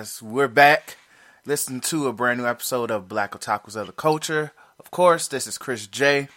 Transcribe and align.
guys? 0.00 0.22
We're 0.22 0.48
back. 0.48 0.96
Listen 1.44 1.80
to 1.82 2.08
a 2.08 2.12
brand 2.14 2.40
new 2.40 2.46
episode 2.46 2.90
of 2.90 3.06
Black 3.06 3.32
Otakus 3.32 3.76
of 3.76 3.86
the 3.86 3.92
Culture. 3.92 4.52
Of 4.78 4.90
course, 4.90 5.28
this 5.28 5.46
is 5.46 5.58
Chris 5.58 5.86
J. 5.86 6.28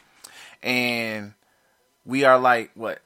And 0.62 1.34
we 2.04 2.26
are 2.26 2.38
like, 2.38 2.71
what? 2.76 2.99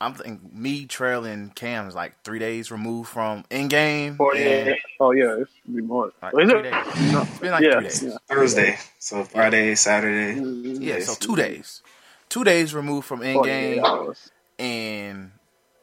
I'm 0.00 0.14
thinking 0.14 0.48
me, 0.50 0.86
Trail, 0.86 1.26
and 1.26 1.54
Cam 1.54 1.88
is 1.88 1.94
like 1.94 2.14
three 2.24 2.38
days 2.38 2.70
removed 2.70 3.10
from 3.10 3.44
Endgame. 3.50 4.16
Oh 4.18 4.30
and 4.30 4.68
yeah, 4.68 4.74
oh 4.98 5.10
yeah, 5.10 5.36
it's 5.40 5.50
be 5.70 5.82
more. 5.82 6.10
like 6.22 6.32
Is 6.32 6.50
three 6.50 6.58
it? 6.58 6.62
days. 6.62 7.12
No. 7.12 7.22
It's 7.22 7.38
been 7.40 7.50
like 7.50 7.64
yeah, 7.64 7.72
three 7.72 7.82
days. 7.82 8.02
yeah. 8.04 8.16
Thursday. 8.28 8.78
So 8.98 9.24
Friday, 9.24 9.74
Saturday. 9.74 10.40
Mm-hmm. 10.40 10.82
Yeah, 10.82 11.00
so 11.00 11.16
two 11.16 11.36
days. 11.36 11.82
Two 12.30 12.44
days 12.44 12.72
removed 12.72 13.06
from 13.06 13.20
Endgame. 13.20 13.80
48 13.80 13.80
hours. 13.80 14.30
And 14.58 15.32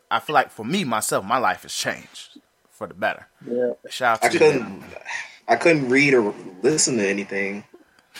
I 0.09 0.20
feel 0.20 0.34
like 0.34 0.49
for 0.49 0.65
me, 0.65 0.84
myself, 0.84 1.23
my 1.23 1.37
life 1.37 1.62
has 1.62 1.73
changed 1.76 2.34
for 2.75 2.88
the 2.88 2.93
better. 2.93 3.25
Yeah. 3.49 3.71
Shout 3.89 4.20
I 4.21 4.27
out 4.27 4.31
to 4.34 4.38
couldn't, 4.38 4.84
I 5.47 5.55
couldn't 5.55 5.89
read 5.89 6.13
or 6.13 6.34
listen 6.61 6.98
to 6.98 7.07
anything 7.07 7.63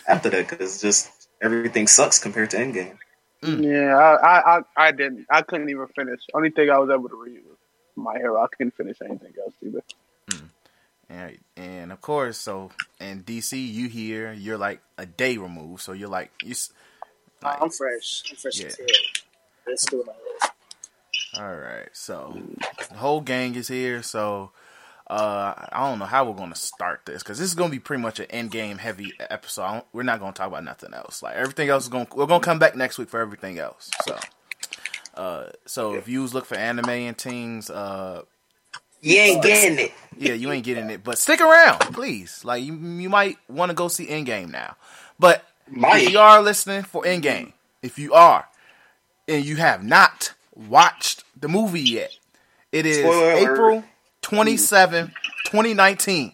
after 0.08 0.30
that 0.30 0.50
because 0.50 0.82
just 0.82 1.12
everything 1.42 1.88
sucks 1.88 2.20
compared 2.20 2.52
to 2.52 2.58
Endgame. 2.58 2.98
Mm. 3.42 3.64
Yeah, 3.64 3.96
I, 3.98 4.16
I, 4.16 4.58
I, 4.58 4.62
I 4.88 4.92
didn't. 4.92 5.28
I 5.30 5.42
couldn't 5.42 5.70
even 5.70 5.88
finish. 5.88 6.22
Only 6.34 6.50
thing 6.52 6.70
I 6.70 6.80
was 6.80 6.90
able 6.90 7.10
to 7.10 7.16
read 7.16 7.42
was 7.46 7.58
My 7.96 8.18
Hero. 8.18 8.42
I 8.42 8.48
couldn't 8.48 8.76
finish 8.76 8.98
anything 9.04 9.34
else 9.44 9.54
either. 9.62 9.84
Mm. 10.30 10.50
And, 11.10 11.38
and 11.58 11.92
of 11.92 12.02
course, 12.02 12.38
so 12.38 12.72
in 13.00 13.24
DC, 13.24 13.54
you 13.54 13.90
here, 13.90 14.34
you're 14.34 14.58
like 14.58 14.80
a 14.98 15.06
day 15.06 15.38
removed, 15.38 15.82
so 15.82 15.92
you're 15.92 16.10
like 16.10 16.32
you. 16.44 16.56
Like, 17.44 17.62
I'm 17.62 17.70
fresh. 17.70 18.24
I'm 18.32 18.38
fresh 18.38 18.60
Yeah. 18.60 18.68
as. 18.68 18.78
Let's 19.68 19.86
do 19.86 20.02
it. 20.02 20.45
All 21.38 21.56
right, 21.56 21.90
so 21.94 22.38
the 22.90 22.96
whole 22.96 23.22
gang 23.22 23.56
is 23.56 23.68
here. 23.68 24.02
So 24.04 24.52
uh, 25.08 25.54
I 25.72 25.88
don't 25.90 26.00
know 26.00 26.06
how 26.06 26.26
we're 26.26 26.38
gonna 26.38 26.56
start 26.56 27.02
this 27.06 27.22
because 27.24 27.38
this 27.40 27.48
is 27.50 27.56
gonna 27.56 27.70
be 27.70 27.80
pretty 27.80 28.02
much 28.02 28.20
an 28.20 28.26
end 28.30 28.52
game 28.52 28.78
heavy 28.78 29.14
episode. 29.20 29.84
We're 29.94 30.04
not 30.04 30.20
gonna 30.20 30.34
talk 30.34 30.48
about 30.48 30.64
nothing 30.64 30.94
else. 30.94 31.22
Like 31.22 31.36
everything 31.36 31.70
else 31.70 31.84
is 31.84 31.90
gonna 31.90 32.08
we're 32.16 32.26
gonna 32.26 32.40
come 32.44 32.60
back 32.60 32.76
next 32.76 32.98
week 32.98 33.10
for 33.10 33.20
everything 33.20 33.60
else. 33.60 33.90
So. 34.06 34.18
Uh, 35.16 35.50
so 35.66 35.94
if 35.96 36.10
you 36.10 36.22
was 36.22 36.34
look 36.34 36.46
for 36.46 36.56
anime 36.58 36.90
and 36.90 37.18
things, 37.18 37.70
uh, 37.70 38.22
You 39.02 39.16
ain't 39.18 39.42
getting 39.44 39.80
it. 39.80 39.94
yeah, 40.18 40.34
you 40.34 40.52
ain't 40.52 40.66
getting 40.66 40.90
it, 40.90 41.06
but 41.06 41.18
stick 41.18 41.40
around, 41.40 41.80
please. 41.94 42.44
Like 42.44 42.64
you, 42.64 42.74
you 42.76 43.10
might 43.10 43.38
want 43.48 43.70
to 43.70 43.74
go 43.76 43.88
see 43.88 44.08
Endgame 44.08 44.52
now. 44.52 44.76
But 45.18 45.46
Might. 45.70 46.04
if 46.04 46.12
you 46.12 46.20
are 46.20 46.42
listening 46.42 46.84
for 46.84 47.04
Endgame, 47.04 47.54
if 47.82 47.98
you 47.98 48.14
are, 48.14 48.46
and 49.28 49.46
you 49.46 49.56
have 49.56 49.84
not 49.86 50.34
watched 50.54 51.24
the 51.40 51.48
movie 51.48 51.82
yet, 51.82 52.12
it 52.72 52.86
is. 52.86 53.06
April 53.06 53.84
27, 54.22 55.08
2019. 55.46 56.34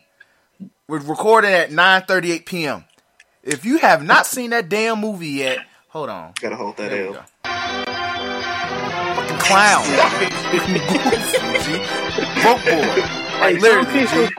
We're 0.88 1.00
recording 1.00 1.52
at 1.52 1.70
9:38 1.70 2.46
p.m. 2.46 2.86
If 3.44 3.66
you 3.66 3.78
have 3.80 4.04
not 4.04 4.26
seen 4.26 4.52
that 4.52 4.70
damn 4.70 5.00
movie 5.00 5.30
yet, 5.30 5.60
hold 5.90 6.10
on. 6.10 6.34
Gotta 6.40 6.56
hold 6.56 6.78
that 6.78 6.92
There 6.92 7.08
L. 7.08 7.14
Fucking 9.16 9.38
clown. 9.38 9.86
Broke 12.42 12.64
boy. 12.66 13.02
Like 13.40 13.62
literally. 13.62 14.30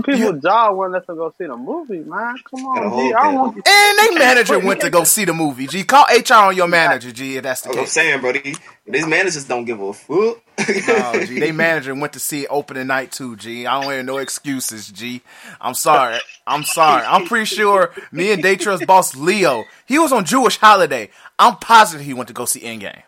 People, 0.00 0.14
G. 0.16 0.22
some 0.22 0.34
people 0.34 0.40
job 0.40 0.76
want 0.76 0.94
us 0.94 1.04
to 1.06 1.14
go 1.14 1.34
see 1.36 1.46
the 1.46 1.56
movie, 1.56 1.98
man. 1.98 2.36
Come 2.48 2.64
on, 2.66 2.88
hold 2.88 3.10
G. 3.10 3.14
I 3.14 3.22
don't 3.24 3.34
want. 3.34 3.56
And 3.56 3.98
they 3.98 4.18
manager 4.18 4.58
went 4.58 4.80
to 4.80 4.90
go 4.90 5.04
see 5.04 5.24
the 5.24 5.34
movie. 5.34 5.66
G, 5.66 5.84
call 5.84 6.04
HR 6.04 6.34
on 6.34 6.56
your 6.56 6.68
manager. 6.68 7.10
G, 7.12 7.36
if 7.36 7.42
that's 7.42 7.62
the 7.62 7.68
That's 7.68 7.76
what 7.76 7.80
I'm 7.80 7.84
case. 7.84 7.92
saying, 7.92 8.22
buddy, 8.22 8.40
These, 8.40 8.60
these 8.86 9.06
managers 9.06 9.44
don't 9.44 9.64
give 9.64 9.80
a 9.80 9.92
fuck. 9.92 10.38
Oh, 10.58 11.24
G, 11.26 11.38
they 11.40 11.52
manager 11.52 11.94
went 11.94 12.12
to 12.14 12.20
see 12.20 12.42
it 12.42 12.48
opening 12.50 12.86
night 12.86 13.12
too. 13.12 13.36
G, 13.36 13.66
I 13.66 13.80
don't 13.80 13.90
hear 13.90 14.02
no 14.02 14.18
excuses. 14.18 14.88
G, 14.88 15.20
I'm 15.60 15.74
sorry. 15.74 16.18
I'm 16.46 16.64
sorry. 16.64 17.04
I'm 17.04 17.26
pretty 17.26 17.46
sure 17.46 17.92
me 18.12 18.32
and 18.32 18.42
Daytra's 18.42 18.84
boss 18.86 19.16
Leo, 19.16 19.64
he 19.86 19.98
was 19.98 20.12
on 20.12 20.24
Jewish 20.24 20.56
holiday. 20.58 21.10
I'm 21.38 21.56
positive 21.56 22.06
he 22.06 22.14
went 22.14 22.28
to 22.28 22.34
go 22.34 22.44
see 22.44 22.60
Endgame. 22.60 23.02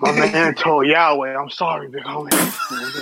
My 0.00 0.12
man 0.32 0.54
told 0.54 0.86
Yahweh, 0.86 1.36
I'm 1.36 1.50
sorry, 1.50 1.88
big 1.88 2.04
homie. 2.04 2.30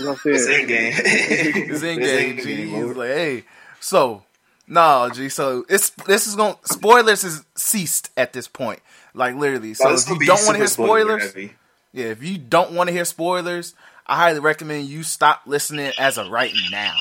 Go 0.02 0.14
see 0.16 0.30
it's 0.30 0.46
in 0.48 0.66
game. 0.66 0.92
It's 0.96 1.82
Endgame. 1.82 2.42
G, 2.42 2.66
he 2.68 2.82
was 2.82 2.96
like, 2.96 3.08
hey, 3.08 3.44
so. 3.80 4.22
No, 4.70 5.08
G. 5.14 5.30
So 5.30 5.64
it's 5.68 5.88
this 5.90 6.26
is 6.26 6.36
going 6.36 6.54
to 6.54 6.68
spoilers 6.74 7.24
is 7.24 7.42
ceased 7.54 8.10
at 8.18 8.34
this 8.34 8.46
point. 8.46 8.80
Like 9.14 9.34
literally. 9.34 9.72
So 9.72 9.84
Bro, 9.84 9.94
if 9.94 10.08
you 10.10 10.26
don't 10.26 10.44
want 10.44 10.50
to 10.52 10.56
hear 10.58 10.66
super 10.66 10.86
spoiler 10.86 11.20
spoilers. 11.20 11.50
Yeah, 11.94 12.04
if 12.06 12.22
you 12.22 12.36
don't 12.36 12.72
want 12.72 12.88
to 12.88 12.92
hear 12.92 13.06
spoilers, 13.06 13.74
I 14.06 14.16
highly 14.16 14.40
recommend 14.40 14.86
you 14.86 15.02
stop 15.04 15.40
listening 15.46 15.90
as 15.98 16.18
of 16.18 16.28
right 16.30 16.52
now. 16.70 16.94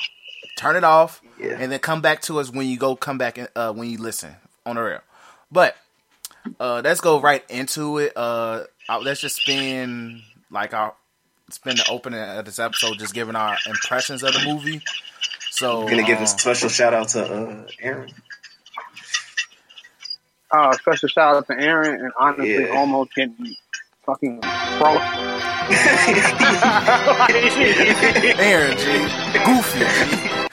Turn 0.57 0.77
it 0.77 0.85
off, 0.85 1.21
Yeah. 1.37 1.57
and 1.59 1.69
then 1.69 1.79
come 1.79 1.99
back 2.01 2.21
to 2.23 2.39
us 2.39 2.49
when 2.49 2.67
you 2.67 2.77
go 2.77 2.95
come 2.95 3.17
back 3.17 3.37
and 3.37 3.49
uh, 3.53 3.73
when 3.73 3.89
you 3.89 3.97
listen 3.97 4.33
on 4.65 4.77
the 4.77 4.81
rail. 4.81 5.01
But 5.51 5.75
uh, 6.61 6.81
let's 6.85 7.01
go 7.01 7.19
right 7.19 7.43
into 7.49 7.97
it. 7.97 8.13
Uh, 8.15 8.63
uh, 8.89 8.99
let's 8.99 9.21
just 9.21 9.37
spend 9.41 10.21
like 10.51 10.73
our 10.73 10.93
spend 11.49 11.77
the 11.77 11.89
opening 11.89 12.19
of 12.19 12.45
this 12.45 12.59
episode 12.59 12.97
just 12.99 13.13
giving 13.13 13.35
our 13.35 13.57
impressions 13.67 14.23
of 14.23 14.33
the 14.33 14.43
movie. 14.45 14.81
So 15.51 15.81
I'm 15.83 15.87
gonna 15.89 16.03
give 16.03 16.17
um, 16.17 16.23
a 16.23 16.27
special 16.27 16.69
shout 16.69 16.93
out 16.93 17.09
to 17.09 17.23
uh, 17.25 17.65
Aaron. 17.81 18.09
Uh, 20.51 20.71
special 20.73 21.09
shout 21.09 21.35
out 21.35 21.47
to 21.47 21.53
Aaron 21.59 21.99
and 22.01 22.11
honestly, 22.19 22.63
Yeah. 22.65 22.75
almost 22.77 23.13
getting 23.15 23.55
fucking 24.05 24.39
pro. 24.41 24.97
Aaron 28.39 28.77
G, 28.77 28.83
Goofy, 29.45 29.79
G. 29.79 29.85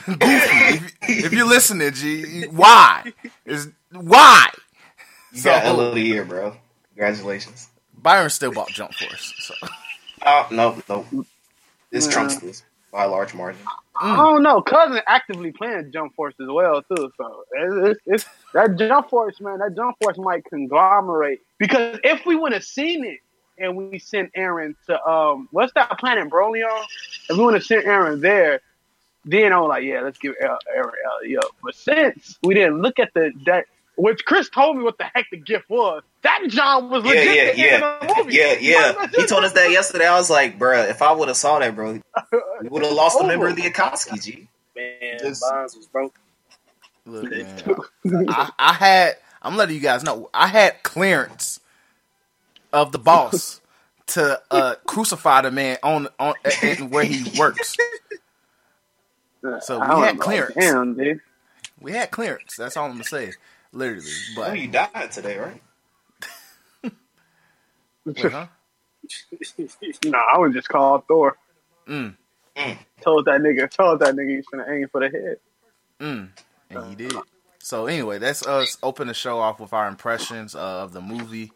Goofy. 0.06 0.86
If, 1.06 1.26
if 1.26 1.32
you're 1.32 1.46
listening, 1.48 1.92
G, 1.92 2.46
why? 2.46 3.12
Is 3.44 3.70
why? 3.92 4.48
You 5.32 5.40
So- 5.40 5.50
got 5.50 5.64
L 5.64 5.80
of 5.80 5.94
the 5.94 6.00
year, 6.00 6.24
bro. 6.24 6.56
Congratulations. 6.94 7.68
Byron 8.04 8.30
still 8.30 8.52
bought 8.52 8.68
Jump 8.68 8.94
Force. 8.94 9.34
So. 9.38 9.54
Oh 10.24 10.46
no, 10.52 10.80
no. 10.88 11.24
This 11.90 12.06
Yeah. 12.06 12.12
trumps 12.12 12.36
this 12.36 12.62
by 12.92 13.04
a 13.04 13.08
large 13.08 13.34
margin. 13.34 13.62
I 14.00 14.16
don't 14.16 14.42
know. 14.42 14.60
Cousin 14.60 15.00
actively 15.06 15.52
playing 15.52 15.90
Jump 15.90 16.14
Force 16.14 16.34
as 16.40 16.46
well 16.48 16.82
too. 16.82 17.10
So 17.16 17.44
it's, 17.52 18.00
it's, 18.06 18.24
it's 18.24 18.24
that 18.52 18.76
Jump 18.76 19.08
Force, 19.08 19.40
man. 19.40 19.58
That 19.58 19.74
Jump 19.74 19.96
Force 20.02 20.18
might 20.18 20.44
conglomerate 20.44 21.40
because 21.58 21.98
if 22.04 22.26
we 22.26 22.36
would 22.36 22.52
have 22.52 22.64
seen 22.64 23.04
it 23.04 23.20
and 23.58 23.74
we 23.76 23.98
sent 23.98 24.30
Aaron 24.34 24.76
to 24.86 25.08
um, 25.08 25.48
what's 25.50 25.72
that 25.74 25.98
planet 25.98 26.28
Brolion? 26.28 26.68
If 27.30 27.38
we 27.38 27.44
would 27.44 27.54
have 27.54 27.64
sent 27.64 27.86
Aaron 27.86 28.20
there, 28.20 28.60
then 29.24 29.52
I 29.54 29.60
was 29.60 29.68
like, 29.70 29.84
yeah, 29.84 30.02
let's 30.02 30.18
give 30.18 30.34
Aaron 30.40 30.60
Ellie 31.22 31.38
up. 31.38 31.46
But 31.62 31.74
since 31.74 32.38
we 32.42 32.52
didn't 32.52 32.82
look 32.82 32.98
at 32.98 33.14
the 33.14 33.32
that, 33.46 33.64
which 33.96 34.24
Chris 34.24 34.48
told 34.48 34.76
me 34.76 34.82
what 34.82 34.98
the 34.98 35.04
heck 35.04 35.26
the 35.30 35.36
gift 35.36 35.68
was. 35.68 36.02
That 36.22 36.42
John 36.48 36.90
was 36.90 37.04
legit. 37.04 37.24
yeah, 37.26 37.52
the 37.52 37.72
end 37.72 37.82
yeah, 38.08 38.14
movie. 38.18 38.34
yeah, 38.34 38.54
yeah. 38.60 39.06
He 39.14 39.26
told 39.26 39.44
us 39.44 39.52
that 39.52 39.70
yesterday. 39.70 40.06
I 40.06 40.16
was 40.18 40.30
like, 40.30 40.58
bruh, 40.58 40.88
if 40.90 41.02
I 41.02 41.12
would 41.12 41.28
have 41.28 41.36
saw 41.36 41.58
that, 41.58 41.74
bro, 41.74 41.92
we 41.92 42.68
would 42.68 42.82
have 42.82 42.92
lost 42.94 43.20
a 43.20 43.26
member 43.26 43.48
of 43.48 43.56
the 43.56 43.62
Akatsuki, 43.62 44.22
G. 44.22 44.48
Man, 44.74 45.18
Just- 45.20 45.42
Bonds 45.42 45.76
was 45.76 45.86
broke. 45.86 46.14
Look, 47.06 47.30
man, 47.30 47.62
I, 48.30 48.50
I 48.58 48.72
had. 48.72 49.16
I'm 49.42 49.56
letting 49.58 49.74
you 49.74 49.82
guys 49.82 50.02
know. 50.02 50.30
I 50.32 50.46
had 50.46 50.82
clearance 50.82 51.60
of 52.72 52.92
the 52.92 52.98
boss 52.98 53.60
to 54.06 54.40
uh, 54.50 54.76
crucify 54.86 55.42
the 55.42 55.50
man 55.50 55.76
on 55.82 56.08
on 56.18 56.34
in 56.62 56.88
where 56.88 57.04
he 57.04 57.38
works. 57.38 57.76
So 59.60 59.78
we 59.78 59.84
I 59.84 59.88
don't 59.88 60.02
had 60.02 60.18
clearance. 60.18 60.54
Damn, 60.54 60.94
dude. 60.96 61.20
We 61.78 61.92
had 61.92 62.10
clearance. 62.10 62.56
That's 62.56 62.78
all 62.78 62.86
I'm 62.86 62.92
gonna 62.92 63.04
say. 63.04 63.32
Literally, 63.74 64.02
Oh, 64.06 64.34
but 64.36 64.58
you 64.58 64.68
died 64.68 65.10
today, 65.12 65.36
right? 65.36 65.62
wait, 68.06 68.32
huh? 68.32 68.46
Nah, 70.04 70.18
I 70.34 70.38
would 70.38 70.52
just 70.54 70.68
call 70.68 71.00
Thor. 71.06 71.36
Mm. 71.88 72.16
Mm. 72.56 72.78
Told 73.02 73.24
that 73.26 73.40
nigga, 73.40 73.68
told 73.70 74.00
that 74.00 74.14
nigga 74.14 74.36
he's 74.36 74.46
gonna 74.46 74.64
aim 74.68 74.88
for 74.90 75.00
the 75.00 75.10
head. 75.10 75.36
Mm, 76.00 76.28
and 76.70 76.86
he 76.86 76.94
did. 76.94 77.14
So 77.58 77.86
anyway, 77.86 78.18
that's 78.18 78.46
us 78.46 78.74
us 78.74 78.78
open 78.82 79.08
the 79.08 79.14
show 79.14 79.38
off 79.40 79.60
with 79.60 79.72
our 79.72 79.88
impressions 79.88 80.54
of 80.54 80.92
the 80.92 81.00
movie. 81.00 81.52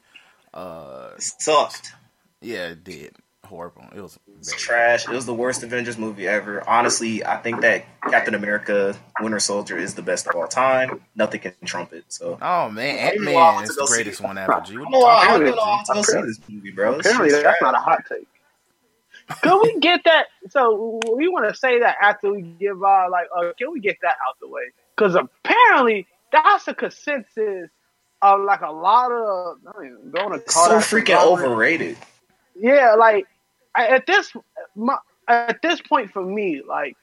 Uh, 0.53 1.11
It 1.17 1.23
sucked. 1.23 1.93
yeah, 2.41 2.69
it 2.69 2.83
did 2.85 3.15
horrible. 3.49 3.87
It 3.97 4.03
was 4.03 4.19
It's 4.41 4.53
bad. 4.53 4.57
trash. 4.57 5.09
It 5.09 5.15
was 5.15 5.27
the 5.27 5.35
worst 5.35 5.65
Avengers 5.65 5.99
movie 5.99 6.29
ever. 6.29 6.69
Honestly, 6.69 7.25
I 7.25 7.39
think 7.39 7.63
that 7.63 7.87
Captain 8.11 8.35
America: 8.35 8.97
Winter 9.19 9.41
Soldier 9.41 9.79
is 9.79 9.95
the 9.95 10.03
best 10.03 10.29
of 10.29 10.37
all 10.37 10.49
time. 10.49 11.03
Nothing 11.17 11.41
can 11.43 11.55
trump 11.65 11.93
it. 11.95 12.07
So 12.09 12.43
Oh 12.43 12.71
man, 12.71 12.99
I 13.05 13.11
Ant 13.11 13.19
don't 13.19 13.25
know 13.25 13.33
why 13.33 13.43
I 13.51 13.55
Man 13.55 13.65
is 13.65 13.77
the 13.77 13.85
greatest 13.85 14.23
one 14.23 14.39
ever. 14.39 14.61
G. 14.61 14.79
I 14.79 14.79
What 14.79 14.91
don't 14.91 14.93
know 14.93 15.01
you 15.01 15.01
why 15.01 15.25
I 15.25 15.27
talking 15.27 15.37
don't 15.39 15.45
about, 15.45 15.57
know 15.57 15.57
how 15.63 15.79
G? 15.85 15.85
to 15.85 15.93
go 15.93 16.03
see 16.03 16.23
this 16.23 16.41
movie, 16.49 16.73
bro. 16.73 16.97
This 16.97 17.13
Apparently, 17.13 17.33
that's 17.33 17.61
trash. 17.61 17.63
not 17.63 17.75
a 17.75 17.81
hot 17.81 18.01
take. 18.09 18.29
Can 19.43 19.61
we 19.63 19.81
get 19.81 20.03
that? 20.05 20.27
So 20.51 21.01
we 21.17 21.29
want 21.29 21.49
to 21.49 21.57
say 21.59 21.81
that 21.81 21.97
after 22.03 22.33
we 22.33 22.43
give 22.43 22.83
our 22.83 23.11
like, 23.11 23.29
uh, 23.37 23.53
can 23.59 23.73
we 23.73 23.81
get 23.81 23.99
that 24.03 24.17
out 24.29 24.37
the 24.41 24.49
way? 24.49 24.63
Because 24.97 25.17
apparently 25.17 26.09
that's 26.33 26.69
a 26.69 26.75
consensus 26.75 27.71
of 28.23 28.41
like 28.43 28.63
a 28.63 28.73
lot 28.73 29.13
of. 29.13 29.59
I 29.77 29.83
mean, 29.83 30.13
going 30.13 30.33
to 30.33 30.41
call 30.41 30.71
so 30.71 30.79
freaking 30.81 31.19
overrated. 31.21 31.99
Yeah, 32.57 32.95
like 32.99 33.27
I, 33.27 33.38
at 33.77 34.07
this 34.07 34.33
my, 34.75 34.99
at 35.29 35.61
this 35.63 35.81
point 35.81 36.11
for 36.13 36.25
me, 36.25 36.63
like 36.67 36.97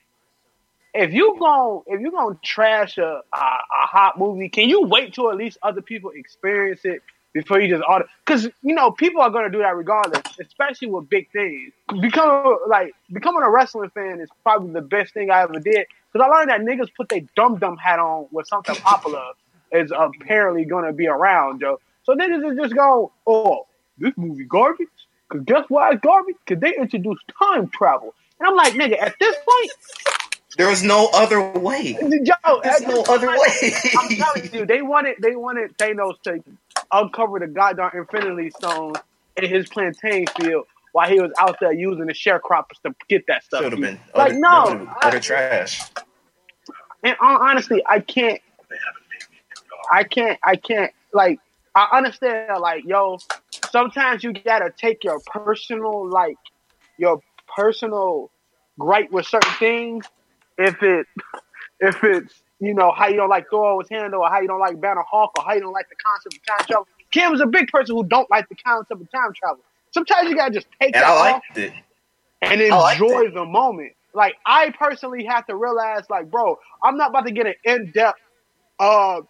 if 0.94 1.14
you 1.14 1.36
gon' 1.40 1.84
if 1.88 2.02
you 2.02 2.12
gonna 2.12 2.38
trash 2.44 2.98
a, 2.98 3.04
a 3.04 3.38
a 3.38 3.88
hot 3.88 4.18
movie, 4.18 4.50
can 4.50 4.70
you 4.70 4.84
wait 4.84 5.14
till 5.14 5.30
at 5.30 5.38
least 5.38 5.58
other 5.62 5.82
people 5.82 6.12
experience 6.16 6.82
it 6.86 7.02
before 7.34 7.60
you 7.60 7.68
just 7.68 7.84
order? 7.88 8.06
Because 8.26 8.46
you 8.64 8.74
know 8.74 8.92
people 8.92 9.22
are 9.22 9.30
gonna 9.30 9.50
do 9.50 9.60
that 9.60 9.76
regardless, 9.76 10.22
especially 10.40 10.88
with 10.88 11.10
big 11.10 11.30
things. 11.32 11.74
Becoming 12.02 12.58
like 12.68 12.94
becoming 13.12 13.44
a 13.44 13.50
wrestling 13.50 13.90
fan 13.90 14.20
is 14.22 14.30
probably 14.44 14.72
the 14.74 14.82
best 14.82 15.14
thing 15.14 15.30
I 15.30 15.42
ever 15.42 15.60
did. 15.60 15.86
Because 16.12 16.28
I 16.28 16.38
learned 16.38 16.50
that 16.50 16.62
niggas 16.62 16.90
put 16.96 17.10
their 17.10 17.22
dum 17.36 17.58
dum 17.60 17.78
hat 17.78 18.00
on 18.00 18.28
when 18.32 18.46
something 18.46 18.76
popular 18.76 19.32
is 19.72 19.92
apparently 19.96 20.64
gonna 20.66 20.94
be 20.94 21.08
around, 21.08 21.60
Joe. 21.60 21.80
So 22.04 22.16
niggas 22.16 22.52
is 22.52 22.58
just 22.58 22.76
go, 22.76 23.12
oh, 23.28 23.68
this 23.98 24.14
movie 24.16 24.46
garbage. 24.46 24.88
Cause 25.30 25.42
guess 25.46 25.66
why 25.70 25.92
it's 25.92 26.02
garbage? 26.02 26.36
Cause 26.48 26.60
they 26.60 26.76
introduced 26.76 27.24
time 27.42 27.70
travel. 27.70 28.14
And 28.40 28.50
I'm 28.50 28.56
like, 28.56 28.74
nigga, 28.74 29.02
at 29.02 29.16
this 29.20 29.36
point, 29.36 29.72
There 30.58 30.70
was 30.70 30.84
no 30.84 31.10
other 31.14 31.42
way. 31.60 31.98
Yo, 32.02 32.62
There's 32.64 32.82
no 32.82 33.02
other 33.04 33.28
point, 33.28 33.42
way. 33.62 33.74
I'm 33.98 34.10
telling 34.16 34.54
you, 34.54 34.66
they 34.66 34.82
wanted 34.82 35.18
they 35.22 35.36
wanted 35.36 35.78
Thanos 35.78 36.22
to 36.24 36.44
uncover 36.92 37.40
the 37.40 37.48
goddamn 37.48 37.92
Infinity 37.94 38.52
Stones 38.52 38.98
in 39.38 39.50
his 39.50 39.68
plantain 39.68 40.26
field 40.28 40.66
while 40.92 41.10
he 41.10 41.20
was 41.20 41.32
out 41.38 41.58
there 41.60 41.74
using 41.74 42.06
the 42.06 42.14
sharecroppers 42.14 42.82
to 42.86 42.96
get 43.10 43.28
that 43.28 43.44
stuff. 43.44 43.64
Should 43.64 43.74
have 43.74 43.82
been 43.82 44.00
like 44.16 44.32
utter, 44.32 44.40
no, 44.40 44.78
been 44.78 44.90
utter 45.02 45.20
trash. 45.20 45.82
and 47.04 47.14
uh, 47.22 47.38
honestly, 47.42 47.84
I 47.86 48.00
can't, 48.00 48.42
I 49.92 50.04
can't, 50.06 50.40
I 50.44 50.56
can't. 50.56 50.94
Like, 51.12 51.40
I 51.76 51.98
understand. 51.98 52.62
Like, 52.62 52.86
yo, 52.86 53.20
sometimes 53.76 54.24
you 54.24 54.32
gotta 54.32 54.72
take 54.78 55.04
your 55.04 55.20
personal, 55.26 56.10
like, 56.10 56.38
your 56.98 57.20
personal 57.58 58.32
gripe 58.80 59.12
with 59.12 59.26
certain 59.26 59.52
things. 59.60 60.06
If 60.58 60.82
it, 60.82 61.06
if 61.82 62.02
it's, 62.02 62.42
you 62.62 62.74
know, 62.74 62.94
how 62.96 63.08
you 63.10 63.18
don't 63.18 63.28
like 63.30 63.48
Thor's 63.52 63.88
handle, 63.92 64.22
or 64.22 64.30
how 64.30 64.40
you 64.40 64.48
don't 64.48 64.62
like 64.62 64.80
Banner 64.80 65.04
Hulk, 65.12 65.32
or 65.36 65.44
how 65.44 65.54
you 65.54 65.60
don't 65.60 65.74
like 65.74 65.90
the 65.90 65.98
concept 65.98 66.36
of 66.36 66.46
time 66.48 66.66
travel. 66.66 66.88
Kim 67.12 67.34
is 67.34 67.42
a 67.42 67.48
big 67.48 67.68
person 67.68 67.98
who 67.98 68.06
don't 68.06 68.30
like 68.32 68.48
the 68.48 68.56
concept 68.56 69.02
of 69.02 69.12
time 69.12 69.34
travel. 69.36 69.62
Sometimes 69.94 70.30
you 70.30 70.38
gotta 70.38 70.54
just 70.54 70.68
take 70.82 70.94
And 70.94 71.04
that 71.04 71.10
I 71.12 71.32
off 71.34 71.44
it. 71.58 71.74
and 72.42 72.62
enjoy 72.62 73.30
the 73.34 73.44
moment. 73.46 73.92
Like 74.14 74.36
I 74.46 74.74
personally 74.80 75.26
have 75.26 75.46
to 75.48 75.56
realize, 75.58 76.04
like, 76.10 76.32
bro, 76.32 76.58
I'm 76.82 76.96
not 76.96 77.10
about 77.10 77.26
to 77.26 77.34
get 77.34 77.46
an 77.46 77.56
in-depth 77.66 78.20
uh 78.80 79.22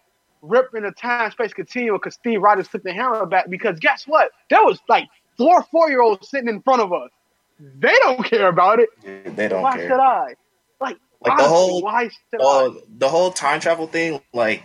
rip 0.42 0.74
in 0.74 0.82
the 0.84 0.90
time 0.92 1.30
space 1.30 1.52
continuum 1.52 1.96
because 1.98 2.14
Steve 2.14 2.40
Rogers 2.42 2.68
took 2.68 2.82
the 2.82 2.92
hammer 2.92 3.26
back. 3.26 3.48
Because 3.50 3.78
guess 3.78 4.04
what? 4.06 4.30
There 4.50 4.62
was 4.62 4.78
like 4.88 5.08
four 5.36 5.62
four 5.70 5.90
year 5.90 6.00
olds 6.02 6.28
sitting 6.28 6.48
in 6.48 6.62
front 6.62 6.82
of 6.82 6.92
us. 6.92 7.10
They 7.58 7.94
don't 8.00 8.22
care 8.24 8.48
about 8.48 8.80
it. 8.80 8.90
They 9.36 9.48
don't 9.48 9.62
why 9.62 9.76
care. 9.76 9.88
should 9.88 10.00
I? 10.00 10.34
Like, 10.80 10.98
Like 11.24 11.38
the 11.38 11.44
whole- 11.44 11.82
why 11.82 12.08
should 12.08 12.40
Uh, 12.40 12.66
I? 12.66 12.80
the 12.98 13.08
whole 13.08 13.30
time 13.30 13.60
travel 13.60 13.86
thing, 13.86 14.20
like, 14.34 14.62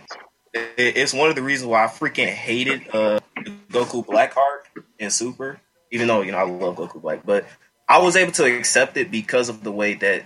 it, 0.52 0.70
it's 0.76 1.14
one 1.14 1.30
of 1.30 1.34
the 1.36 1.42
reasons 1.42 1.68
why 1.68 1.84
I 1.84 1.86
freaking 1.86 2.28
hated 2.28 2.82
uh, 2.94 3.20
Goku 3.70 4.06
Black 4.06 4.36
arc 4.36 4.68
and 5.00 5.10
Super. 5.12 5.58
Even 5.90 6.08
though 6.08 6.20
you 6.22 6.32
know 6.32 6.38
I 6.38 6.42
love 6.44 6.76
Goku 6.76 7.00
Black, 7.00 7.24
but 7.24 7.46
I 7.88 7.98
was 7.98 8.16
able 8.16 8.32
to 8.32 8.44
accept 8.44 8.96
it 8.96 9.10
because 9.10 9.48
of 9.48 9.62
the 9.64 9.72
way 9.72 9.94
that 9.94 10.24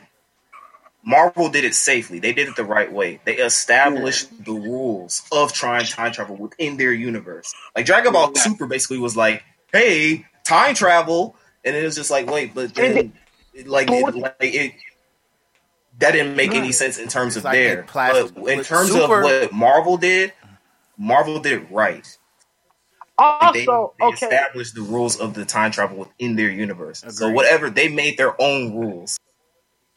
Marvel 1.08 1.48
did 1.48 1.64
it 1.64 1.74
safely. 1.74 2.18
They 2.18 2.32
did 2.32 2.48
it 2.48 2.56
the 2.56 2.64
right 2.64 2.92
way. 2.92 3.20
They 3.24 3.36
established 3.36 4.28
the 4.44 4.52
rules 4.52 5.22
of 5.30 5.52
trying 5.52 5.86
time 5.86 6.10
travel 6.10 6.34
within 6.36 6.76
their 6.76 6.92
universe. 6.92 7.54
Like 7.76 7.86
Dragon 7.86 8.12
Ball 8.12 8.32
Yeah. 8.34 8.42
Super 8.42 8.66
basically 8.66 8.98
was 8.98 9.16
like, 9.16 9.44
"Hey, 9.72 10.26
time 10.44 10.74
travel," 10.74 11.36
and 11.64 11.76
it 11.76 11.84
was 11.84 11.94
just 11.94 12.10
like, 12.10 12.28
"Wait, 12.28 12.54
but 12.54 12.74
then, 12.74 13.12
like, 13.66 13.88
it, 13.90 14.14
like 14.16 14.34
it." 14.40 14.72
That 15.98 16.10
didn't 16.10 16.36
make 16.36 16.52
any 16.52 16.72
sense 16.72 16.98
in 16.98 17.08
terms 17.08 17.36
It's 17.36 17.38
of 17.38 17.44
like 17.44 17.52
they 17.54 17.64
there. 17.68 17.86
but 17.90 18.36
in 18.48 18.64
terms 18.64 18.90
Super- 18.90 19.20
of 19.20 19.24
what 19.24 19.52
Marvel 19.52 19.96
did, 19.96 20.32
Marvel 20.98 21.38
did 21.38 21.52
it 21.62 21.70
right. 21.70 22.04
They, 23.18 23.24
Also, 23.24 23.94
they 23.98 24.04
okay, 24.06 24.26
established 24.26 24.74
the 24.74 24.82
rules 24.82 25.18
of 25.18 25.32
the 25.34 25.46
time 25.46 25.70
travel 25.70 25.98
within 25.98 26.36
their 26.36 26.50
universe. 26.50 27.02
So 27.08 27.30
whatever 27.30 27.70
they 27.70 27.88
made 27.88 28.18
their 28.18 28.38
own 28.42 28.74
rules. 28.76 29.18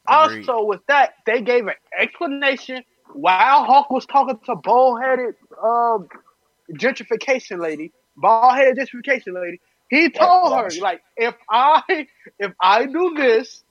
Agreed. 0.09 0.49
Also, 0.49 0.65
with 0.65 0.81
that, 0.87 1.13
they 1.25 1.41
gave 1.41 1.67
an 1.67 1.75
explanation 1.99 2.83
while 3.13 3.65
Hulk 3.65 3.89
was 3.89 4.05
talking 4.05 4.39
to 4.45 4.55
bald 4.55 5.01
headed 5.01 5.35
uh, 5.61 5.99
gentrification 6.73 7.59
lady, 7.59 7.91
bald 8.17 8.55
headed 8.55 8.77
gentrification 8.77 9.33
lady. 9.41 9.59
He 9.89 10.09
told 10.09 10.53
her, 10.53 10.69
like, 10.81 11.01
if 11.17 11.35
I 11.49 12.07
if 12.39 12.53
I 12.61 12.85
do 12.85 13.13
this, 13.15 13.63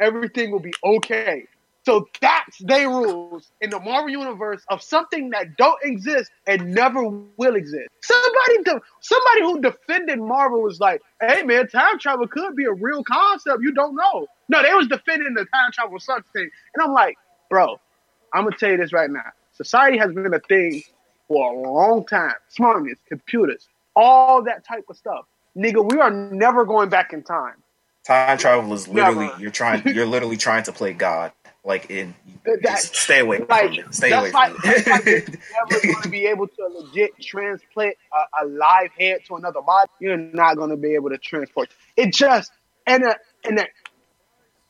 everything 0.00 0.50
will 0.52 0.60
be 0.60 0.72
okay. 0.84 1.46
So 1.86 2.06
that's 2.20 2.58
their 2.60 2.88
rules 2.88 3.50
in 3.60 3.70
the 3.70 3.80
Marvel 3.80 4.10
universe 4.10 4.62
of 4.68 4.82
something 4.82 5.30
that 5.30 5.56
don't 5.56 5.78
exist 5.82 6.30
and 6.46 6.74
never 6.74 7.02
will 7.08 7.56
exist. 7.56 7.88
Somebody, 8.02 8.62
de- 8.64 8.80
somebody 9.00 9.42
who 9.42 9.60
defended 9.60 10.18
Marvel 10.18 10.62
was 10.62 10.78
like, 10.78 11.00
"Hey 11.20 11.42
man, 11.42 11.68
time 11.68 11.98
travel 11.98 12.26
could 12.28 12.54
be 12.54 12.64
a 12.64 12.72
real 12.72 13.02
concept. 13.04 13.62
You 13.62 13.72
don't 13.72 13.96
know." 13.96 14.26
No, 14.50 14.62
they 14.64 14.74
was 14.74 14.88
defending 14.88 15.32
the 15.34 15.44
time 15.44 15.70
travel 15.72 16.00
sucks 16.00 16.28
thing, 16.32 16.50
and 16.74 16.82
I'm 16.82 16.92
like, 16.92 17.16
bro, 17.48 17.80
I'm 18.34 18.44
gonna 18.44 18.56
tell 18.56 18.72
you 18.72 18.76
this 18.78 18.92
right 18.92 19.08
now. 19.08 19.22
Society 19.52 19.96
has 19.96 20.12
been 20.12 20.34
a 20.34 20.40
thing 20.40 20.82
for 21.28 21.52
a 21.52 21.56
long 21.56 22.04
time. 22.04 22.34
Smartness, 22.48 22.98
computers, 23.08 23.68
all 23.94 24.42
that 24.42 24.64
type 24.66 24.84
of 24.90 24.96
stuff. 24.96 25.26
Nigga, 25.56 25.88
we 25.88 26.00
are 26.00 26.10
never 26.10 26.64
going 26.64 26.88
back 26.88 27.12
in 27.12 27.22
time. 27.22 27.54
Time 28.04 28.38
travel 28.38 28.72
is 28.72 28.88
literally 28.88 29.26
Never. 29.26 29.40
you're 29.40 29.50
trying 29.52 29.86
you're 29.86 30.06
literally 30.06 30.36
trying 30.36 30.64
to 30.64 30.72
play 30.72 30.94
God. 30.94 31.30
Like 31.62 31.90
in 31.90 32.14
That- 32.62 32.78
stay 32.78 33.20
away 33.20 33.44
like, 33.48 33.74
from 33.74 33.74
it. 33.74 33.94
Stay 33.94 34.10
away 34.10 34.30
from 34.30 34.40
like, 34.40 34.86
like 34.86 35.06
it. 35.06 35.28
you're 35.28 35.38
never 35.70 35.86
going 35.86 36.02
to 36.02 36.08
be 36.08 36.26
able 36.26 36.48
to 36.48 36.66
legit 36.72 37.12
transplant 37.20 37.94
a, 38.12 38.44
a 38.44 38.48
live 38.48 38.90
head 38.98 39.20
to 39.26 39.36
another 39.36 39.60
body. 39.60 39.90
You're 40.00 40.16
not 40.16 40.56
going 40.56 40.70
to 40.70 40.76
be 40.76 40.94
able 40.94 41.10
to 41.10 41.18
transport. 41.18 41.68
It 41.96 42.14
just 42.14 42.50
and 42.86 43.04
a, 43.04 43.16
and 43.44 43.58
a, 43.58 43.66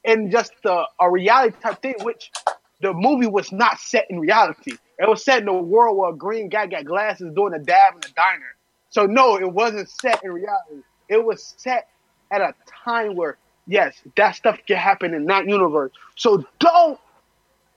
and 0.05 0.31
just 0.31 0.53
a, 0.65 0.85
a 1.01 1.11
reality 1.11 1.57
type 1.63 1.83
thing, 1.83 1.95
which 2.03 2.31
the 2.81 2.93
movie 2.93 3.27
was 3.27 3.53
not 3.53 3.79
set 3.79 4.07
in 4.11 4.21
reality. 4.21 4.73
It 4.99 5.09
was 5.09 5.25
set 5.25 5.43
in 5.43 5.49
a 5.49 5.55
world 5.55 5.97
where 5.97 6.11
a 6.11 6.17
green 6.17 6.49
guy 6.49 6.67
got 6.67 6.85
glasses 6.85 7.33
doing 7.35 7.55
a 7.55 7.59
dab 7.59 7.95
in 7.95 8.11
a 8.11 8.15
diner. 8.15 8.55
So 8.91 9.07
no, 9.07 9.37
it 9.39 9.51
wasn't 9.53 9.89
set 9.89 10.23
in 10.25 10.33
reality. 10.33 10.83
It 11.09 11.25
was 11.25 11.55
set 11.57 11.89
at 12.31 12.41
a 12.41 12.55
time 12.85 13.17
where 13.17 13.37
yes, 13.67 13.95
that 14.17 14.35
stuff 14.35 14.59
can 14.67 14.77
happen 14.77 15.15
in 15.15 15.27
that 15.27 15.47
universe. 15.49 15.93
So 16.17 16.45
don't 16.59 16.99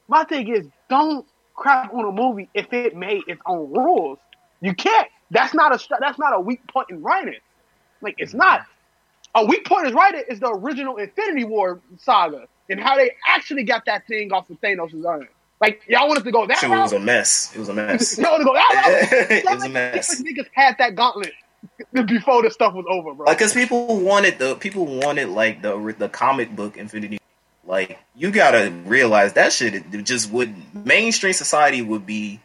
my 0.08 0.24
thing 0.24 0.48
is 0.54 0.66
don't 0.90 1.26
crap 1.56 1.94
on 1.94 2.06
a 2.06 2.12
movie 2.12 2.50
if 2.54 2.72
it 2.74 2.96
made 2.96 3.22
its 3.28 3.42
own 3.46 3.72
rules. 3.72 4.20
You 4.62 4.74
can't. 4.74 5.08
That's 5.32 5.54
not 5.54 5.74
a 5.74 5.88
that's 6.00 6.20
not 6.20 6.34
a 6.34 6.40
weak 6.40 6.66
point 6.68 6.90
in 6.90 7.02
writing. 7.02 7.40
Like 8.02 8.16
it's 8.18 8.34
not. 8.34 8.66
A 9.36 9.46
weak 9.46 9.66
point 9.66 9.88
is 9.88 9.94
right 9.94 10.14
is 10.30 10.40
the 10.40 10.50
original 10.50 10.98
Infinity 10.98 11.44
War 11.46 11.80
saga 11.98 12.48
and 12.70 12.80
how 12.80 12.96
they 12.98 13.12
actually 13.28 13.64
got 13.64 13.86
that 13.86 14.06
thing 14.08 14.32
off 14.32 14.50
of 14.50 14.60
Thanos' 14.62 15.06
arm. 15.06 15.28
Like 15.60 15.82
y'all 15.88 16.08
wanted 16.08 16.24
to 16.26 16.32
go 16.32 16.46
that 16.46 16.58
Shit 16.60 16.70
route. 16.70 16.84
was 16.84 16.94
a 16.94 17.00
mess. 17.00 17.52
It 17.56 17.60
was 17.60 17.70
a 17.70 17.74
mess. 17.74 18.18
y'all 18.20 18.32
want 18.32 18.42
to 18.42 18.46
go 18.46 18.54
that 18.54 19.08
route. 19.22 19.32
it 19.32 19.46
was 19.46 19.64
a 19.66 19.70
mess. 19.70 20.22
Niggas 20.22 20.48
had 20.54 20.76
that 20.80 20.96
gauntlet 20.96 21.32
before 22.06 22.44
the 22.44 22.52
stuff 22.52 22.74
was 22.74 22.86
over, 22.90 23.14
bro. 23.14 23.26
Like, 23.26 23.40
cause 23.40 23.54
people 23.54 24.00
wanted 24.00 24.38
the 24.40 24.56
people 24.56 24.86
wanted 24.86 25.30
like 25.30 25.62
the 25.62 25.96
the 25.98 26.10
comic 26.10 26.56
book 26.56 26.78
Infinity. 26.78 27.20
Like, 27.66 27.98
you 28.16 28.30
gotta 28.32 28.72
realize 28.86 29.34
that 29.34 29.54
shit 29.54 29.74
it 29.74 30.04
just 30.04 30.30
would 30.32 30.54
mainstream 30.76 31.32
society 31.34 31.82
would 31.82 32.06
be 32.06 32.42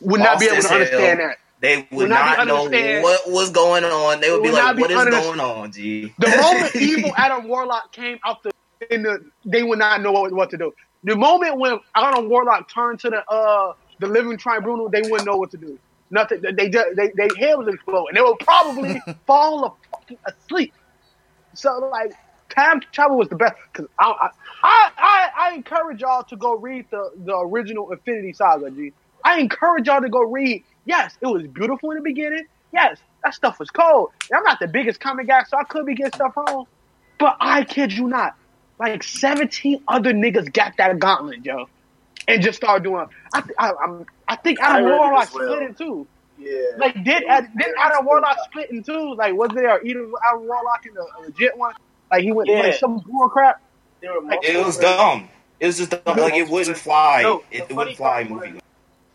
Would 0.00 0.20
not 0.20 0.38
be 0.38 0.44
able 0.44 0.56
to 0.56 0.58
as 0.58 0.66
understand 0.70 1.20
that. 1.20 1.38
They 1.60 1.88
would 1.90 1.90
Would 1.92 2.08
not 2.10 2.46
not, 2.46 2.46
know 2.46 3.02
what 3.02 3.30
was 3.30 3.50
going 3.50 3.84
on. 3.84 4.20
They 4.20 4.30
would 4.30 4.42
be 4.42 4.50
like, 4.50 4.62
not 4.62 4.76
be 4.76 4.82
"What 4.82 4.90
is 4.90 5.04
going 5.04 5.40
on, 5.40 5.72
G?" 5.72 6.14
The 6.18 6.28
moment 6.28 6.76
evil 6.80 7.12
Adam 7.16 7.48
Warlock 7.48 7.92
came 7.92 8.18
out 8.24 8.42
the 8.42 8.52
in 8.90 9.02
the, 9.02 9.18
they 9.44 9.62
would 9.62 9.78
not 9.78 10.00
know 10.02 10.12
what, 10.12 10.32
what 10.32 10.50
to 10.50 10.56
do. 10.56 10.72
The 11.04 11.16
moment 11.16 11.58
when 11.58 11.78
Adam 11.94 12.28
Warlock 12.28 12.72
turned 12.72 13.00
to 13.00 13.10
the 13.10 13.24
uh 13.28 13.72
the 13.98 14.06
living 14.06 14.38
tribunal, 14.38 14.88
they 14.88 15.02
wouldn't 15.02 15.26
know 15.26 15.36
what 15.36 15.50
to 15.50 15.56
do. 15.56 15.78
Nothing. 16.10 16.40
They 16.42 16.52
they 16.52 16.68
just 16.70 16.96
they 16.96 17.10
they 17.16 17.28
head 17.38 17.58
was 17.58 17.66
and 17.68 18.16
They 18.16 18.20
would 18.20 18.38
probably 18.40 19.00
fall 19.26 19.64
a 19.64 19.72
fucking 19.90 20.18
asleep. 20.26 20.72
So 21.54 21.90
like 21.92 22.12
time 22.54 22.80
travel 22.92 23.18
was 23.18 23.28
the 23.28 23.36
best 23.36 23.54
because 23.72 23.88
I, 23.98 24.06
I 24.10 24.30
I 24.62 24.90
I 24.96 25.30
I 25.38 25.54
encourage 25.54 26.00
y'all 26.00 26.24
to 26.24 26.36
go 26.36 26.56
read 26.56 26.86
the 26.90 27.10
the 27.16 27.36
original 27.36 27.90
Infinity 27.90 28.32
Saga. 28.32 28.70
G. 28.70 28.92
I 29.24 29.40
encourage 29.40 29.86
y'all 29.86 30.00
to 30.00 30.08
go 30.08 30.20
read. 30.20 30.64
Yes, 30.88 31.16
it 31.20 31.26
was 31.26 31.46
beautiful 31.46 31.90
in 31.90 31.98
the 31.98 32.02
beginning. 32.02 32.46
Yes, 32.72 32.98
that 33.22 33.34
stuff 33.34 33.58
was 33.60 33.70
cold. 33.70 34.10
And 34.30 34.38
I'm 34.38 34.42
not 34.44 34.58
the 34.58 34.66
biggest 34.68 35.00
comic 35.00 35.26
guy, 35.26 35.42
so 35.44 35.58
I 35.58 35.64
could 35.64 35.84
be 35.86 35.94
getting 35.94 36.12
stuff 36.14 36.34
wrong. 36.36 36.66
But 37.18 37.36
I 37.40 37.64
kid 37.64 37.92
you 37.92 38.06
not, 38.08 38.34
like 38.80 39.02
17 39.02 39.82
other 39.86 40.12
niggas 40.12 40.52
got 40.52 40.76
that 40.78 40.98
gauntlet, 40.98 41.44
yo, 41.44 41.68
and 42.26 42.42
just 42.42 42.56
started 42.56 42.84
doing. 42.84 43.06
I 43.34 43.40
th- 43.42 43.54
I, 43.58 43.72
I'm, 43.84 44.06
I 44.26 44.36
think 44.36 44.60
I 44.60 44.76
Adam 44.78 44.86
read 44.86 44.92
it 44.94 44.98
Warlock 44.98 45.34
well. 45.34 45.44
split 45.54 45.62
in 45.68 45.74
two. 45.74 46.06
Yeah. 46.38 46.52
Like 46.78 46.94
did 47.04 47.24
Ad- 47.24 47.50
did 47.58 47.68
Adam 47.78 48.06
Warlock 48.06 48.36
split 48.44 48.70
in 48.70 48.82
two? 48.82 49.14
Like 49.14 49.34
was 49.34 49.50
there 49.54 49.84
either 49.84 50.06
Adam 50.26 50.46
Warlock 50.46 50.86
in 50.86 50.94
the 50.94 51.00
a 51.02 51.20
legit 51.22 51.56
one? 51.58 51.74
Like 52.10 52.22
he 52.22 52.32
went 52.32 52.48
Yeah. 52.48 52.60
like 52.60 52.74
some 52.74 52.98
bull 53.00 53.28
crap. 53.28 53.60
Like, 54.00 54.12
It 54.12 54.22
multiple 54.54 54.64
was 54.64 54.78
dumb. 54.78 55.28
It 55.58 55.66
was 55.66 55.78
just 55.78 55.90
dumb. 55.90 56.16
like 56.16 56.34
it 56.34 56.48
wouldn't 56.48 56.76
fly. 56.78 57.22
No, 57.22 57.42
it, 57.50 57.66
it 57.68 57.74
wouldn't 57.74 57.96
fly 57.96 58.24
part 58.24 58.30
movie. 58.46 58.60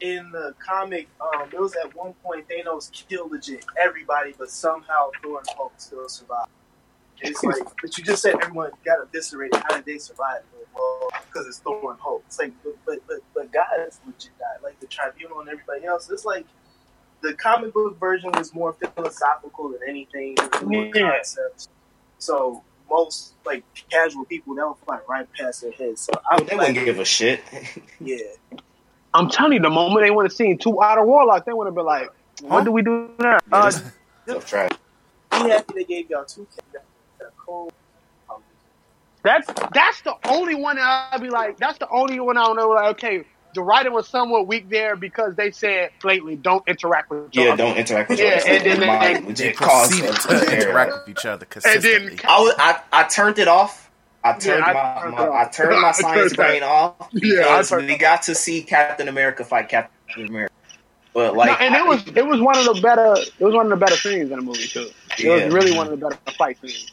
Was- 0.03 0.17
in 0.17 0.31
the 0.31 0.53
comic, 0.59 1.07
um, 1.21 1.49
it 1.53 1.59
was 1.59 1.75
at 1.75 1.95
one 1.95 2.13
point 2.23 2.45
Thanos 2.49 2.91
killed 2.91 3.31
legit 3.31 3.65
everybody, 3.79 4.33
but 4.37 4.49
somehow 4.49 5.09
Thor 5.21 5.39
and 5.39 5.47
Hulk 5.55 5.73
still 5.77 6.07
survived. 6.09 6.49
It's 7.21 7.43
like, 7.43 7.63
but 7.81 7.97
you 7.97 8.03
just 8.03 8.21
said 8.21 8.35
everyone 8.41 8.71
got 8.85 8.99
eviscerated. 9.01 9.61
How 9.63 9.75
did 9.77 9.85
they 9.85 9.97
survive? 9.97 10.41
Well, 10.75 11.07
because 11.25 11.47
it's 11.47 11.59
Thor 11.59 11.91
and 11.91 11.99
Hulk. 11.99 12.23
It's 12.27 12.39
like, 12.39 12.51
but 12.63 12.75
but 12.85 12.99
but, 13.07 13.19
but 13.33 13.51
guys 13.51 13.99
legit 14.05 14.37
died, 14.39 14.61
like 14.63 14.79
the 14.79 14.87
Tribunal 14.87 15.39
and 15.41 15.49
everybody 15.49 15.85
else. 15.85 16.09
It's 16.09 16.25
like 16.25 16.45
the 17.21 17.33
comic 17.35 17.73
book 17.73 17.97
version 17.99 18.31
was 18.33 18.53
more 18.53 18.73
philosophical 18.73 19.69
than 19.69 19.79
anything. 19.87 20.35
More 20.63 20.85
Yeah. 20.93 21.11
concepts. 21.17 21.69
So 22.17 22.63
most 22.89 23.35
like 23.45 23.63
casual 23.89 24.25
people 24.25 24.55
that 24.55 24.67
would 24.67 24.77
fly 24.79 24.99
right 25.07 25.27
past 25.33 25.61
their 25.61 25.71
heads. 25.71 26.01
So 26.01 26.11
I 26.29 26.41
They 26.43 26.55
wouldn't 26.55 26.73
give 26.85 26.99
a 26.99 27.05
shit. 27.05 27.41
yeah. 28.01 28.17
I'm 29.13 29.29
telling 29.29 29.53
you, 29.53 29.59
the 29.59 29.69
moment 29.69 30.03
they 30.05 30.11
would 30.11 30.25
have 30.25 30.33
seen 30.33 30.57
two 30.57 30.81
Adam 30.81 31.05
Warlocks, 31.05 31.45
they 31.45 31.53
would 31.53 31.65
have 31.67 31.75
been 31.75 31.85
like, 31.85 32.09
"What 32.41 32.59
Huh? 32.59 32.63
do 32.65 32.71
we 32.71 32.81
do 32.81 33.09
now?" 33.19 33.39
Yeah, 33.51 33.57
Uh, 33.57 33.65
this- 33.65 33.83
Tough 34.27 34.45
trash. 34.45 34.71
Be 35.31 35.37
happy 35.49 35.73
they 35.75 35.83
gave 35.83 36.09
y'all 36.09 36.23
two. 36.25 36.47
That 36.71 36.83
cool. 37.45 37.71
That's 39.23 39.47
that's 39.73 40.01
the 40.01 40.15
only 40.25 40.55
one 40.55 40.75
that 40.77 41.09
I'd 41.13 41.21
be 41.21 41.29
like. 41.29 41.57
That's 41.57 41.77
the 41.77 41.87
only 41.89 42.19
one 42.19 42.37
I 42.37 42.43
don't 42.45 42.57
know. 42.57 42.69
Like, 42.69 42.91
okay, 42.95 43.23
the 43.53 43.61
writing 43.61 43.93
was 43.93 44.07
somewhat 44.07 44.47
weak 44.47 44.69
there 44.69 44.95
because 44.97 45.35
they 45.35 45.51
said 45.51 45.91
blatantly, 46.01 46.35
"Don't 46.35 46.67
interact 46.67 47.09
with." 47.09 47.27
each 47.29 47.37
Yeah, 47.37 47.53
other." 47.53 47.57
don't 47.63 47.77
interact 47.77 48.09
with 48.09 48.19
Yeah, 48.19 48.41
and 48.45 48.65
then 48.65 48.71
other. 48.71 48.79
they- 48.81 48.87
Might 48.87 49.13
They 49.21 49.27
legit 49.27 49.57
cause 49.57 49.89
to 49.89 50.53
interact 50.53 50.91
with 50.93 51.17
each 51.17 51.25
other 51.25 51.45
consistently. 51.45 52.19
I, 52.27 52.39
was, 52.41 52.53
I 52.57 52.79
I 52.91 53.03
turned 53.03 53.39
it 53.39 53.47
off. 53.47 53.82
I 54.23 54.33
turned 54.33 54.59
Yeah, 54.59 54.65
I 54.65 54.73
my, 54.73 55.01
turned 55.01 55.15
my. 55.15 55.41
I 55.41 55.45
turned 55.45 55.81
my 55.81 55.91
science 55.91 56.33
turned 56.33 56.35
brain 56.35 56.63
off 56.63 57.11
because 57.13 57.69
turned 57.69 57.87
we 57.87 57.97
got 57.97 58.23
to 58.23 58.35
see 58.35 58.61
Captain 58.63 59.07
America 59.07 59.43
fight 59.43 59.69
Captain 59.69 60.27
America. 60.27 60.53
But 61.13 61.35
like, 61.35 61.59
no, 61.59 61.65
and 61.65 61.75
it 61.75 61.85
was 61.85 62.07
it 62.15 62.25
was 62.25 62.39
one 62.41 62.57
of 62.57 62.65
the 62.65 62.81
better 62.81 63.15
it 63.17 63.43
was 63.43 63.53
one 63.53 63.65
of 63.65 63.69
the 63.69 63.75
better 63.85 63.95
scenes 63.95 64.31
in 64.31 64.37
the 64.37 64.41
movie 64.41 64.67
too. 64.67 64.89
It 65.17 65.19
Yeah. 65.19 65.45
was 65.45 65.53
really 65.53 65.75
one 65.75 65.87
of 65.87 65.99
the 65.99 66.09
better 66.09 66.17
fight 66.37 66.57
scenes. 66.61 66.91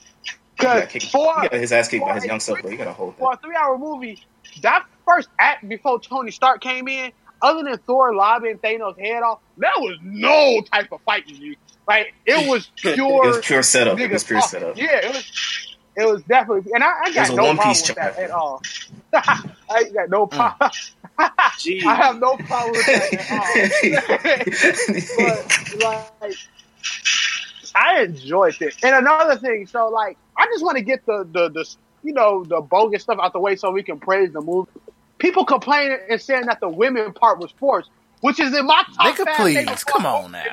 Because 0.58 0.90
for 1.10 1.40
he 1.40 1.48
got 1.48 1.52
his 1.54 1.72
ass 1.72 1.88
kicked 1.88 2.02
by 2.04 2.08
for 2.10 2.14
his 2.16 2.24
a 2.24 2.26
young 2.26 2.40
self, 2.40 2.58
three- 2.58 2.62
but 2.64 2.70
he 2.72 2.76
got 2.76 2.88
a 2.88 2.92
hold 2.92 3.16
for 3.16 3.32
a 3.32 3.36
three 3.38 3.56
hour 3.56 3.78
movie, 3.78 4.22
that 4.62 4.84
first 5.06 5.28
act 5.38 5.66
before 5.66 6.00
Tony 6.00 6.30
Stark 6.32 6.60
came 6.60 6.86
in, 6.86 7.12
other 7.40 7.62
than 7.62 7.78
Thor 7.78 8.14
lobbing 8.14 8.58
Thanos' 8.58 8.98
head 9.00 9.22
off, 9.22 9.38
there 9.56 9.70
was 9.78 9.96
no 10.02 10.60
type 10.70 10.92
of 10.92 11.00
fighting. 11.02 11.36
You 11.36 11.56
like 11.88 12.12
it 12.26 12.46
was 12.46 12.70
pure. 12.76 12.94
It 13.24 13.26
was 13.28 13.38
pure 13.38 13.62
setup. 13.62 13.98
It 13.98 14.10
was 14.10 14.22
pure 14.24 14.40
talking. 14.40 14.60
setup. 14.60 14.76
Yeah, 14.76 14.96
it 15.06 15.14
was. 15.14 15.69
It 16.00 16.06
was 16.06 16.22
definitely, 16.22 16.72
and 16.72 16.82
I, 16.82 16.92
I 17.02 17.12
got 17.12 17.34
no 17.34 17.54
problem 17.54 17.68
with 17.68 17.94
that 17.96 18.18
at 18.18 18.30
all. 18.30 18.62
I 19.12 19.84
got 19.92 20.08
no 20.08 20.26
mm. 20.26 20.30
problem. 20.30 20.70
Gee. 21.58 21.82
I 21.84 21.94
have 21.94 22.18
no 22.18 22.36
problem 22.36 22.72
with 22.72 22.86
that 22.86 23.12
at 23.12 23.30
all. 25.28 25.76
but 25.78 26.22
like, 26.22 26.36
I 27.74 28.02
enjoyed 28.02 28.62
it. 28.62 28.76
And 28.82 28.96
another 28.96 29.36
thing, 29.36 29.66
so 29.66 29.88
like, 29.88 30.16
I 30.38 30.46
just 30.46 30.64
want 30.64 30.78
to 30.78 30.82
get 30.82 31.04
the 31.04 31.28
the 31.30 31.50
the 31.50 31.76
you 32.02 32.14
know 32.14 32.44
the 32.44 32.62
bogus 32.62 33.02
stuff 33.02 33.18
out 33.20 33.34
the 33.34 33.40
way 33.40 33.56
so 33.56 33.70
we 33.70 33.82
can 33.82 34.00
praise 34.00 34.32
the 34.32 34.40
movie. 34.40 34.70
People 35.18 35.44
complaining 35.44 35.98
and 36.08 36.18
saying 36.18 36.46
that 36.46 36.60
the 36.60 36.68
women 36.70 37.12
part 37.12 37.40
was 37.40 37.50
forced, 37.58 37.90
which 38.22 38.40
is 38.40 38.56
in 38.56 38.64
my 38.64 38.84
top 38.96 39.14
Nigga, 39.14 39.24
five 39.26 39.36
please, 39.36 39.84
come 39.84 40.06
on 40.06 40.32
now. 40.32 40.44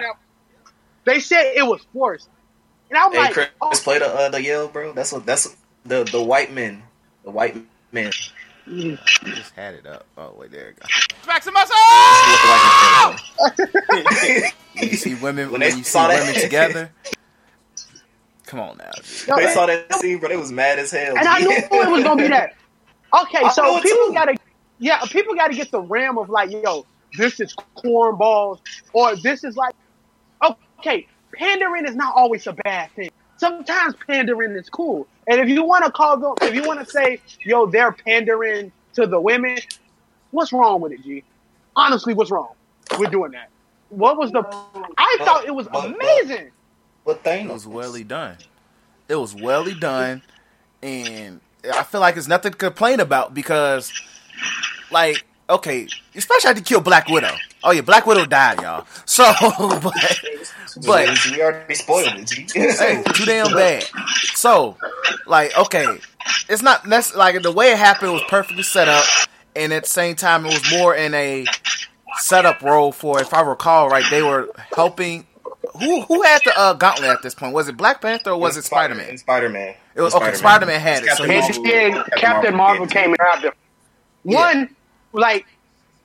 They 1.05 1.21
said 1.21 1.53
it 1.55 1.65
was 1.65 1.87
forced, 1.93 2.27
and 2.89 2.97
I'm 2.97 3.11
Hey, 3.11 3.17
like, 3.19 3.33
Chris, 3.33 3.49
oh, 3.61 3.71
play 3.83 3.99
the 3.99 4.07
uh, 4.07 4.29
the 4.29 4.41
yell, 4.41 4.67
bro. 4.67 4.93
That's 4.93 5.11
what 5.11 5.25
that's 5.25 5.55
the 5.85 6.03
the 6.03 6.21
white 6.21 6.51
men, 6.53 6.83
the 7.23 7.31
white 7.31 7.55
men. 7.91 8.11
You 8.65 8.97
just 9.23 9.53
had 9.55 9.75
it 9.75 9.85
up. 9.85 10.05
Oh 10.17 10.33
wait, 10.37 10.51
there 10.51 10.69
it 10.69 10.77
go. 10.79 10.85
You 14.75 14.95
see 14.97 15.15
women 15.15 15.51
When 15.51 15.53
when, 15.53 15.61
they 15.61 15.67
you 15.69 15.83
see 15.83 15.83
saw 15.83 16.07
that- 16.07 16.19
women 16.27 16.35
together. 16.41 16.91
Come 18.45 18.59
on 18.61 18.77
now. 18.77 18.91
G. 19.03 19.25
no, 19.27 19.35
they 19.35 19.53
saw 19.53 19.65
that 19.65 19.93
scene, 19.95 20.19
bro. 20.19 20.29
They 20.29 20.37
was 20.37 20.51
mad 20.53 20.79
as 20.79 20.91
hell. 20.91 21.17
and 21.17 21.27
I 21.27 21.39
knew 21.39 21.51
it 21.51 21.69
was 21.91 22.03
gonna 22.03 22.21
be 22.21 22.29
that. 22.29 22.53
Okay, 23.23 23.39
I 23.43 23.49
so 23.49 23.81
people 23.81 24.07
too. 24.07 24.11
gotta, 24.13 24.37
yeah, 24.79 24.99
people 25.09 25.35
gotta 25.35 25.53
get 25.53 25.69
the 25.71 25.81
ram 25.81 26.17
of 26.17 26.29
like, 26.29 26.49
yo, 26.51 26.85
this 27.17 27.39
is 27.41 27.53
cornballs, 27.77 28.59
or 28.93 29.15
this 29.17 29.43
is 29.43 29.57
like, 29.57 29.73
okay, 30.79 31.07
pandering 31.37 31.85
is 31.85 31.95
not 31.95 32.13
always 32.15 32.47
a 32.47 32.53
bad 32.53 32.91
thing. 32.91 33.09
Sometimes 33.37 33.95
pandering 34.07 34.51
is 34.53 34.69
cool, 34.69 35.07
and 35.27 35.39
if 35.39 35.47
you 35.47 35.63
want 35.63 35.85
to 35.85 35.91
call 35.91 36.17
them, 36.17 36.33
if 36.41 36.55
you 36.55 36.63
want 36.63 36.79
to 36.79 36.85
say, 36.85 37.21
yo, 37.43 37.67
they're 37.67 37.91
pandering 37.91 38.71
to 38.93 39.05
the 39.05 39.19
women, 39.21 39.59
what's 40.31 40.51
wrong 40.51 40.81
with 40.81 40.91
it, 40.93 41.03
G? 41.03 41.23
Honestly, 41.75 42.15
what's 42.15 42.31
wrong 42.31 42.49
with 42.97 43.11
doing 43.11 43.31
that? 43.31 43.49
What 43.89 44.17
was 44.17 44.31
the? 44.31 44.39
I 44.97 45.15
But- 45.19 45.25
thought 45.25 45.45
it 45.45 45.53
was 45.53 45.67
but- 45.67 45.83
but- 45.83 45.95
amazing. 46.01 46.51
But 47.05 47.17
It 47.17 47.23
Thanos 47.23 47.53
was 47.53 47.67
welly 47.67 48.03
done. 48.03 48.37
It 49.07 49.15
was 49.15 49.33
welly 49.35 49.75
done, 49.75 50.23
and 50.81 51.39
I 51.71 51.83
feel 51.83 52.01
like 52.01 52.17
it's 52.17 52.27
nothing 52.27 52.51
to 52.51 52.57
complain 52.57 52.99
about 52.99 53.33
because, 53.33 53.93
like, 54.91 55.23
okay, 55.49 55.87
especially 56.15 56.47
had 56.49 56.57
to 56.57 56.63
kill 56.63 56.81
Black 56.81 57.07
Widow. 57.07 57.33
Oh 57.63 57.71
yeah, 57.71 57.81
Black 57.81 58.05
Widow 58.07 58.25
died, 58.25 58.61
y'all. 58.61 58.85
So, 59.05 59.23
but, 59.81 59.93
but 60.85 61.07
we 61.31 61.41
already 61.41 61.75
spoiled 61.75 62.07
it. 62.15 62.51
Hey, 62.53 63.03
too 63.13 63.25
damn 63.25 63.47
bad. 63.53 63.85
So, 64.33 64.77
like, 65.25 65.57
okay, 65.57 65.99
it's 66.49 66.61
not 66.61 66.83
necess- 66.83 67.15
like 67.15 67.41
the 67.41 67.51
way 67.51 67.71
it 67.71 67.77
happened 67.77 68.13
was 68.13 68.23
perfectly 68.27 68.63
set 68.63 68.87
up, 68.87 69.05
and 69.55 69.73
at 69.73 69.83
the 69.83 69.89
same 69.89 70.15
time, 70.15 70.45
it 70.45 70.53
was 70.53 70.71
more 70.71 70.95
in 70.95 71.13
a 71.13 71.45
setup 72.19 72.61
role 72.61 72.91
for, 72.91 73.21
if 73.21 73.33
I 73.33 73.41
recall 73.41 73.89
right, 73.89 74.05
they 74.09 74.21
were 74.21 74.49
helping. 74.75 75.25
Who 75.79 76.01
who 76.01 76.21
had 76.23 76.41
the 76.45 76.57
uh, 76.57 76.73
gauntlet 76.73 77.09
at 77.09 77.21
this 77.21 77.35
point? 77.35 77.53
Was 77.53 77.67
it 77.67 77.77
Black 77.77 78.01
Panther 78.01 78.31
or 78.31 78.37
was 78.39 78.57
it 78.57 78.63
Spider 78.63 78.95
Man? 78.95 79.17
Spider 79.17 79.49
Man. 79.49 79.75
It 79.95 80.01
was 80.01 80.15
okay. 80.15 80.33
Spider 80.33 80.65
Man 80.65 80.79
had 80.79 81.03
it. 81.03 81.09
So 81.11 81.23
And 81.23 81.43
he, 81.43 81.69
then 81.69 82.03
Captain 82.17 82.55
Marvel 82.55 82.87
came 82.87 83.09
and 83.09 83.17
grabbed 83.17 83.43
him. 83.43 83.51
One, 84.23 84.75
like, 85.11 85.45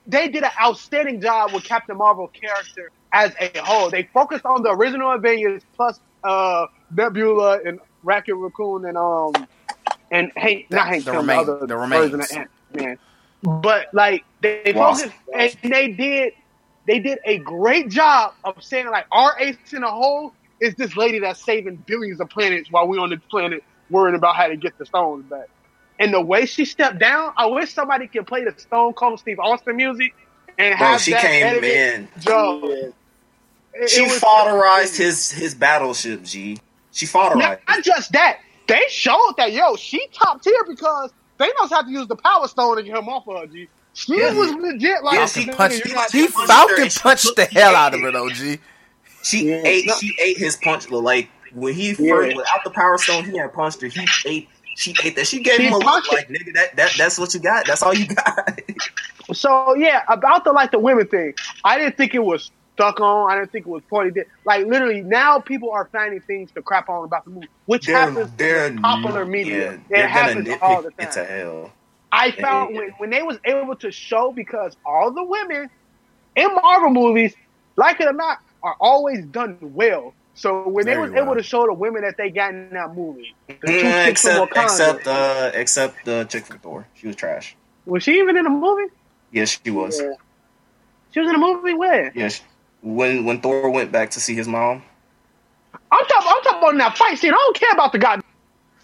they 0.07 0.29
did 0.29 0.43
an 0.43 0.51
outstanding 0.61 1.21
job 1.21 1.53
with 1.53 1.65
Captain 1.65 1.97
Marvel 1.97 2.29
character 2.29 2.91
as 3.13 3.35
a 3.41 3.51
whole. 3.61 3.91
They 3.91 4.05
focused 4.15 4.45
on 4.45 4.63
the 4.63 4.71
original 4.71 5.13
Avengers 5.13 5.63
plus 5.77 6.01
uh, 6.25 6.67
Nebula 6.97 7.61
and 7.65 7.81
Rocket 8.03 8.35
Raccoon 8.35 8.85
and 8.87 8.97
um 8.99 9.33
and 10.11 10.31
Hank, 10.37 10.67
not 10.71 10.87
Hank, 10.89 11.05
the 11.05 11.13
Pym, 11.13 11.21
remain- 11.21 11.47
the 11.47 11.53
other 11.55 11.67
the 11.67 11.77
version 11.77 12.13
remains. 12.13 12.31
of 12.33 12.37
Ant 12.39 12.51
Man. 12.75 12.99
But 13.43 13.87
like 13.93 14.25
they 14.41 14.73
Wasp. 14.75 15.07
focused 15.07 15.57
and 15.63 15.73
they 15.73 15.89
did 15.89 16.33
they 16.87 16.99
did 17.01 17.19
a 17.25 17.39
great 17.39 17.89
job 17.89 18.35
of 18.45 18.63
saying 18.63 18.91
like 18.91 19.07
our 19.13 19.39
ace 19.41 19.57
in 19.73 19.83
a 19.83 19.91
whole 19.91 20.33
is 20.61 20.75
this 20.77 20.97
lady 20.97 21.19
that's 21.21 21.45
saving 21.45 21.77
billions 21.87 22.21
of 22.21 22.29
planets 22.29 22.71
while 22.71 22.87
we 22.87 22.99
on 22.99 23.11
the 23.11 23.17
planet 23.31 23.63
worrying 23.91 24.15
about 24.17 24.37
how 24.37 24.47
to 24.47 24.57
get 24.57 24.77
the 24.79 24.87
stones 24.87 25.25
back. 25.27 25.49
And 25.99 26.13
the 26.15 26.21
way 26.21 26.47
she 26.47 26.65
stepped 26.65 26.99
down, 26.99 27.33
I 27.37 27.47
wish 27.47 27.73
somebody 27.75 28.07
could 28.09 28.27
play 28.27 28.45
the 28.45 28.55
Stone 28.57 28.95
Cold 28.95 29.19
Steve 29.21 29.39
Austin 29.39 29.77
music 29.77 30.15
and 30.59 30.77
Bro, 30.79 30.87
have 30.87 31.01
she 31.01 31.11
that 31.13 31.21
came 31.23 31.47
edited. 31.47 31.71
in. 31.71 32.09
Joe, 32.21 32.61
Yeah. 32.65 32.71
it- 32.75 32.79
it 32.89 32.95
She 33.89 34.03
was- 34.03 34.21
fodderized 34.21 34.97
his 34.97 35.31
his 35.31 35.55
battleship. 35.55 36.23
G. 36.25 36.59
She 36.93 37.07
fodderized. 37.07 37.37
Not, 37.39 37.61
not 37.69 37.83
just 37.85 38.13
that, 38.13 38.39
they 38.69 38.83
showed 38.89 39.35
that 39.39 39.53
yo, 39.53 39.77
she 39.77 40.07
top 40.13 40.43
tier 40.43 40.65
because 40.69 41.11
Thanos 41.41 41.71
had 41.71 41.83
to 41.87 41.91
use 41.91 42.07
the 42.07 42.17
Power 42.17 42.47
Stone 42.49 42.77
to 42.77 42.83
get 42.83 42.97
him 42.97 43.09
off 43.09 43.27
of 43.27 43.39
her. 43.41 43.47
G. 43.47 43.69
She 43.95 44.19
Yeah. 44.19 44.33
was 44.33 44.53
legit 44.55 45.03
like 45.03 45.15
Yeah, 45.15 45.27
she- 45.27 45.47
punched. 45.47 45.85
you're 45.87 46.07
He 46.11 46.27
Falcon 46.29 46.89
punched 46.91 47.35
the 47.37 47.45
hell 47.47 47.75
out 47.75 47.95
of 47.95 48.01
her 48.01 48.11
though. 48.13 48.29
G. 48.31 48.59
She 49.23 49.49
Yeah. 49.49 49.63
ate. 49.65 49.87
No. 49.87 49.95
She 49.99 50.15
ate 50.21 50.37
his 50.39 50.57
punch. 50.57 50.91
Like 50.91 51.29
when 51.55 51.75
he 51.75 51.89
Yeah. 51.99 52.15
first 52.15 52.37
without 52.37 52.65
the 52.65 52.71
power 52.71 52.99
stone, 52.99 53.25
he 53.25 53.37
had 53.39 53.53
punched 53.55 53.81
her. 53.83 53.89
He 53.89 54.07
ate. 54.27 54.49
She 54.77 54.95
ate 55.05 55.17
that. 55.17 55.27
She 55.27 55.41
gave 55.41 55.57
She 55.57 55.65
him 55.67 55.75
a 55.75 55.79
look 55.79 56.11
like 56.13 56.29
nigga. 56.29 56.55
That, 56.55 56.77
that 56.77 56.93
that's 56.97 57.19
what 57.19 57.33
you 57.35 57.41
got. 57.41 57.67
That's 57.67 57.83
all 57.83 57.95
you 57.95 58.07
got. 58.07 58.61
So 59.33 59.75
yeah, 59.77 60.03
about 60.09 60.45
the 60.45 60.53
like 60.53 60.71
the 60.73 60.79
women 60.79 61.07
thing, 61.07 61.35
I 61.65 61.79
didn't 61.79 61.97
think 61.97 62.15
it 62.15 62.25
was 62.25 62.51
stuck 62.75 63.01
on. 63.01 63.31
I 63.31 63.37
didn't 63.37 63.53
think 63.53 63.67
it 63.67 63.71
was 63.71 63.83
pointed. 63.89 64.27
Like 64.45 64.67
literally, 64.67 65.03
now 65.03 65.41
people 65.41 65.71
are 65.71 65.89
finding 65.93 66.21
things 66.21 66.51
to 66.53 66.63
crap 66.63 66.89
on 66.89 67.05
about 67.05 67.25
the 67.25 67.31
movie, 67.31 67.49
which 67.67 67.87
happens 67.87 68.31
in 68.41 68.79
popular 68.79 69.25
media. 69.25 69.57
Yeah, 69.57 69.73
it 69.73 69.81
they're 69.89 70.09
happens 70.09 70.49
all 70.61 70.83
the 70.83 70.91
nitpick 70.91 70.95
it 70.99 71.13
to 71.13 71.25
time. 71.25 71.27
hell. 71.27 71.73
I 72.11 72.31
found 72.31 72.75
when 72.77 72.91
when 72.99 73.11
they 73.11 73.23
was 73.23 73.39
able 73.45 73.77
to 73.77 73.91
show 73.91 74.33
because 74.33 74.77
all 74.85 75.11
the 75.13 75.25
women 75.25 75.71
in 76.37 76.55
Marvel 76.55 76.91
movies, 76.91 77.35
like 77.77 78.01
it 78.01 78.07
or 78.07 78.13
not, 78.13 78.39
are 78.63 78.77
always 78.81 79.25
done 79.25 79.59
well. 79.61 80.15
So 80.35 80.67
when 80.69 80.87
they 80.87 80.95
Very 80.95 81.11
was 81.11 81.21
able 81.21 81.35
to 81.35 81.43
show 81.43 81.67
the 81.67 81.75
women 81.75 82.03
that 82.03 82.17
they 82.17 82.31
got 82.31 82.55
in 82.55 82.71
that 82.71 82.95
movie, 82.95 83.35
the 83.49 83.55
two 83.55 83.81
chicks 83.81 84.23
from 84.23 84.49
except 84.49 84.55
Wakanda, 84.55 84.65
except 84.65 85.07
uh 85.07 85.51
except 85.55 86.05
the 86.05 86.25
chick 86.25 86.47
from 86.47 86.59
Thor. 86.59 86.87
She 86.95 87.07
was 87.07 87.17
trash. 87.17 87.57
was 87.85 88.03
she 88.03 88.19
even 88.19 88.37
in 88.37 88.45
the 88.45 88.51
movie? 88.51 88.93
Yes, 89.31 89.61
she 89.63 89.71
was. 89.71 90.01
Yeah. 90.01 90.15
She 91.13 91.21
was 91.21 91.29
in 91.29 91.35
a 91.35 91.39
movie 91.39 91.75
where? 91.75 92.13
Yes. 92.15 92.41
When 92.83 93.25
when 93.25 93.41
Thor 93.41 93.71
went 93.71 93.93
back 93.93 94.11
to 94.11 94.21
see 94.21 94.35
his 94.35 94.49
mom, 94.49 94.83
I'm 95.73 96.05
talking. 96.07 96.29
I'm 96.29 96.43
talking 96.43 96.59
about 96.59 96.73
in 96.73 96.79
that 96.79 96.97
fight 96.99 97.19
scene. 97.19 97.33
I 97.33 97.37
don't 97.37 97.57
care 97.57 97.71
about 97.73 97.93
the 97.93 97.99
god. 97.99 98.23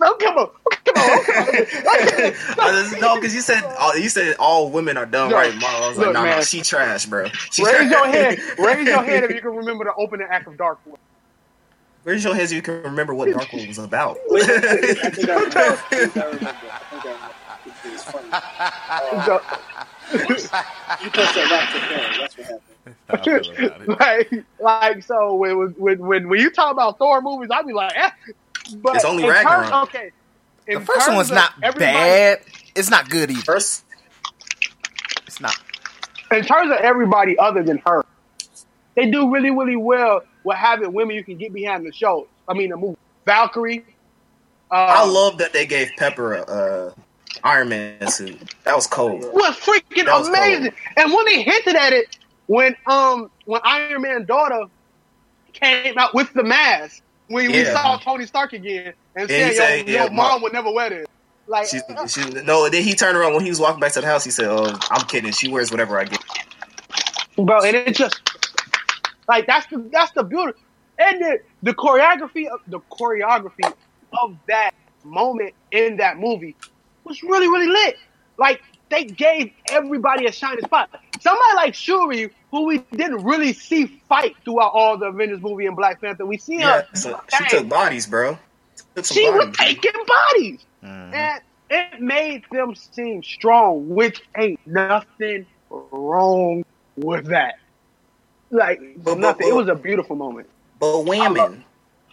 I 0.01 0.05
don't 0.07 0.21
care 0.21 0.31
about, 0.33 0.55
I 0.67 0.77
don't 0.95 1.27
care 1.27 2.35
I 2.61 2.71
just- 2.71 3.01
no, 3.01 3.17
because 3.17 3.35
you 3.35 3.41
said 3.41 3.65
all, 3.81 3.99
you 3.99 4.09
said 4.09 4.37
all 4.39 4.71
women 4.71 4.97
are 4.97 5.07
dumb, 5.07 5.31
Look, 5.31 5.37
right. 5.39 5.53
Marlon. 5.53 5.83
I 5.83 5.89
was 5.89 5.99
like, 5.99 6.07
look, 6.07 6.15
no, 6.15 6.21
no, 6.23 6.27
man. 6.27 6.45
she 6.45 6.61
trash, 6.63 7.07
bro. 7.07 7.27
She 7.51 7.65
Raise 7.65 7.75
trash. 7.75 7.91
your 7.91 8.07
hand. 8.07 8.39
Raise 8.61 8.87
your 8.87 9.03
hand 9.03 9.25
if 9.25 9.33
you 9.35 9.41
can 9.41 9.57
remember 9.57 9.83
the 9.83 9.95
opening 9.95 10.29
act 10.31 10.47
of 10.47 10.57
Dark 10.57 10.79
World. 10.87 11.01
Raise 12.05 12.23
your 12.23 12.33
hands 12.37 12.53
if 12.53 12.57
you 12.57 12.63
can 12.63 12.81
remember 12.85 13.13
what 13.13 13.29
Dark 13.33 13.53
World 13.53 13.67
was 13.67 13.79
about. 13.79 14.19
Wait, 14.29 14.45
I 14.49 15.11
think 15.11 15.29
I 15.29 15.35
remember. 15.35 15.59
I 15.59 15.75
think 15.75 16.17
I 16.17 16.25
remember. 16.27 16.47
I 16.47 16.79
think 16.91 17.07
I 17.07 17.11
remember. 17.11 17.35
It 17.85 17.93
was 17.93 18.03
funny. 18.05 18.31
So- 19.27 19.43
You 21.05 21.11
punched 21.11 21.35
that 21.35 21.51
rock 21.51 21.73
to 21.75 21.81
fail. 21.89 22.21
That's 22.21 22.37
what 22.39 22.47
happened. 22.47 22.61
I 23.11 23.17
feel 23.17 23.37
about 23.37 23.81
it. 23.81 23.89
like, 23.89 24.45
like 24.61 25.03
so 25.03 25.35
when 25.35 25.57
when 25.79 25.99
when 25.99 26.29
when 26.29 26.41
you 26.41 26.51
talk 26.51 26.73
about 26.73 26.99
Thor 26.99 27.21
movies, 27.23 27.49
I'd 27.51 27.67
be 27.67 27.73
like, 27.73 27.93
eh. 27.97 28.11
But 28.77 28.97
It's 28.97 29.05
only 29.05 29.25
in 29.25 29.33
terms- 29.33 29.47
Ragnarok. 29.47 29.89
okay. 29.89 30.11
The 30.67 30.81
first 30.81 30.99
one 30.99 31.07
terms 31.07 31.17
was 31.17 31.31
not 31.31 31.61
bad. 31.61 32.41
It's 32.75 32.91
not 32.91 33.09
good 33.09 33.31
either. 33.31 33.41
First, 33.43 33.85
It's 35.27 35.41
not. 35.41 35.57
In 36.31 36.45
terms 36.45 36.71
of 36.71 36.77
everybody 36.79 37.39
other 37.39 37.63
than 37.63 37.79
her, 37.87 38.05
they 38.95 39.11
do 39.11 39.33
really 39.33 39.51
really 39.51 39.77
well 39.77 40.23
with 40.45 40.57
having 40.59 40.93
women 40.93 41.17
you 41.17 41.25
can 41.25 41.39
get 41.39 41.53
behind 41.55 41.87
the 41.87 41.93
show. 41.93 42.29
I 42.47 42.55
mean, 42.55 42.71
the 42.71 42.77
movie 42.77 42.99
Valkyrie. 43.25 43.85
Uh, 44.71 44.75
I 44.75 45.07
love 45.07 45.39
that 45.39 45.55
they 45.55 45.65
gave 45.65 45.91
Pepper 45.97 46.35
a 46.35 46.43
uh, 46.43 46.93
Iron 47.45 47.71
Man 47.71 48.11
suit. 48.11 48.39
That 48.65 48.75
was 48.77 48.87
cold. 48.87 49.23
was 49.33 49.57
freaking 49.57 50.05
was 50.07 50.29
amazing. 50.29 50.75
And 50.97 51.13
when 51.13 51.25
they 51.25 51.43
hinted 51.43 51.77
at 51.77 51.93
it, 51.95 52.18
when 52.49 52.75
um 52.87 53.29
when 53.45 53.61
Iron 53.65 54.03
Man's 54.03 54.27
daughter 54.27 54.61
came 55.53 55.97
out 55.97 56.15
with 56.15 56.33
the 56.33 56.43
mask, 56.43 57.01
when 57.29 57.53
we 57.53 57.65
saw 57.65 57.97
Tony 57.99 58.27
Stark 58.27 58.53
again, 58.53 58.95
and 59.15 59.31
Yeah, 59.31 59.51
said, 59.51 59.55
said, 59.55 59.87
"Yo, 59.87 59.93
yeah, 59.93 60.03
your 60.03 60.11
mom 60.11 60.33
Mom- 60.33 60.43
would 60.43 60.53
never 60.53 60.73
wear 60.73 60.91
this." 60.91 61.07
Like, 61.47 61.69
She, 61.69 61.81
she, 62.09 62.31
no, 62.43 62.69
then 62.69 62.83
he 62.83 62.95
turned 62.95 63.17
around 63.17 63.35
when 63.35 63.45
he 63.45 63.51
was 63.51 63.61
walking 63.61 63.81
back 63.81 63.93
to 63.93 64.01
the 64.01 64.07
house. 64.07 64.25
He 64.25 64.31
said, 64.31 64.47
"Oh, 64.47 64.79
I'm 64.91 65.07
kidding. 65.07 65.31
She 65.33 65.49
wears 65.49 65.71
whatever 65.71 65.99
I 65.99 66.05
get." 66.05 66.21
bro, 67.37 67.63
and 67.63 67.77
it 67.77 67.95
just 67.95 68.21
like 69.29 69.47
that's 69.47 69.67
the 69.69 69.89
that's 69.93 70.13
the 70.13 70.25
beauty, 70.25 70.53
and 70.99 71.21
the 71.21 71.39
the 71.63 71.75
choreography 71.75 72.47
of 72.47 72.61
the 72.67 72.81
choreography 72.91 73.71
of 74.23 74.37
that 74.49 74.71
moment 75.05 75.53
in 75.71 75.99
that 75.99 76.19
movie 76.19 76.57
was 77.05 77.23
really 77.23 77.49
really 77.49 77.69
lit. 77.69 77.97
Like 78.39 78.61
they 78.91 79.05
gave 79.05 79.51
everybody 79.69 80.27
a 80.27 80.33
shining 80.33 80.65
spot. 80.65 80.89
Somebody 81.21 81.55
like 81.57 81.75
Shuri, 81.75 82.31
who 82.51 82.65
we 82.65 82.79
didn't 82.93 83.25
really 83.25 83.53
see 83.53 83.87
fight 84.09 84.35
throughout 84.45 84.73
all 84.73 84.97
the 84.99 85.07
Avengers 85.07 85.41
movie 85.41 85.67
and 85.67 85.77
Black 85.77 86.01
Panther, 86.01 86.25
we 86.27 86.39
see 86.39 86.59
Yeah, 86.59 86.83
her. 86.83 86.87
so 86.95 87.21
she 87.37 87.45
took 87.49 87.69
bodies, 87.69 88.07
bro. 88.07 88.39
Took 88.95 89.05
some 89.05 89.15
she 89.17 89.29
was 89.31 89.47
bodies. 89.47 89.57
taking 89.59 90.05
bodies. 90.07 90.61
Mhm. 90.83 91.15
And 91.15 91.41
it 91.71 92.01
made 92.01 92.45
them 92.51 92.75
seem 92.75 93.23
strong, 93.23 93.89
which 93.91 94.23
ain't 94.37 94.61
nothing 94.67 95.47
wrong 95.71 96.65
with 96.97 97.27
that. 97.27 97.57
Like 98.51 98.81
But- 98.97 99.05
but- 99.05 99.19
nothing. 99.19 99.49
it 99.49 99.55
was 99.55 99.69
a 99.69 99.75
beautiful 99.75 100.17
moment. 100.17 100.49
But 100.81 101.05
women, 101.05 101.35
but 101.35 101.49
women, 101.51 101.65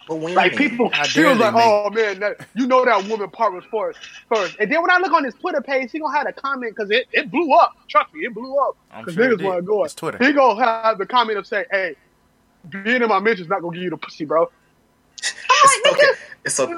Like 0.08 0.56
people, 0.56 0.88
How 0.90 1.02
she 1.02 1.24
was 1.24 1.36
like, 1.38 1.52
make- 1.54 1.62
"Oh 1.64 1.90
man, 1.90 2.20
that, 2.20 2.46
you 2.54 2.66
know 2.68 2.84
that 2.84 3.08
woman 3.08 3.28
part 3.28 3.52
was 3.52 3.64
first, 3.70 3.98
first." 4.32 4.56
And 4.60 4.70
then 4.70 4.80
when 4.80 4.90
I 4.90 4.98
look 4.98 5.12
on 5.12 5.24
his 5.24 5.34
Twitter 5.34 5.60
page, 5.60 5.90
he 5.90 5.98
gonna 5.98 6.16
have 6.16 6.28
a 6.28 6.32
comment 6.32 6.76
because 6.76 6.90
it, 6.92 7.06
it 7.12 7.28
blew 7.30 7.52
up. 7.54 7.74
Trust 7.88 8.14
me, 8.14 8.20
it 8.24 8.32
blew 8.32 8.56
up 8.56 8.76
because 8.98 9.14
sure 9.14 9.36
niggas 9.36 9.42
want 9.42 9.56
to 9.58 9.62
go. 9.62 9.82
It's 9.84 9.94
Twitter. 9.94 10.18
He 10.24 10.32
gonna 10.32 10.64
have 10.64 10.98
the 10.98 11.06
comment 11.06 11.38
of 11.38 11.46
say, 11.46 11.64
"Hey, 11.72 11.96
being 12.68 13.02
in 13.02 13.08
my 13.08 13.18
mentions 13.18 13.48
not 13.48 13.62
gonna 13.62 13.74
give 13.74 13.82
you 13.82 13.90
the 13.90 13.96
pussy, 13.96 14.24
bro." 14.24 14.48
it's 15.22 15.86
okay. 15.88 16.10
It's 16.44 16.60
okay. 16.60 16.74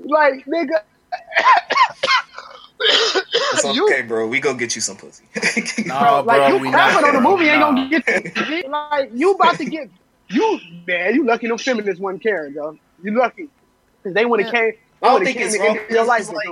like 0.00 0.44
nigga. 0.46 0.82
It's 2.80 3.64
You- 3.74 3.86
okay, 3.88 4.02
bro. 4.02 4.26
We 4.28 4.40
go 4.40 4.54
get 4.54 4.74
you 4.76 4.80
some 4.80 4.96
pussy. 4.96 5.24
No, 5.86 6.22
like 6.24 6.36
bro, 6.38 6.48
you 6.48 6.58
we 6.58 6.68
crapping 6.68 6.72
not. 7.00 7.04
on 7.04 7.14
the 7.14 7.20
movie 7.20 7.46
ain't 7.48 7.60
gonna 7.60 7.88
get 7.88 8.68
like 8.68 9.10
you 9.14 9.32
about 9.32 9.56
to 9.56 9.64
get 9.64 9.90
you 10.30 10.60
man. 10.86 11.14
You 11.14 11.24
lucky 11.26 11.46
no 11.48 11.58
feminists 11.58 12.00
wasn't 12.00 12.22
caring 12.22 12.54
though. 12.54 12.78
You 13.02 13.18
lucky 13.18 13.48
because 14.02 14.14
they 14.14 14.24
would 14.24 14.40
have 14.40 14.52
Yeah. 14.52 14.60
came. 14.60 14.72
I 15.02 15.06
don't 15.08 15.24
think 15.24 15.38
it's 15.40 15.58
wrong, 15.58 15.78
your 15.90 16.04
life 16.04 16.28
like- 16.32 16.48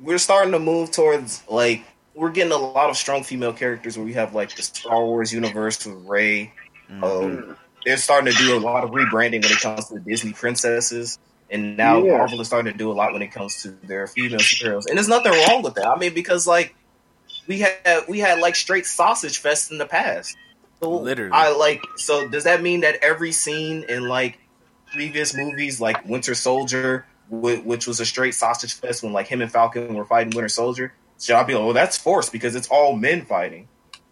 We're 0.00 0.18
starting 0.18 0.52
to 0.52 0.58
move 0.58 0.90
towards 0.90 1.42
like 1.48 1.82
we're 2.14 2.30
getting 2.30 2.52
a 2.52 2.56
lot 2.56 2.90
of 2.90 2.96
strong 2.96 3.24
female 3.24 3.52
characters 3.52 3.96
where 3.96 4.06
we 4.06 4.14
have 4.14 4.34
like 4.34 4.54
the 4.54 4.62
Star 4.62 5.04
Wars 5.04 5.32
universe 5.32 5.84
with 5.84 5.96
Rey. 6.06 6.52
Mhm. 6.90 7.02
Um, 7.02 7.56
they're 7.84 7.96
starting 7.96 8.32
to 8.32 8.38
do 8.38 8.56
a 8.56 8.60
lot 8.60 8.84
of 8.84 8.90
rebranding 8.90 9.42
when 9.42 9.52
it 9.52 9.60
comes 9.60 9.88
to 9.88 9.98
Disney 9.98 10.32
princesses, 10.32 11.18
and 11.50 11.76
now 11.76 12.02
Yeah. 12.02 12.16
Marvel 12.18 12.40
is 12.40 12.46
starting 12.46 12.72
to 12.72 12.78
do 12.78 12.90
a 12.90 12.94
lot 12.94 13.12
when 13.12 13.20
it 13.22 13.28
comes 13.32 13.62
to 13.62 13.70
their 13.82 14.06
female 14.06 14.38
superheroes. 14.40 14.86
And 14.88 14.96
there's 14.96 15.08
nothing 15.08 15.32
wrong 15.32 15.62
with 15.62 15.74
that. 15.74 15.86
I 15.86 15.96
mean, 15.98 16.14
because 16.14 16.46
like 16.46 16.74
we 17.46 17.58
had 17.60 18.04
we 18.08 18.20
had 18.20 18.38
like 18.38 18.54
straight 18.56 18.86
sausage 18.86 19.38
fest 19.38 19.70
in 19.70 19.78
the 19.78 19.86
past. 19.86 20.36
So 20.82 20.90
Literally. 20.98 21.32
I 21.32 21.50
like. 21.56 21.82
So 21.96 22.28
does 22.28 22.44
that 22.44 22.62
mean 22.62 22.80
that 22.80 22.96
every 23.02 23.32
scene 23.32 23.84
in 23.88 24.08
like 24.08 24.38
previous 24.92 25.34
movies, 25.34 25.80
like 25.80 26.04
Winter 26.06 26.34
Soldier, 26.34 27.06
which 27.30 27.86
was 27.86 28.00
a 28.00 28.06
straight 28.06 28.34
sausage 28.34 28.74
fest 28.74 29.02
when 29.02 29.12
like 29.12 29.26
him 29.26 29.40
and 29.42 29.50
Falcon 29.50 29.94
were 29.94 30.04
fighting 30.04 30.34
Winter 30.34 30.48
Soldier, 30.48 30.92
should 31.18 31.36
I 31.36 31.42
be 31.44 31.54
like, 31.54 31.62
oh, 31.62 31.72
that's 31.72 31.96
forced 31.96 32.32
because 32.32 32.54
it's 32.54 32.68
all 32.68 32.94
men 32.96 33.24
fighting? 33.24 33.68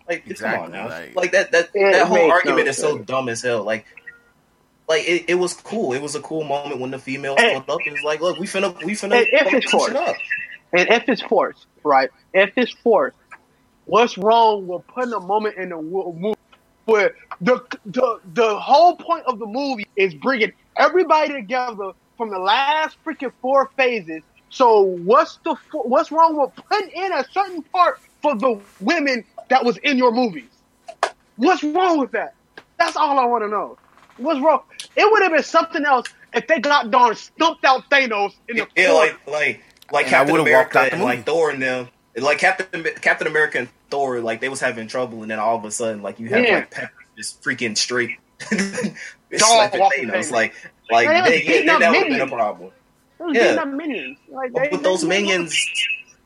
Like, 0.09 0.25
come 0.38 0.61
on 0.61 0.72
now, 0.72 0.88
like- 0.88 1.14
like, 1.14 1.33
that 1.33 1.53
that 1.53 1.70
It 1.75 1.92
that 1.92 2.07
whole 2.09 2.31
argument 2.31 2.64
no 2.64 2.70
is 2.70 2.77
so 2.77 2.98
dumb 2.98 3.29
as 3.29 3.42
hell. 3.42 3.62
Like, 3.62 3.87
like 4.88 5.09
it, 5.09 5.25
it 5.29 5.35
was 5.37 5.55
cool. 5.55 5.92
It 5.92 6.03
was 6.03 6.14
a 6.16 6.20
cool 6.20 6.42
moment 6.44 6.81
when 6.81 6.90
the 6.90 6.98
female 6.98 7.37
And- 7.38 7.64
pulled 7.64 7.81
up. 7.81 7.87
It 7.87 7.92
was 7.92 8.03
like, 8.03 8.20
look, 8.20 8.38
we 8.38 8.46
finna 8.46 8.83
we 8.85 8.92
finna 8.94 9.18
And 9.18 9.27
if 9.33 9.53
it's 9.53 9.70
some 9.70 9.81
forced. 9.81 9.94
up. 9.96 10.16
And 10.72 10.88
if 10.88 11.09
it's 11.09 11.22
forced, 11.22 11.66
right? 11.85 12.11
If 12.33 12.53
it's 12.57 12.72
forced, 12.72 13.16
what's 13.85 14.16
wrong 14.18 14.66
with 14.66 14.87
putting 14.88 15.12
a 15.12 15.20
moment 15.20 15.57
in 15.57 15.68
the 15.68 15.79
wo- 15.79 16.12
movie 16.18 16.35
where 16.92 17.14
the 17.40 17.61
the 17.87 18.20
the 18.35 18.61
whole 18.61 18.96
point 18.98 19.24
of 19.28 19.40
the 19.40 19.46
movie 19.46 19.87
is 19.96 20.14
bringing 20.16 20.52
everybody 20.78 21.35
together 21.35 21.92
from 22.18 22.31
the 22.31 22.38
last 22.38 22.98
freaking 23.07 23.33
four 23.42 23.70
phases. 23.78 24.22
So 24.50 24.83
what's 24.83 25.38
the 25.44 25.57
what's 25.72 26.12
wrong 26.12 26.38
with 26.38 26.50
putting 26.70 26.90
in 27.05 27.12
a 27.12 27.24
certain 27.33 27.64
part 27.74 27.96
for 28.22 28.37
the 28.38 28.62
women 28.81 29.24
that 29.50 29.64
was 29.64 29.78
in 29.78 29.98
your 29.98 30.12
movies? 30.12 30.52
What's 31.37 31.64
wrong 31.64 31.98
with 31.98 32.12
that? 32.12 32.31
That's 32.78 32.96
all 32.96 33.18
I 33.18 33.26
want 33.26 33.44
to 33.44 33.48
know. 33.48 33.78
What's 34.16 34.40
wrong? 34.40 34.61
It 34.96 35.11
would 35.11 35.22
have 35.22 35.33
been 35.33 35.44
something 35.44 35.85
else 35.85 36.07
if 36.35 36.46
they 36.48 36.61
got 36.61 36.90
darn 36.90 37.16
stumped 37.16 37.64
out 37.64 37.85
Thanos 37.90 38.33
in 38.48 38.59
the 38.59 38.68
Yeah, 38.76 38.92
fourth 38.92 38.92
like 38.92 39.26
like 39.26 39.62
like 39.92 40.07
And 40.07 40.14
I 40.16 40.22
Captain 40.22 40.24
would've 40.24 40.48
walked 40.48 40.76
America 40.76 40.76
out 40.76 40.90
the 40.90 40.96
and 40.96 41.02
like 41.02 41.24
movie. 41.24 41.26
Thor 41.26 41.50
and 41.50 41.62
them. 41.62 41.88
Like 42.16 42.38
Captain 42.38 42.85
Captain 43.01 43.27
America 43.27 43.59
and 43.59 43.68
Thor, 43.90 44.20
like 44.20 44.40
they 44.40 44.48
was 44.51 44.61
having 44.61 44.87
trouble, 44.87 45.22
and 45.22 45.31
then 45.31 45.38
all 45.38 45.57
of 45.57 45.64
a 45.64 45.70
sudden, 45.70 46.03
like 46.03 46.20
you 46.20 46.29
have 46.29 46.44
Yeah. 46.44 46.55
like 46.57 46.70
Pepper 46.70 46.92
just 47.16 47.42
freaking 47.42 47.77
straight 47.77 48.18
slapping 48.40 49.81
walking 49.81 50.09
Thanos. 50.09 50.31
Like 50.31 50.55
like 50.90 51.09
Man, 51.09 51.25
they 51.25 51.42
they, 51.42 51.64
yeah, 51.64 51.79
that 51.79 51.90
would 51.90 51.98
have 51.98 52.09
been 52.09 52.20
a 52.20 52.27
problem. 52.27 52.70
Yeah. 53.33 53.64
minions. 53.64 54.18
Like, 54.29 54.53
they, 54.53 54.68
But 54.70 54.83
those 54.83 55.05
minions, 55.05 55.57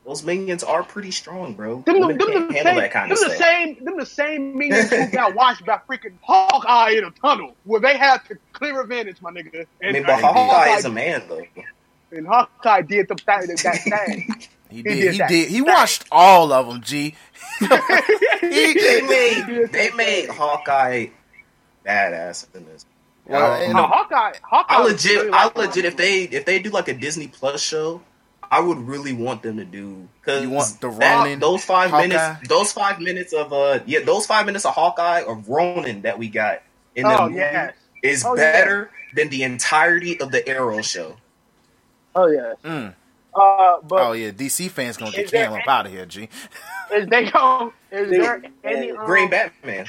those 0.05 0.23
minions 0.23 0.63
are 0.63 0.83
pretty 0.83 1.11
strong, 1.11 1.53
bro. 1.53 1.81
Them, 1.85 1.99
them, 2.01 2.17
them, 2.17 2.17
the 2.17 2.53
same, 2.53 2.63
that 2.75 2.91
kind 2.91 3.11
them 3.11 3.17
of 3.23 3.29
the 3.29 3.35
same, 3.37 3.83
them 3.83 3.97
the 3.97 4.05
same 4.05 4.57
minions 4.57 4.89
who 4.89 5.07
got 5.11 5.35
watched 5.35 5.65
by 5.65 5.79
freaking 5.89 6.15
Hawkeye 6.21 6.91
in 6.91 7.03
a 7.03 7.11
tunnel 7.11 7.55
where 7.65 7.79
they 7.79 7.97
had 7.97 8.25
to 8.25 8.37
clear 8.53 8.81
advantage, 8.81 9.21
my 9.21 9.31
nigga. 9.31 9.65
I 9.83 9.91
mean, 9.91 10.03
but 10.03 10.13
and 10.13 10.25
Hawkeye 10.25 10.75
is 10.75 10.85
a 10.85 10.89
man, 10.89 11.23
though. 11.29 11.43
and 12.11 12.27
Hawkeye 12.27 12.81
did 12.81 13.07
the 13.07 13.15
that, 13.25 13.47
that 13.63 14.05
thing. 14.07 14.47
He 14.69 14.77
He 14.77 14.83
did. 14.83 14.95
did 14.95 15.11
He 15.13 15.17
that. 15.19 15.29
did. 15.29 15.47
He 15.49 15.61
watched 15.61 16.05
all 16.11 16.51
of 16.51 16.67
them. 16.67 16.81
G. 16.81 17.15
They 18.41 19.01
made 19.01 19.69
they 19.71 19.91
made 19.91 20.29
Hawkeye 20.29 21.07
badass 21.85 22.45
in 22.55 22.65
this. 22.65 22.85
Well, 23.25 23.51
I- 23.51 23.67
No, 23.73 23.87
Hawkeye, 23.87 24.33
Hawkeye. 24.41 24.73
I 24.75 24.83
legit, 24.83 25.15
really 25.17 25.31
I 25.31 25.43
like- 25.45 25.55
legit. 25.57 25.85
If 25.85 25.97
they 25.97 26.23
if 26.23 26.45
they 26.45 26.59
do 26.59 26.69
like 26.69 26.87
a 26.87 26.93
Disney 26.93 27.27
Plus 27.27 27.61
show, 27.61 28.01
I 28.49 28.59
would 28.61 28.77
really 28.87 29.13
want 29.13 29.41
them 29.43 29.57
to 29.57 29.65
do 29.65 30.07
because 30.21 30.43
You 30.43 30.49
want 30.51 30.79
the 30.79 30.89
Ronin, 30.89 31.39
those 31.39 31.63
five 31.65 31.89
Hawkeye? 31.91 32.07
minutes, 32.07 32.47
those 32.47 32.71
five 32.71 32.99
minutes 32.99 33.33
of 33.33 33.51
uh, 33.51 33.79
yeah, 33.85 33.99
those 34.05 34.25
five 34.25 34.45
minutes 34.45 34.65
of 34.65 34.73
Hawkeye 34.73 35.21
or 35.23 35.35
Ronin 35.47 36.03
that 36.03 36.17
we 36.19 36.29
got 36.29 36.61
in 36.95 37.03
the 37.03 37.19
Oh 37.21 37.23
movie 37.27 37.35
yes. 37.37 37.73
is 38.03 38.23
Oh, 38.25 38.35
yeah. 38.37 38.51
better 38.51 38.91
than 39.15 39.29
the 39.29 39.43
entirety 39.43 40.19
of 40.21 40.31
the 40.31 40.47
Arrow 40.47 40.81
show. 40.81 41.17
Oh 42.15 42.27
yeah. 42.27 42.53
Mm. 42.63 42.93
Uh, 43.37 43.81
but 43.87 43.99
Oh 44.01 44.11
yeah, 44.13 44.31
DC 44.31 44.69
fans 44.71 44.97
gonna 44.97 45.11
get 45.11 45.25
Is 45.25 45.31
there 45.31 45.45
Cam 45.47 45.53
up 45.61 45.67
out 45.67 45.85
of 45.85 45.91
here. 45.91 46.05
G. 46.05 46.29
is 46.93 47.07
they 47.07 47.29
go? 47.29 47.73
Is 47.91 48.09
They- 48.09 48.17
there 48.17 48.41
any 48.63 48.91
um, 48.91 49.05
Green 49.05 49.29
Batman. 49.29 49.85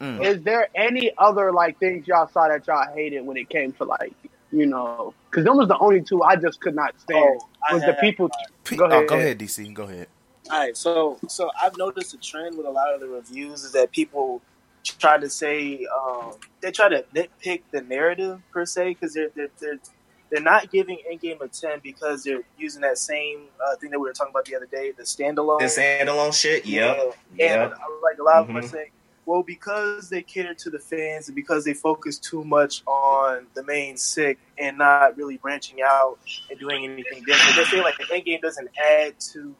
Mm. 0.00 0.24
Is 0.24 0.42
there 0.44 0.68
any 0.76 1.10
other 1.18 1.50
like 1.52 1.78
things 1.80 2.06
y'all 2.06 2.28
saw 2.28 2.46
that 2.48 2.66
y'all 2.68 2.86
hated 2.94 3.22
when 3.26 3.36
it 3.36 3.48
came 3.48 3.72
to 3.72 3.84
like 3.84 4.12
you 4.52 4.64
know? 4.66 5.12
Because 5.30 5.44
them 5.44 5.56
was 5.56 5.68
the 5.68 5.78
only 5.78 6.02
two 6.02 6.22
I 6.22 6.36
just 6.36 6.60
could 6.60 6.74
not 6.76 6.98
stand. 7.00 7.40
Oh, 7.70 7.74
was 7.74 7.82
the 7.82 7.94
people? 8.00 8.30
P- 8.64 8.76
Go 8.76 8.84
oh, 8.84 8.88
ahead. 8.88 9.08
go 9.08 9.16
ahead, 9.16 9.38
DC. 9.38 9.74
Go 9.74 9.82
ahead. 9.84 10.06
All 10.50 10.58
right, 10.58 10.76
so 10.76 11.18
so 11.28 11.50
I've 11.60 11.76
noticed 11.76 12.14
a 12.14 12.18
trend 12.18 12.56
with 12.56 12.64
a 12.66 12.70
lot 12.70 12.94
of 12.94 13.00
the 13.00 13.08
reviews 13.08 13.64
is 13.64 13.72
that 13.72 13.90
people 13.92 14.40
try 14.84 15.18
to 15.18 15.28
say 15.28 15.84
um, 16.00 16.32
they 16.60 16.70
try 16.70 16.88
to 16.88 17.04
nitpick 17.14 17.62
the 17.72 17.82
narrative 17.82 18.40
per 18.52 18.64
se 18.64 18.90
because 18.90 19.12
they're, 19.14 19.28
they're 19.34 19.50
they're 19.58 19.78
they're 20.30 20.42
not 20.42 20.70
giving 20.70 20.98
Endgame 21.10 21.40
a 21.40 21.48
ten 21.48 21.80
because 21.82 22.22
they're 22.22 22.42
using 22.58 22.82
that 22.82 22.98
same 22.98 23.42
uh, 23.66 23.76
thing 23.76 23.90
that 23.90 23.98
we 23.98 24.06
were 24.06 24.12
talking 24.12 24.32
about 24.32 24.44
the 24.44 24.54
other 24.56 24.66
day, 24.66 24.92
the 24.96 25.02
standalone. 25.04 25.58
The 25.60 25.64
standalone 25.66 26.34
shit. 26.38 26.66
Yep. 26.66 26.96
Yeah. 27.36 27.62
And 27.62 27.70
Yep. 27.70 27.72
uh, 27.72 27.84
like 28.02 28.18
a 28.18 28.22
lot 28.22 28.36
of 28.36 28.46
them 28.48 28.56
are 28.58 28.62
Mhm. 28.62 28.70
saying, 28.70 28.90
well, 29.26 29.42
because 29.42 30.08
they 30.08 30.22
cater 30.22 30.54
to 30.54 30.70
the 30.70 30.78
fans 30.78 31.28
and 31.28 31.34
because 31.36 31.64
they 31.64 31.74
focus 31.74 32.18
too 32.18 32.44
much 32.44 32.82
on 32.86 33.46
the 33.54 33.62
main 33.62 33.96
sick 33.98 34.38
and 34.58 34.78
not 34.78 35.16
really 35.18 35.36
branching 35.36 35.82
out 35.82 36.18
and 36.50 36.58
doing 36.58 36.84
anything 36.84 37.22
different, 37.24 37.56
they 37.56 37.64
feel 37.64 37.82
like 37.82 37.96
the 37.98 38.04
Endgame 38.04 38.40
doesn't 38.40 38.68
add 38.82 39.18
to 39.32 39.54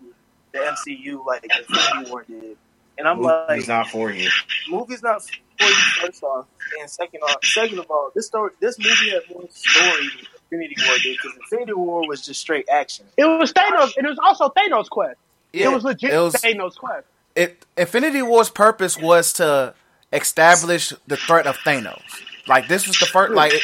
the 0.52 0.58
MCU 0.60 1.22
like 1.26 1.44
Infinity 1.44 2.10
War 2.10 2.24
did. 2.26 2.56
And 2.96 3.06
I'm 3.06 3.20
like, 3.20 3.48
Movie's 3.50 3.68
not 3.68 3.88
for 3.88 4.10
you. 4.10 4.28
movie's 4.70 5.02
not 5.02 5.22
for 5.22 5.66
you 5.66 5.74
first 6.00 6.22
off, 6.24 6.46
and 6.80 6.88
second 6.90 7.20
off, 7.20 7.44
second 7.44 7.78
of 7.78 7.86
all, 7.90 8.10
this 8.14 8.26
story, 8.26 8.52
this 8.60 8.76
movie 8.78 9.10
had 9.10 9.22
more 9.30 9.44
story 9.50 10.08
Infinity 10.50 10.76
War 10.86 10.96
did 11.02 11.16
because 11.22 11.36
Infinity 11.38 11.72
War 11.74 12.06
was 12.08 12.24
just 12.24 12.40
straight 12.40 12.68
action. 12.68 13.06
It 13.16 13.24
was 13.24 13.52
Thanos. 13.52 13.92
It 13.96 14.04
was 14.04 14.18
also 14.24 14.48
Thanos' 14.50 14.88
quest. 14.88 15.16
Yeah, 15.52 15.70
it 15.70 15.74
was 15.74 15.84
legit 15.84 16.12
it 16.12 16.18
was- 16.18 16.34
Thanos' 16.34 16.76
quest. 16.76 17.06
it 17.36 17.64
Infinity 17.76 18.22
War's 18.22 18.50
purpose 18.50 18.96
was 18.98 19.32
to 19.34 19.74
establish 20.12 20.92
the 21.06 21.16
threat 21.16 21.46
of 21.46 21.56
Thanos. 21.58 22.00
Like 22.46 22.68
this 22.68 22.86
was 22.86 22.98
the 22.98 23.06
first. 23.06 23.32
Like 23.34 23.52
it, 23.54 23.62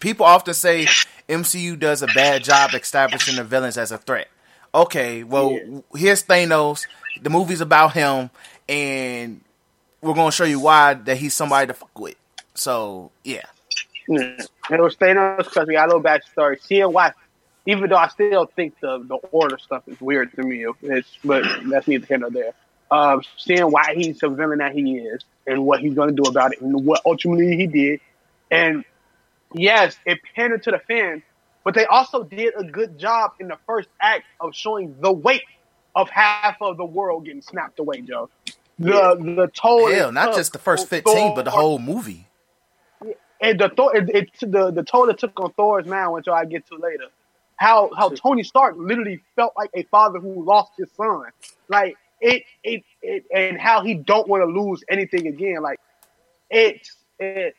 people 0.00 0.26
often 0.26 0.52
say 0.54 0.86
MCU 1.28 1.78
does 1.78 2.02
a 2.02 2.06
bad 2.08 2.44
job 2.44 2.72
establishing 2.74 3.36
the 3.36 3.44
villains 3.44 3.78
as 3.78 3.92
a 3.92 3.98
threat. 3.98 4.28
Okay, 4.74 5.24
well 5.24 5.58
here's 5.94 6.22
Thanos. 6.22 6.86
The 7.22 7.30
movie's 7.30 7.62
about 7.62 7.94
him, 7.94 8.28
and 8.68 9.40
we're 10.02 10.12
gonna 10.14 10.30
show 10.32 10.44
you 10.44 10.60
why 10.60 10.92
that 10.94 11.16
he's 11.16 11.32
somebody 11.34 11.66
to 11.68 11.74
fuck 11.74 11.98
with. 11.98 12.16
So 12.54 13.10
yeah, 13.24 13.36
Yeah. 13.36 13.42
It 14.08 14.80
was 14.80 14.96
Thanos' 14.96 15.44
because 15.44 15.66
We 15.66 15.74
got 15.74 15.86
a 15.90 15.96
little 15.96 16.02
backstory. 16.02 16.60
Seeing 16.62 16.92
why, 16.92 17.12
even 17.66 17.88
though 17.88 17.96
I 17.96 18.08
still 18.08 18.46
think 18.46 18.78
the 18.80 19.04
the 19.06 19.14
order 19.14 19.58
stuff 19.58 19.82
is 19.86 20.00
weird 20.00 20.32
to 20.36 20.42
me, 20.42 20.66
it's 20.82 21.18
but 21.24 21.44
that's 21.68 21.88
neither 21.88 22.06
here 22.06 22.18
nor 22.18 22.30
there. 22.30 22.52
Um, 22.90 23.22
seeing 23.36 23.64
why 23.64 23.94
he's 23.96 24.20
the 24.20 24.28
villain 24.28 24.58
that 24.58 24.72
he 24.72 24.98
is 24.98 25.24
and 25.46 25.64
what 25.64 25.80
he's 25.80 25.94
going 25.94 26.14
to 26.14 26.22
do 26.22 26.28
about 26.28 26.52
it 26.52 26.60
and 26.60 26.84
what 26.84 27.02
ultimately 27.04 27.56
he 27.56 27.66
did. 27.66 28.00
And 28.50 28.84
yes, 29.52 29.96
it 30.06 30.20
pandered 30.36 30.62
to 30.64 30.70
the 30.70 30.78
fans, 30.78 31.22
but 31.64 31.74
they 31.74 31.84
also 31.84 32.22
did 32.22 32.54
a 32.56 32.62
good 32.62 32.96
job 32.98 33.32
in 33.40 33.48
the 33.48 33.58
first 33.66 33.88
act 34.00 34.24
of 34.38 34.54
showing 34.54 34.96
the 35.00 35.12
weight 35.12 35.42
of 35.96 36.08
half 36.10 36.58
of 36.60 36.76
the 36.76 36.84
world 36.84 37.24
getting 37.24 37.42
snapped 37.42 37.80
away, 37.80 38.02
Joe. 38.02 38.28
The 38.78 39.16
the 39.16 39.50
toll. 39.52 39.90
hell, 39.90 40.12
not 40.12 40.34
just 40.34 40.52
the 40.52 40.58
first 40.58 40.88
fifteen, 40.88 41.34
but 41.34 41.46
the 41.46 41.50
whole 41.50 41.78
movie. 41.78 42.25
And 43.40 43.60
the 43.60 43.68
Thor, 43.68 43.96
it, 43.96 44.08
it, 44.10 44.30
the 44.40 44.70
the 44.70 44.82
toll 44.82 45.08
it 45.10 45.18
took 45.18 45.38
on 45.40 45.52
Thor's 45.52 45.86
man, 45.86 46.12
which 46.12 46.28
I 46.28 46.44
get 46.44 46.66
to 46.68 46.76
later. 46.76 47.06
How 47.56 47.90
how 47.96 48.10
Tony 48.10 48.42
Stark 48.42 48.76
literally 48.78 49.20
felt 49.34 49.52
like 49.56 49.70
a 49.74 49.82
father 49.84 50.18
who 50.18 50.44
lost 50.44 50.72
his 50.78 50.90
son, 50.96 51.24
like 51.68 51.96
it 52.20 52.44
it, 52.62 52.84
it 53.02 53.24
and 53.34 53.58
how 53.58 53.82
he 53.82 53.94
don't 53.94 54.28
want 54.28 54.42
to 54.42 54.46
lose 54.46 54.82
anything 54.90 55.26
again. 55.26 55.62
Like 55.62 55.78
it 56.50 56.88
it. 57.18 57.54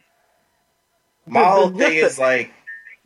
My 1.26 1.42
the- 1.42 1.46
whole 1.46 1.70
thing 1.70 1.96
is 1.96 2.20
like 2.20 2.52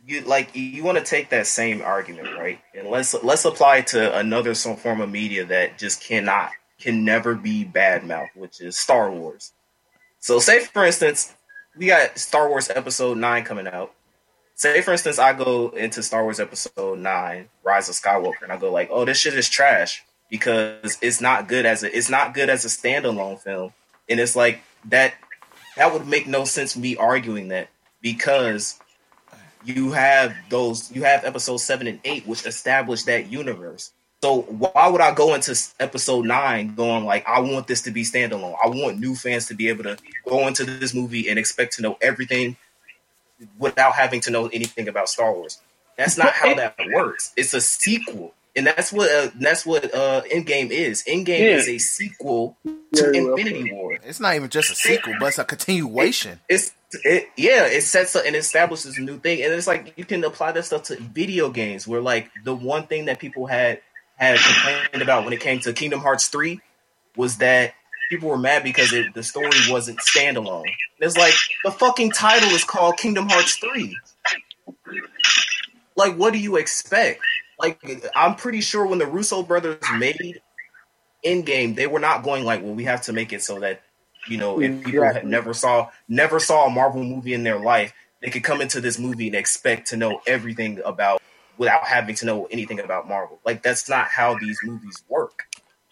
you 0.06 0.22
like 0.22 0.54
you 0.56 0.82
want 0.82 0.98
to 0.98 1.04
take 1.04 1.30
that 1.30 1.46
same 1.46 1.82
argument, 1.82 2.36
right? 2.38 2.60
And 2.74 2.88
let's 2.88 3.14
let's 3.22 3.44
apply 3.44 3.78
it 3.78 3.88
to 3.88 4.16
another 4.18 4.54
some 4.54 4.76
form 4.76 5.00
of 5.00 5.10
media 5.10 5.44
that 5.46 5.78
just 5.78 6.02
cannot 6.02 6.50
can 6.80 7.04
never 7.04 7.34
be 7.34 7.64
bad 7.64 8.04
mouth, 8.04 8.28
which 8.34 8.60
is 8.60 8.76
Star 8.76 9.10
Wars. 9.10 9.52
So 10.20 10.38
say 10.38 10.60
for 10.60 10.84
instance, 10.84 11.34
we 11.76 11.86
got 11.86 12.18
Star 12.18 12.48
Wars 12.48 12.70
episode 12.70 13.18
9 13.18 13.44
coming 13.44 13.66
out. 13.66 13.92
Say 14.54 14.80
for 14.82 14.92
instance 14.92 15.18
I 15.18 15.32
go 15.32 15.70
into 15.70 16.02
Star 16.02 16.22
Wars 16.22 16.40
episode 16.40 16.98
9, 16.98 17.48
Rise 17.64 17.88
of 17.88 17.94
Skywalker 17.94 18.42
and 18.42 18.52
I 18.52 18.58
go 18.58 18.70
like, 18.70 18.88
"Oh, 18.90 19.04
this 19.04 19.18
shit 19.18 19.34
is 19.34 19.48
trash." 19.48 20.04
Because 20.30 20.96
it's 21.02 21.20
not 21.20 21.48
good 21.48 21.66
as 21.66 21.82
a 21.82 21.96
it's 21.96 22.08
not 22.08 22.34
good 22.34 22.48
as 22.48 22.64
a 22.64 22.68
standalone 22.68 23.38
film. 23.38 23.72
And 24.08 24.20
it's 24.20 24.36
like 24.36 24.62
that 24.86 25.14
that 25.76 25.92
would 25.92 26.06
make 26.06 26.26
no 26.26 26.44
sense 26.44 26.76
me 26.76 26.96
arguing 26.96 27.48
that 27.48 27.68
because 28.00 28.78
you 29.64 29.92
have 29.92 30.34
those 30.48 30.90
you 30.92 31.04
have 31.04 31.24
episode 31.24 31.58
7 31.58 31.86
and 31.86 32.00
8 32.04 32.26
which 32.26 32.46
establish 32.46 33.04
that 33.04 33.30
universe 33.30 33.92
so 34.22 34.42
why 34.42 34.88
would 34.88 35.00
i 35.00 35.12
go 35.12 35.34
into 35.34 35.54
episode 35.80 36.24
9 36.24 36.74
going 36.74 37.04
like 37.04 37.26
i 37.26 37.40
want 37.40 37.66
this 37.66 37.82
to 37.82 37.90
be 37.90 38.02
standalone 38.02 38.54
i 38.64 38.68
want 38.68 38.98
new 38.98 39.14
fans 39.14 39.46
to 39.46 39.54
be 39.54 39.68
able 39.68 39.84
to 39.84 39.96
go 40.26 40.46
into 40.46 40.64
this 40.64 40.94
movie 40.94 41.28
and 41.28 41.38
expect 41.38 41.74
to 41.74 41.82
know 41.82 41.98
everything 42.00 42.56
without 43.58 43.94
having 43.94 44.20
to 44.20 44.30
know 44.30 44.46
anything 44.48 44.88
about 44.88 45.08
star 45.08 45.32
wars 45.32 45.60
that's 45.96 46.16
not 46.16 46.32
how 46.32 46.54
that 46.54 46.76
works 46.94 47.32
it's 47.36 47.54
a 47.54 47.60
sequel 47.60 48.32
and 48.54 48.66
that's 48.66 48.92
what 48.92 49.10
uh, 49.10 49.30
that's 49.40 49.64
what 49.64 49.94
uh 49.94 50.22
Endgame 50.30 50.70
is. 50.70 51.04
Endgame 51.08 51.38
Yeah. 51.40 51.56
is 51.56 51.68
a 51.68 51.78
sequel 51.78 52.56
to 52.64 52.76
Very 52.92 53.24
well 53.24 53.34
Infinity 53.34 53.72
War. 53.72 53.98
It's 54.04 54.20
not 54.20 54.34
even 54.34 54.50
just 54.50 54.70
a 54.70 54.74
sequel, 54.74 55.14
but 55.18 55.28
it's 55.28 55.38
a 55.38 55.44
continuation. 55.44 56.40
It's 56.48 56.72
it 57.04 57.30
yeah, 57.36 57.64
it 57.66 57.82
sets 57.82 58.14
up 58.14 58.24
and 58.26 58.36
establishes 58.36 58.98
a 58.98 59.00
new 59.00 59.18
thing, 59.18 59.42
and 59.42 59.52
it's 59.54 59.66
like 59.66 59.94
you 59.96 60.04
can 60.04 60.22
apply 60.24 60.52
that 60.52 60.64
stuff 60.66 60.82
to 60.84 60.96
video 60.96 61.48
games, 61.48 61.88
where 61.88 62.02
like 62.02 62.30
the 62.44 62.54
one 62.54 62.86
thing 62.86 63.06
that 63.06 63.18
people 63.18 63.46
had 63.46 63.80
had 64.16 64.38
complained 64.38 65.02
about 65.02 65.24
when 65.24 65.32
it 65.32 65.40
came 65.40 65.60
to 65.60 65.72
Kingdom 65.72 66.00
Hearts 66.00 66.28
three 66.28 66.60
was 67.16 67.38
that 67.38 67.74
people 68.10 68.28
were 68.28 68.38
mad 68.38 68.62
because 68.62 68.92
it, 68.92 69.14
the 69.14 69.22
story 69.22 69.50
wasn't 69.68 69.98
standalone. 69.98 70.70
It's 70.98 71.16
like 71.16 71.34
the 71.64 71.70
fucking 71.70 72.12
title 72.12 72.50
is 72.50 72.64
called 72.64 72.96
Kingdom 72.96 73.28
Hearts 73.28 73.56
three. 73.56 73.96
Like, 75.96 76.16
what 76.16 76.32
do 76.32 76.38
you 76.38 76.56
expect? 76.56 77.20
Like, 77.58 77.78
I'm 78.14 78.34
pretty 78.36 78.60
sure 78.60 78.86
when 78.86 78.98
the 78.98 79.06
Russo 79.06 79.42
brothers 79.42 79.78
made 79.98 80.40
Endgame, 81.24 81.76
they 81.76 81.86
were 81.86 82.00
not 82.00 82.22
going 82.22 82.44
like, 82.44 82.62
well, 82.62 82.74
we 82.74 82.84
have 82.84 83.02
to 83.02 83.12
make 83.12 83.32
it 83.32 83.42
so 83.42 83.60
that 83.60 83.82
you 84.28 84.38
know, 84.38 84.60
if 84.60 84.84
people 84.84 85.04
had 85.04 85.26
never 85.26 85.52
saw 85.52 85.90
never 86.08 86.38
saw 86.38 86.66
a 86.66 86.70
Marvel 86.70 87.02
movie 87.02 87.34
in 87.34 87.42
their 87.42 87.58
life, 87.58 87.92
they 88.20 88.30
could 88.30 88.44
come 88.44 88.60
into 88.60 88.80
this 88.80 88.98
movie 88.98 89.26
and 89.26 89.36
expect 89.36 89.88
to 89.88 89.96
know 89.96 90.20
everything 90.26 90.80
about 90.84 91.20
without 91.58 91.84
having 91.86 92.14
to 92.16 92.26
know 92.26 92.46
anything 92.50 92.80
about 92.80 93.08
Marvel. 93.08 93.38
Like 93.44 93.62
that's 93.62 93.88
not 93.88 94.08
how 94.08 94.38
these 94.38 94.58
movies 94.64 95.02
work. 95.08 95.42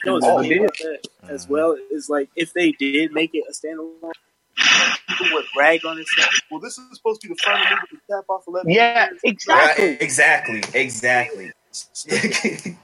You 0.05 0.11
know 0.11 0.14
what's 0.14 0.27
Oh, 0.27 0.37
funny 0.37 0.49
yeah. 0.51 0.57
about 0.62 0.77
that 0.83 1.01
as 1.29 1.49
well 1.49 1.77
is 1.90 2.09
like 2.09 2.31
if 2.37 2.53
they 2.55 2.73
did 2.73 3.12
make 3.12 3.31
it 3.35 3.44
a 3.49 3.53
standalone, 3.53 4.12
people 5.09 5.27
would 5.35 5.44
rag 5.57 5.85
on 5.85 5.99
it. 5.99 6.07
Well, 6.51 6.61
this 6.61 6.79
is 6.79 6.96
supposed 6.96 7.20
to 7.23 7.29
be 7.29 7.35
the 7.35 7.40
final 7.44 7.64
movie 7.77 7.87
to 8.09 8.14
cap 8.14 8.25
off 8.31 8.44
eleven. 8.49 8.70
Yeah, 8.70 9.09
years. 9.11 9.20
exactly. 9.25 9.85
Right? 9.90 10.03
Exactly. 10.03 10.62
Exactly. 10.75 11.53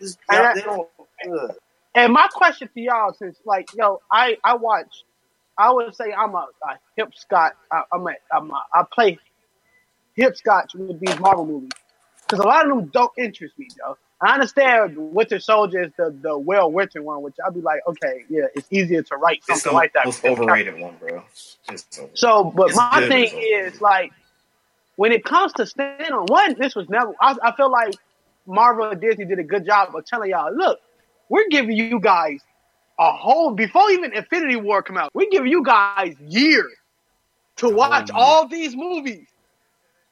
Just- 0.00 0.18
And 0.30 0.38
I- 0.46 0.54
they 0.54 0.60
don't. 0.62 0.88
ugh. 1.32 1.54
And 1.94 2.12
my 2.12 2.28
question 2.30 2.68
to 2.74 2.80
y'all, 2.80 3.14
since 3.14 3.38
like 3.46 3.68
yo, 3.74 4.02
I 4.12 4.36
I 4.44 4.56
watch, 4.56 5.04
I 5.56 5.72
would 5.72 5.94
say 5.96 6.12
I'm 6.12 6.34
a, 6.34 6.46
a 6.62 6.78
hip 6.94 7.08
Scott. 7.16 7.52
I, 7.72 7.84
I'm 7.90 8.06
a, 8.06 8.10
I'm 8.30 8.50
a 8.50 8.62
I 8.74 8.84
play 8.92 9.18
hip 10.16 10.36
scotch 10.36 10.74
with 10.74 10.98
these 11.00 11.18
Marvel 11.20 11.46
movies 11.46 11.70
because 12.28 12.44
a 12.44 12.48
lot 12.48 12.68
of 12.68 12.76
them 12.76 12.86
don't 12.86 13.12
interest 13.16 13.58
me, 13.58 13.68
Joe. 13.76 13.96
I 14.20 14.34
understand 14.34 14.96
Winter 14.96 15.38
Soldier 15.38 15.82
is 15.84 15.92
the 15.98 16.16
the 16.22 16.38
well 16.38 16.72
written 16.72 17.04
one, 17.04 17.22
which 17.22 17.34
I'll 17.44 17.52
be 17.52 17.60
like, 17.60 17.80
okay, 17.86 18.24
yeah, 18.28 18.46
it's 18.54 18.66
easier 18.70 19.02
to 19.02 19.16
write 19.16 19.38
it's 19.38 19.46
something 19.46 19.70
the 19.72 19.76
like 19.76 19.92
that. 19.92 20.06
most 20.06 20.24
overrated 20.24 20.78
one, 20.80 20.96
bro. 20.98 21.22
So, 22.14 22.44
but 22.44 22.68
It's 22.68 22.76
my 22.76 22.90
thing 23.08 23.10
but 23.10 23.12
it's 23.22 23.32
overrated. 23.34 23.74
is 23.74 23.80
like 23.80 24.12
when 24.96 25.12
it 25.12 25.24
comes 25.24 25.52
to 25.54 25.66
stand 25.66 26.12
on 26.12 26.26
one, 26.26 26.56
this 26.58 26.74
was 26.74 26.88
never. 26.88 27.14
I, 27.20 27.36
I 27.42 27.52
feel 27.56 27.70
like 27.70 27.94
Marvel 28.46 28.86
and 28.90 29.00
Disney 29.00 29.26
did 29.26 29.38
a 29.38 29.44
good 29.44 29.66
job 29.66 29.94
of 29.94 30.04
telling 30.06 30.30
y'all, 30.30 30.54
look, 30.54 30.80
we're 31.28 31.48
giving 31.50 31.76
you 31.76 32.00
guys 32.00 32.40
a 32.98 33.12
whole 33.12 33.52
before 33.54 33.90
even 33.90 34.14
Infinity 34.14 34.56
War 34.56 34.82
come 34.82 34.96
out. 34.96 35.10
We're 35.14 35.28
giving 35.30 35.50
you 35.50 35.62
guys 35.62 36.14
years 36.20 36.72
to 37.56 37.68
watch 37.68 38.08
year. 38.08 38.16
all 38.18 38.48
these 38.48 38.74
movies 38.74 39.26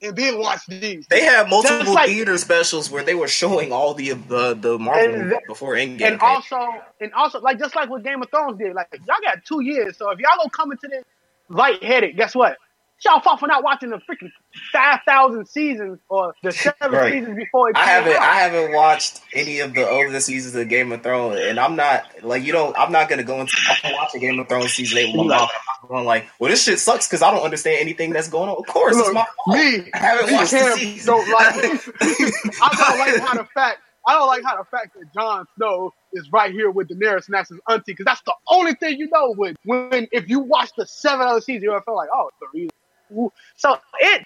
and 0.04 0.16
then 0.16 0.38
watch 0.38 0.60
these. 0.68 1.06
They 1.08 1.22
had 1.22 1.48
multiple 1.50 1.94
like- 1.94 2.08
theater 2.08 2.38
specials 2.38 2.90
where 2.90 3.04
they 3.04 3.14
were 3.14 3.28
showing 3.28 3.72
all 3.72 3.94
the 3.94 4.12
the, 4.14 4.54
the 4.54 4.78
Marvel 4.78 5.18
movies 5.18 5.38
before 5.48 5.74
Endgame. 5.74 6.02
and 6.02 6.20
came. 6.20 6.22
also, 6.22 6.58
and 7.00 7.12
also, 7.14 7.40
like 7.40 7.58
just 7.58 7.76
like 7.76 7.90
what 7.90 8.04
Game 8.04 8.22
of 8.22 8.30
Thrones 8.30 8.58
did, 8.58 8.74
like 8.74 8.88
y'all 8.92 9.16
got 9.22 9.44
two 9.46 9.62
years. 9.62 9.98
So 9.98 10.10
if 10.10 10.20
y'all 10.20 10.32
don't 10.38 10.52
come 10.52 10.72
into 10.72 10.88
this 10.88 11.04
light 11.48 11.82
headed, 11.84 12.16
guess 12.16 12.34
what? 12.34 12.58
Y'all 13.04 13.20
fought 13.20 13.40
for 13.40 13.48
not 13.48 13.64
watching 13.64 13.90
the 13.90 13.98
freaking 13.98 14.30
five 14.72 15.00
thousand 15.06 15.46
seasons 15.46 15.98
or 16.08 16.34
the 16.42 16.52
seven 16.52 16.92
Right. 16.92 17.12
seasons 17.12 17.36
before 17.36 17.70
it 17.70 17.76
I 17.76 17.84
haven't 17.86 18.12
out. 18.14 18.22
I 18.22 18.34
haven't 18.36 18.72
watched 18.72 19.20
any 19.32 19.60
of 19.60 19.74
the 19.74 19.88
older 19.88 20.20
seasons 20.20 20.54
of 20.54 20.68
Game 20.68 20.92
of 20.92 21.02
Thrones, 21.02 21.38
and 21.40 21.58
I'm 21.60 21.76
not 21.76 22.04
like 22.22 22.42
you 22.44 22.52
don't. 22.52 22.76
I'm 22.78 22.92
not 22.92 23.08
gonna 23.08 23.22
go 23.24 23.40
into 23.40 23.56
I'm 23.84 23.92
watching 23.94 24.20
Game 24.20 24.38
of 24.38 24.48
Thrones 24.48 24.72
season 24.72 24.98
eight 24.98 25.14
mom. 25.16 25.28
like- 25.28 25.48
I'm 25.82 25.88
going 25.88 26.04
like, 26.06 26.26
well, 26.38 26.50
this 26.50 26.64
shit 26.64 26.78
sucks 26.78 27.06
because 27.06 27.20
I 27.20 27.30
don't 27.30 27.42
understand 27.42 27.78
anything 27.80 28.10
that's 28.14 28.28
going 28.28 28.48
on. 28.48 28.56
Of 28.56 28.66
course, 28.66 28.96
it's 28.96 29.12
my 29.12 29.26
fault. 29.44 29.56
me, 29.58 29.90
I 29.92 29.98
haven't 29.98 30.26
me, 30.28 30.32
watched 30.32 30.52
the 30.52 30.72
season. 30.78 31.14
don't 31.14 31.30
like. 31.30 31.54
I 32.00 32.74
don't 32.78 32.98
like 32.98 33.28
how 33.28 33.34
the 33.36 33.46
fact. 33.52 33.80
I 34.06 34.14
don't 34.14 34.26
like 34.26 34.42
how 34.44 34.56
the 34.56 34.64
fact 34.64 34.94
that 34.98 35.12
Jon 35.14 35.46
Snow 35.56 35.92
is 36.14 36.30
right 36.32 36.52
here 36.52 36.70
with 36.70 36.88
Daenerys 36.88 37.26
and 37.26 37.34
that's 37.34 37.48
his 37.50 37.58
auntie 37.68 37.82
because 37.92 38.04
that's 38.06 38.20
the 38.22 38.34
only 38.48 38.74
thing 38.74 38.98
you 38.98 39.08
know. 39.10 39.34
When 39.34 39.56
when 39.64 40.08
if 40.12 40.28
you 40.28 40.40
watch 40.40 40.70
the 40.76 40.86
seven 40.86 41.26
other 41.26 41.40
seasons, 41.42 41.62
you'll 41.64 41.80
feel 41.82 41.96
like, 41.96 42.08
oh, 42.14 42.28
it's 42.28 42.38
the 42.40 42.46
reason. 42.58 43.30
So 43.56 43.76
it 44.00 44.24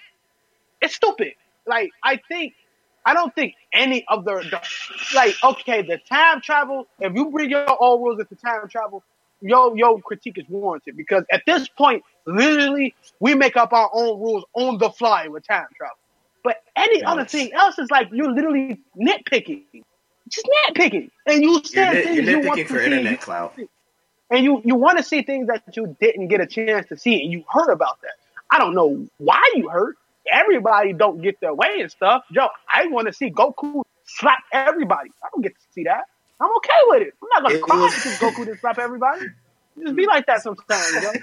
it's 0.81 0.95
stupid. 0.95 1.33
like 1.65 1.91
I 2.03 2.17
think 2.27 2.53
I 3.05 3.13
don't 3.13 3.33
think 3.33 3.55
any 3.73 4.05
of 4.07 4.25
the, 4.25 4.35
the 4.51 4.61
like 5.15 5.35
okay 5.43 5.81
the 5.81 5.97
time 6.09 6.41
travel. 6.41 6.87
If 6.99 7.13
you 7.15 7.29
bring 7.31 7.49
your 7.49 7.65
own 7.81 8.01
rules 8.01 8.19
into 8.19 8.35
time 8.35 8.67
travel, 8.69 9.03
your 9.41 9.75
your 9.77 9.99
critique 10.01 10.37
is 10.37 10.45
warranted 10.49 10.97
because 10.97 11.23
at 11.31 11.43
this 11.45 11.67
point, 11.69 12.03
literally, 12.25 12.93
we 13.19 13.35
make 13.35 13.55
up 13.57 13.73
our 13.73 13.89
own 13.93 14.19
rules 14.19 14.43
on 14.53 14.77
the 14.77 14.89
fly 14.89 15.27
with 15.27 15.47
time 15.47 15.67
travel. 15.75 15.95
But 16.43 16.61
any 16.75 17.03
other 17.03 17.25
thing 17.25 17.51
else 17.53 17.77
is 17.79 17.89
like 17.91 18.09
you're 18.11 18.31
literally 18.31 18.79
nitpicking, 18.97 19.63
just 20.29 20.47
nitpicking, 20.67 21.09
and 21.25 21.41
you 21.43 21.51
You're, 21.51 21.61
things 21.61 22.15
you're 22.27 22.41
you 22.41 22.47
want 22.47 22.59
nitpicking 22.59 22.67
to 22.67 22.73
for 22.73 22.79
see, 22.79 22.85
internet 22.85 23.21
clout. 23.21 23.53
and 24.29 24.43
you 24.43 24.61
you 24.63 24.75
want 24.75 24.97
to 24.97 25.03
see 25.03 25.21
things 25.23 25.47
that 25.47 25.63
you 25.75 25.95
didn't 25.99 26.27
get 26.27 26.41
a 26.41 26.47
chance 26.47 26.87
to 26.89 26.97
see, 26.97 27.21
and 27.21 27.31
you 27.31 27.43
heard 27.49 27.71
about 27.71 28.01
that. 28.01 28.11
I 28.51 28.57
don't 28.57 28.73
know 28.73 29.07
why 29.17 29.41
you 29.55 29.69
hurt. 29.69 29.97
Everybody 30.31 30.93
don't 30.93 31.21
get 31.21 31.39
their 31.41 31.53
way 31.53 31.79
and 31.81 31.91
stuff. 31.91 32.23
Joe, 32.31 32.49
I 32.71 32.87
want 32.87 33.07
to 33.07 33.13
see 33.13 33.31
Goku 33.31 33.83
slap 34.05 34.39
everybody. 34.53 35.11
I 35.23 35.27
don't 35.33 35.41
get 35.41 35.55
to 35.55 35.61
see 35.73 35.83
that. 35.83 36.05
I'm 36.41 36.49
okay 36.57 36.69
with 36.87 37.01
it. 37.07 37.13
I'm 37.21 37.29
not 37.33 37.43
gonna 37.43 37.55
It 37.55 37.61
cry 37.61 37.79
was- 37.81 37.95
because 37.95 38.17
Goku 38.19 38.45
didn't 38.45 38.59
slap 38.59 38.79
everybody. 38.79 39.25
Just 39.81 39.95
be 39.95 40.05
like 40.05 40.25
that 40.27 40.41
sometimes, 40.41 41.03
yo. 41.03 41.11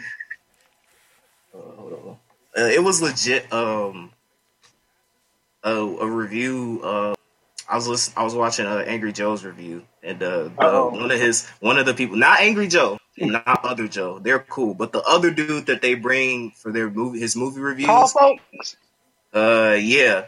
Uh, 1.55 1.59
hold 1.77 1.93
on. 1.93 2.17
Uh, 2.63 2.67
it 2.69 2.83
was 2.85 3.01
legit. 3.01 3.51
Um, 3.51 4.11
a, 5.63 5.71
a 5.73 6.07
review. 6.07 6.81
Uh, 6.85 7.15
I 7.69 7.77
was 7.77 7.89
listen, 7.89 8.13
I 8.17 8.23
was 8.25 8.35
watching 8.35 8.67
uh, 8.67 8.85
Angry 8.87 9.13
Joe's 9.13 9.45
review, 9.45 9.85
and 10.03 10.23
uh, 10.23 10.45
the, 10.45 10.89
one 10.93 11.11
of 11.11 11.19
his 11.19 11.47
one 11.61 11.79
of 11.79 11.87
the 11.87 11.95
people, 11.95 12.17
not 12.17 12.41
Angry 12.41 12.69
Joe, 12.69 12.99
not 13.19 13.65
other 13.65 13.89
Joe, 13.89 14.19
they're 14.21 14.39
cool, 14.39 14.75
but 14.75 14.93
the 14.93 15.01
other 15.03 15.31
dude 15.31 15.67
that 15.67 15.83
they 15.83 15.95
bring 15.95 16.51
for 16.53 16.71
their 16.71 16.89
movie, 16.91 17.19
his 17.21 17.35
movie 17.35 17.61
reviews, 17.61 17.87
Tall 17.87 18.07
folks. 18.09 18.77
Uh, 19.37 19.77
yeah, 19.81 20.27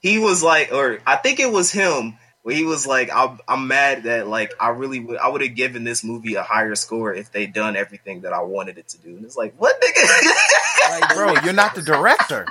he 0.00 0.18
was 0.18 0.42
like, 0.42 0.72
or 0.72 1.00
I 1.06 1.16
think 1.16 1.40
it 1.40 1.50
was 1.50 1.72
him. 1.72 2.16
Where 2.42 2.54
he 2.56 2.64
was 2.64 2.86
like, 2.86 3.10
I'm, 3.14 3.38
I'm 3.46 3.66
mad 3.68 4.04
that 4.04 4.26
like 4.26 4.54
I 4.58 4.70
really 4.70 4.98
would 4.98 5.18
I 5.18 5.28
would 5.28 5.42
have 5.42 5.54
given 5.54 5.84
this 5.84 6.02
movie 6.02 6.36
a 6.36 6.42
higher 6.42 6.74
score 6.74 7.12
if 7.12 7.30
they 7.30 7.46
done 7.46 7.76
everything 7.76 8.22
that 8.22 8.32
I 8.32 8.40
wanted 8.40 8.78
it 8.78 8.88
to 8.88 8.98
do. 8.98 9.14
And 9.14 9.26
it's 9.26 9.36
like, 9.36 9.54
what 9.58 9.78
nigga? 9.78 11.00
Like, 11.00 11.14
bro, 11.14 11.34
you're 11.44 11.52
not 11.52 11.74
the 11.74 11.82
director. 11.82 12.46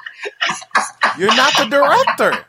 You're 1.17 1.35
not 1.35 1.53
the 1.57 1.65
director. 1.65 2.45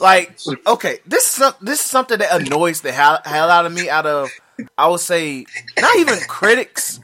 Like, 0.00 0.36
okay, 0.66 0.98
this 1.06 1.38
is 1.38 1.52
this 1.60 1.78
is 1.80 1.86
something 1.86 2.18
that 2.18 2.42
annoys 2.42 2.80
the 2.80 2.90
hell, 2.90 3.20
hell 3.24 3.48
out 3.48 3.64
of 3.64 3.72
me. 3.72 3.88
Out 3.88 4.06
of, 4.06 4.30
I 4.76 4.88
would 4.88 5.00
say, 5.00 5.46
not 5.78 5.96
even 5.96 6.18
critics. 6.28 7.00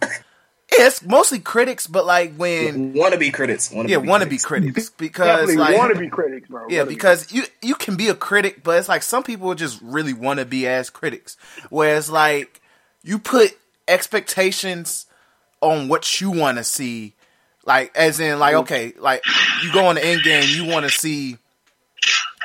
Yeah, 0.77 0.87
it's 0.87 1.03
mostly 1.03 1.41
critics, 1.41 1.87
but 1.87 2.07
like 2.07 2.35
when 2.37 2.95
wannabe 2.95 3.33
critics. 3.35 3.71
Wannabe 3.71 3.89
yeah, 3.89 3.97
wannabe 3.97 4.43
critics. 4.43 4.45
critics 4.45 4.91
because 4.99 5.49
Definitely 5.49 5.57
like 5.57 5.77
want 5.77 5.95
to 5.95 6.01
be 6.01 6.09
critics, 6.09 6.49
bro. 6.49 6.67
Yeah, 6.69 6.81
Wanna 6.81 6.91
because 6.91 7.33
you 7.33 7.45
you 7.61 7.75
can 7.75 7.97
be 7.97 8.09
a 8.09 8.15
critic, 8.15 8.63
but 8.63 8.79
it's 8.79 8.89
like 8.89 9.03
some 9.03 9.23
people 9.23 9.55
just 9.55 9.81
really 9.83 10.13
want 10.13 10.39
to 10.39 10.47
be 10.47 10.69
as 10.69 10.89
critics. 10.89 11.37
Whereas 11.71 12.09
like 12.09 12.61
you 13.03 13.19
put 13.19 13.57
expectations 13.89 15.07
on 15.61 15.89
what 15.89 16.21
you 16.21 16.31
want 16.31 16.59
to 16.59 16.65
see, 16.65 17.15
like 17.65 17.95
as 17.97 18.21
in 18.21 18.39
like 18.39 18.55
okay, 18.55 18.93
like 18.99 19.25
you 19.65 19.73
go 19.73 19.87
on 19.87 19.97
the 19.97 20.05
end 20.05 20.23
game, 20.23 20.45
you 20.49 20.67
want 20.67 20.85
to 20.85 20.91
see, 20.91 21.37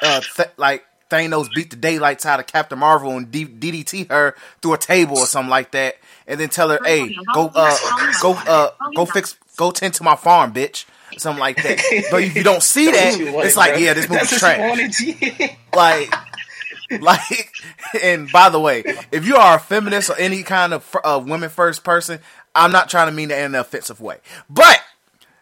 uh, 0.01 0.21
th- 0.35 0.49
like 0.57 0.83
Thanos 1.09 1.53
beat 1.53 1.69
the 1.69 1.75
daylights 1.75 2.25
out 2.25 2.39
of 2.39 2.47
Captain 2.47 2.79
Marvel 2.79 3.11
and 3.11 3.31
D- 3.31 3.45
DDT 3.45 4.09
her 4.09 4.35
through 4.61 4.73
a 4.73 4.77
table 4.77 5.17
or 5.17 5.25
something 5.25 5.49
like 5.49 5.71
that, 5.71 5.95
and 6.27 6.39
then 6.39 6.49
tell 6.49 6.69
her, 6.69 6.79
hey, 6.83 7.15
go 7.33 7.51
uh 7.53 7.77
go 8.21 8.33
uh 8.33 8.69
go 8.95 9.05
fix 9.05 9.37
go 9.57 9.71
tend 9.71 9.93
to 9.95 10.03
my 10.03 10.15
farm, 10.15 10.53
bitch. 10.53 10.85
Something 11.17 11.39
like 11.39 11.57
that. 11.63 11.79
But 12.11 12.23
if 12.23 12.35
you 12.35 12.43
don't 12.43 12.61
see 12.63 12.87
that, 12.87 12.93
That's 12.93 13.17
what 13.17 13.25
you 13.25 13.33
wanted, 13.33 13.47
it's 13.47 13.57
like, 13.57 13.79
yeah, 13.79 13.93
this 13.93 14.09
movie's 14.09 14.37
trash 14.37 15.57
like 15.75 16.13
like 17.01 17.51
and 18.03 18.31
by 18.31 18.49
the 18.49 18.59
way 18.59 18.83
if 19.11 19.25
you 19.25 19.35
are 19.35 19.57
a 19.57 19.59
feminist 19.59 20.09
or 20.09 20.17
any 20.17 20.43
kind 20.43 20.73
of 20.73 20.95
uh, 21.03 21.21
women 21.25 21.49
first 21.49 21.83
person 21.83 22.19
i'm 22.53 22.71
not 22.71 22.89
trying 22.89 23.07
to 23.07 23.11
mean 23.11 23.29
that 23.29 23.39
in 23.39 23.45
an 23.45 23.55
offensive 23.55 23.99
way 23.99 24.17
but 24.49 24.79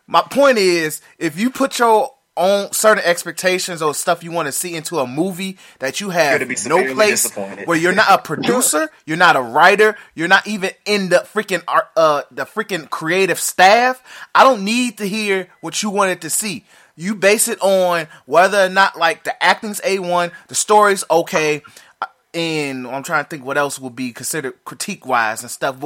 my 0.07 0.21
point 0.21 0.57
is 0.57 1.01
if 1.17 1.37
you 1.37 1.49
put 1.49 1.79
your 1.79 2.13
own 2.35 2.71
certain 2.71 3.03
expectations 3.05 3.81
or 3.81 3.93
stuff 3.93 4.23
you 4.23 4.31
want 4.31 4.47
to 4.47 4.51
see 4.51 4.75
into 4.75 4.99
a 4.99 5.05
movie 5.05 5.57
that 5.79 6.01
you 6.01 6.09
have 6.09 6.31
You're 6.41 6.55
gonna 6.55 6.79
be 6.79 6.87
no 6.87 6.93
place 6.95 7.33
where 7.65 7.77
you're 7.77 7.93
not 7.93 8.11
a 8.11 8.17
producer 8.17 8.89
you're 9.05 9.17
not 9.17 9.35
a 9.35 9.41
writer 9.41 9.95
you're 10.15 10.27
not 10.27 10.47
even 10.47 10.71
in 10.85 11.09
the 11.09 11.17
freaking 11.17 11.63
art 11.67 11.89
uh 11.95 12.23
the 12.31 12.45
freaking 12.45 12.89
creative 12.89 13.39
staff. 13.39 14.01
I 14.33 14.43
don't 14.43 14.63
need 14.63 14.97
to 14.97 15.05
hear 15.05 15.47
what 15.61 15.83
you 15.83 15.89
wanted 15.89 16.21
to 16.21 16.29
see. 16.29 16.65
You 16.95 17.15
base 17.15 17.47
it 17.47 17.61
on 17.61 18.07
whether 18.25 18.65
or 18.65 18.69
not 18.69 18.97
like 18.97 19.23
the 19.23 19.43
acting's 19.43 19.81
a1 19.81 20.31
the 20.47 20.55
story's 20.55 21.03
okay 21.09 21.61
uh, 22.01 22.05
and 22.33 22.87
i'm 22.87 23.03
trying 23.03 23.23
to 23.23 23.29
think 23.29 23.45
what 23.45 23.57
else 23.57 23.79
would 23.79 23.95
be 23.95 24.11
considered 24.11 24.53
critique 24.63 25.05
wise 25.05 25.41
and 25.41 25.49
stuff 25.49 25.83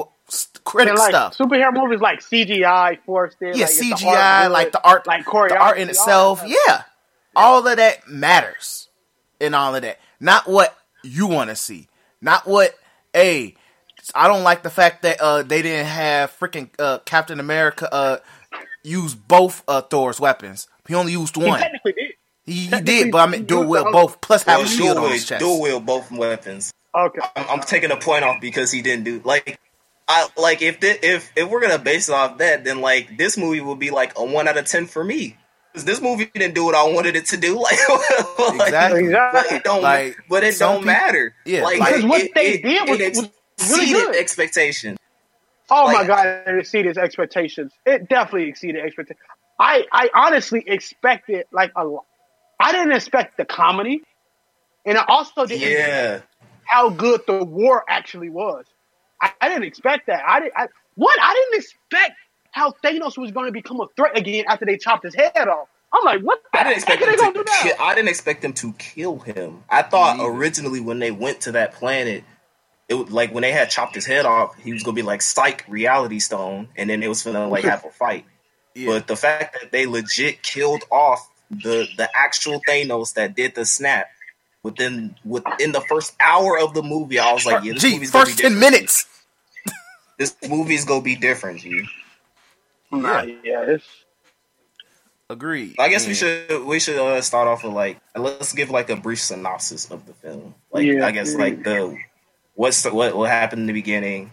critic 0.66 0.90
And 0.92 1.00
like 1.00 1.10
stuff 1.12 1.38
superhero 1.38 1.74
movies 1.74 2.02
like 2.02 2.20
CGI 2.20 3.00
forced 3.06 3.42
in. 3.42 3.50
yeah, 3.56 3.66
like, 3.66 3.72
if 3.72 3.80
the 3.80 3.92
CGI, 3.92 4.44
art 4.44 4.52
like 4.52 4.72
the 4.74 4.84
art, 4.84 5.08
like 5.08 5.26
the 5.26 5.58
art 5.58 5.78
in 5.78 5.90
itself. 5.90 6.42
all 6.42 6.48
that 6.50 6.58
Yeah, 6.68 6.82
all 7.36 7.66
of 7.68 7.78
that 7.78 8.08
matters, 8.10 8.90
and 9.40 9.56
all 9.56 9.74
of 9.76 9.82
that. 9.84 10.00
Not 10.20 10.48
what 10.48 10.76
you 11.04 11.28
want 11.28 11.50
to 11.50 11.56
see. 11.56 11.88
Not 12.22 12.46
what. 12.48 12.76
Hey, 13.13 13.56
I 14.13 14.28
don't 14.28 14.44
like 14.44 14.63
the 14.63 14.70
fact 14.70 15.04
that 15.04 15.22
uh 15.22 15.44
they 15.44 15.62
didn't 15.62 15.86
have 15.88 16.38
freaking 16.38 16.70
uh 16.80 17.00
Captain 17.00 17.40
America 17.40 17.88
uh 17.94 18.18
use 18.84 19.16
both 19.16 19.63
uh 19.68 19.82
Thor's 19.82 20.20
weapons. 20.20 20.68
He 20.88 20.96
only 20.96 21.13
used 21.13 21.36
He 21.38 21.44
one. 21.44 21.60
technically 21.60 21.94
did. 21.94 22.12
He, 22.46 22.54
he 22.54 22.70
technically 22.70 23.04
did, 23.04 23.12
but 23.12 23.18
I 23.28 23.32
mean, 23.32 23.42
he 23.42 23.46
dual 23.48 23.60
used 23.62 23.72
wield 23.72 23.92
both 23.92 24.22
plus 24.22 24.44
have 24.44 24.60
a 24.60 24.62
Well, 24.63 24.68
shield 24.68 24.80
dual 24.80 24.98
on 24.98 25.02
wield- 25.04 25.13
his 25.13 25.26
chest. 25.26 25.40
Dual 25.42 25.62
wield 25.62 25.86
both 25.86 26.12
weapons. 26.12 26.72
Okay. 26.96 27.20
I'm, 27.36 27.50
I'm 27.50 27.60
taking 27.62 27.92
a 27.92 27.98
point 27.98 28.24
off 28.24 28.42
because 28.42 28.72
he 28.72 28.82
didn't 28.82 29.04
do 29.06 29.22
like. 29.24 29.60
I 30.08 30.28
like 30.38 30.62
if 30.62 30.80
thi- 30.80 31.00
if 31.04 31.32
if 31.36 31.50
we're 31.50 31.62
gonna 31.62 31.80
base 31.80 32.08
it 32.10 32.13
off 32.15 32.38
that, 32.38 32.63
then 32.63 32.82
like 32.82 33.17
this 33.17 33.38
movie 33.38 33.62
will 33.62 33.76
be 33.76 33.89
like 33.91 34.13
a 34.17 34.24
one 34.24 34.48
out 34.48 34.58
of 34.58 34.65
ten 34.65 34.86
for 34.88 35.04
me. 35.04 35.36
'Cause 35.74 35.86
this 35.86 36.02
movie 36.02 36.26
didn't 36.34 36.56
do 36.56 36.65
what 36.65 36.74
I 36.74 36.84
wanted 36.86 37.15
it 37.15 37.26
to 37.28 37.38
do. 37.38 37.56
Like, 37.60 37.78
like 38.39 38.62
Exactly. 38.62 39.12
but 39.12 39.52
it 39.52 39.63
don't. 39.63 39.82
Like, 39.84 40.17
but 40.30 40.43
it 40.43 40.58
don't 40.58 40.78
peop- 40.78 40.86
matter. 40.86 41.36
yeah, 41.46 41.62
like, 41.63 41.80
like- 41.80 41.89
Because 41.96 42.06
what 42.10 42.22
it, 42.22 42.32
they 42.34 42.54
it, 42.54 42.63
did 42.63 42.89
was- 42.89 43.00
it 43.00 43.10
was 43.15 43.30
really 43.70 43.84
exceeded 43.84 44.02
good. 44.08 44.15
expectation. 44.15 44.98
Oh 45.70 45.91
my 45.91 46.06
god, 46.08 46.26
it 46.48 46.58
exceeded 46.58 46.98
expectations. 46.98 47.74
It 47.86 48.08
definitely 48.08 48.48
exceeded 48.50 48.84
expectations. 48.84 49.20
I, 49.60 49.86
I 49.91 50.10
honestly 50.15 50.63
expected 50.65 51.46
like 51.52 51.72
a 51.76 51.84
lot. 51.84 52.06
I 52.60 52.72
didn't 52.72 52.93
expect 52.93 53.38
the 53.38 53.46
comedy, 53.46 54.02
and 54.86 54.98
I 54.98 55.04
also 55.08 55.46
didn't 55.46 55.70
Yeah, 55.70 56.22
how 56.63 56.89
good 56.89 57.22
the 57.28 57.43
war 57.43 57.84
actually 57.88 58.30
was. 58.30 58.65
I, 59.22 59.32
I 59.42 59.50
didn't 59.50 59.64
expect 59.64 60.08
that. 60.08 60.24
I 60.26 60.40
didn't. 60.40 60.54
I, 60.56 60.68
what 60.96 61.18
I 61.22 61.34
didn't 61.34 61.64
expect 61.64 62.12
how 62.52 62.74
Thanos 62.84 63.18
was 63.18 63.32
going 63.32 63.46
to 63.46 63.52
become 63.52 63.80
a 63.80 63.88
threat 63.96 64.18
again 64.18 64.46
after 64.48 64.66
they 64.66 64.78
chopped 64.78 65.04
his 65.04 65.16
head 65.16 65.48
off. 65.48 65.68
I'm 65.94 66.04
like, 66.04 66.22
what? 66.22 66.42
The 66.52 66.60
I 66.60 66.64
didn't 66.64 66.78
expect 66.78 67.00
heck 67.00 67.08
are 67.10 67.18
they 67.18 67.32
them 67.32 67.46
to. 67.46 67.52
Ki- 67.64 67.72
I 67.80 67.96
didn't 67.96 68.10
expect 68.10 68.42
them 68.42 68.54
to 68.54 68.74
kill 68.74 69.20
him. 69.20 69.64
I 69.70 69.84
thought 69.84 70.20
either. 70.20 70.30
originally 70.30 70.80
when 70.82 71.00
they 71.00 71.12
went 71.12 71.42
to 71.42 71.54
that 71.54 71.74
planet, 71.74 72.24
it 72.90 72.96
was 72.96 73.12
like 73.12 73.34
when 73.34 73.42
they 73.42 73.52
had 73.52 73.70
chopped 73.70 73.96
his 73.96 74.06
head 74.06 74.26
off, 74.26 74.56
he 74.56 74.74
was 74.74 74.84
gonna 74.84 74.96
be 74.96 75.02
like 75.02 75.22
psych 75.22 75.64
reality 75.68 76.20
stone, 76.20 76.68
and 76.76 76.90
then 76.90 77.04
it 77.04 77.08
was 77.08 77.24
gonna 77.24 77.48
like 77.48 77.64
have 77.64 77.86
a 77.86 77.90
fight. 77.92 78.26
Yeah. 78.76 78.94
But 78.94 79.08
the 79.08 79.16
fact 79.16 79.58
that 79.60 79.72
they 79.72 79.86
legit 79.86 80.44
killed 80.44 80.84
off 80.92 81.30
the 81.50 81.88
the 81.98 82.10
actual 82.14 82.62
Thanos 82.68 83.14
that 83.14 83.36
did 83.36 83.56
the 83.56 83.66
snap 83.66 84.08
within 84.63 85.15
within 85.26 85.72
the 85.72 85.82
first 85.82 86.15
hour 86.20 86.60
of 86.60 86.74
the 86.74 86.84
movie, 86.84 87.20
I 87.20 87.34
was 87.34 87.46
like, 87.46 87.63
yeah, 87.63 87.74
this 87.74 87.82
Gee, 87.82 87.93
movie's 87.93 88.12
gonna 88.12 88.26
be 88.26 88.32
first 88.32 88.39
ten 88.39 88.60
minutes. 88.60 89.06
This 90.17 90.36
movie's 90.50 90.86
gonna 90.86 91.02
be 91.02 91.15
different, 91.15 91.60
G. 91.60 91.88
Nah, 92.91 93.22
yeah, 93.22 93.63
it's 93.67 93.86
Agreed. 95.30 95.76
I 95.78 95.89
guess 95.89 96.08
we 96.08 96.13
should 96.13 96.63
we 96.65 96.80
should 96.80 96.98
uh, 96.98 97.22
start 97.22 97.50
off 97.50 97.63
with 97.65 97.74
like 97.74 98.00
let's 98.15 98.54
give 98.54 98.70
like 98.70 98.89
a 98.89 98.96
brief 98.96 99.20
synopsis 99.20 99.91
of 99.91 100.06
the 100.06 100.13
film. 100.13 100.56
Like 100.72 100.86
Yeah. 100.86 101.06
I 101.06 101.12
guess 101.12 101.36
like 101.36 101.63
the 101.63 101.98
what's 102.54 102.84
the, 102.84 102.93
what 102.93 103.15
what 103.15 103.30
happened 103.30 103.62
in 103.62 103.67
the 103.67 103.74
beginning, 103.74 104.32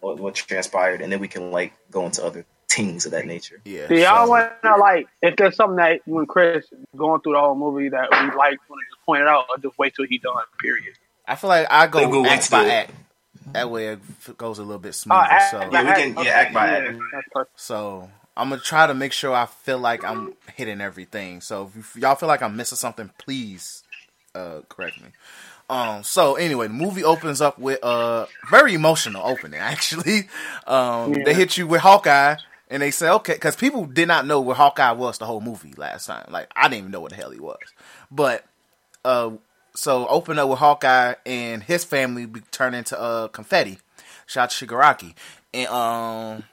what 0.00 0.20
what 0.20 0.34
transpired, 0.34 1.00
and 1.00 1.10
then 1.10 1.20
we 1.20 1.28
can 1.28 1.50
like 1.50 1.72
go 1.90 2.04
into 2.04 2.22
other 2.22 2.44
things 2.68 3.06
of 3.06 3.12
that 3.12 3.24
nature. 3.24 3.62
Yeah. 3.64 3.86
Do 3.86 3.96
y'all 3.96 4.28
want 4.28 4.52
to 4.62 4.76
like 4.76 5.08
if 5.22 5.36
there's 5.36 5.56
something 5.56 5.76
that 5.76 6.02
when 6.04 6.26
Chris 6.26 6.66
going 6.94 7.22
through 7.22 7.32
the 7.32 7.40
whole 7.40 7.54
movie 7.54 7.88
that 7.88 8.10
we 8.10 8.36
like 8.36 8.58
want 9.06 9.18
to 9.18 9.22
just 9.22 9.22
point 9.22 9.22
it 9.22 9.28
out 9.28 9.46
or 9.48 9.58
just 9.58 9.78
wait 9.78 9.94
till 9.94 10.06
he 10.06 10.18
done? 10.18 10.42
Period. 10.58 10.94
I 11.26 11.34
feel 11.36 11.48
like 11.48 11.66
I 11.70 11.86
go 11.86 12.10
go 12.10 12.26
act 12.26 12.50
by 12.50 12.64
it. 12.66 12.70
act. 12.70 12.92
That 13.52 13.70
way 13.70 13.88
it 13.88 14.00
goes 14.38 14.58
a 14.58 14.62
little 14.62 14.78
bit 14.80 14.88
Oh, 14.88 14.92
smoother. 14.92 15.20
act 15.22 15.50
so, 15.50 15.60
Yeah, 15.60 15.82
we 15.82 15.88
act. 15.88 15.98
can- 15.98 16.24
yeah, 16.24 16.30
act 16.32 16.54
by 16.54 16.66
yeah, 16.80 16.98
act. 17.14 17.50
So 17.56 18.10
I'm 18.36 18.48
gonna 18.50 18.60
try 18.60 18.86
to 18.86 18.94
make 18.94 19.12
sure 19.12 19.34
I 19.34 19.46
feel 19.46 19.78
like 19.78 20.04
I'm 20.04 20.34
hitting 20.54 20.80
everything. 20.80 21.40
So 21.40 21.70
if 21.78 21.96
y'all 21.96 22.16
feel 22.16 22.28
like 22.28 22.42
I'm 22.42 22.56
missing 22.56 22.76
something, 22.76 23.10
please 23.18 23.82
uh, 24.34 24.60
correct 24.68 25.00
me. 25.00 25.08
Um. 25.70 26.02
So 26.04 26.34
anyway, 26.36 26.66
the 26.68 26.74
movie 26.74 27.02
opens 27.04 27.40
up 27.40 27.58
with 27.58 27.78
a 27.82 28.28
very 28.50 28.74
emotional 28.74 29.22
opening. 29.24 29.60
Actually, 29.60 30.28
um, 30.66 31.14
Yeah. 31.14 31.24
they 31.24 31.34
hit 31.34 31.56
you 31.56 31.66
with 31.66 31.80
Hawkeye 31.80 32.36
And 32.68 32.82
they 32.82 32.90
say, 32.90 33.08
okay, 33.08 33.34
because 33.34 33.54
people 33.56 33.86
did 33.86 34.08
not 34.08 34.26
know 34.26 34.40
where 34.40 34.56
Hawkeye 34.56 34.90
was 34.92 35.18
the 35.18 35.24
whole 35.26 35.40
movie 35.40 35.72
last 35.76 36.06
time. 36.06 36.26
Like, 36.30 36.48
I 36.56 36.64
didn't 36.64 36.78
even 36.78 36.90
know 36.90 37.00
what 37.00 37.10
the 37.10 37.16
hell 37.16 37.30
he 37.30 37.38
was. 37.38 37.58
But, 38.10 38.44
uh, 39.06 39.30
so 39.74 40.06
open 40.08 40.38
up 40.38 40.48
with 40.48 40.58
Hawkeye 40.58 41.14
and 41.24 41.62
his 41.62 41.84
family 41.84 42.26
be 42.26 42.40
turned 42.50 42.74
into 42.74 42.98
uh, 42.98 43.28
confetti. 43.28 43.78
Shout 44.26 44.44
out 44.44 44.50
to 44.50 44.66
Shigaraki. 44.66 45.14
And, 45.54 45.68
um, 45.68 46.44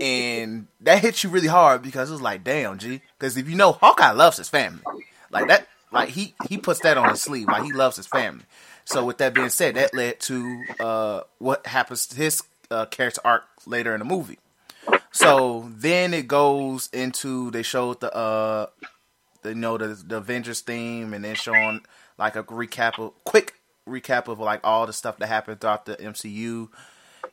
and 0.00 0.66
that 0.80 1.00
hits 1.00 1.24
you 1.24 1.30
really 1.30 1.48
hard 1.48 1.82
because 1.82 2.10
it's 2.10 2.20
like, 2.20 2.44
damn, 2.44 2.78
G. 2.78 3.00
Because 3.18 3.36
if 3.36 3.48
you 3.48 3.56
know, 3.56 3.72
Hawkeye 3.72 4.10
loves 4.10 4.36
his 4.36 4.48
family. 4.48 4.82
Like 5.30 5.48
that, 5.48 5.68
like 5.92 6.10
he 6.10 6.34
he 6.48 6.58
puts 6.58 6.80
that 6.80 6.98
on 6.98 7.10
his 7.10 7.20
sleeve. 7.20 7.46
Like 7.48 7.64
he 7.64 7.72
loves 7.72 7.96
his 7.96 8.06
family. 8.06 8.44
So 8.84 9.04
with 9.04 9.18
that 9.18 9.34
being 9.34 9.50
said, 9.50 9.76
that 9.76 9.94
led 9.94 10.20
to 10.20 10.64
uh, 10.80 11.20
what 11.38 11.66
happens 11.66 12.06
to 12.08 12.16
his 12.16 12.42
uh, 12.70 12.86
character 12.86 13.20
arc 13.24 13.44
later 13.66 13.94
in 13.94 13.98
the 13.98 14.04
movie. 14.04 14.38
So 15.12 15.70
then 15.74 16.14
it 16.14 16.28
goes 16.28 16.88
into 16.92 17.50
they 17.50 17.62
showed 17.62 18.00
the 18.00 18.14
uh, 18.14 18.66
the 19.48 19.54
you 19.54 19.60
know 19.60 19.76
the, 19.76 19.88
the 19.88 20.16
Avengers 20.18 20.60
theme, 20.60 21.14
and 21.14 21.24
then 21.24 21.34
showing 21.34 21.80
like 22.18 22.36
a 22.36 22.42
recap 22.44 22.98
of 22.98 23.12
quick 23.24 23.54
recap 23.86 24.28
of 24.28 24.38
like 24.38 24.60
all 24.64 24.86
the 24.86 24.92
stuff 24.92 25.18
that 25.18 25.26
happened 25.26 25.60
throughout 25.60 25.86
the 25.86 25.96
MCU. 25.96 26.68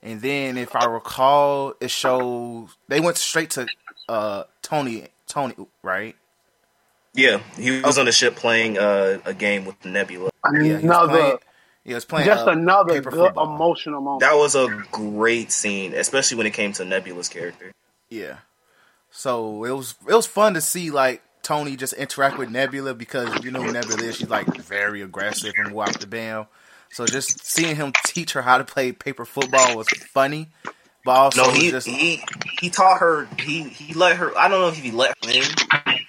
And 0.01 0.21
then, 0.21 0.57
if 0.57 0.75
I 0.75 0.85
recall, 0.85 1.73
it 1.79 1.91
shows 1.91 2.75
they 2.87 2.99
went 2.99 3.17
straight 3.17 3.51
to 3.51 3.67
uh, 4.09 4.43
Tony. 4.61 5.07
Tony, 5.27 5.55
right? 5.81 6.15
Yeah, 7.13 7.41
he 7.57 7.81
was 7.81 7.97
on 7.97 8.05
the 8.05 8.11
ship 8.11 8.35
playing 8.35 8.77
uh, 8.77 9.19
a 9.25 9.33
game 9.33 9.65
with 9.65 9.83
Nebula. 9.85 10.29
Yeah, 10.53 10.63
he 10.63 10.73
was 10.73 10.83
another, 10.83 11.07
playing. 11.07 11.37
He 11.85 11.93
was 11.93 12.05
playing 12.05 12.25
just 12.27 12.47
uh, 12.47 12.51
another 12.51 12.93
paper 12.95 13.11
good 13.11 13.19
football. 13.27 13.55
emotional 13.55 14.01
moment. 14.01 14.19
That 14.19 14.35
was 14.35 14.55
a 14.55 14.67
great 14.91 15.51
scene, 15.51 15.93
especially 15.93 16.37
when 16.37 16.45
it 16.45 16.53
came 16.53 16.73
to 16.73 16.85
Nebula's 16.85 17.29
character. 17.29 17.71
Yeah. 18.09 18.37
So 19.11 19.63
it 19.63 19.71
was 19.71 19.95
it 20.07 20.13
was 20.13 20.27
fun 20.27 20.55
to 20.55 20.61
see 20.61 20.91
like 20.91 21.23
Tony 21.45 21.75
just 21.75 21.93
interact 21.93 22.39
with 22.39 22.49
Nebula 22.49 22.95
because 22.95 23.43
you 23.43 23.51
know 23.51 23.61
who 23.61 23.71
Nebula 23.71 24.01
is. 24.01 24.17
She's 24.17 24.29
like 24.29 24.47
very 24.57 25.03
aggressive 25.03 25.53
and 25.57 25.73
walk 25.73 25.99
the 25.99 26.07
bam. 26.07 26.47
So 26.91 27.05
just 27.05 27.45
seeing 27.45 27.75
him 27.75 27.93
teach 28.03 28.33
her 28.33 28.41
how 28.41 28.57
to 28.57 28.63
play 28.63 28.91
paper 28.91 29.25
football 29.25 29.77
was 29.77 29.87
funny, 29.87 30.49
but 31.03 31.11
also 31.11 31.43
No, 31.43 31.51
he 31.51 31.69
just 31.69 31.87
he 31.87 32.23
he 32.59 32.71
taught 32.71 32.99
her. 32.99 33.27
He 33.37 33.63
he 33.63 33.93
let 33.93 34.17
her. 34.17 34.35
I 34.35 34.47
don't 34.47 34.59
know 34.59 34.69
if 34.69 34.77
he 34.77 34.89
let 34.89 35.09
her 35.09 35.31
win, 35.31 35.43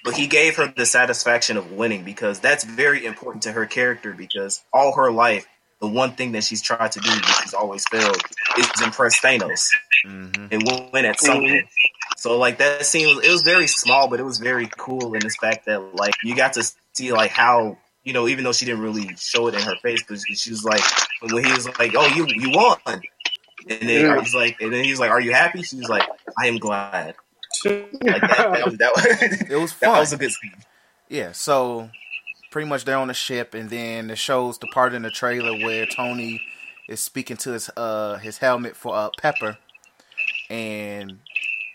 but 0.04 0.14
he 0.14 0.26
gave 0.26 0.56
her 0.56 0.72
the 0.74 0.86
satisfaction 0.86 1.58
of 1.58 1.70
winning 1.70 2.02
because 2.02 2.40
that's 2.40 2.64
very 2.64 3.04
important 3.04 3.42
to 3.42 3.52
her 3.52 3.66
character. 3.66 4.14
Because 4.14 4.64
all 4.72 4.94
her 4.96 5.10
life, 5.10 5.46
the 5.80 5.86
one 5.86 6.12
thing 6.12 6.32
that 6.32 6.44
she's 6.44 6.62
tried 6.62 6.92
to 6.92 7.00
do, 7.00 7.10
which 7.10 7.24
she's 7.42 7.54
always 7.54 7.84
failed, 7.88 8.20
is 8.58 8.68
impress 8.82 9.20
Thanos 9.20 9.68
Mhm. 10.06 10.48
and 10.52 10.90
win 10.92 11.04
at 11.04 11.20
something. 11.20 11.68
So 12.16 12.38
like 12.38 12.58
that 12.58 12.86
scene, 12.86 13.08
it 13.22 13.30
was 13.30 13.42
very 13.42 13.66
small, 13.66 14.08
but 14.08 14.18
it 14.20 14.22
was 14.24 14.38
very 14.38 14.68
cool 14.78 15.14
in 15.14 15.20
this 15.20 15.36
fact 15.36 15.66
that 15.66 15.94
like 15.94 16.14
you 16.22 16.34
got 16.34 16.54
to 16.54 16.64
see 16.94 17.12
like 17.12 17.30
how 17.30 17.76
you 18.04 18.12
know 18.12 18.26
even 18.28 18.44
though 18.44 18.52
she 18.52 18.64
didn't 18.64 18.80
really 18.80 19.14
show 19.16 19.48
it 19.48 19.54
in 19.54 19.60
her 19.62 19.76
face, 19.82 20.02
but 20.08 20.18
she 20.34 20.50
was 20.50 20.64
like 20.64 20.80
when 21.20 21.44
he 21.44 21.52
was 21.52 21.66
like, 21.78 21.92
"Oh, 21.94 22.06
you 22.06 22.26
you 22.28 22.50
won," 22.50 22.78
and 22.86 23.00
then 23.68 23.82
Yeah. 23.88 24.20
he's 24.20 24.34
like, 24.34 24.60
and 24.60 24.72
then 24.72 24.84
he's 24.84 24.98
like, 24.98 25.10
"Are 25.10 25.20
you 25.20 25.32
happy?" 25.32 25.62
She 25.62 25.76
was 25.76 25.88
like, 25.88 26.08
"I 26.40 26.46
am 26.46 26.58
glad." 26.58 27.14
Like 27.64 27.90
that, 28.02 28.20
that, 28.28 28.64
was, 28.66 28.76
that, 28.78 28.92
was, 28.94 29.06
it 29.50 29.56
was 29.56 29.72
that 29.80 29.98
was 29.98 30.12
a 30.12 30.16
good 30.16 30.30
scene. 30.30 30.52
Yeah, 31.08 31.32
so 31.32 31.90
pretty 32.56 32.70
much 32.70 32.86
they're 32.86 32.96
on 32.96 33.08
the 33.08 33.12
ship, 33.12 33.52
and 33.52 33.68
then 33.68 34.08
it 34.08 34.16
shows 34.16 34.56
the 34.56 34.66
part 34.68 34.94
in 34.94 35.02
the 35.02 35.10
trailer 35.10 35.52
where 35.62 35.84
Tony 35.84 36.40
is 36.88 37.00
speaking 37.00 37.36
to 37.36 37.50
his 37.52 37.68
uh 37.76 38.16
his 38.16 38.38
helmet 38.38 38.74
for 38.74 38.96
uh 38.96 39.10
Pepper, 39.20 39.58
and 40.48 41.18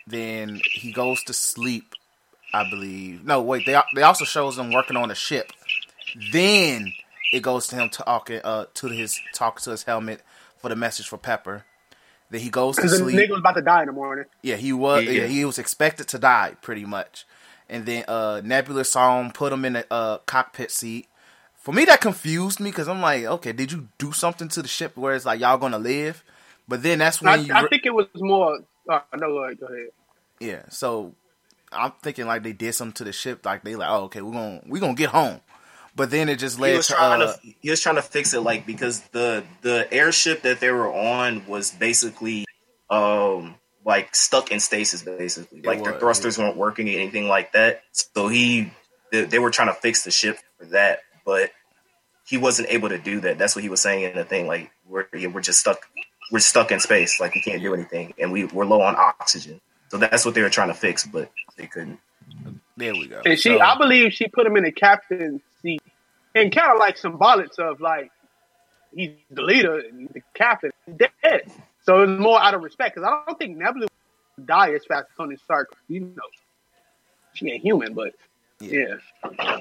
then 0.08 0.60
he 0.72 0.90
goes 0.90 1.22
to 1.22 1.32
sleep. 1.32 1.94
I 2.52 2.68
believe. 2.68 3.24
No, 3.24 3.40
wait. 3.42 3.64
They 3.64 3.80
they 3.94 4.02
also 4.02 4.24
shows 4.24 4.58
him 4.58 4.72
working 4.72 4.96
on 4.96 5.08
the 5.10 5.14
ship. 5.14 5.52
Then 6.32 6.92
it 7.32 7.44
goes 7.44 7.68
to 7.68 7.76
him 7.76 7.88
talking 7.88 8.40
uh 8.42 8.64
to 8.74 8.88
his 8.88 9.20
talk 9.36 9.60
to 9.60 9.70
his 9.70 9.84
helmet 9.84 10.20
for 10.58 10.68
the 10.68 10.74
message 10.74 11.06
for 11.06 11.16
Pepper. 11.16 11.64
Then 12.28 12.40
he 12.40 12.50
goes 12.50 12.74
to 12.74 12.82
Because 12.82 12.98
the 12.98 13.04
sleep. 13.04 13.14
nigga 13.18 13.30
was 13.30 13.38
about 13.38 13.54
to 13.54 13.62
die 13.62 13.82
in 13.82 13.86
the 13.86 13.92
morning. 13.92 14.24
Yeah, 14.42 14.56
he 14.56 14.72
was. 14.72 15.04
Yeah. 15.04 15.10
Yeah. 15.12 15.26
he 15.28 15.44
was 15.44 15.60
expected 15.60 16.08
to 16.08 16.18
die 16.18 16.56
pretty 16.60 16.84
much. 16.84 17.24
And 17.72 17.86
then 17.86 18.04
uh 18.06 18.42
Nebula 18.44 18.84
saw 18.84 19.18
him, 19.20 19.32
put 19.32 19.52
him 19.52 19.64
in 19.64 19.72
the 19.72 19.86
uh, 19.90 20.18
cockpit 20.18 20.70
seat. 20.70 21.08
For 21.56 21.72
me, 21.72 21.86
that 21.86 22.00
confused 22.00 22.60
me 22.60 22.70
because 22.70 22.86
I'm 22.86 23.00
like, 23.00 23.24
okay, 23.24 23.52
did 23.52 23.72
you 23.72 23.88
do 23.96 24.12
something 24.12 24.48
to 24.48 24.62
the 24.62 24.68
ship 24.68 24.96
where 24.96 25.14
it's 25.14 25.24
like 25.24 25.40
y'all 25.40 25.56
gonna 25.56 25.78
live? 25.78 26.22
But 26.68 26.82
then 26.82 26.98
that's 26.98 27.22
when 27.22 27.32
I, 27.32 27.42
you, 27.42 27.54
I 27.54 27.66
think 27.68 27.86
it 27.86 27.94
was 27.94 28.06
more. 28.14 28.58
Uh, 28.88 29.00
no, 29.14 29.28
go 29.28 29.44
ahead. 29.44 29.58
Go 29.58 29.66
ahead. 29.66 29.88
yeah. 30.38 30.62
So 30.68 31.14
I'm 31.72 31.92
thinking 32.02 32.26
like 32.26 32.42
they 32.42 32.52
did 32.52 32.74
something 32.74 32.92
to 32.94 33.04
the 33.04 33.12
ship, 33.12 33.46
like 33.46 33.64
they 33.64 33.74
like, 33.74 33.90
oh, 33.90 34.04
okay, 34.04 34.20
we're 34.20 34.32
gonna 34.32 34.60
we're 34.66 34.80
gonna 34.80 34.94
get 34.94 35.10
home. 35.10 35.40
But 35.96 36.10
then 36.10 36.28
it 36.28 36.38
just 36.38 36.56
He 36.56 36.62
led 36.62 36.76
was 36.76 36.88
to 36.88 36.94
trying 36.94 37.22
uh, 37.22 37.32
to 37.32 37.54
he 37.60 37.70
was 37.70 37.80
trying 37.80 37.96
to 37.96 38.02
fix 38.02 38.34
it 38.34 38.40
like 38.40 38.66
because 38.66 39.00
the 39.12 39.44
the 39.62 39.92
airship 39.92 40.42
that 40.42 40.60
they 40.60 40.70
were 40.70 40.92
on 40.92 41.46
was 41.46 41.70
basically 41.70 42.44
um 42.90 43.54
like 43.84 44.14
stuck 44.14 44.50
in 44.52 44.60
stasis 44.60 45.02
basically. 45.02 45.58
It 45.58 45.66
like 45.66 45.82
their 45.82 45.92
was, 45.92 46.00
thrusters 46.00 46.38
weren't 46.38 46.56
working 46.56 46.88
or 46.88 46.92
anything 46.92 47.28
like 47.28 47.52
that. 47.52 47.82
So 47.92 48.28
he 48.28 48.72
they, 49.10 49.24
they 49.24 49.38
were 49.38 49.50
trying 49.50 49.68
to 49.68 49.74
fix 49.74 50.04
the 50.04 50.10
ship 50.10 50.38
for 50.58 50.66
that 50.66 51.00
but 51.24 51.50
he 52.26 52.38
wasn't 52.38 52.68
able 52.70 52.88
to 52.88 52.98
do 52.98 53.20
that. 53.20 53.38
That's 53.38 53.54
what 53.54 53.62
he 53.62 53.68
was 53.68 53.80
saying 53.80 54.04
in 54.04 54.16
the 54.16 54.24
thing 54.24 54.46
like 54.46 54.70
we're 54.86 55.06
yeah, 55.14 55.28
we're 55.28 55.40
just 55.40 55.60
stuck 55.60 55.78
we're 56.30 56.38
stuck 56.38 56.72
in 56.72 56.80
space. 56.80 57.20
Like 57.20 57.34
we 57.34 57.40
can't 57.40 57.62
do 57.62 57.74
anything. 57.74 58.14
And 58.18 58.32
we 58.32 58.44
we're 58.44 58.64
low 58.64 58.82
on 58.82 58.96
oxygen. 58.96 59.60
So 59.90 59.98
that's 59.98 60.24
what 60.24 60.34
they 60.34 60.42
were 60.42 60.50
trying 60.50 60.68
to 60.68 60.74
fix 60.74 61.06
but 61.06 61.30
they 61.56 61.66
couldn't. 61.66 61.98
There 62.76 62.94
we 62.94 63.08
go. 63.08 63.20
And 63.24 63.38
she, 63.38 63.50
So- 63.50 63.60
I 63.60 63.76
believe, 63.76 64.12
she 64.12 64.28
put 64.28 64.46
him 64.46 64.56
in 64.56 64.64
the 64.64 64.72
captain's 64.72 65.42
seat, 65.60 65.82
and 66.34 66.54
kind 66.54 66.72
of 66.72 66.78
like 66.78 66.96
symbolic 66.96 67.50
of 67.58 67.80
like 67.80 68.10
he's 68.94 69.10
the 69.30 69.42
leader, 69.42 69.78
and 69.78 70.08
the 70.08 70.22
captain, 70.34 70.72
dead. 70.96 71.52
So 71.82 72.02
it 72.02 72.06
was 72.08 72.18
more 72.20 72.40
out 72.40 72.54
of 72.54 72.62
respect 72.62 72.94
because 72.94 73.08
I 73.08 73.22
don't 73.26 73.38
think 73.38 73.56
Nebula 73.56 73.88
would 74.36 74.46
die 74.46 74.72
as 74.72 74.84
fast 74.84 75.06
as 75.10 75.16
Tony 75.16 75.36
Stark. 75.36 75.68
You 75.88 76.00
know, 76.00 76.22
she 77.34 77.50
ain't 77.50 77.62
human, 77.62 77.94
but 77.94 78.14
Yeah. 78.60 78.96
yeah. 79.20 79.58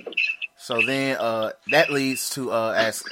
So 0.57 0.81
then 0.85 1.17
uh, 1.17 1.51
that 1.71 1.91
leads 1.91 2.29
to 2.31 2.51
uh, 2.51 2.73
as 2.77 3.03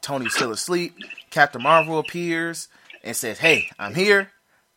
Tony's 0.00 0.34
still 0.34 0.50
asleep, 0.50 0.94
Captain 1.30 1.62
Marvel 1.62 1.98
appears 1.98 2.68
and 3.04 3.14
says, 3.16 3.38
"Hey, 3.38 3.68
I'm 3.78 3.94
here." 3.94 4.30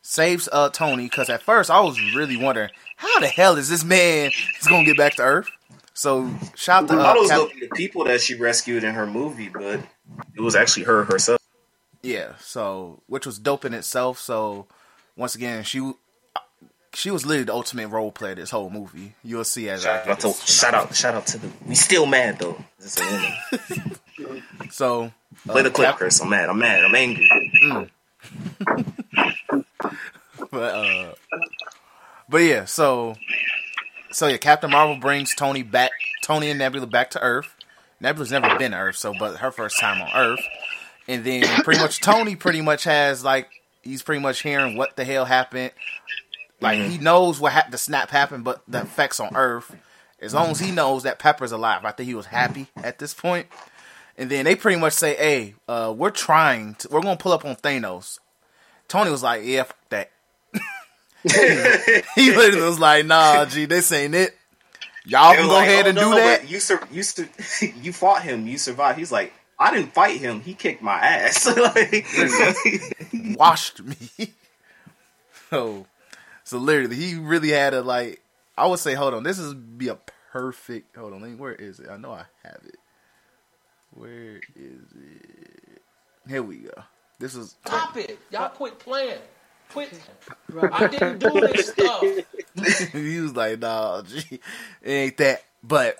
Saves 0.03 0.47
uh, 0.51 0.69
Tony 0.69 1.05
because 1.05 1.31
at 1.31 1.41
first 1.41 1.71
I 1.71 1.79
was 1.79 1.99
really 2.13 2.37
wondering 2.37 2.69
how 2.95 3.19
the 3.19 3.27
hell 3.27 3.57
is 3.57 3.69
this 3.69 3.83
man 3.83 4.31
is 4.59 4.67
gonna 4.67 4.85
get 4.85 4.97
back 4.97 5.15
to 5.15 5.23
Earth. 5.23 5.49
So 5.95 6.29
shout 6.55 6.83
out 6.83 6.89
to 6.89 7.01
I 7.01 7.11
uh, 7.11 7.15
was 7.15 7.29
Cap- 7.29 7.39
gonna 7.39 7.51
the 7.59 7.69
people 7.75 8.03
that 8.03 8.21
she 8.21 8.35
rescued 8.35 8.83
in 8.83 8.93
her 8.93 9.07
movie 9.07 9.49
but 9.49 9.79
it 10.35 10.41
was 10.41 10.55
actually 10.55 10.83
her 10.83 11.05
herself 11.05 11.39
yeah. 12.05 12.33
So 12.39 13.01
which 13.07 13.25
was 13.25 13.39
dope 13.39 13.65
in 13.65 13.73
itself. 13.73 14.19
So 14.19 14.67
once 15.15 15.35
again, 15.35 15.63
she 15.63 15.93
she 16.93 17.11
was 17.11 17.25
literally 17.25 17.45
the 17.45 17.53
ultimate 17.53 17.87
role 17.89 18.11
player 18.11 18.35
this 18.35 18.51
whole 18.51 18.69
movie. 18.69 19.15
You'll 19.23 19.43
see 19.43 19.69
as 19.69 19.85
I 19.85 20.03
Shout 20.03 20.07
out, 20.07 20.19
to, 20.19 20.33
shout 20.33 20.73
out, 20.73 20.95
shout 20.95 21.15
out 21.15 21.27
to 21.27 21.37
the. 21.37 21.49
We 21.67 21.75
still 21.75 22.05
mad 22.05 22.39
though. 22.39 22.57
Is 22.79 22.97
a 22.99 23.03
woman. 23.05 23.97
So 24.71 25.11
Play 25.45 25.59
uh, 25.59 25.63
the 25.63 25.71
clip, 25.71 25.95
Chris. 25.97 26.21
I'm 26.21 26.29
mad. 26.29 26.49
I'm 26.49 26.57
mad. 26.57 26.83
I'm 26.85 26.95
angry. 26.95 27.29
but 30.51 30.73
uh 30.75 31.13
but 32.27 32.37
yeah 32.37 32.65
so 32.65 33.15
so 34.11 34.27
yeah 34.27 34.37
captain 34.37 34.71
marvel 34.71 34.97
brings 34.97 35.35
tony 35.35 35.61
back 35.61 35.91
tony 36.23 36.49
and 36.49 36.57
nebula 36.57 36.87
back 36.87 37.11
to 37.11 37.21
earth 37.21 37.53
nebula's 37.99 38.31
never 38.31 38.57
been 38.57 38.71
to 38.71 38.77
earth 38.77 38.95
so 38.95 39.13
but 39.17 39.37
her 39.37 39.51
first 39.51 39.79
time 39.79 40.01
on 40.01 40.09
earth 40.15 40.39
and 41.07 41.23
then 41.23 41.43
pretty 41.63 41.79
much 41.81 41.99
tony 42.01 42.35
pretty 42.35 42.61
much 42.61 42.83
has 42.83 43.23
like 43.23 43.49
he's 43.83 44.01
pretty 44.01 44.21
much 44.21 44.41
hearing 44.41 44.75
what 44.77 44.95
the 44.95 45.05
hell 45.05 45.25
happened 45.25 45.71
like 46.61 46.79
he 46.79 46.97
knows 46.97 47.39
what 47.39 47.53
ha- 47.53 47.67
the 47.69 47.77
snap 47.77 48.09
happened 48.09 48.43
but 48.43 48.61
the 48.67 48.81
effects 48.81 49.19
on 49.19 49.35
earth 49.35 49.75
as 50.21 50.33
long 50.33 50.49
as 50.49 50.59
he 50.59 50.71
knows 50.71 51.03
that 51.03 51.19
pepper's 51.19 51.51
alive 51.51 51.83
i 51.85 51.91
think 51.91 52.07
he 52.07 52.15
was 52.15 52.25
happy 52.27 52.67
at 52.77 52.97
this 52.99 53.13
point. 53.13 53.47
and 54.17 54.29
then 54.29 54.45
they 54.45 54.55
pretty 54.55 54.79
much 54.79 54.93
say 54.93 55.15
hey 55.15 55.53
uh, 55.67 55.93
we're 55.95 56.09
trying 56.09 56.75
to, 56.75 56.87
we're 56.89 57.01
gonna 57.01 57.17
pull 57.17 57.31
up 57.33 57.45
on 57.45 57.55
thanos 57.55 58.19
Tony 58.87 59.09
was 59.09 59.23
like, 59.23 59.41
"Yeah, 59.43 59.63
fuck 59.63 59.77
that." 59.89 60.11
he 62.15 62.31
literally 62.35 62.61
was 62.67 62.79
like, 62.79 63.05
"Nah, 63.05 63.45
G, 63.45 63.65
this 63.65 63.91
ain't 63.91 64.13
it. 64.13 64.37
Y'all 65.05 65.33
can 65.33 65.47
go 65.47 65.53
like, 65.53 65.67
ahead 65.67 65.85
"Oh, 65.85 65.89
and 65.89 65.95
no, 65.95 66.03
do 66.03 66.09
no, 66.11 66.15
that." 66.17 66.49
You 66.49 66.59
sur- 66.59 66.87
you 66.91 67.03
sur- 67.03 67.27
you 67.81 67.91
fought 67.91 68.21
him. 68.21 68.45
You 68.47 68.57
survived. 68.59 68.99
He's 68.99 69.11
like, 69.11 69.33
I 69.57 69.73
didn't 69.73 69.93
fight 69.93 70.19
him. 70.19 70.41
He 70.41 70.53
kicked 70.53 70.81
my 70.81 70.97
ass. 70.99 71.45
Like- 71.57 73.37
Washed 73.37 73.81
me. 73.83 73.95
so, 75.49 75.85
so 76.43 76.57
literally, 76.57 76.95
he 76.95 77.15
really 77.15 77.49
had 77.49 77.73
a 77.73 77.81
like. 77.81 78.21
I 78.57 78.67
would 78.67 78.79
say, 78.79 78.93
hold 78.93 79.13
on, 79.13 79.23
this 79.23 79.37
is 79.39 79.53
be 79.53 79.89
a 79.89 79.97
perfect. 80.31 80.95
Hold 80.95 81.13
on, 81.13 81.37
where 81.37 81.53
is 81.53 81.79
it? 81.79 81.89
I 81.89 81.97
know 81.97 82.11
I 82.11 82.25
have 82.43 82.61
it. 82.65 82.77
Where 83.91 84.37
is 84.55 84.81
it? 84.93 85.81
Here 86.27 86.43
we 86.43 86.57
go. 86.57 86.71
This 87.19 87.35
is 87.35 87.55
Stop 87.65 87.95
it. 87.97 88.17
Y'all 88.31 88.49
quit 88.49 88.77
playing. 88.79 89.19
Quit. 89.71 89.89
I 90.71 90.87
didn't 90.87 91.19
do 91.19 91.29
this 91.41 91.69
stuff. 91.69 92.01
he 92.93 93.19
was 93.19 93.35
like, 93.35 93.59
"Nah, 93.59 94.01
G, 94.03 94.17
it 94.81 94.89
ain't 94.89 95.17
that." 95.17 95.43
But 95.63 95.95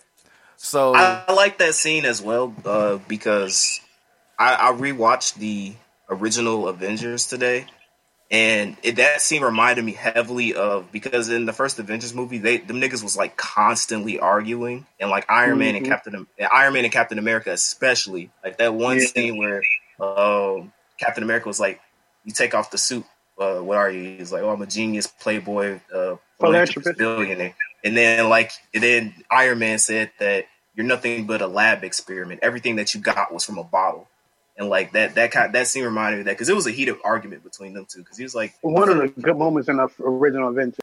so 0.66 0.96
I, 0.96 1.24
I 1.28 1.34
like 1.34 1.60
that 1.60 1.76
scene 1.76 2.06
as 2.06 2.22
well 2.22 2.54
uh, 2.66 2.98
because 3.08 3.80
I, 4.40 4.56
I 4.56 4.72
rewatched 4.74 5.36
the 5.36 5.74
original 6.10 6.68
Avengers 6.68 7.28
today, 7.28 7.66
and 8.32 8.76
it, 8.82 8.96
that 8.96 9.22
scene 9.22 9.44
reminded 9.44 9.86
me 9.86 9.92
heavily 9.94 10.56
of 10.56 10.92
because 10.92 11.30
in 11.30 11.46
the 11.46 11.54
first 11.54 11.78
Avengers 11.78 12.16
movie, 12.16 12.40
they 12.40 12.58
them 12.58 12.82
niggas 12.82 13.04
was 13.04 13.16
like 13.16 13.38
constantly 13.38 14.20
arguing, 14.20 14.88
and 15.00 15.12
like 15.12 15.30
Iron 15.30 15.60
Man 15.60 15.76
and 15.76 15.86
Mhm. 15.86 15.90
Captain 15.90 16.28
Iron 16.52 16.74
Man 16.74 16.84
and 16.84 16.92
Captain 16.94 17.20
America 17.20 17.52
especially, 17.52 18.32
like 18.44 18.58
that 18.58 18.74
one 18.74 19.00
Yeah. 19.00 19.06
scene 19.06 19.38
where 19.38 19.62
um, 20.00 20.74
Captain 21.00 21.24
America 21.24 21.48
was 21.48 21.60
like, 21.60 21.80
"You 22.24 22.34
take 22.34 22.56
off 22.56 22.72
the 22.72 22.80
suit." 22.80 23.06
Uh, 23.38 23.60
what 23.60 23.78
are 23.78 23.92
you? 23.92 24.18
He's 24.18 24.32
like, 24.32 24.42
"Oh, 24.42 24.50
I'm 24.50 24.62
a 24.64 24.66
genius, 24.66 25.06
playboy, 25.08 25.80
uh, 25.94 26.16
Philanthropist. 26.40 26.98
billionaire." 26.98 27.54
And 27.84 27.96
then 27.96 28.30
like, 28.30 28.52
and 28.74 28.82
then 28.82 29.14
Iron 29.30 29.60
Man 29.60 29.78
said 29.78 30.12
that 30.20 30.46
you're 30.76 30.86
nothing 30.86 31.26
but 31.26 31.42
a 31.42 31.48
lab 31.48 31.84
experiment. 31.84 32.42
Everything 32.44 32.78
that 32.78 32.94
you 32.94 33.02
got 33.02 33.34
was 33.34 33.46
from 33.46 33.58
a 33.58 33.64
bottle. 33.64 34.08
And 34.58 34.70
like 34.70 34.94
that, 34.94 35.16
that 35.16 35.32
kind, 35.32 35.54
that 35.54 35.68
scene 35.68 35.84
reminded 35.84 36.18
me 36.18 36.22
of 36.22 36.26
that 36.28 36.34
because 36.34 36.50
it 36.50 36.56
was 36.56 36.68
a 36.68 36.72
heated 36.72 36.96
argument 37.04 37.44
between 37.44 37.74
them 37.74 37.86
two. 37.90 38.00
Because 38.00 38.18
he 38.18 38.24
was 38.24 38.36
like, 38.36 38.54
One 38.62 38.90
of 38.90 38.98
the 38.98 39.08
good 39.22 39.38
moments 39.38 39.68
in 39.70 39.78
the 39.78 39.90
original 40.00 40.50
Avengers. 40.50 40.80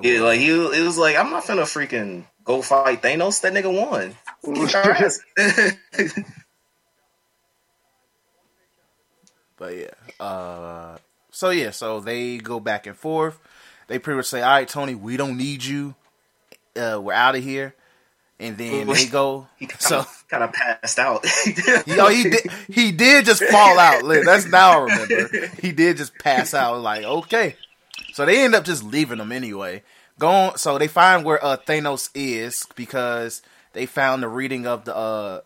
yeah, 0.00 0.20
like 0.20 0.38
he, 0.40 0.50
it 0.50 0.84
was 0.84 0.98
like, 0.98 1.16
I'm 1.16 1.30
not 1.30 1.44
finna 1.44 1.62
freaking 1.62 2.24
go 2.44 2.62
fight 2.62 3.02
Thanos. 3.02 3.40
That 3.40 3.52
nigga 3.52 3.72
won. 3.72 4.16
Kick 4.44 4.74
our 4.74 4.92
ass. 4.92 5.20
But 9.56 9.76
yeah. 9.76 10.24
Uh 10.24 10.98
so 11.30 11.50
yeah, 11.50 11.70
so 11.70 12.00
they 12.00 12.38
go 12.38 12.60
back 12.60 12.86
and 12.86 12.96
forth. 12.96 13.38
They 13.88 13.98
pretty 13.98 14.16
much 14.16 14.26
say, 14.26 14.40
All 14.40 14.50
right, 14.50 14.68
Tony, 14.68 14.94
we 14.94 15.16
don't 15.16 15.36
need 15.36 15.64
you. 15.64 15.94
Uh 16.76 17.00
we're 17.02 17.12
out 17.12 17.34
of 17.34 17.42
here. 17.42 17.74
And 18.40 18.56
then 18.56 18.86
they 18.86 19.06
go 19.10 19.46
he 19.56 19.66
kind 19.66 19.80
so 19.80 19.98
of, 20.00 20.24
kind 20.28 20.44
of 20.44 20.52
passed 20.52 20.98
out. 20.98 21.26
he, 21.26 21.52
oh, 21.98 22.08
he 22.08 22.22
did 22.24 22.50
he 22.68 22.92
did 22.92 23.24
just 23.24 23.42
fall 23.44 23.78
out. 23.78 24.02
That's 24.04 24.46
now 24.46 24.80
I 24.80 24.82
remember. 24.84 25.46
He 25.60 25.72
did 25.72 25.96
just 25.96 26.16
pass 26.18 26.54
out 26.54 26.80
like, 26.80 27.04
okay. 27.04 27.56
So 28.12 28.24
they 28.24 28.44
end 28.44 28.54
up 28.54 28.64
just 28.64 28.84
leaving 28.84 29.18
him 29.18 29.32
anyway. 29.32 29.82
Going 30.18 30.56
so 30.56 30.78
they 30.78 30.88
find 30.88 31.24
where 31.24 31.44
uh 31.44 31.56
Thanos 31.56 32.10
is 32.14 32.66
because 32.74 33.42
they 33.72 33.86
found 33.86 34.22
the 34.22 34.28
reading 34.28 34.66
of 34.66 34.84
the 34.84 34.96
uh 34.96 35.40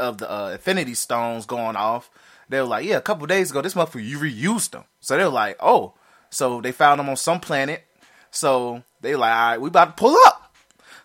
of 0.00 0.18
the 0.18 0.30
uh, 0.30 0.50
Infinity 0.50 0.94
Stones 0.94 1.46
going 1.46 1.76
off. 1.76 2.10
They 2.48 2.60
were 2.60 2.66
like, 2.66 2.84
yeah, 2.84 2.96
a 2.96 3.00
couple 3.00 3.26
days 3.26 3.50
ago, 3.50 3.62
this 3.62 3.74
motherfucker 3.74 4.04
you 4.04 4.18
reused 4.18 4.72
them. 4.72 4.84
So 5.00 5.16
they 5.16 5.24
were 5.24 5.30
like, 5.30 5.56
oh, 5.60 5.94
so 6.28 6.60
they 6.60 6.72
found 6.72 6.98
them 6.98 7.08
on 7.08 7.16
some 7.16 7.40
planet. 7.40 7.84
So 8.30 8.82
they 9.00 9.14
like, 9.14 9.32
all 9.32 9.50
right, 9.50 9.60
we 9.60 9.68
about 9.68 9.96
to 9.96 10.00
pull 10.00 10.16
up. 10.26 10.41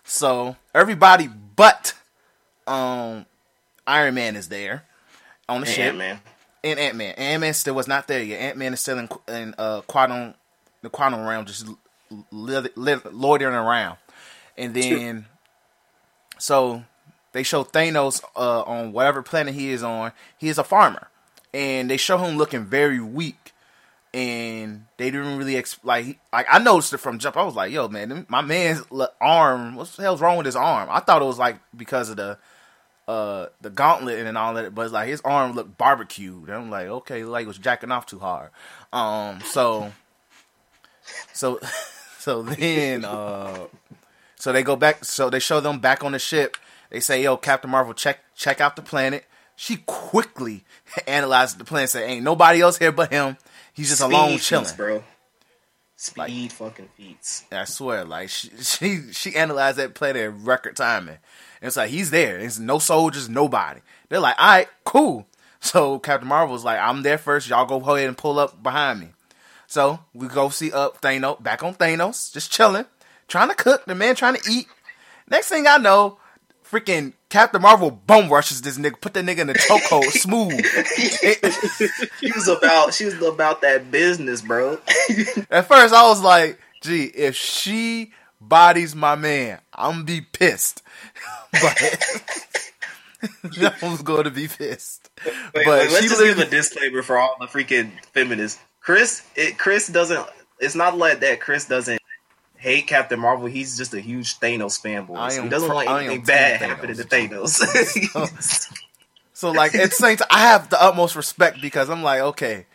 So 0.08 0.56
everybody 0.74 1.28
but 1.28 1.92
um 2.66 3.26
Iron 3.86 4.14
Man 4.14 4.36
is 4.36 4.48
there 4.48 4.84
on 5.48 5.60
the 5.60 5.66
and 5.66 5.74
ship 5.74 5.94
man. 5.96 6.20
and 6.64 6.78
Ant 6.78 6.96
Man. 6.96 7.14
Ant 7.14 7.40
Man 7.42 7.54
still 7.54 7.74
was 7.74 7.86
not 7.86 8.08
there 8.08 8.22
yet. 8.22 8.40
Ant 8.40 8.56
Man 8.56 8.72
is 8.72 8.80
still 8.80 8.98
in, 8.98 9.08
in 9.28 9.54
uh, 9.58 9.82
quantum, 9.82 10.34
the 10.82 10.90
quantum 10.90 11.26
realm, 11.26 11.44
just 11.46 11.66
li- 12.30 12.68
li- 12.74 12.96
loitering 13.12 13.54
around. 13.54 13.98
And 14.56 14.74
then, 14.74 15.26
so 16.38 16.84
they 17.32 17.42
show 17.42 17.64
Thanos 17.64 18.22
uh, 18.36 18.62
on 18.62 18.92
whatever 18.92 19.22
planet 19.22 19.54
he 19.54 19.70
is 19.70 19.82
on. 19.82 20.12
He 20.36 20.48
is 20.48 20.58
a 20.58 20.64
farmer, 20.64 21.08
and 21.54 21.90
they 21.90 21.96
show 21.96 22.18
him 22.18 22.36
looking 22.36 22.64
very 22.64 23.00
weak. 23.00 23.52
And 24.14 24.86
they 24.96 25.10
didn't 25.10 25.36
really 25.36 25.56
ex- 25.56 25.78
like. 25.82 26.18
Like 26.32 26.46
I 26.50 26.58
noticed 26.58 26.92
it 26.94 26.98
from 26.98 27.18
jump. 27.18 27.36
I 27.36 27.44
was 27.44 27.54
like, 27.54 27.70
"Yo, 27.70 27.88
man, 27.88 28.26
my 28.28 28.40
man's 28.40 28.82
arm. 29.20 29.76
What 29.76 29.88
the 29.88 30.02
hell's 30.02 30.20
wrong 30.20 30.38
with 30.38 30.46
his 30.46 30.56
arm?" 30.56 30.88
I 30.90 31.00
thought 31.00 31.20
it 31.20 31.26
was 31.26 31.38
like 31.38 31.58
because 31.76 32.08
of 32.08 32.16
the 32.16 32.38
uh 33.08 33.46
the 33.62 33.70
gauntlet 33.70 34.24
and 34.26 34.36
all 34.36 34.54
that, 34.54 34.74
but 34.74 34.90
like 34.92 35.08
his 35.08 35.22
arm 35.22 35.52
looked 35.52 35.78
barbecued. 35.78 36.48
And 36.48 36.52
I'm 36.52 36.70
like, 36.70 36.86
okay, 36.86 37.24
like 37.24 37.46
was 37.46 37.58
jacking 37.58 37.90
off 37.90 38.06
too 38.06 38.18
hard. 38.18 38.50
Um, 38.92 39.40
so, 39.40 39.92
so, 41.32 41.58
so 42.18 42.42
then, 42.42 43.04
uh, 43.04 43.66
so 44.36 44.52
they 44.52 44.62
go 44.62 44.76
back. 44.76 45.04
So 45.04 45.30
they 45.30 45.38
show 45.38 45.60
them 45.60 45.80
back 45.80 46.04
on 46.04 46.12
the 46.12 46.18
ship. 46.18 46.56
They 46.90 47.00
say, 47.00 47.22
"Yo, 47.22 47.36
Captain 47.38 47.70
Marvel, 47.70 47.94
check 47.94 48.20
check 48.36 48.60
out 48.60 48.76
the 48.76 48.82
planet." 48.82 49.24
She 49.56 49.78
quickly 49.86 50.64
analyzed 51.06 51.58
the 51.58 51.64
planet. 51.64 51.90
Said, 51.90 52.08
"Ain't 52.08 52.24
nobody 52.24 52.60
else 52.60 52.76
here 52.78 52.92
but 52.92 53.10
him. 53.10 53.38
He's 53.78 53.90
just 53.90 54.00
alone 54.00 54.30
Speed 54.30 54.40
chilling." 54.40 54.64
feats, 54.64 54.76
bro. 54.76 55.04
Speed 55.94 56.52
fucking 56.52 56.88
feats. 56.96 57.44
I 57.52 57.64
swear, 57.64 58.04
like 58.04 58.28
she 58.28 58.50
she 58.60 59.12
she 59.12 59.36
analyzed 59.36 59.78
that 59.78 59.94
planet 59.94 60.22
in 60.24 60.44
record 60.44 60.74
timing. 60.76 61.18
And 61.60 61.68
it's 61.68 61.76
like 61.76 61.90
he's 61.90 62.10
there. 62.10 62.38
It's 62.38 62.58
no 62.58 62.80
soldiers, 62.80 63.28
nobody. 63.28 63.80
They're 64.08 64.20
like, 64.20 64.36
all 64.38 64.48
right, 64.48 64.68
cool. 64.84 65.26
So 65.60 65.98
Captain 65.98 66.28
Marvel's 66.28 66.64
like, 66.64 66.78
I'm 66.78 67.02
there 67.02 67.18
first. 67.18 67.48
Y'all 67.48 67.66
go 67.66 67.80
ahead 67.80 68.06
and 68.06 68.16
pull 68.16 68.38
up 68.38 68.62
behind 68.62 69.00
me. 69.00 69.08
So 69.66 69.98
we 70.14 70.28
go 70.28 70.50
see 70.50 70.70
up 70.70 71.02
Thanos, 71.02 71.42
back 71.42 71.64
on 71.64 71.74
Thanos, 71.74 72.32
just 72.32 72.52
chilling, 72.52 72.84
trying 73.26 73.48
to 73.48 73.56
cook. 73.56 73.84
The 73.84 73.96
man 73.96 74.14
trying 74.14 74.36
to 74.36 74.48
eat. 74.48 74.68
Next 75.28 75.48
thing 75.48 75.66
I 75.66 75.78
know, 75.78 76.18
freaking 76.70 77.12
Captain 77.28 77.60
Marvel 77.60 77.90
bum 77.90 78.28
rushes 78.28 78.62
this 78.62 78.78
nigga, 78.78 79.00
put 79.00 79.14
that 79.14 79.24
nigga 79.24 79.38
in 79.38 79.46
the 79.48 79.54
chokehold, 79.54 80.04
smooth. 80.10 80.64
She 82.20 82.32
was 82.32 82.48
about, 82.48 82.94
she 82.94 83.04
was 83.04 83.20
about 83.22 83.62
that 83.62 83.90
business, 83.90 84.42
bro. 84.42 84.74
At 85.50 85.68
first, 85.68 85.94
I 85.94 86.08
was 86.08 86.20
like, 86.20 86.58
"Gee, 86.82 87.04
if 87.04 87.36
she 87.36 88.12
bodies 88.40 88.94
my 88.94 89.14
man, 89.14 89.60
I'm 89.72 89.92
gonna 89.92 90.04
be 90.04 90.20
pissed." 90.20 90.82
but 91.52 91.80
I 93.82 93.88
was 93.88 94.02
going 94.02 94.24
to 94.24 94.30
be 94.30 94.48
pissed. 94.48 95.08
Wait, 95.24 95.34
but 95.54 95.66
wait, 95.66 95.90
let's 95.90 96.02
she 96.02 96.08
just 96.08 96.22
give 96.22 96.38
a 96.38 96.46
disclaimer 96.46 97.02
for 97.02 97.18
all 97.18 97.36
the 97.40 97.46
freaking 97.46 97.90
feminists. 98.12 98.60
Chris, 98.80 99.26
it, 99.36 99.58
Chris 99.58 99.88
doesn't. 99.88 100.26
It's 100.60 100.74
not 100.74 100.98
like 100.98 101.20
that. 101.20 101.40
Chris 101.40 101.66
doesn't 101.66 101.97
hate 102.58 102.86
Captain 102.86 103.18
Marvel. 103.18 103.46
He's 103.46 103.76
just 103.76 103.94
a 103.94 104.00
huge 104.00 104.38
Thanos 104.38 104.80
fanboy. 104.80 105.30
So 105.32 105.42
he 105.42 105.48
doesn't 105.48 105.72
want 105.72 105.88
anything 105.88 106.24
bad 106.24 106.60
happening 106.60 106.96
to 106.96 107.04
Thanos. 107.04 107.62
So, 109.38 109.52
like, 109.52 109.72
at 109.76 109.90
the 109.90 109.94
same 109.94 110.16
time, 110.16 110.26
I 110.32 110.40
have 110.40 110.68
the 110.68 110.82
utmost 110.82 111.14
respect 111.14 111.62
because 111.62 111.88
I'm 111.90 112.02
like, 112.02 112.20
okay, 112.20 112.66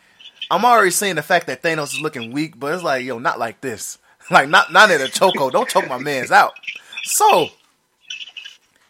I'm 0.49 0.63
already 0.63 0.91
seeing 0.91 1.15
the 1.15 1.21
fact 1.21 1.47
that 1.47 1.61
Thanos 1.61 1.93
is 1.93 1.99
looking 1.99 2.31
weak, 2.31 2.57
but 2.57 2.73
it's 2.73 2.81
like, 2.81 3.03
yo, 3.03 3.19
not 3.19 3.37
like 3.37 3.59
this. 3.59 3.97
Like, 4.31 4.47
not 4.47 4.71
not 4.71 4.89
in 4.89 5.01
a 5.01 5.09
choco. 5.09 5.49
Don't 5.49 5.67
choke 5.67 5.89
my 5.89 5.97
man's 5.97 6.31
out. 6.31 6.53
So, 7.03 7.49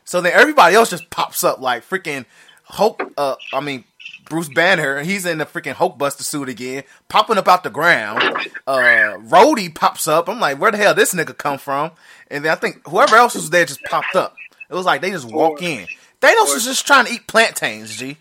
so 0.06 0.22
then 0.22 0.32
everybody 0.32 0.76
else 0.76 0.92
just 0.92 1.10
pops 1.10 1.44
up 1.44 1.60
like 1.60 1.84
freaking 1.84 2.26
Hulk. 2.66 3.02
Uh, 3.18 3.34
I 3.52 3.60
mean, 3.60 3.84
Bruce 4.26 4.50
Banner. 4.50 5.04
He's 5.04 5.26
in 5.26 5.38
the 5.38 5.46
freaking 5.46 5.74
Hulkbuster 5.74 6.24
suit 6.24 6.50
again, 6.50 6.84
popping 7.10 7.38
up 7.38 7.48
out 7.48 7.64
the 7.64 7.70
ground. 7.70 8.24
Uh, 8.66 9.18
Rhodey 9.28 9.74
pops 9.74 10.08
up. 10.08 10.30
I'm 10.30 10.40
like, 10.40 10.60
where 10.60 10.72
the 10.72 10.78
hell 10.78 10.94
this 10.94 11.14
nigga 11.14 11.38
come 11.38 11.58
from? 11.58 11.92
And 12.30 12.46
then 12.46 12.52
I 12.52 12.56
think 12.56 12.88
whoever 12.88 13.16
else 13.16 13.36
was 13.36 13.50
there 13.50 13.66
just 13.66 13.84
popped 13.84 14.16
up. 14.16 14.36
It 14.70 14.74
was 14.74 14.86
like 14.86 15.02
they 15.02 15.12
just 15.12 15.32
walk 15.32 15.62
in. 15.62 15.88
Thanos 16.22 16.54
was 16.54 16.66
just 16.66 16.88
trying 16.88 17.06
to 17.06 17.14
eat 17.14 17.28
plantains, 17.28 17.96
G. 17.96 18.18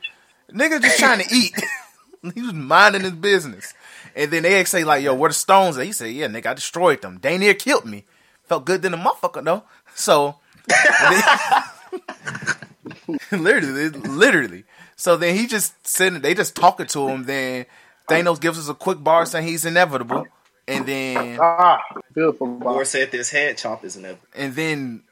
Nigga 0.51 0.83
just 0.83 0.99
trying 0.99 1.21
to 1.21 1.35
eat. 1.35 1.55
he 2.35 2.43
was 2.43 2.53
minding 2.53 3.03
his 3.03 3.13
business. 3.13 3.73
And 4.15 4.31
then 4.31 4.43
they 4.43 4.63
say 4.65 4.85
like, 4.85 5.03
"Yo, 5.03 5.15
where 5.15 5.31
the 5.31 5.35
stones?" 5.35 5.79
At? 5.79 5.87
He 5.87 5.93
said, 5.93 6.13
"Yeah, 6.13 6.27
nigga, 6.27 6.47
I 6.47 6.55
destroyed 6.55 7.01
them. 7.01 7.19
They 7.23 7.39
near 7.39 7.55
killed 7.55 7.87
me. 7.87 8.05
Felt 8.45 8.67
good 8.67 8.83
than 8.83 8.93
a 8.93 8.99
motherfucker 8.99 9.45
though." 9.45 9.63
So, 9.95 10.37
literally, 13.33 13.89
literally. 13.89 14.65
So 15.03 15.17
then 15.17 15.35
he 15.35 15.49
just 15.49 15.85
sitting. 15.85 16.21
They 16.21 16.33
just 16.33 16.55
talking 16.55 16.87
to 16.87 17.09
him. 17.09 17.25
Then 17.25 17.67
Thanos 18.09 18.41
gives 18.41 18.57
us 18.57 18.69
a 18.69 18.75
quick 18.75 19.03
bar 19.03 19.27
saying 19.27 19.49
he's 19.49 19.65
inevitable. 19.65 20.29
And 20.69 20.87
then, 20.87 21.41
Ah, 21.43 21.81
beautiful. 22.15 22.61
or 22.63 22.85
said 22.85 23.11
this 23.11 23.29
head 23.29 23.59
chop 23.59 23.85
is 23.85 23.97
inevitable. 23.97 24.29
and 24.33 24.55
then, 24.55 25.03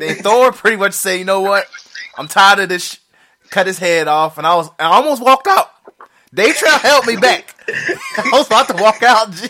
then 0.00 0.16
Thor 0.16 0.50
pretty 0.50 0.76
much 0.76 0.94
say, 0.94 1.18
"You 1.20 1.24
know 1.24 1.42
what? 1.42 1.64
I'm 2.18 2.26
tired 2.26 2.58
of 2.58 2.70
this." 2.70 2.82
Sh-. 2.82 2.96
Cut 3.50 3.68
his 3.68 3.78
head 3.78 4.08
off, 4.08 4.36
and 4.36 4.44
I 4.44 4.56
was, 4.56 4.68
I 4.80 4.86
almost 4.86 5.22
walked 5.22 5.46
out. 5.46 5.70
They 6.32 6.50
try 6.50 6.72
to 6.72 6.78
help 6.84 7.06
me 7.06 7.14
back. 7.14 7.54
I 7.68 8.30
was 8.32 8.48
about 8.48 8.66
to 8.66 8.82
walk 8.82 9.00
out. 9.04 9.30
G. 9.30 9.48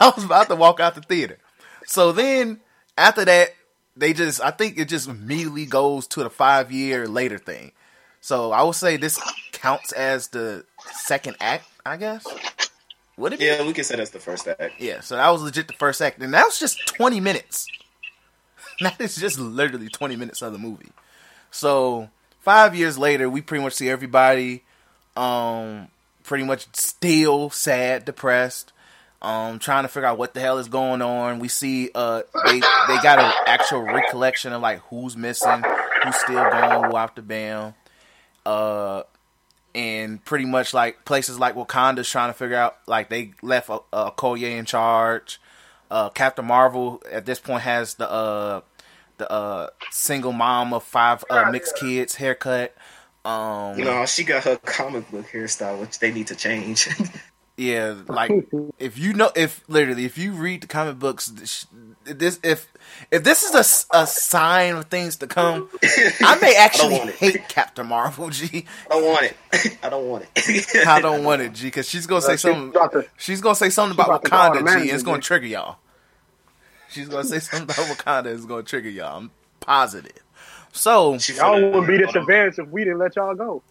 I 0.00 0.12
was 0.14 0.24
about 0.24 0.46
to 0.48 0.54
walk 0.54 0.78
out 0.78 0.94
the 0.94 1.00
theater. 1.00 1.38
So 1.86 2.12
then 2.12 2.60
after 2.96 3.24
that, 3.24 3.48
they 3.96 4.12
just 4.12 4.40
I 4.40 4.52
think 4.52 4.78
it 4.78 4.84
just 4.88 5.08
immediately 5.08 5.66
goes 5.66 6.06
to 6.08 6.22
the 6.22 6.30
five 6.30 6.70
year 6.70 7.08
later 7.08 7.38
thing. 7.38 7.72
So 8.22 8.52
I 8.52 8.62
would 8.62 8.76
say 8.76 8.96
this 8.96 9.20
counts 9.50 9.90
as 9.92 10.28
the 10.28 10.64
second 10.92 11.36
act, 11.40 11.66
I 11.84 11.96
guess. 11.96 12.24
Would 13.16 13.34
it 13.34 13.40
be? 13.40 13.46
Yeah, 13.46 13.66
we 13.66 13.72
can 13.72 13.82
say 13.84 13.96
that's 13.96 14.10
the 14.10 14.20
first 14.20 14.46
act. 14.46 14.80
Yeah, 14.80 15.00
so 15.00 15.16
that 15.16 15.28
was 15.28 15.42
legit 15.42 15.66
the 15.66 15.74
first 15.74 16.00
act. 16.00 16.22
And 16.22 16.32
that 16.32 16.44
was 16.44 16.58
just 16.58 16.86
20 16.86 17.20
minutes. 17.20 17.66
That 18.80 19.00
is 19.00 19.14
just 19.16 19.38
literally 19.38 19.88
20 19.88 20.16
minutes 20.16 20.40
of 20.42 20.52
the 20.52 20.58
movie. 20.58 20.90
So, 21.50 22.08
five 22.40 22.74
years 22.74 22.98
later, 22.98 23.28
we 23.28 23.42
pretty 23.42 23.62
much 23.62 23.74
see 23.74 23.88
everybody 23.88 24.64
um 25.14 25.88
pretty 26.24 26.42
much 26.44 26.66
still 26.74 27.50
sad, 27.50 28.04
depressed, 28.06 28.72
um, 29.20 29.58
trying 29.58 29.84
to 29.84 29.88
figure 29.88 30.06
out 30.06 30.16
what 30.16 30.32
the 30.32 30.40
hell 30.40 30.58
is 30.58 30.68
going 30.68 31.02
on. 31.02 31.38
We 31.38 31.48
see 31.48 31.90
uh 31.94 32.22
they 32.46 32.54
they 32.60 33.02
got 33.02 33.18
an 33.18 33.32
actual 33.46 33.82
recollection 33.82 34.52
of 34.52 34.62
like 34.62 34.80
who's 34.88 35.16
missing, 35.16 35.62
who's 36.02 36.16
still 36.16 36.36
gone, 36.36 36.90
who 36.90 36.96
off 36.96 37.14
the 37.14 37.22
bam. 37.22 37.74
Uh 38.44 39.02
and 39.74 40.22
pretty 40.24 40.44
much 40.44 40.74
like 40.74 41.04
places 41.04 41.38
like 41.38 41.54
Wakanda's 41.54 42.08
trying 42.10 42.28
to 42.30 42.34
figure 42.34 42.56
out 42.56 42.76
like 42.86 43.08
they 43.08 43.32
left 43.42 43.68
a, 43.68 43.80
uh 43.92 44.10
Okoye 44.10 44.58
in 44.58 44.64
charge. 44.64 45.40
Uh 45.90 46.10
Captain 46.10 46.44
Marvel 46.44 47.02
at 47.10 47.26
this 47.26 47.38
point 47.38 47.62
has 47.62 47.94
the 47.94 48.10
uh 48.10 48.60
the 49.18 49.30
uh 49.30 49.68
single 49.90 50.32
mom 50.32 50.72
of 50.74 50.82
five 50.82 51.24
uh 51.30 51.50
mixed 51.50 51.76
kids 51.76 52.16
haircut. 52.16 52.74
Um 53.24 53.78
You 53.78 53.84
know, 53.84 54.04
she 54.06 54.24
got 54.24 54.44
her 54.44 54.56
comic 54.56 55.10
book 55.10 55.26
hairstyle, 55.26 55.80
which 55.80 55.98
they 55.98 56.12
need 56.12 56.26
to 56.28 56.34
change. 56.36 56.88
Yeah, 57.56 57.94
like 58.08 58.30
if 58.78 58.96
you 58.98 59.12
know, 59.12 59.30
if 59.36 59.62
literally, 59.68 60.04
if 60.06 60.16
you 60.16 60.32
read 60.32 60.62
the 60.62 60.66
comic 60.66 60.98
books, 60.98 61.26
this 62.04 62.40
if 62.42 62.66
if 63.10 63.22
this 63.24 63.42
is 63.42 63.54
a, 63.92 63.96
a 63.98 64.06
sign 64.06 64.76
of 64.76 64.86
things 64.86 65.16
to 65.16 65.26
come, 65.26 65.68
I 66.22 66.38
may 66.40 66.54
actually 66.58 66.94
want 66.94 67.10
it. 67.10 67.16
hate 67.16 67.48
Captain 67.48 67.86
Marvel. 67.86 68.30
G, 68.30 68.64
I 68.90 68.94
don't 68.94 69.04
want 69.04 69.22
it. 69.24 69.78
I 69.82 69.88
don't 69.90 70.08
want 70.08 70.24
it. 70.34 70.76
I 70.86 71.00
don't 71.02 71.24
want 71.24 71.42
it. 71.42 71.52
G, 71.52 71.66
because 71.66 71.86
she's 71.86 72.06
gonna 72.06 72.22
say 72.22 72.28
uh, 72.32 72.36
she's 72.36 72.40
something. 72.40 72.68
about 72.70 72.92
to- 72.92 73.06
She's 73.18 73.42
gonna 73.42 73.54
say 73.54 73.68
something 73.68 73.94
about 73.96 74.08
about 74.08 74.24
to 74.24 74.30
call 74.30 74.54
the 74.54 74.60
Wakanda. 74.60 74.62
G, 74.62 74.66
and 74.70 74.74
manager, 74.78 74.94
it's 74.94 75.02
gonna 75.02 75.18
G. 75.18 75.22
trigger 75.26 75.46
y'all. 75.46 75.76
She's 76.88 77.08
gonna 77.08 77.24
say 77.24 77.38
something 77.38 77.64
about 77.64 77.96
Wakanda. 77.96 78.34
It's 78.34 78.46
gonna 78.46 78.62
trigger 78.62 78.88
y'all. 78.88 79.18
I'm 79.18 79.30
positive. 79.60 80.12
So 80.72 81.18
She 81.18 81.34
Y'all 81.34 81.60
wouldn't 81.62 81.86
be 81.86 81.98
this 81.98 82.14
advanced 82.14 82.58
if 82.58 82.68
we 82.68 82.82
didn't 82.84 82.98
let 82.98 83.14
y'all 83.16 83.34
go. 83.34 83.62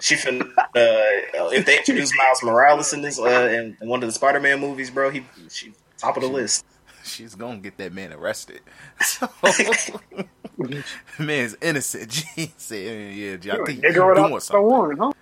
She 0.00 0.14
finna, 0.16 0.42
uh, 0.58 1.50
if 1.52 1.64
they 1.64 1.78
introduce 1.78 2.10
Miles 2.18 2.42
Morales 2.42 2.92
in 2.92 3.00
this, 3.02 3.18
uh, 3.18 3.24
in, 3.50 3.76
in 3.80 3.88
one 3.88 4.02
of 4.02 4.08
the 4.08 4.12
Spider-Man 4.12 4.60
movies, 4.60 4.90
bro, 4.90 5.10
he, 5.10 5.24
she 5.48 5.72
top 5.98 6.16
of 6.16 6.22
the 6.22 6.28
list. 6.28 6.64
she's 7.02 7.34
gonna 7.34 7.58
get 7.58 7.76
that 7.78 7.92
man 7.92 8.12
arrested. 8.12 8.60
So, 9.02 9.28
man's 11.18 11.56
innocent. 11.60 12.10
G 12.36 12.52
said, 12.56 13.14
"Yeah, 13.16 13.36
G, 13.36 13.50
I 13.50 13.56
think 13.64 13.82
you're 13.82 14.08
without 14.08 14.14
doing 14.14 14.34
the 14.34 14.40
something." 14.40 14.62
warrant, 14.62 15.00
huh? 15.00 15.12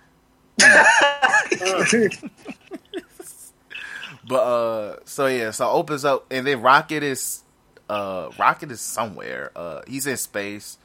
But 4.27 4.35
uh 4.35 4.95
so 5.05 5.27
yeah, 5.27 5.51
so 5.51 5.69
opens 5.69 6.05
up 6.05 6.25
and 6.31 6.47
then 6.47 6.61
Rocket 6.61 7.03
is 7.03 7.43
uh 7.89 8.29
Rocket 8.37 8.71
is 8.71 8.79
somewhere. 8.81 9.51
Uh 9.55 9.81
he's 9.87 10.07
in 10.07 10.17
space. 10.17 10.77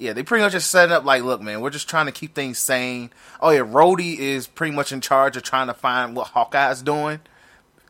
Yeah, 0.00 0.14
they 0.14 0.22
pretty 0.22 0.42
much 0.42 0.52
just 0.52 0.70
set 0.70 0.86
it 0.88 0.92
up 0.92 1.04
like, 1.04 1.22
look, 1.22 1.42
man, 1.42 1.60
we're 1.60 1.68
just 1.70 1.88
trying 1.88 2.06
to 2.06 2.12
keep 2.12 2.34
things 2.34 2.58
sane. 2.58 3.10
Oh 3.40 3.50
yeah, 3.50 3.60
Rhodey 3.60 4.18
is 4.18 4.46
pretty 4.46 4.74
much 4.74 4.92
in 4.92 5.00
charge 5.02 5.36
of 5.36 5.42
trying 5.42 5.66
to 5.66 5.74
find 5.74 6.16
what 6.16 6.28
Hawkeye's 6.28 6.80
doing. 6.82 7.20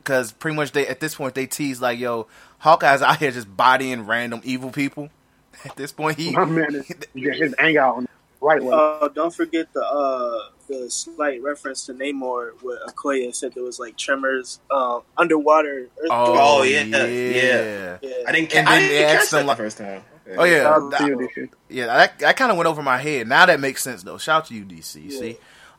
Cause 0.03 0.33
pretty 0.33 0.57
much 0.57 0.73
they 0.73 0.87
at 0.89 0.99
this 0.99 1.15
point 1.15 1.35
they 1.35 1.47
tease 1.47 1.81
like, 1.81 1.99
yo, 2.01 2.27
Hawkeye's 2.59 3.01
out 3.01 3.19
here 3.19 3.31
just 3.31 3.55
bodying 3.57 4.07
random 4.07 4.41
evil 4.45 4.71
people. 4.71 5.09
At 5.65 5.77
this 5.77 5.93
point 5.93 6.19
he 6.19 6.33
My 6.33 6.47
man 6.47 6.75
is 6.75 6.87
get 7.15 7.37
his 7.37 7.55
anger 7.59 7.83
on 7.83 8.09
right 8.41 8.63
way. 8.63 8.73
Uh, 8.75 9.09
don't 9.09 9.33
forget 9.35 9.73
the 9.75 9.83
uh, 9.85 10.49
the 10.69 10.91
slight 10.91 11.43
reference 11.43 11.85
to 11.87 11.93
Namor, 11.95 12.53
where 12.63 12.79
Okoye 12.89 13.35
said 13.35 13.53
there 13.55 13.63
was 13.63 13.79
like 13.79 13.97
tremors, 13.97 14.59
um, 14.71 15.03
underwater. 15.19 15.89
Earthquake. 15.99 16.09
Oh, 16.11 16.63
yeah, 16.63 16.83
yeah. 16.85 17.99
yeah. 18.01 18.13
I 18.27 18.33
didn't, 18.33 18.55
And 18.55 18.67
ca- 18.67 18.73
I 18.73 18.79
then 18.79 18.89
didn't 18.89 18.89
they 18.95 19.03
catch 19.03 19.21
asked 19.21 19.31
that 19.33 19.37
him, 19.41 19.43
the 19.47 19.49
like- 19.49 19.57
first 19.59 19.79
time. 19.79 20.03
Okay. 20.31 20.39
Oh 20.39 20.45
yeah, 20.45 20.63
Shout 20.63 20.95
out 20.95 20.99
to 20.99 21.07
you, 21.07 21.17
DC. 21.17 21.51
yeah. 21.69 21.87
That 21.87 22.19
that 22.21 22.37
kind 22.37 22.51
of 22.53 22.57
went 22.57 22.69
over 22.69 22.83
my 22.83 22.99
head. 22.99 23.27
Now 23.27 23.47
that 23.47 23.59
makes 23.59 23.83
sense 23.83 24.03
though. 24.03 24.17
Shout 24.19 24.43
out 24.43 24.47
to 24.47 24.55
you, 24.55 24.65
DC. 24.65 25.11
Yeah. 25.11 25.19
See, 25.19 25.31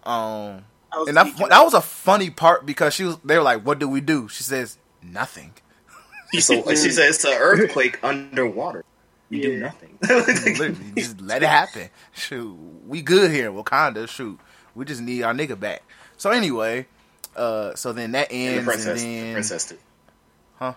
um, 0.03 0.65
I 0.91 0.99
was 0.99 1.07
and 1.07 1.17
that, 1.17 1.37
that 1.49 1.63
was 1.63 1.73
a 1.73 1.81
funny 1.81 2.29
part 2.29 2.65
because 2.65 2.93
she 2.93 3.05
was. 3.05 3.17
They 3.23 3.37
were 3.37 3.43
like, 3.43 3.65
"What 3.65 3.79
do 3.79 3.87
we 3.87 4.01
do?" 4.01 4.27
She 4.27 4.43
says, 4.43 4.77
"Nothing." 5.01 5.53
So 6.33 6.61
she 6.69 6.75
said 6.75 7.09
it's 7.09 7.23
an 7.23 7.33
earthquake 7.33 8.03
underwater. 8.03 8.83
You 9.29 9.41
do 9.41 9.59
nothing. 9.59 9.97
Literally, 10.09 10.75
just 10.97 11.21
let 11.21 11.41
it 11.41 11.47
happen. 11.47 11.89
Shoot, 12.11 12.53
we 12.85 13.01
good 13.01 13.31
here, 13.31 13.49
in 13.49 13.55
Wakanda. 13.55 14.09
Shoot, 14.09 14.37
we 14.75 14.83
just 14.83 15.01
need 15.01 15.23
our 15.23 15.33
nigga 15.33 15.57
back. 15.57 15.83
So 16.17 16.31
anyway, 16.31 16.85
uh, 17.37 17.73
so 17.75 17.93
then 17.93 18.11
that 18.11 18.29
and 18.29 18.59
the 18.59 18.63
princess, 18.63 19.01
and 19.01 19.29
the 19.29 19.33
princess 19.33 19.69
too. 19.69 19.77
Huh? 20.59 20.73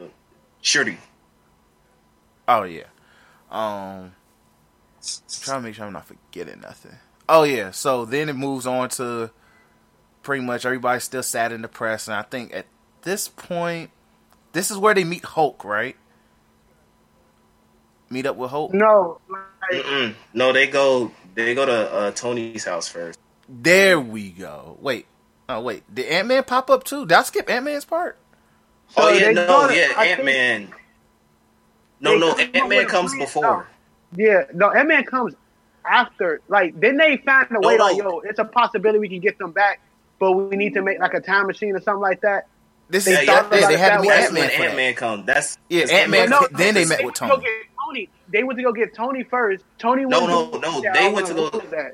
Uh, 0.00 0.04
Shorty. 0.62 0.98
Oh 2.48 2.64
yeah, 2.64 2.84
um, 3.50 4.12
trying 5.42 5.58
to 5.58 5.68
make 5.68 5.74
sure 5.76 5.84
I'm 5.86 5.92
not 5.92 6.06
forgetting 6.06 6.60
nothing. 6.60 6.96
Oh 7.28 7.44
yeah, 7.44 7.70
so 7.70 8.04
then 8.04 8.28
it 8.28 8.32
moves 8.34 8.66
on 8.66 8.88
to 8.90 9.30
pretty 10.22 10.44
much 10.44 10.64
everybody's 10.66 11.04
still 11.04 11.22
sad 11.22 11.52
and 11.52 11.62
depressed, 11.62 12.08
and 12.08 12.16
I 12.16 12.22
think 12.22 12.52
at 12.54 12.66
this 13.02 13.28
point, 13.28 13.90
this 14.52 14.70
is 14.70 14.78
where 14.78 14.94
they 14.94 15.04
meet 15.04 15.24
Hulk, 15.24 15.64
right? 15.64 15.96
Meet 18.10 18.26
up 18.26 18.36
with 18.36 18.50
Hulk. 18.50 18.72
No, 18.72 19.20
Mm-mm. 19.72 20.14
No, 20.32 20.52
they 20.52 20.66
go. 20.66 21.12
They 21.34 21.54
go 21.54 21.66
to 21.66 21.92
uh, 21.92 22.10
Tony's 22.12 22.64
house 22.64 22.88
first. 22.88 23.18
There 23.48 24.00
we 24.00 24.30
go. 24.30 24.76
Wait. 24.80 25.06
Oh 25.50 25.60
wait, 25.62 25.82
did 25.94 26.06
Ant 26.06 26.28
Man 26.28 26.44
pop 26.44 26.68
up 26.68 26.84
too? 26.84 27.06
Did 27.06 27.12
I 27.16 27.22
skip 27.22 27.48
Ant 27.48 27.64
Man's 27.64 27.86
part? 27.86 28.18
Oh 28.98 29.08
So 29.10 29.14
yeah, 29.18 29.30
no, 29.30 29.46
go 29.46 29.68
to- 29.68 29.74
yeah, 29.74 29.98
Ant 29.98 30.24
Man. 30.24 30.72
No, 32.00 32.12
They 32.12 32.18
no, 32.18 32.34
come 32.34 32.50
Ant 32.54 32.68
Man 32.68 32.86
comes 32.86 33.10
plan. 33.12 33.20
before. 33.20 33.68
yeah, 34.16 34.42
no, 34.54 34.70
Ant 34.70 34.88
Man 34.88 35.04
comes 35.04 35.34
after. 35.86 36.40
Like, 36.48 36.78
then 36.80 36.96
they 36.96 37.16
find 37.18 37.48
a 37.50 37.54
No, 37.54 37.60
way, 37.60 37.76
no. 37.76 37.84
like, 37.84 37.96
yo, 37.98 38.20
it's 38.20 38.38
a 38.38 38.44
possibility 38.44 38.98
we 38.98 39.08
can 39.08 39.20
get 39.20 39.38
them 39.38 39.52
back, 39.52 39.80
but 40.20 40.32
we 40.32 40.56
need 40.56 40.74
to 40.74 40.82
make 40.82 40.98
like 41.00 41.14
a 41.14 41.20
time 41.20 41.46
machine 41.46 41.74
or 41.74 41.80
something 41.80 42.00
like 42.00 42.20
that. 42.22 42.44
This 42.90 43.04
They 43.04 43.12
is 43.12 43.26
Yeah, 43.26 43.42
thought 43.42 43.52
yeah, 43.52 43.58
yeah, 43.60 43.68
they 43.68 43.76
had 43.78 43.96
to 43.96 44.02
meet 44.02 44.10
Ant 44.10 44.32
Man 44.32 44.48
for 44.48 44.54
Ant 44.54 44.62
that. 44.70 44.76
Man 44.76 44.94
comes. 44.94 45.26
That's 45.26 45.56
Yeah, 45.68 45.82
Ant-Man 45.82 46.32
Ant-Man- 46.32 46.48
Then 46.52 46.74
they 46.74 46.84
met 46.86 47.04
with 47.04 47.14
to 47.16 47.20
go 47.20 47.28
Tony. 47.28 47.42
get 47.42 47.50
Tony. 47.86 48.10
They 48.32 48.42
went 48.44 48.56
to 48.58 48.62
go 48.62 48.72
get 48.72 48.94
Tony 48.96 49.24
first. 49.24 49.64
Tony 49.78 50.06
No, 50.06 50.20
went 50.20 50.30
no, 50.30 50.50
to, 50.50 50.58
no, 50.60 50.82
yeah, 50.82 50.92
they 50.94 51.12
went 51.12 51.26
to 51.26 51.34
go- 51.34 51.50
lose 51.52 51.70
that. 51.70 51.92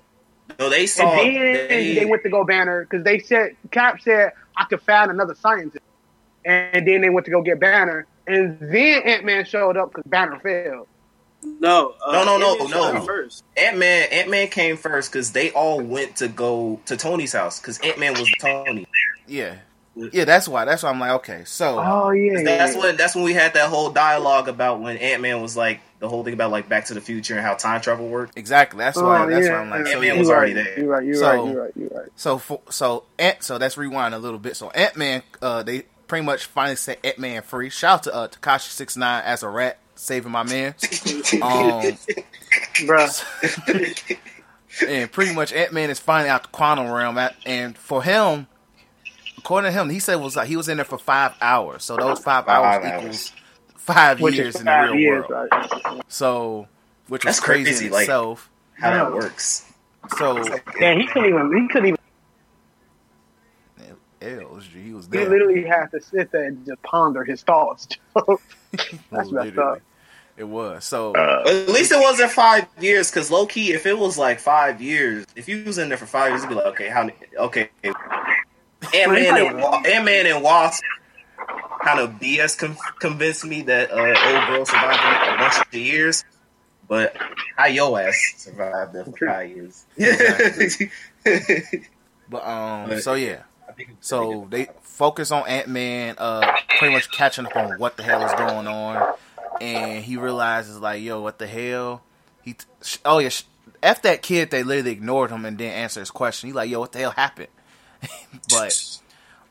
No, 0.59 0.69
they 0.69 0.87
saw. 0.87 1.03
And 1.03 1.35
then 1.37 1.69
they, 1.69 1.95
they, 1.95 2.05
went 2.05 2.23
to 2.23 2.29
go 2.29 2.45
Banner 2.45 2.87
because 2.89 3.03
they 3.05 3.19
said 3.19 3.53
Cap 3.73 4.01
said 4.03 4.31
I 4.57 4.65
could 4.67 4.83
find 4.83 5.11
another 5.11 5.35
scientist, 5.35 5.83
and 6.45 6.87
then 6.87 7.01
they 7.01 7.09
went 7.11 7.25
to 7.27 7.33
go 7.33 7.43
get 7.43 7.59
Banner, 7.59 8.07
and 8.27 8.59
then 8.61 9.03
Ant 9.03 9.25
Man 9.25 9.45
showed 9.45 9.77
up 9.77 9.91
because 9.93 10.05
Banner 10.09 10.39
failed. 10.41 10.87
No, 11.43 11.95
uh, 12.07 12.13
No, 12.13 12.25
no, 12.25 12.39
no, 12.39 12.53
Ant-Man 12.65 12.95
no. 12.95 13.01
First. 13.03 13.45
Ant 13.57 13.77
Man. 13.77 14.09
Ant 14.11 14.31
Man 14.31 14.49
came 14.49 14.79
first 14.79 15.13
because 15.13 15.33
they 15.33 15.51
all 15.51 15.79
went 15.81 16.17
to 16.17 16.29
go 16.29 16.81
to 16.87 16.97
Tony's 16.97 17.35
house 17.35 17.61
because 17.61 17.79
Ant 17.81 17.99
Man 17.99 18.13
was 18.15 18.31
Tony. 18.41 18.87
Yeah. 19.27 19.57
Yeah, 19.95 20.25
that's 20.25 20.49
why. 20.49 20.65
That's 20.65 20.83
why 20.83 20.89
I'm 20.91 20.99
like, 20.99 21.13
okay, 21.13 21.43
so 21.45 21.79
Oh 21.79 22.11
yeah, 22.11 22.43
That's 22.43 22.75
yeah. 22.75 22.81
when 22.81 22.97
that's 22.97 23.15
when 23.15 23.23
we 23.25 23.33
had 23.33 23.55
that 23.55 23.69
whole 23.69 23.91
dialogue 23.91 24.49
about 24.49 24.81
when 24.81 24.97
Ant 24.97 25.23
Man 25.23 25.41
was 25.41 25.57
like 25.57 25.81
the 26.01 26.09
whole 26.09 26.25
thing 26.25 26.33
about 26.35 26.51
like 26.51 26.69
Back 26.69 26.87
to 26.87 26.95
the 26.95 27.01
Future 27.01 27.35
and 27.37 27.47
how 27.47 27.55
time 27.55 27.81
travel 27.81 28.09
worked. 28.09 28.37
exactly. 28.37 28.79
That's 28.79 28.97
why. 28.97 29.23
Oh, 29.25 29.31
that's 29.31 29.47
yeah. 29.47 29.53
why 29.53 29.59
I'm 29.59 29.71
like, 29.71 29.87
so 29.87 29.93
Ant-Man 29.93 30.15
yeah. 30.15 30.19
was 30.19 30.31
already 30.31 30.55
right, 30.55 30.65
there. 30.65 30.79
You're 30.81 30.89
right. 30.89 31.05
You're 31.05 31.15
So- 31.15 31.27
right. 31.45 31.53
You're 31.53 31.63
right. 31.63 31.73
You're 31.77 31.89
right. 31.91 32.09
So 32.17 32.39
for, 32.39 32.61
so 32.71 33.05
Ant. 33.21 33.43
So 33.45 33.57
let's 33.57 33.77
rewind 33.77 34.15
a 34.15 34.19
little 34.19 34.39
bit. 34.41 34.57
So 34.57 34.71
Ant 34.71 34.97
Man, 34.97 35.23
uh, 35.41 35.63
they 35.63 35.85
pretty 36.07 36.25
much 36.27 36.47
finally 36.47 36.77
set 36.77 37.05
Ant 37.05 37.19
Man 37.19 37.43
free. 37.43 37.71
Shout 37.71 37.93
out 37.95 38.03
to 38.05 38.15
uh, 38.15 38.29
Tekashi 38.29 38.69
Six 38.71 38.97
Nine 38.97 39.23
as 39.25 39.43
a 39.43 39.49
rat 39.49 39.79
saving 39.95 40.33
my 40.33 40.43
man. 40.43 40.75
Um, 41.43 41.83
Bruh. 42.87 44.19
and 44.89 45.11
pretty 45.13 45.35
much 45.35 45.53
Ant 45.53 45.73
Man 45.73 45.91
is 45.91 45.99
finally 45.99 46.29
out 46.31 46.43
the 46.45 46.49
quantum 46.51 46.91
realm. 46.91 47.19
At, 47.19 47.35
and 47.47 47.77
for 47.77 48.03
him, 48.03 48.47
according 49.39 49.73
to 49.73 49.79
him, 49.79 49.91
he 49.91 49.99
said 49.99 50.15
it 50.15 50.21
was 50.23 50.37
like 50.37 50.49
he 50.49 50.57
was 50.57 50.69
in 50.69 50.77
there 50.79 50.85
for 50.85 50.99
five 50.99 51.35
hours. 51.41 51.85
So 51.85 51.97
those 51.97 52.19
five, 52.21 52.45
Five 52.47 52.63
hours, 52.65 52.85
hours. 52.85 52.99
equals 53.03 53.33
five 53.77 54.21
Which 54.21 54.35
years 54.37 54.55
is 54.55 54.61
in 54.61 54.67
the 54.67 54.71
five 54.71 54.91
real 54.91 54.99
years, 55.01 55.25
world. 55.29 55.49
right? 55.53 56.03
So, 56.09 56.69
which 57.09 57.25
was 57.25 57.41
crazy, 57.41 57.65
crazy, 57.71 57.87
in 57.87 57.93
like- 57.93 58.03
itself. 58.03 58.51
how 58.75 58.91
that 58.91 59.13
works. 59.13 59.65
So, 60.19 60.37
Yeah, 60.79 60.95
he 60.97 61.07
couldn't 61.07 61.29
even. 61.31 61.57
He 61.63 61.69
couldn't 61.69 61.89
even. 61.89 61.99
L's, 64.25 64.67
he 64.67 64.93
was 64.93 65.09
He 65.13 65.19
literally 65.19 65.65
had 65.65 65.87
to 65.93 66.01
sit 66.01 66.31
there 66.33 66.45
and 66.45 66.65
just 66.67 66.83
ponder 66.83 67.25
his 67.25 67.43
thoughts. 67.43 67.89
That's 68.73 68.91
messed 69.11 69.33
Literally. 69.33 69.59
up. 69.79 69.83
It 70.37 70.45
was. 70.49 70.85
So, 70.85 71.15
At 71.15 71.69
least 71.69 71.93
it 71.93 72.01
wasn't 72.01 72.33
five 72.33 72.67
years, 72.81 73.11
because 73.11 73.31
low 73.31 73.47
key, 73.47 73.73
if 73.73 73.87
it 73.87 73.97
was 73.97 74.19
like 74.19 74.41
five 74.41 74.81
years, 74.83 75.27
if 75.37 75.49
you 75.49 75.63
was 75.65 75.79
in 75.79 75.89
there 75.89 75.99
for 75.99 76.07
five 76.07 76.31
years, 76.31 76.43
you'd 76.43 76.49
be 76.49 76.55
like, 76.57 76.67
okay, 76.67 76.89
how? 76.89 77.09
Okay, 77.39 77.69
Ant 77.85 79.13
Man 79.13 79.37
and 79.37 79.87
Ant 79.87 80.05
Man 80.05 80.27
and 80.27 80.43
Wasp 80.43 80.83
kind 81.83 82.01
of 82.01 82.11
BS 82.19 82.59
con- 82.59 82.77
convinced 82.99 83.45
me 83.45 83.63
that 83.63 83.91
uh, 83.93 83.97
old 83.97 84.49
girl 84.49 84.65
survived 84.65 85.35
a 85.35 85.39
bunch 85.39 85.61
of 85.67 85.75
years, 85.75 86.25
but 86.89 87.17
how 87.57 87.67
your 87.67 88.01
ass 88.01 88.35
survived 88.37 88.93
there 88.93 89.05
for 89.05 89.13
five 89.27 89.49
years? 89.51 89.85
but 92.29 92.45
um, 92.47 92.89
But- 92.89 93.03
so 93.03 93.15
yeah. 93.15 93.43
I 93.75 93.77
think 93.77 93.91
it's 93.99 94.09
So 94.09 94.47
they 94.51 94.69
focus 94.83 95.31
on 95.33 95.47
Ant 95.49 95.69
Man, 95.69 96.15
uh, 96.19 96.57
pretty 96.79 96.95
much 96.95 97.11
catching 97.11 97.45
up 97.47 97.57
on 97.57 97.79
what 97.79 97.97
the 97.97 98.05
hell 98.05 98.25
is 98.25 98.33
going 98.35 98.69
on, 98.69 99.15
and 99.61 100.05
he 100.05 100.17
realizes 100.17 100.79
like, 100.79 101.03
yo, 101.03 101.21
what 101.21 101.39
the 101.39 101.47
hell? 101.49 102.03
He, 102.43 102.55
sh- 102.83 102.99
oh 103.05 103.19
yeah, 103.19 103.31
sh- 103.31 103.43
f 103.83 104.03
that 104.03 104.23
kid. 104.23 104.51
They 104.51 104.63
literally 104.63 104.93
ignored 104.93 105.31
him 105.31 105.45
and 105.45 105.59
didn't 105.59 105.75
answer 105.75 105.99
his 106.01 106.11
question. 106.13 106.49
He 106.49 106.53
like, 106.53 106.71
yo, 106.71 106.79
what 106.79 106.93
the 106.93 107.01
hell 107.01 107.11
happened? 107.11 107.49
but 108.51 108.99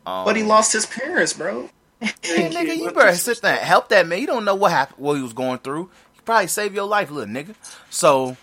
um, 0.06 0.24
But 0.26 0.38
he 0.38 0.44
lost 0.44 0.72
his 0.72 0.86
parents, 0.86 1.34
bro. 1.34 1.70
Yeah, 2.02 2.10
nigga, 2.22 2.78
you 2.78 2.92
better 2.92 3.16
sit 3.16 3.42
there 3.42 3.58
and 3.58 3.66
help 3.66 3.90
that 3.90 4.08
man. 4.08 4.20
You 4.22 4.28
don't 4.28 4.46
know 4.46 4.56
what 4.56 4.72
happened, 4.72 5.00
what 5.04 5.16
he 5.16 5.22
was 5.22 5.34
going 5.34 5.60
through. 5.60 5.90
He 6.14 6.22
probably 6.22 6.48
saved 6.48 6.76
your 6.76 6.86
life, 6.88 7.12
little 7.12 7.34
nigga. 7.34 7.56
So 7.90 8.38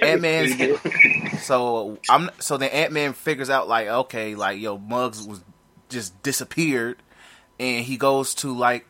Ant 0.00 0.20
Man, 0.20 0.46
so 1.44 1.98
I'm 2.08 2.30
so 2.40 2.56
then 2.56 2.70
Ant 2.70 2.92
Man 2.92 3.12
figures 3.12 3.50
out 3.50 3.68
like, 3.68 3.86
okay, 3.86 4.34
like 4.34 4.60
yo, 4.60 4.78
Muggs 4.78 5.26
was 5.26 5.42
just 5.88 6.20
disappeared, 6.22 6.96
and 7.60 7.84
he 7.84 7.96
goes 7.96 8.34
to 8.36 8.56
like 8.56 8.86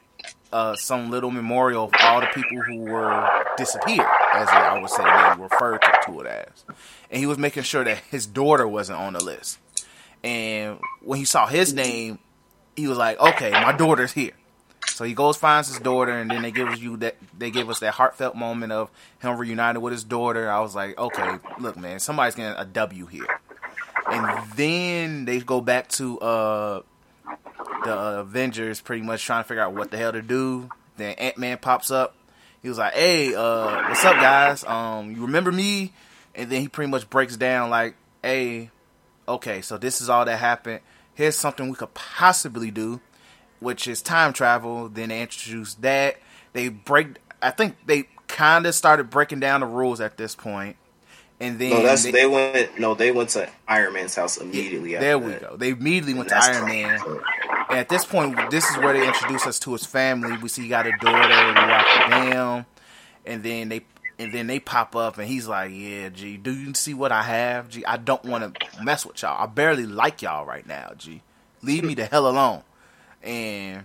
uh, 0.53 0.77
some 0.77 1.11
little 1.11 1.31
memorial 1.31 1.85
of 1.85 1.93
all 2.01 2.21
the 2.21 2.29
people 2.29 2.61
who 2.63 2.81
were 2.81 3.29
disappeared, 3.57 4.07
as 4.35 4.49
I 4.49 4.79
would 4.79 4.91
say 4.91 5.03
they 5.03 5.43
referred 5.43 5.83
to, 5.83 6.01
to 6.07 6.21
it 6.21 6.27
as, 6.27 6.65
and 7.11 7.21
he 7.21 7.27
was 7.27 7.39
making 7.39 7.65
sure 7.65 7.85
that 7.85 7.99
his 8.11 8.27
daughter 8.27 8.67
wasn't 8.67 8.99
on 8.99 9.15
the 9.15 9.25
list. 9.25 9.59
And 10.23 10.79
when 11.03 11.19
he 11.19 11.25
saw 11.25 11.47
his 11.47 11.75
name, 11.75 12.19
he 12.77 12.89
was 12.89 12.97
like, 12.97 13.21
"Okay, 13.21 13.51
my 13.51 13.73
daughter's 13.73 14.13
here." 14.13 14.33
So 14.89 15.05
he 15.05 15.15
goes 15.15 15.37
finds 15.37 15.69
his 15.69 15.79
daughter, 15.79 16.13
and 16.13 16.31
then 16.31 16.43
they 16.43 16.51
give 16.51 16.77
you 16.79 16.97
that 16.99 17.17
they 17.37 17.51
give 17.51 17.69
us 17.69 17.81
that 17.81 17.95
heartfelt 17.95 18.37
moment 18.37 18.73
of 18.73 18.91
him 19.21 19.37
reunited 19.37 19.83
with 19.83 19.93
his 19.93 20.05
daughter. 20.05 20.51
I 20.51 20.61
was 20.61 20.75
like, 20.75 20.97
"Okay, 20.99 21.39
look, 21.59 21.77
man, 21.77 21.99
somebody's 21.99 22.35
getting 22.35 22.57
a 22.57 22.65
W 22.65 23.07
here." 23.07 23.27
And 24.07 24.53
then 24.53 25.25
they 25.25 25.41
go 25.41 25.61
back 25.61 25.89
to 25.91 26.19
uh, 26.21 26.83
the 27.85 27.97
Avengers, 28.21 28.81
pretty 28.81 29.03
much 29.03 29.25
trying 29.25 29.43
to 29.43 29.49
figure 29.49 29.63
out 29.63 29.75
what 29.75 29.91
the 29.91 29.97
hell 29.97 30.13
to 30.13 30.23
do. 30.23 30.69
Then 30.97 31.15
Ant 31.15 31.39
Man 31.39 31.59
pops 31.59 31.91
up. 31.91 32.15
He 32.63 32.69
was 32.69 32.79
like, 32.79 32.95
"Hey, 32.95 33.35
uh, 33.35 33.89
what's 33.89 34.05
up, 34.05 34.17
guys? 34.17 34.65
Um, 34.65 35.11
you 35.11 35.23
remember 35.23 35.51
me?" 35.51 35.93
And 36.35 36.51
then 36.51 36.61
he 36.61 36.69
pretty 36.69 36.91
much 36.91 37.09
breaks 37.11 37.37
down 37.37 37.71
like, 37.71 37.95
"Hey, 38.23 38.71
okay, 39.27 39.61
so 39.61 39.77
this 39.77 40.01
is 40.01 40.09
all 40.09 40.25
that 40.25 40.39
happened. 40.39 40.81
Here's 41.15 41.37
something 41.37 41.69
we 41.69 41.77
could 41.77 41.95
possibly 41.95 42.71
do, 42.71 43.01
which 43.65 43.89
is 43.89 44.03
time 44.03 44.33
travel. 44.33 44.89
Then 44.89 45.09
they 45.09 45.23
introduce 45.23 45.75
that. 45.75 46.19
They 46.53 46.69
break. 46.69 47.17
I 47.43 47.51
think 47.51 47.77
they 47.87 48.09
kind 48.29 48.67
of 48.67 48.75
started 48.75 49.11
breaking 49.11 49.41
down 49.41 49.61
the 49.61 49.67
rules 49.67 50.01
at 50.01 50.17
this 50.17 50.35
point, 50.35 50.77
and 51.41 51.59
then 51.59 51.71
No, 51.71 51.83
that's 51.83 52.05
they, 52.05 52.11
they, 52.13 52.27
went. 52.27 52.79
No, 52.79 52.95
they 52.95 53.11
went 53.11 53.31
to 53.31 53.49
Iron 53.67 53.95
Man's 53.95 54.15
house 54.15 54.37
immediately. 54.37 54.95
after 54.97 55.05
there 55.07 55.19
we 55.19 55.33
that. 55.33 55.41
go. 55.41 55.57
They 55.57 55.71
immediately 55.71 56.15
went 56.15 56.29
to 56.29 56.37
Iron. 56.37 56.67
Man. 56.67 57.01
And 57.71 57.79
at 57.79 57.89
this 57.89 58.05
point, 58.05 58.39
this 58.51 58.69
is 58.71 58.77
where 58.79 58.93
they 58.93 59.07
introduce 59.07 59.47
us 59.47 59.59
to 59.61 59.73
his 59.73 59.85
family. 59.87 60.37
We 60.37 60.49
see 60.49 60.63
he 60.63 60.69
got 60.69 60.87
a 60.87 60.93
daughter. 61.01 61.29
We 61.29 61.69
watch 61.71 62.11
them, 62.11 62.67
and 63.27 63.43
then 63.43 63.69
they 63.71 63.85
and 64.19 64.33
then 64.33 64.47
they 64.47 64.61
pop 64.61 64.95
up, 64.95 65.19
and 65.19 65.27
he's 65.27 65.49
like, 65.49 65.71
"Yeah, 65.73 66.09
G, 66.11 66.37
do 66.37 66.53
you 66.55 66.73
see 66.75 66.95
what 66.95 67.11
I 67.11 67.23
have? 67.23 67.69
G, 67.71 67.85
I 67.85 67.97
don't 67.97 68.25
want 68.25 68.55
to 68.55 68.83
mess 68.85 69.05
with 69.05 69.21
y'all. 69.23 69.43
I 69.43 69.47
barely 69.47 69.87
like 69.87 70.23
y'all 70.23 70.45
right 70.45 70.67
now. 70.67 70.93
G, 70.97 71.23
leave 71.63 71.83
me 71.85 71.95
the 71.95 72.05
hell 72.07 72.29
alone." 72.29 72.63
And 73.25 73.85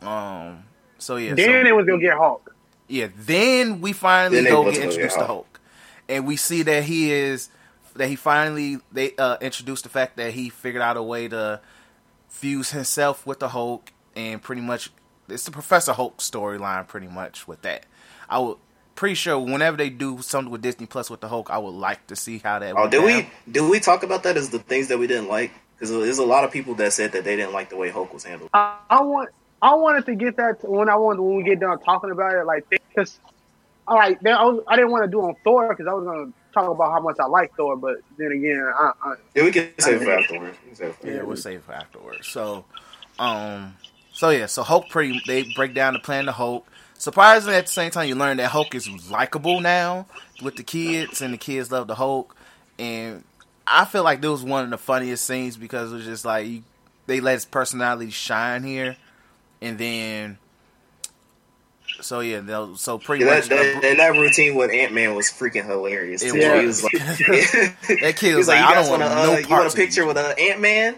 um, 0.00 0.64
so 0.98 1.16
yeah, 1.16 1.34
Then 1.34 1.46
so, 1.46 1.64
they 1.64 1.72
was 1.72 1.86
gonna 1.86 2.00
get 2.00 2.16
Hulk. 2.16 2.54
yeah. 2.88 3.08
Then 3.16 3.80
we 3.80 3.92
finally 3.92 4.42
Then 4.42 4.52
go 4.52 4.62
was 4.62 4.76
get 4.76 4.84
introduced 4.84 5.16
get 5.16 5.22
to 5.22 5.26
Hulk, 5.26 5.60
and 6.08 6.26
we 6.26 6.36
see 6.36 6.62
that 6.62 6.84
he 6.84 7.12
is 7.12 7.50
that 7.94 8.08
he 8.08 8.16
finally 8.16 8.78
they 8.90 9.14
uh, 9.16 9.36
introduced 9.40 9.84
the 9.84 9.90
fact 9.90 10.16
that 10.16 10.32
he 10.32 10.48
figured 10.48 10.82
out 10.82 10.96
a 10.96 11.02
way 11.02 11.28
to 11.28 11.60
fuse 12.28 12.70
himself 12.70 13.26
with 13.26 13.38
the 13.40 13.48
Hulk, 13.48 13.92
and 14.16 14.42
pretty 14.42 14.62
much 14.62 14.90
it's 15.28 15.44
the 15.44 15.50
Professor 15.50 15.92
Hulk 15.92 16.18
storyline. 16.18 16.88
Pretty 16.88 17.08
much 17.08 17.46
with 17.46 17.62
that, 17.62 17.84
I 18.28 18.38
would 18.38 18.56
pretty 18.94 19.14
sure 19.14 19.38
whenever 19.38 19.76
they 19.76 19.90
do 19.90 20.20
something 20.22 20.50
with 20.50 20.62
Disney 20.62 20.86
Plus 20.86 21.10
with 21.10 21.20
the 21.20 21.28
Hulk, 21.28 21.50
I 21.50 21.58
would 21.58 21.74
like 21.74 22.06
to 22.08 22.16
see 22.16 22.38
how 22.38 22.58
that. 22.58 22.72
Oh, 22.72 22.80
went 22.80 22.90
did 22.92 22.98
down. 22.98 23.06
we 23.06 23.30
did 23.52 23.70
we 23.70 23.78
talk 23.78 24.02
about 24.02 24.22
that 24.24 24.36
as 24.36 24.48
the 24.50 24.58
things 24.58 24.88
that 24.88 24.98
we 24.98 25.06
didn't 25.06 25.28
like? 25.28 25.52
Because 25.82 25.98
there's 25.98 26.18
a 26.18 26.24
lot 26.24 26.44
of 26.44 26.52
people 26.52 26.76
that 26.76 26.92
said 26.92 27.10
that 27.10 27.24
they 27.24 27.34
didn't 27.34 27.52
like 27.52 27.68
the 27.68 27.76
way 27.76 27.88
Hulk 27.88 28.14
was 28.14 28.22
handled. 28.22 28.50
I, 28.54 28.76
I 28.88 29.02
want 29.02 29.30
I 29.60 29.74
wanted 29.74 30.06
to 30.06 30.14
get 30.14 30.36
that 30.36 30.60
to 30.60 30.70
when 30.70 30.88
I 30.88 30.94
wanted 30.94 31.20
when 31.22 31.38
we 31.38 31.42
get 31.42 31.58
done 31.58 31.76
talking 31.84 32.12
about 32.12 32.36
it, 32.36 32.46
like 32.46 32.62
because 32.70 33.18
all 33.88 33.98
right, 33.98 34.16
then 34.22 34.34
I, 34.34 34.44
was, 34.44 34.62
I 34.68 34.76
didn't 34.76 34.92
want 34.92 35.06
to 35.06 35.10
do 35.10 35.20
on 35.22 35.34
Thor 35.42 35.70
because 35.70 35.88
I 35.90 35.94
was 35.94 36.04
gonna 36.04 36.30
talk 36.54 36.72
about 36.72 36.92
how 36.92 37.00
much 37.00 37.16
I 37.18 37.26
like 37.26 37.50
Thor, 37.56 37.76
but 37.76 37.96
then 38.16 38.30
again, 38.30 38.64
I, 38.72 38.92
I, 39.02 39.14
Yeah, 39.34 39.42
we 39.42 39.50
can 39.50 39.70
save 39.80 40.02
it 40.02 40.04
for 40.04 40.12
afterwards. 40.12 40.56
We 40.62 40.76
can 40.76 40.76
for 40.76 40.82
Yeah, 40.84 40.92
afterwards. 40.92 41.26
we'll 41.26 41.36
save 41.36 41.64
for 41.64 41.72
afterwards. 41.72 42.28
So, 42.28 42.64
um, 43.18 43.74
so 44.12 44.30
yeah, 44.30 44.46
so 44.46 44.62
Hulk 44.62 44.88
pretty 44.88 45.20
they 45.26 45.42
break 45.42 45.74
down 45.74 45.94
the 45.94 45.98
plan 45.98 46.26
to 46.26 46.32
Hulk. 46.32 46.64
Surprisingly, 46.96 47.56
at 47.56 47.66
the 47.66 47.72
same 47.72 47.90
time, 47.90 48.08
you 48.08 48.14
learn 48.14 48.36
that 48.36 48.52
Hulk 48.52 48.72
is 48.76 49.10
likable 49.10 49.58
now 49.60 50.06
with 50.44 50.54
the 50.54 50.62
kids, 50.62 51.20
and 51.20 51.34
the 51.34 51.38
kids 51.38 51.72
love 51.72 51.88
the 51.88 51.96
Hulk. 51.96 52.36
And 52.78 53.24
I 53.72 53.84
feel 53.86 54.04
like 54.04 54.20
this 54.20 54.30
was 54.30 54.42
one 54.44 54.62
of 54.64 54.70
the 54.70 54.78
funniest 54.78 55.24
scenes 55.24 55.56
because 55.56 55.90
it 55.92 55.96
was 55.96 56.04
just 56.04 56.24
like 56.24 56.46
you, 56.46 56.62
they 57.06 57.20
let 57.20 57.34
his 57.34 57.44
personality 57.44 58.10
shine 58.10 58.62
here, 58.62 58.96
and 59.60 59.76
then. 59.78 60.38
So 62.00 62.20
yeah, 62.20 62.40
they'll- 62.40 62.76
so 62.76 62.98
pretty 62.98 63.24
Yeah, 63.24 63.34
much 63.36 63.48
that, 63.48 63.56
that, 63.56 63.84
and 63.84 63.98
that 64.00 64.12
routine 64.12 64.54
with 64.56 64.70
Ant 64.72 64.92
Man 64.92 65.14
was 65.14 65.26
freaking 65.28 65.64
hilarious. 65.66 66.22
It 66.22 66.32
too. 66.32 66.38
was. 66.38 66.60
He 66.60 66.66
was 66.66 66.82
like, 66.82 66.92
that 68.00 68.14
kid 68.16 68.34
was 68.34 68.46
was 68.46 68.48
like, 68.48 68.58
like, 68.64 68.64
I 68.64 68.68
"You 68.70 68.74
guys 68.74 68.88
don't 68.88 69.00
want 69.00 69.02
want 69.02 69.02
to? 69.02 69.08
no 69.26 69.34
Uh, 69.34 69.38
you 69.38 69.48
want 69.48 69.72
a 69.72 69.76
picture 69.76 70.06
with 70.06 70.16
an 70.18 70.34
Ant 70.38 70.60
Man?" 70.60 70.96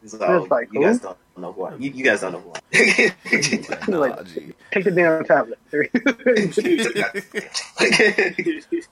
He's 0.00 0.14
like, 0.14 0.30
"Oh, 0.30 0.46
like, 0.48 0.72
you 0.72 0.80
guys 0.80 1.00
don't 1.00 1.18
know 1.36 1.52
who 1.52 1.64
I. 1.64 1.74
You, 1.74 1.90
you 1.90 2.04
guys 2.04 2.20
don't 2.20 2.32
know 2.32 2.40
who 2.40 2.52
I." 2.54 2.60
am." 2.72 3.90
Nah, 3.90 4.22
take 4.70 4.84
the 4.84 4.92
damn 4.92 5.24
tablet. 5.24 5.58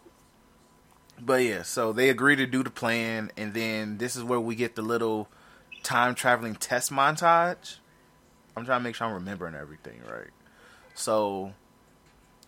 But 1.27 1.43
yeah, 1.43 1.62
so 1.62 1.93
they 1.93 2.09
agree 2.09 2.37
to 2.37 2.47
do 2.47 2.62
the 2.62 2.70
plan, 2.70 3.33
and 3.37 3.53
then 3.53 3.99
this 3.99 4.14
is 4.14 4.22
where 4.22 4.39
we 4.39 4.55
get 4.55 4.77
the 4.77 4.83
little 4.83 5.29
time 5.83 6.14
traveling 6.14 6.55
test 6.55 6.93
montage. 6.93 7.79
I'm 8.57 8.64
trying 8.64 8.79
to 8.79 8.85
make 8.85 8.95
sure 8.95 9.09
I'm 9.09 9.14
remembering 9.14 9.57
everything 9.57 10.01
right. 10.09 10.31
So, 10.95 11.53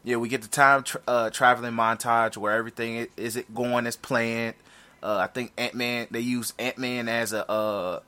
yeah, 0.04 0.16
we 0.16 0.28
get 0.28 0.42
the 0.42 0.48
time 0.48 0.84
tra- 0.84 1.00
uh, 1.08 1.30
traveling 1.30 1.72
montage 1.72 2.36
where 2.36 2.52
everything 2.52 3.08
is 3.16 3.34
it 3.34 3.52
going 3.52 3.84
as 3.88 3.96
planned. 3.96 4.54
Uh, 5.02 5.16
I 5.16 5.26
think 5.26 5.52
Ant 5.58 5.74
Man 5.74 6.06
they 6.12 6.20
use 6.20 6.54
Ant 6.56 6.78
Man 6.78 7.08
as 7.08 7.32
a 7.32 7.50
uh, 7.50 8.00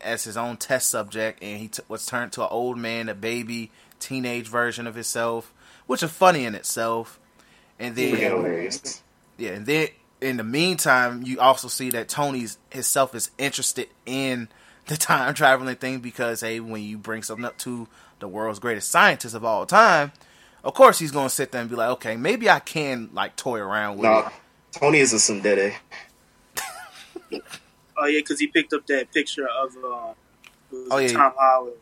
as 0.00 0.22
his 0.22 0.36
own 0.36 0.56
test 0.56 0.88
subject, 0.88 1.42
and 1.42 1.58
he 1.58 1.66
t- 1.66 1.82
was 1.88 2.06
turned 2.06 2.30
to 2.34 2.42
an 2.42 2.48
old 2.52 2.78
man, 2.78 3.08
a 3.08 3.14
baby, 3.14 3.72
teenage 3.98 4.46
version 4.46 4.86
of 4.86 4.94
himself, 4.94 5.52
which 5.86 6.04
is 6.04 6.12
funny 6.12 6.44
in 6.44 6.54
itself. 6.54 7.18
And 7.80 7.96
then. 7.96 8.14
Yeah, 9.36 9.50
and 9.50 9.66
then 9.66 9.88
in 10.20 10.36
the 10.36 10.44
meantime, 10.44 11.22
you 11.24 11.40
also 11.40 11.68
see 11.68 11.90
that 11.90 12.08
Tony's 12.08 12.58
himself 12.70 13.14
is 13.14 13.30
interested 13.38 13.88
in 14.06 14.48
the 14.86 14.96
time 14.96 15.34
traveling 15.34 15.76
thing 15.76 16.00
because 16.00 16.40
hey, 16.40 16.60
when 16.60 16.82
you 16.82 16.98
bring 16.98 17.22
something 17.22 17.44
up 17.44 17.58
to 17.58 17.88
the 18.20 18.28
world's 18.28 18.58
greatest 18.58 18.90
scientist 18.90 19.34
of 19.34 19.44
all 19.44 19.66
time, 19.66 20.12
of 20.62 20.74
course 20.74 20.98
he's 20.98 21.10
gonna 21.12 21.28
sit 21.28 21.52
there 21.52 21.60
and 21.60 21.70
be 21.70 21.76
like, 21.76 21.90
okay, 21.90 22.16
maybe 22.16 22.48
I 22.48 22.60
can 22.60 23.10
like 23.12 23.36
toy 23.36 23.58
around 23.58 23.96
with 23.98 24.04
No, 24.04 24.18
it. 24.20 24.26
Tony 24.72 24.98
is 24.98 25.12
a 25.12 25.16
Tsundere. 25.16 25.74
Oh 27.96 28.06
yeah, 28.06 28.18
because 28.18 28.40
he 28.40 28.48
picked 28.48 28.72
up 28.72 28.86
that 28.88 29.12
picture 29.12 29.46
of 29.46 29.76
uh, 29.76 30.12
was 30.72 30.88
Oh, 30.90 30.98
yeah. 30.98 31.08
Tom 31.12 31.32
Holland. 31.38 31.76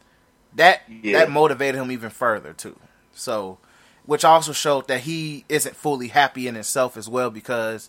That 0.57 0.83
Yeah. 1.03 1.21
that 1.21 1.31
motivated 1.31 1.81
him 1.81 1.91
even 1.91 2.11
further 2.11 2.53
too. 2.53 2.79
So, 3.15 3.59
which 4.07 4.25
also 4.25 4.53
showed 4.53 4.89
that 4.89 5.01
he 5.01 5.45
isn't 5.49 5.77
fully 5.77 6.09
happy 6.09 6.49
in 6.49 6.55
himself 6.55 6.97
as 6.97 7.09
well 7.09 7.31
because 7.31 7.89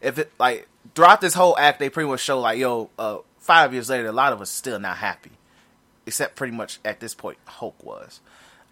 if 0.00 0.18
it 0.18 0.32
like 0.38 0.68
throughout 0.94 1.20
this 1.20 1.34
whole 1.34 1.56
act, 1.58 1.78
they 1.78 1.88
pretty 1.88 2.08
much 2.08 2.20
show 2.20 2.40
like, 2.40 2.58
yo, 2.58 2.90
uh, 2.98 3.18
five 3.38 3.72
years 3.72 3.88
later, 3.88 4.08
a 4.08 4.12
lot 4.12 4.32
of 4.32 4.40
us 4.40 4.50
still 4.50 4.78
not 4.78 4.98
happy, 4.98 5.32
except 6.06 6.36
pretty 6.36 6.54
much 6.54 6.78
at 6.84 7.00
this 7.00 7.14
point, 7.14 7.38
Hulk 7.46 7.82
was. 7.82 8.20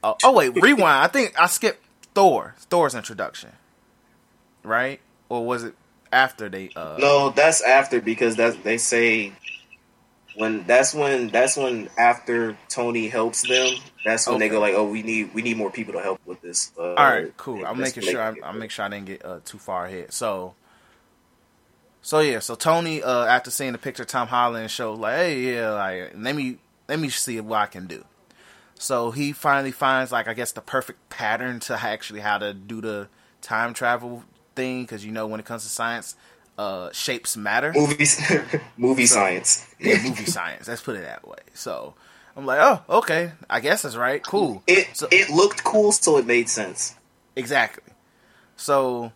Uh, 0.03 0.15
oh 0.25 0.33
wait, 0.33 0.55
rewind. 0.63 1.05
I 1.05 1.07
think 1.07 1.39
I 1.41 1.47
skipped 1.47 1.83
Thor. 2.15 2.55
Thor's 2.59 2.95
introduction, 2.95 3.53
right? 4.63 5.01
Or 5.29 5.47
was 5.47 5.65
it 5.65 5.75
after 6.13 6.49
they? 6.49 6.71
Uh, 6.77 6.97
No, 6.99 7.31
that's 7.31 7.63
after 7.63 8.01
because 8.01 8.37
that 8.37 8.63
they 8.65 8.77
say 8.79 9.33
when 10.35 10.65
that's 10.67 10.95
when 10.95 11.29
that's 11.29 11.57
when 11.57 11.89
after 11.99 12.57
Tony 12.69 13.09
helps 13.09 13.47
them, 13.47 13.75
that's 14.05 14.27
when 14.27 14.39
they 14.39 14.49
go 14.49 14.61
like, 14.61 14.75
"Oh, 14.75 14.89
we 14.89 15.03
need 15.03 15.35
we 15.35 15.43
need 15.43 15.57
more 15.57 15.71
people 15.71 15.93
to 15.95 16.01
help 16.01 16.21
with 16.25 16.41
this." 16.41 16.73
Uh, 16.79 16.95
All 16.95 17.07
right, 17.07 17.37
cool. 17.37 17.65
I'm 17.67 17.79
making 17.79 18.03
sure 18.03 18.21
I, 18.21 18.53
make 18.53 18.71
sure 18.71 18.85
I 18.85 18.89
didn't 18.89 19.07
get 19.07 19.25
uh, 19.25 19.41
too 19.45 19.59
far 19.59 19.87
ahead. 19.87 20.13
So, 20.13 20.55
so 22.01 22.21
yeah, 22.21 22.39
so 22.39 22.55
Tony, 22.55 23.03
uh, 23.03 23.25
after 23.27 23.51
seeing 23.51 23.73
the 23.73 23.79
picture 23.79 24.05
of 24.05 24.09
Tom 24.09 24.29
Holland, 24.29 24.71
shows 24.71 24.99
like, 24.99 25.17
hey, 25.17 25.55
yeah, 25.55 25.71
like 25.71 26.13
let 26.17 26.35
me 26.35 26.59
let 26.89 26.99
me 26.99 27.09
see 27.11 27.39
what 27.41 27.59
I 27.59 27.67
can 27.67 27.87
do. 27.87 28.05
So 28.75 29.13
he 29.13 29.33
finally 29.33 29.71
finds 29.71 30.11
like 30.13 30.29
I 30.29 30.35
guess 30.35 30.53
the 30.53 30.61
perfect 30.61 31.09
pattern 31.09 31.61
to 31.61 31.75
actually 31.83 32.21
how 32.21 32.39
to 32.39 32.55
do 32.55 32.81
the 32.81 33.09
time 33.41 33.75
travel 33.75 34.25
thing 34.55 34.83
because 34.83 35.05
you 35.05 35.13
know 35.13 35.27
when 35.27 35.41
it 35.41 35.47
comes 35.47 35.63
to 35.65 35.69
science, 35.69 36.17
uh, 36.59 36.91
shapes 36.93 37.37
matter. 37.37 37.73
movies, 37.75 38.21
movie 38.77 39.07
So- 39.07 39.15
science. 39.17 39.67
Yeah, 39.79 40.03
movie 40.03 40.27
science. 40.27 40.69
Let's 40.69 40.83
put 40.83 40.97
it 40.97 41.03
that 41.03 41.27
way. 41.27 41.39
So 41.55 41.95
I'm 42.37 42.47
like, 42.47 42.61
oh, 42.61 42.99
okay, 42.99 43.33
I 43.51 43.61
guess 43.61 43.83
that's 43.83 43.97
right. 43.97 44.23
Cool. 44.23 44.63
It 44.67 44.97
So- 44.97 45.09
it 45.11 45.31
looked 45.31 45.65
cool, 45.65 45.93
so 45.93 46.19
it 46.19 46.27
made 46.27 46.49
sense. 46.49 46.95
Exactly. 47.37 47.93
So, 48.57 49.13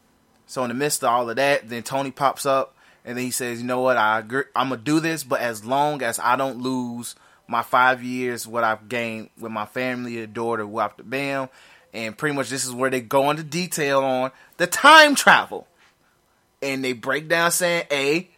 so 0.47 0.63
in 0.65 0.69
the 0.69 0.75
midst 0.75 1.03
of 1.05 1.11
all 1.11 1.29
of 1.31 1.37
that, 1.37 1.69
then 1.69 1.83
Tony 1.83 2.11
pops 2.11 2.47
up, 2.47 2.75
and 3.05 3.17
then 3.17 3.25
he 3.25 3.31
says, 3.31 3.61
"You 3.61 3.67
know 3.67 3.81
what? 3.81 3.97
I 3.97 4.19
agree. 4.19 4.45
I'm 4.57 4.71
gonna 4.71 4.81
do 4.81 5.01
this, 5.01 5.23
but 5.23 5.41
as 5.41 5.65
long 5.65 6.03
as 6.03 6.19
I 6.19 6.37
don't 6.37 6.61
lose 6.61 7.15
my 7.47 7.63
five 7.63 8.03
years, 8.03 8.47
what 8.47 8.65
I've 8.65 8.89
gained 8.89 9.31
with 9.39 9.53
my 9.53 9.67
family, 9.67 10.19
a 10.21 10.27
daughter, 10.27 10.67
whopped 10.67 10.97
the 10.99 11.05
bam." 11.05 11.49
And 11.95 12.17
pretty 12.19 12.35
much 12.35 12.51
this 12.51 12.65
is 12.65 12.73
where 12.73 12.91
they 12.91 13.01
go 13.01 13.31
into 13.31 13.43
detail 13.45 14.03
on 14.03 14.31
the 14.57 14.67
time 14.67 15.15
travel, 15.15 15.67
and 16.67 16.85
they 16.85 16.93
break 16.93 17.29
down 17.29 17.51
saying, 17.51 17.87
"A, 17.91 18.29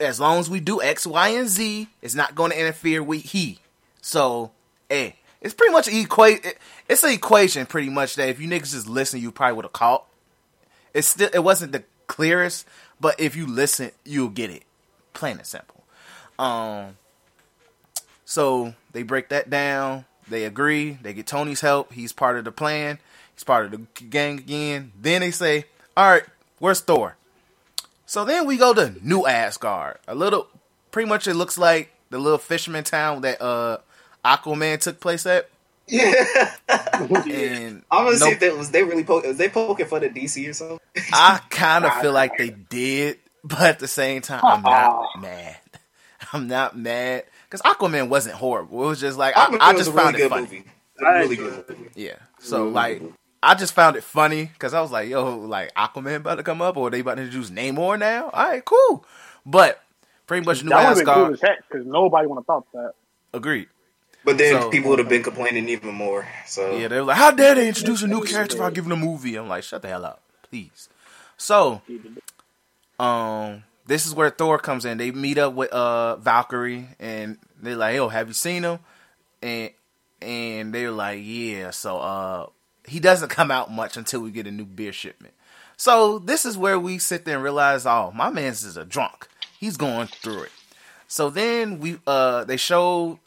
as 0.00 0.20
long 0.20 0.38
as 0.38 0.48
we 0.48 0.60
do 0.60 0.80
X, 0.80 1.06
Y, 1.06 1.28
and 1.28 1.48
Z, 1.48 1.88
it's 2.00 2.14
not 2.14 2.34
going 2.34 2.50
to 2.52 2.58
interfere 2.58 3.02
with 3.02 3.22
he." 3.22 3.58
So, 4.00 4.52
A, 4.90 5.16
it's 5.40 5.54
pretty 5.54 5.72
much 5.72 5.88
equate. 5.88 6.44
It, 6.44 6.58
it's 6.88 7.02
an 7.02 7.10
equation, 7.10 7.66
pretty 7.66 7.90
much 7.90 8.14
that 8.16 8.28
if 8.28 8.40
you 8.40 8.48
niggas 8.48 8.72
just 8.72 8.88
listen, 8.88 9.20
you 9.20 9.32
probably 9.32 9.56
would 9.56 9.64
have 9.64 9.72
caught. 9.72 10.06
It's 10.94 11.08
still 11.08 11.30
it 11.32 11.40
wasn't 11.40 11.72
the 11.72 11.84
clearest, 12.06 12.66
but 13.00 13.18
if 13.18 13.34
you 13.36 13.46
listen, 13.46 13.90
you'll 14.04 14.28
get 14.28 14.50
it. 14.50 14.64
Plain 15.12 15.38
and 15.38 15.46
simple. 15.46 15.84
Um. 16.38 16.96
So 18.24 18.74
they 18.92 19.02
break 19.02 19.28
that 19.28 19.50
down. 19.50 20.06
They 20.28 20.44
agree. 20.44 20.98
They 21.02 21.12
get 21.12 21.26
Tony's 21.26 21.60
help. 21.60 21.92
He's 21.92 22.12
part 22.12 22.38
of 22.38 22.44
the 22.44 22.52
plan. 22.52 22.98
He's 23.34 23.44
part 23.44 23.66
of 23.66 23.72
the 23.72 24.04
gang 24.04 24.38
again. 24.38 24.92
Then 24.98 25.20
they 25.20 25.30
say, 25.30 25.66
"All 25.96 26.08
right, 26.08 26.24
where's 26.58 26.80
Thor?" 26.80 27.16
So 28.06 28.24
then 28.24 28.46
we 28.46 28.56
go 28.56 28.74
to 28.74 28.94
New 29.02 29.26
Asgard. 29.26 29.98
A 30.06 30.14
little, 30.14 30.48
pretty 30.90 31.08
much, 31.08 31.26
it 31.26 31.34
looks 31.34 31.56
like 31.56 31.92
the 32.10 32.18
little 32.18 32.38
fisherman 32.38 32.84
town 32.84 33.22
that 33.22 33.40
uh 33.40 33.78
Aquaman 34.24 34.78
took 34.80 35.00
place 35.00 35.26
at. 35.26 35.48
Yeah. 35.88 36.12
And 36.68 37.82
I'm 37.90 38.04
gonna 38.04 38.16
see 38.16 38.30
if 38.30 38.40
they 38.40 38.50
was 38.50 38.70
they 38.70 38.82
really 38.84 39.04
po- 39.04 39.20
was 39.20 39.36
they 39.36 39.48
poking 39.48 39.86
fun 39.86 40.04
at 40.04 40.14
DC 40.14 40.48
or 40.48 40.52
something. 40.52 40.78
I 41.12 41.40
kind 41.50 41.84
of 41.84 41.92
feel 42.00 42.12
like 42.12 42.38
they 42.38 42.50
did, 42.50 43.18
but 43.42 43.60
at 43.62 43.78
the 43.78 43.88
same 43.88 44.22
time, 44.22 44.40
I'm 44.44 44.62
not 44.62 45.08
mad. 45.20 45.56
I'm 46.32 46.46
not 46.48 46.76
mad 46.78 47.24
because 47.50 47.62
Aquaman 47.62 48.08
wasn't 48.08 48.36
horrible. 48.36 48.84
It 48.84 48.86
was 48.88 49.00
just 49.00 49.18
like 49.18 49.36
I, 49.36 49.48
I 49.60 49.72
just 49.72 49.90
really 49.90 50.02
found 50.02 50.16
it 50.16 50.28
funny. 50.28 50.42
movie. 50.42 50.64
Really 51.00 51.36
good 51.36 51.68
movie. 51.68 51.90
Yeah. 51.94 52.16
So 52.38 52.68
like, 52.68 53.02
I 53.42 53.54
just 53.54 53.74
found 53.74 53.96
it 53.96 54.04
funny 54.04 54.44
because 54.46 54.72
I 54.74 54.80
was 54.80 54.90
like, 54.92 55.08
yo, 55.08 55.36
like 55.36 55.74
Aquaman 55.74 56.16
about 56.16 56.36
to 56.36 56.42
come 56.42 56.62
up, 56.62 56.76
or 56.76 56.90
they 56.90 57.00
about 57.00 57.16
to 57.16 57.22
introduce 57.22 57.50
Namor 57.50 57.98
now? 57.98 58.30
All 58.30 58.48
right, 58.48 58.64
cool. 58.64 59.04
But 59.44 59.82
pretty 60.26 60.46
much 60.46 60.62
New 60.62 60.68
That 60.70 60.76
would 60.78 60.84
have 60.86 60.96
been 60.98 61.04
cool 61.06 61.32
Asgard 61.34 61.50
as 61.58 61.64
because 61.68 61.86
nobody 61.86 62.26
would 62.28 62.36
have 62.36 62.46
thought 62.46 62.66
that. 62.72 62.92
agreed. 63.34 63.68
But 64.24 64.38
then 64.38 64.62
So- 64.62 64.70
people 64.70 64.90
would 64.90 65.00
have 65.00 65.08
been 65.08 65.24
complaining 65.24 65.68
even 65.68 65.92
more. 65.94 66.28
So 66.46 66.76
Yeah, 66.76 66.86
they 66.88 66.98
were 66.98 67.06
like, 67.06 67.16
how 67.16 67.32
dare 67.32 67.56
they 67.56 67.66
introduce 67.66 68.02
a 68.02 68.06
new 68.06 68.22
character 68.22 68.56
without 68.56 68.74
giving 68.74 68.92
a 68.92 68.96
movie? 68.96 69.34
I'm 69.34 69.48
like, 69.48 69.64
shut 69.64 69.82
the 69.82 69.88
hell 69.88 70.04
up, 70.04 70.20
please. 70.48 70.88
So, 71.36 71.82
um, 73.00 73.64
this 73.86 74.06
is 74.06 74.14
where 74.14 74.30
Thor 74.30 74.58
comes 74.58 74.84
in. 74.84 74.98
They 74.98 75.10
meet 75.10 75.38
up 75.38 75.54
with 75.54 75.72
uh 75.72 76.16
Valkyrie, 76.16 76.86
and 77.00 77.38
they're 77.60 77.74
like, 77.76 77.96
"Yo, 77.96 78.08
have 78.08 78.28
you 78.28 78.34
seen 78.34 78.62
him?" 78.62 78.78
And 79.42 79.70
and 80.20 80.72
they're 80.72 80.92
like, 80.92 81.18
"Yeah." 81.22 81.70
So, 81.70 81.98
uh, 81.98 82.46
he 82.86 83.00
doesn't 83.00 83.28
come 83.28 83.50
out 83.50 83.70
much 83.70 83.96
until 83.96 84.20
we 84.20 84.30
get 84.30 84.46
a 84.46 84.50
new 84.50 84.64
beer 84.64 84.92
shipment. 84.92 85.34
So 85.76 86.18
this 86.18 86.44
is 86.44 86.56
where 86.56 86.78
we 86.78 86.98
sit 86.98 87.24
there 87.24 87.36
and 87.36 87.44
realize, 87.44 87.86
oh, 87.86 88.12
my 88.14 88.30
man's 88.30 88.64
is 88.64 88.76
a 88.76 88.84
drunk. 88.84 89.28
He's 89.58 89.76
going 89.76 90.08
through 90.08 90.42
it. 90.42 90.52
So 91.08 91.30
then 91.30 91.78
we 91.80 91.98
uh 92.06 92.44
they 92.44 92.56
show 92.56 93.18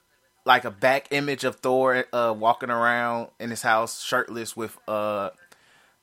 like 0.46 0.66
a 0.66 0.72
back 0.72 1.08
image 1.12 1.44
of 1.44 1.58
Thor 1.58 2.06
uh 2.14 2.34
walking 2.38 2.70
around 2.70 3.30
in 3.40 3.50
his 3.50 3.62
house 3.62 4.02
shirtless 4.02 4.56
with 4.56 4.78
uh 4.88 5.30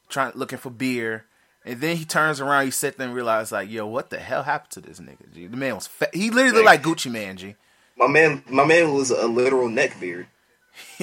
trying 0.08 0.32
looking 0.34 0.58
for 0.58 0.70
beer. 0.70 1.24
And 1.64 1.80
then 1.80 1.96
he 1.96 2.04
turns 2.04 2.40
around, 2.40 2.64
he 2.64 2.70
sits 2.72 2.96
there 2.96 3.06
and 3.06 3.14
realizes 3.14 3.52
like, 3.52 3.70
yo, 3.70 3.86
what 3.86 4.10
the 4.10 4.18
hell 4.18 4.42
happened 4.42 4.72
to 4.72 4.80
this 4.80 4.98
nigga? 4.98 5.32
G? 5.32 5.46
The 5.46 5.56
man 5.56 5.76
was 5.76 5.86
fat. 5.86 6.14
He 6.14 6.30
literally 6.30 6.56
looked 6.56 6.66
like 6.66 6.82
Gucci 6.82 7.10
Mane, 7.10 7.36
G. 7.36 7.54
my 7.96 8.08
man, 8.08 8.42
my 8.50 8.64
man 8.64 8.92
was 8.92 9.10
a 9.10 9.26
literal 9.26 9.68
neck 9.68 9.98
beard. 10.00 10.26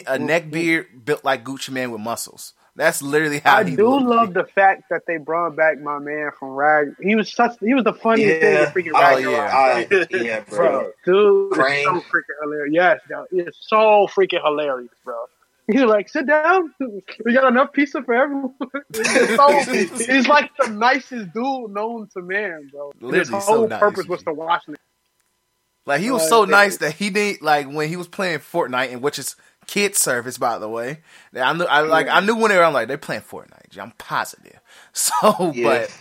A 0.07 0.17
neck 0.19 0.49
beard 0.49 0.87
built 1.05 1.23
like 1.23 1.43
Gucci 1.43 1.69
Mane 1.71 1.91
with 1.91 2.01
muscles. 2.01 2.53
That's 2.75 3.01
literally 3.01 3.39
how 3.39 3.57
I 3.57 3.63
he 3.65 3.75
do 3.75 3.89
looked. 3.89 4.05
love 4.05 4.33
the 4.33 4.45
fact 4.45 4.83
that 4.89 5.01
they 5.05 5.17
brought 5.17 5.55
back 5.55 5.79
my 5.81 5.99
man 5.99 6.31
from 6.39 6.49
Rag. 6.49 6.95
He 7.01 7.15
was 7.15 7.31
such. 7.31 7.57
He 7.59 7.73
was 7.73 7.83
the 7.83 7.93
funniest 7.93 8.39
thing 8.39 8.53
in 8.53 8.59
Yeah. 8.61 8.71
freaking 8.71 8.91
Oh 8.95 8.99
Rag. 9.01 9.23
yeah. 9.23 10.07
I, 10.09 10.15
yeah, 10.17 10.39
bro. 10.49 10.91
Bro, 11.05 11.49
dude, 11.49 11.51
Crane. 11.51 11.75
it's 11.79 11.83
so 11.85 11.91
freaking 12.17 12.41
hilarious. 12.41 12.73
Yes, 12.73 12.99
no, 13.09 13.25
it's 13.31 13.57
so 13.67 14.07
freaking 14.07 14.41
hilarious, 14.43 14.89
bro. 15.03 15.15
He's 15.71 15.81
like, 15.83 16.09
sit 16.09 16.25
down. 16.25 16.73
We 17.25 17.33
got 17.33 17.47
enough 17.51 17.73
pizza 17.73 18.01
for 18.01 18.13
everyone. 18.15 18.53
It's 18.91 19.35
so, 19.97 20.05
he's 20.11 20.27
like 20.27 20.49
the 20.57 20.67
nicest 20.71 21.31
dude 21.33 21.69
known 21.71 22.07
to 22.13 22.21
man, 22.23 22.69
bro. 22.71 22.91
And 23.01 23.13
His 23.13 23.29
Literally 23.29 23.41
so 23.41 23.53
whole 23.53 23.67
nice, 23.67 23.79
purpose 23.79 24.07
was 24.07 24.23
to 24.23 24.33
watch 24.33 24.67
me. 24.67 24.75
Like 25.85 26.01
he 26.01 26.11
was 26.11 26.23
Uh, 26.23 26.27
so 26.29 26.45
nice 26.45 26.77
that 26.77 26.93
he 26.93 27.09
didn't 27.09 27.41
like 27.41 27.67
when 27.67 27.89
he 27.89 27.95
was 27.95 28.07
playing 28.07 28.39
Fortnite, 28.39 28.91
and 28.91 29.01
which 29.01 29.17
is 29.19 29.35
kid 29.67 29.95
service, 29.95 30.37
by 30.37 30.57
the 30.59 30.69
way. 30.69 30.99
I 31.35 31.53
knew, 31.53 31.63
I 31.65 31.81
like, 31.81 32.07
I 32.07 32.19
knew 32.19 32.35
when 32.35 32.49
they 32.49 32.57
were. 32.57 32.63
I'm 32.63 32.73
like, 32.73 32.87
they're 32.87 32.97
playing 32.97 33.21
Fortnite. 33.23 33.77
I'm 33.77 33.91
positive. 33.97 34.59
So, 34.93 35.51
Yeah. 35.55 35.63
but 35.63 35.97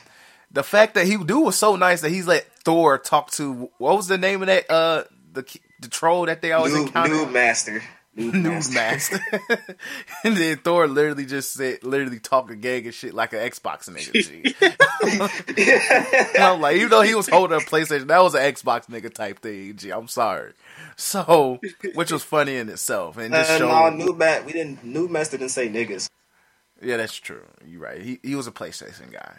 the 0.51 0.63
fact 0.63 0.95
that 0.95 1.07
he 1.07 1.17
dude 1.17 1.45
was 1.45 1.57
so 1.57 1.77
nice 1.77 2.01
that 2.01 2.09
he's 2.11 2.27
let 2.27 2.47
Thor 2.65 2.99
talk 2.99 3.31
to 3.33 3.71
what 3.79 3.97
was 3.97 4.09
the 4.09 4.17
name 4.19 4.41
of 4.43 4.47
that 4.49 4.71
uh 4.71 5.05
the 5.33 5.45
the 5.81 5.89
troll 5.89 6.27
that 6.27 6.41
they 6.43 6.53
always 6.53 6.75
encounter. 6.75 7.15
noob 7.15 7.33
master. 7.33 7.83
Noob, 8.19 8.35
News 8.35 8.75
master. 8.75 9.21
and 10.25 10.37
then 10.37 10.57
Thor 10.59 10.87
literally 10.89 11.25
just 11.25 11.53
said, 11.55 11.85
literally 11.85 12.19
talked 12.19 12.49
to 12.49 12.57
gang 12.57 12.85
and 12.87 12.95
shit 12.95 13.15
like 13.15 13.33
an 13.33 13.39
Xbox 13.39 13.89
nigga. 13.89 14.13
G. 14.25 14.55
And 16.35 16.45
I'm 16.45 16.61
like, 16.61 16.77
even 16.77 16.91
though 16.91 17.03
he 17.03 17.15
was 17.15 17.29
holding 17.29 17.57
a 17.57 17.61
PlayStation, 17.61 18.09
that 18.09 18.23
was 18.23 18.35
an 18.35 18.43
Xbox 18.43 18.87
nigga 18.89 19.13
type 19.13 19.39
thing. 19.41 19.77
G, 19.77 19.91
I'm 19.91 20.09
sorry. 20.09 20.53
So, 20.97 21.61
which 21.95 22.11
was 22.11 22.23
funny 22.25 22.57
in 22.57 22.69
itself, 22.69 23.17
and 23.19 23.33
just 23.33 23.51
Uh, 23.53 23.59
showed. 23.59 23.69
no, 23.95 24.07
noob 24.07 24.19
ma- 24.19 24.45
we 24.45 24.53
didn't. 24.53 24.85
Noob 24.85 25.11
master 25.11 25.39
didn't 25.39 25.53
say 25.53 25.69
niggas. 25.69 26.09
yeah, 26.83 26.97
that's 26.97 27.15
true. 27.15 27.43
You're 27.67 27.81
right. 27.83 28.01
He 28.03 28.19
he 28.23 28.35
was 28.35 28.47
a 28.49 28.53
PlayStation 28.53 29.13
guy 29.13 29.37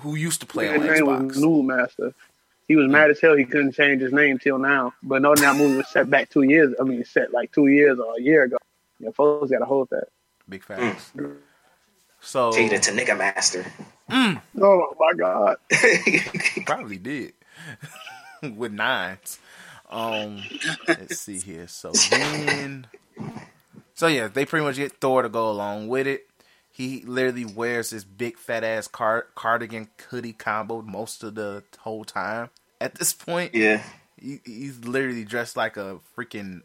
who 0.00 0.14
used 0.14 0.40
to 0.40 0.46
play 0.46 0.68
His 0.68 0.80
on 0.80 0.86
name 0.86 1.04
Xbox. 1.04 1.26
was 1.28 1.36
Noob 1.38 1.64
Master. 1.66 2.14
He 2.70 2.76
was 2.76 2.86
mad 2.86 3.10
as 3.10 3.20
hell 3.20 3.34
he 3.34 3.46
couldn't 3.46 3.72
change 3.72 4.00
his 4.00 4.12
name 4.12 4.38
till 4.38 4.56
now. 4.56 4.94
But 5.02 5.22
no, 5.22 5.34
that 5.34 5.56
movie 5.56 5.78
was 5.78 5.88
set 5.88 6.08
back 6.08 6.30
two 6.30 6.42
years. 6.42 6.72
I 6.80 6.84
mean, 6.84 7.04
set 7.04 7.32
like 7.32 7.50
two 7.50 7.66
years 7.66 7.98
or 7.98 8.14
a 8.16 8.22
year 8.22 8.44
ago. 8.44 8.58
Yeah, 9.00 9.10
folks 9.10 9.50
got 9.50 9.58
to 9.58 9.64
hold 9.64 9.88
that. 9.90 10.04
Big 10.48 10.62
facts. 10.62 11.12
So 12.20 12.52
Change 12.52 12.72
it 12.72 12.84
to 12.84 12.92
nigga 12.92 13.18
master. 13.18 13.66
Oh 14.08 14.94
my 15.00 15.12
god! 15.18 15.56
probably 16.64 16.98
did 16.98 17.32
with 18.56 18.70
nines. 18.70 19.40
Um, 19.90 20.40
let's 20.86 21.18
see 21.18 21.40
here. 21.40 21.66
So 21.66 21.90
then, 21.90 22.86
so 23.94 24.06
yeah, 24.06 24.28
they 24.28 24.46
pretty 24.46 24.64
much 24.64 24.76
get 24.76 24.92
Thor 25.00 25.22
to 25.22 25.28
go 25.28 25.50
along 25.50 25.88
with 25.88 26.06
it. 26.06 26.28
He 26.70 27.02
literally 27.04 27.46
wears 27.46 27.90
this 27.90 28.04
big 28.04 28.38
fat 28.38 28.62
ass 28.62 28.86
car- 28.86 29.26
cardigan 29.34 29.88
hoodie 30.08 30.32
combo 30.32 30.82
most 30.82 31.24
of 31.24 31.34
the 31.34 31.64
whole 31.80 32.04
time. 32.04 32.50
At 32.80 32.96
this 32.96 33.12
point, 33.12 33.54
yeah, 33.54 33.82
he, 34.20 34.40
he's 34.44 34.80
literally 34.84 35.24
dressed 35.24 35.56
like 35.56 35.76
a 35.76 36.00
freaking 36.16 36.62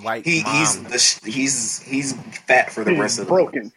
white 0.00 0.26
he, 0.26 0.42
mom. 0.42 0.54
he's 0.56 0.82
the 0.84 0.98
sh- 0.98 1.20
he's 1.24 1.82
he's 1.82 2.12
fat 2.46 2.72
for 2.72 2.84
the 2.84 2.92
rest 2.94 3.18
of 3.18 3.26
the 3.26 3.32
broken. 3.32 3.62
movie. 3.64 3.72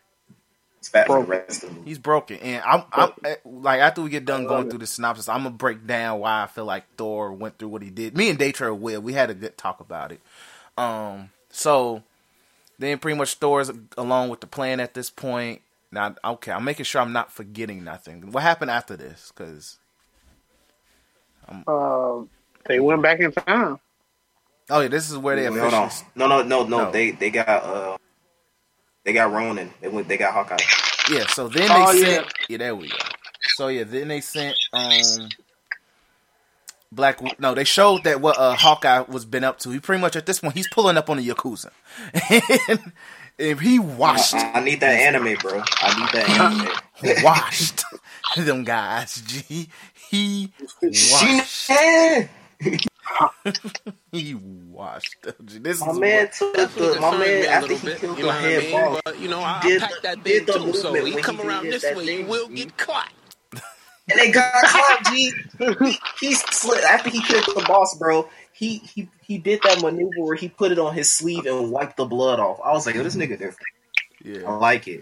He's 0.79 0.89
fat 0.89 1.07
for 1.07 1.19
the 1.19 1.25
Broken. 1.25 1.27
rest 1.27 1.63
of 1.63 1.75
the. 1.75 1.81
He's 1.83 1.99
broken, 1.99 2.37
and 2.39 2.63
I'm, 2.65 2.83
I'm 2.91 3.11
eh, 3.25 3.35
like 3.45 3.79
after 3.81 4.01
we 4.01 4.09
get 4.09 4.25
done 4.25 4.47
going 4.47 4.69
through 4.69 4.79
the 4.79 4.87
synopsis, 4.87 5.29
I'm 5.29 5.43
gonna 5.43 5.51
break 5.55 5.87
down 5.87 6.19
why 6.19 6.43
I 6.43 6.47
feel 6.47 6.65
like 6.65 6.85
Thor 6.97 7.33
went 7.33 7.57
through 7.59 7.69
what 7.69 7.81
he 7.83 7.89
did. 7.89 8.17
Me 8.17 8.29
and 8.29 8.39
Daytra 8.39 8.77
will. 8.77 9.01
We 9.01 9.13
had 9.13 9.29
a 9.29 9.33
good 9.35 9.57
talk 9.57 9.79
about 9.79 10.11
it. 10.11 10.21
Um, 10.77 11.31
so 11.49 12.03
then 12.79 12.99
pretty 12.99 13.17
much 13.17 13.35
Thor's 13.35 13.71
along 13.97 14.29
with 14.29 14.41
the 14.41 14.47
plan 14.47 14.79
at 14.79 14.93
this 14.93 15.09
point. 15.09 15.61
Now, 15.91 16.15
okay, 16.23 16.51
I'm 16.51 16.65
making 16.65 16.85
sure 16.85 17.01
I'm 17.01 17.13
not 17.13 17.31
forgetting 17.31 17.83
nothing. 17.83 18.31
What 18.31 18.43
happened 18.43 18.71
after 18.71 18.97
this? 18.97 19.31
Because 19.35 19.77
Uh, 21.67 22.23
they 22.65 22.79
went 22.79 23.01
back 23.01 23.19
in 23.19 23.31
time. 23.31 23.79
oh 24.69 24.79
yeah, 24.81 24.87
this 24.87 25.09
is 25.09 25.17
where 25.17 25.35
they 25.35 25.49
Wait, 25.49 25.59
hold 25.59 25.73
on. 25.73 25.89
No, 26.15 26.27
no, 26.27 26.41
no, 26.43 26.63
no. 26.65 26.85
No. 26.85 26.91
They 26.91 27.11
they 27.11 27.29
got 27.29 27.47
uh 27.47 27.97
they 29.05 29.13
got 29.13 29.31
Ronin. 29.31 29.71
They 29.81 29.87
went. 29.87 30.07
They 30.07 30.17
got 30.17 30.33
Hawkeye. 30.33 30.57
Yeah, 31.11 31.27
so 31.27 31.47
then 31.47 31.67
they 31.69 31.73
Oh, 31.75 31.91
yeah. 31.91 32.05
sent 32.15 32.33
yeah. 32.49 32.57
there 32.57 32.75
we 32.75 32.89
go. 32.89 32.95
So 33.55 33.67
yeah, 33.69 33.83
then 33.85 34.09
they 34.09 34.19
sent 34.21 34.57
um 34.73 35.29
Black 36.91 37.39
no, 37.39 37.53
they 37.53 37.63
showed 37.65 38.03
that 38.05 38.21
what 38.21 38.37
uh 38.37 38.55
Hawkeye 38.55 39.01
was 39.07 39.25
been 39.25 39.43
up 39.43 39.59
to. 39.59 39.69
He 39.71 39.79
pretty 39.79 40.01
much 40.01 40.15
at 40.15 40.25
this 40.25 40.39
point 40.39 40.55
he's 40.55 40.67
pulling 40.69 40.97
up 40.97 41.09
on 41.09 41.17
the 41.17 41.27
Yakuza. 41.27 41.69
and 42.69 42.93
if 43.37 43.59
he 43.59 43.77
washed 43.79 44.33
I, 44.33 44.53
I 44.53 44.59
need 44.63 44.79
that 44.81 44.99
anime, 44.99 45.37
bro. 45.39 45.61
I 45.81 45.99
need 45.99 46.09
that 46.13 46.29
anime. 47.03 47.23
washed 47.23 47.83
them 48.37 48.63
guys, 48.63 49.21
G. 49.21 49.69
He 50.09 50.51
washed 50.83 51.69
Yeah. 51.69 52.27
he 54.11 54.33
washed 54.35 55.21
them. 55.21 55.35
G. 55.45 55.59
This 55.59 55.79
My 55.81 55.91
is 55.91 55.99
man 55.99 56.23
what- 56.23 56.31
took 56.33 56.53
Definitely 56.55 56.95
the 56.95 57.01
my 57.01 57.11
man 57.11 57.19
me 57.19 57.25
a 57.45 57.49
after 57.49 57.67
little 57.67 57.77
he 57.77 57.85
bit, 57.87 57.99
killed 57.99 58.17
you 58.17 58.23
the 58.23 58.27
know 58.27 58.27
what 58.27 58.35
I 58.35 58.41
head 58.41 58.63
mean? 58.63 58.71
boss. 58.71 59.01
But 59.05 59.19
you 59.19 59.27
know, 59.29 59.39
I 59.41 59.61
did 59.61 59.81
packed 59.81 60.03
that 60.03 60.23
did 60.23 60.45
big 60.45 60.47
the 60.47 60.53
too, 60.53 60.73
so 60.73 60.93
movement 60.93 61.15
he 61.15 61.21
come 61.21 61.37
he 61.37 61.47
around 61.47 61.65
this 61.65 61.83
way, 61.83 62.05
thing. 62.05 62.19
you 62.21 62.25
will 62.25 62.47
get 62.49 62.77
caught. 62.77 63.11
and 63.53 64.19
they 64.19 64.31
got 64.31 64.53
caught. 64.63 65.05
G, 65.13 65.33
he, 65.59 65.97
he 66.19 66.33
slid 66.35 66.83
after 66.83 67.09
he 67.09 67.21
killed 67.21 67.45
the 67.45 67.65
boss, 67.67 67.95
bro. 67.97 68.29
He 68.53 68.77
he 68.79 69.07
he 69.21 69.37
did 69.37 69.61
that 69.63 69.81
maneuver 69.81 70.23
where 70.23 70.35
he 70.35 70.49
put 70.49 70.71
it 70.71 70.79
on 70.79 70.93
his 70.95 71.11
sleeve 71.11 71.45
and 71.45 71.71
wiped 71.71 71.97
the 71.97 72.05
blood 72.05 72.39
off. 72.39 72.59
I 72.63 72.71
was 72.71 72.85
like, 72.87 72.95
yo, 72.95 73.03
this 73.03 73.15
nigga 73.15 73.37
different. 73.37 73.57
Yeah, 74.23 74.47
I 74.49 74.55
like 74.55 74.87
it. 74.87 75.01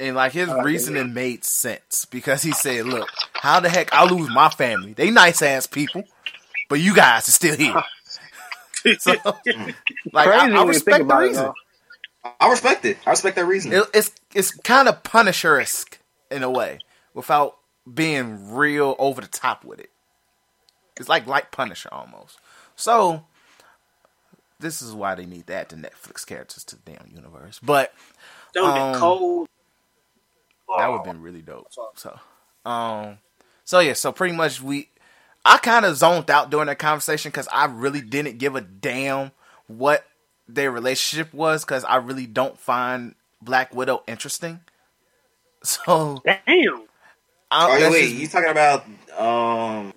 And 0.00 0.16
like 0.16 0.32
his 0.32 0.48
I 0.48 0.54
like 0.54 0.66
it, 0.66 0.66
reasoning 0.66 1.14
made 1.14 1.44
sense 1.44 2.06
because 2.06 2.42
he 2.42 2.52
said, 2.52 2.86
"Look, 2.86 3.08
how 3.34 3.60
the 3.60 3.70
heck 3.70 3.92
I 3.94 4.04
lose 4.06 4.30
my 4.30 4.50
family? 4.50 4.94
They 4.94 5.10
nice 5.10 5.42
ass 5.42 5.68
people, 5.68 6.04
but 6.68 6.80
you 6.80 6.94
guys 6.96 7.28
are 7.28 7.32
still 7.32 7.56
here." 7.56 7.84
so, 8.98 9.14
like, 10.12 10.32
I, 10.34 10.48
Crazy 10.48 10.52
I 10.54 10.64
when 10.64 10.68
respect 10.68 10.98
the 10.98 11.04
about 11.04 11.24
it, 11.24 11.28
reason. 11.28 11.52
I 12.40 12.50
respect 12.50 12.84
it. 12.86 12.98
I 13.06 13.10
respect 13.10 13.36
that 13.36 13.46
reason. 13.46 13.72
It, 13.72 13.84
it's 13.94 14.12
it's 14.34 14.52
kind 14.52 14.88
of 14.88 15.02
Punisher-esque 15.02 15.98
in 16.30 16.42
a 16.42 16.50
way, 16.50 16.80
without 17.14 17.58
being 17.92 18.54
real 18.54 18.96
over 18.98 19.20
the 19.20 19.28
top 19.28 19.64
with 19.64 19.80
it. 19.80 19.90
It's 20.98 21.08
like 21.08 21.26
like 21.26 21.50
Punisher 21.52 21.90
almost. 21.92 22.38
So 22.76 23.24
this 24.60 24.82
is 24.82 24.94
why 24.94 25.14
they 25.14 25.26
need 25.26 25.46
to 25.48 25.66
the 25.68 25.76
Netflix 25.76 26.26
characters 26.26 26.64
to 26.64 26.76
the 26.76 26.92
damn 26.92 27.08
universe. 27.14 27.60
But 27.62 27.92
don't 28.54 28.76
Um, 28.76 28.92
be 28.92 28.98
cold. 28.98 29.48
That 30.78 30.88
would 30.90 30.98
have 30.98 31.04
been 31.04 31.22
really 31.22 31.42
dope. 31.42 31.68
So, 31.94 32.18
um, 32.64 33.18
so 33.64 33.80
yeah, 33.80 33.92
so 33.94 34.12
pretty 34.12 34.34
much 34.34 34.60
we, 34.60 34.88
I 35.44 35.58
kind 35.58 35.84
of 35.84 35.96
zoned 35.96 36.30
out 36.30 36.50
during 36.50 36.66
that 36.66 36.78
conversation 36.78 37.30
because 37.30 37.48
I 37.52 37.66
really 37.66 38.00
didn't 38.00 38.38
give 38.38 38.56
a 38.56 38.60
damn 38.60 39.32
what 39.66 40.04
their 40.48 40.70
relationship 40.70 41.32
was 41.32 41.64
because 41.64 41.84
I 41.84 41.96
really 41.96 42.26
don't 42.26 42.58
find 42.58 43.14
Black 43.42 43.74
Widow 43.74 44.02
interesting. 44.06 44.60
So, 45.62 46.22
Damn. 46.24 46.38
I, 47.50 47.66
Oh, 47.76 47.78
that's 47.78 47.92
wait, 47.92 48.02
just- 48.08 48.14
you 48.14 48.28
talking 48.28 48.48
about 48.50 48.84
um? 49.18 49.92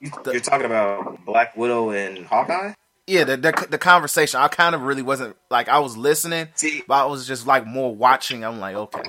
You, 0.00 0.10
The- 0.24 0.32
you're 0.32 0.40
talking 0.40 0.66
about 0.66 1.24
Black 1.24 1.56
Widow 1.56 1.90
and 1.90 2.26
Hawkeye. 2.26 2.74
Yeah, 3.08 3.24
the, 3.24 3.36
the 3.36 3.66
the 3.70 3.78
conversation. 3.78 4.38
I 4.38 4.48
kind 4.48 4.74
of 4.74 4.82
really 4.82 5.02
wasn't 5.02 5.36
like 5.50 5.68
I 5.68 5.78
was 5.78 5.96
listening, 5.96 6.48
See, 6.54 6.82
but 6.86 7.02
I 7.02 7.06
was 7.06 7.26
just 7.26 7.46
like 7.46 7.66
more 7.66 7.94
watching. 7.94 8.44
I'm 8.44 8.60
like, 8.60 8.76
okay, 8.76 9.02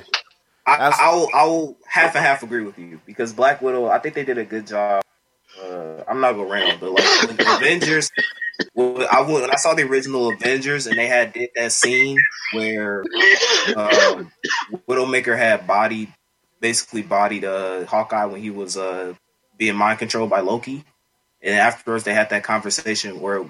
I, 0.66 0.92
I 0.98 1.14
will, 1.14 1.30
I 1.34 1.46
will 1.46 1.78
half 1.86 2.16
and 2.16 2.24
half 2.24 2.42
agree 2.42 2.64
with 2.64 2.80
you 2.80 3.02
because 3.06 3.34
Black 3.34 3.62
Widow. 3.62 3.88
I 3.88 4.00
think 4.00 4.16
they 4.16 4.24
did 4.24 4.38
a 4.38 4.46
good 4.46 4.68
job. 4.68 5.04
Uh, 5.62 6.04
I'm 6.08 6.22
not 6.22 6.34
gonna 6.34 6.50
rant, 6.50 6.80
but 6.80 6.92
like 6.92 7.40
Avengers. 7.40 8.10
When 8.74 9.06
I 9.12 9.22
when 9.22 9.52
I 9.52 9.56
saw 9.56 9.74
the 9.74 9.84
original 9.84 10.32
Avengers 10.32 10.88
and 10.88 10.98
they 10.98 11.08
had 11.08 11.34
did 11.34 11.50
that 11.56 11.72
scene 11.72 12.18
where 12.54 13.04
um, 13.76 14.32
Widowmaker 14.88 15.38
had 15.38 15.68
bodied, 15.68 16.14
basically 16.62 17.02
bodied 17.02 17.44
uh, 17.44 17.86
Hawkeye 17.86 18.26
when 18.26 18.42
he 18.42 18.50
was 18.50 18.78
uh, 18.78 19.14
being 19.58 19.76
mind 19.76 20.00
controlled 20.00 20.30
by 20.30 20.40
Loki, 20.40 20.86
and 21.42 21.56
afterwards 21.56 22.06
they 22.06 22.14
had 22.14 22.30
that 22.30 22.44
conversation 22.44 23.20
where 23.20 23.46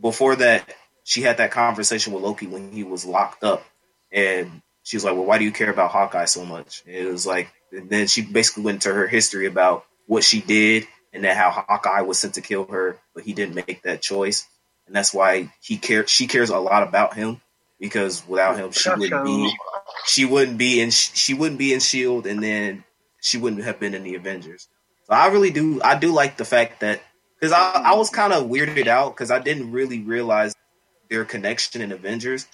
before 0.00 0.36
that 0.36 0.74
she 1.04 1.22
had 1.22 1.38
that 1.38 1.50
conversation 1.50 2.12
with 2.12 2.22
Loki 2.22 2.46
when 2.46 2.72
he 2.72 2.84
was 2.84 3.04
locked 3.04 3.44
up, 3.44 3.64
and 4.12 4.62
she 4.82 4.96
was 4.96 5.04
like, 5.04 5.14
"Well, 5.14 5.24
why 5.24 5.38
do 5.38 5.44
you 5.44 5.52
care 5.52 5.70
about 5.70 5.90
Hawkeye 5.90 6.26
so 6.26 6.44
much?" 6.44 6.82
And 6.86 6.94
it 6.94 7.10
was 7.10 7.26
like, 7.26 7.48
and 7.72 7.88
then 7.90 8.06
she 8.06 8.22
basically 8.22 8.64
went 8.64 8.76
into 8.76 8.92
her 8.92 9.06
history 9.06 9.46
about 9.46 9.84
what 10.06 10.24
she 10.24 10.40
did 10.40 10.86
and 11.12 11.24
then 11.24 11.36
how 11.36 11.50
Hawkeye 11.50 12.02
was 12.02 12.18
sent 12.18 12.34
to 12.34 12.40
kill 12.40 12.64
her, 12.66 12.98
but 13.14 13.24
he 13.24 13.32
didn't 13.32 13.54
make 13.54 13.82
that 13.82 14.02
choice, 14.02 14.46
and 14.86 14.94
that's 14.94 15.12
why 15.12 15.52
he 15.60 15.76
cared. 15.76 16.08
She 16.08 16.26
cares 16.26 16.50
a 16.50 16.58
lot 16.58 16.86
about 16.86 17.14
him 17.14 17.40
because 17.78 18.26
without 18.28 18.56
him, 18.56 18.70
she 18.72 18.90
wouldn't 18.90 19.24
be. 19.24 19.52
She 20.06 20.24
wouldn't 20.24 20.58
be 20.58 20.80
in. 20.80 20.90
She 20.90 21.34
wouldn't 21.34 21.58
be 21.58 21.74
in 21.74 21.80
Shield, 21.80 22.26
and 22.26 22.42
then 22.42 22.84
she 23.20 23.38
wouldn't 23.38 23.64
have 23.64 23.80
been 23.80 23.94
in 23.94 24.02
the 24.02 24.14
Avengers. 24.14 24.68
So 25.06 25.14
I 25.14 25.28
really 25.28 25.50
do. 25.50 25.80
I 25.82 25.98
do 25.98 26.12
like 26.12 26.36
the 26.36 26.44
fact 26.44 26.80
that 26.80 27.02
because 27.40 27.52
I, 27.52 27.82
I 27.86 27.94
was 27.94 28.10
kind 28.10 28.32
of 28.32 28.44
weirded 28.48 28.86
out 28.86 29.14
because 29.14 29.30
I 29.30 29.38
didn't 29.38 29.72
really 29.72 30.00
realize 30.00 30.54
their 31.08 31.24
connection 31.24 31.80
in 31.82 31.90
Avengers. 31.92 32.46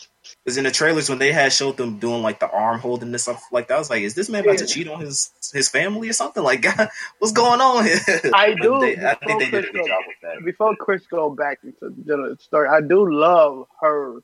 Because 0.45 0.57
in 0.57 0.65
the 0.65 0.71
trailers, 0.73 1.09
when 1.09 1.19
they 1.19 1.31
had 1.31 1.53
showed 1.53 1.77
them 1.77 1.99
doing 1.99 2.21
like 2.23 2.41
the 2.41 2.51
arm 2.51 2.81
holding 2.81 3.11
and 3.11 3.21
stuff 3.21 3.45
like 3.53 3.69
that, 3.69 3.75
I 3.75 3.79
was 3.79 3.91
like, 3.91 4.03
"Is 4.03 4.15
this 4.15 4.29
man 4.29 4.43
about 4.45 4.59
to 4.59 4.67
cheat 4.67 4.89
on 4.89 5.01
his 5.01 5.31
his 5.53 5.69
family 5.69 6.09
or 6.09 6.13
something? 6.13 6.43
Like, 6.43 6.63
God, 6.63 6.89
what's 7.19 7.33
going 7.33 7.61
on 7.61 7.85
here?" 7.85 7.99
I 8.35 8.55
do. 8.61 8.79
they- 8.81 8.97
I 8.97 9.15
think 9.15 9.39
they 9.41 9.51
before 9.51 9.61
did 9.61 9.65
a 9.65 9.69
Chris 9.69 9.71
good 9.73 9.87
job 9.87 10.03
with 10.07 10.17
that. 10.23 10.45
before 10.45 10.75
Chris 10.77 11.07
go 11.07 11.31
back 11.31 11.59
into 11.63 11.95
the 12.05 12.37
story, 12.41 12.69
I 12.69 12.81
do 12.81 13.09
love 13.09 13.67
her 13.81 14.21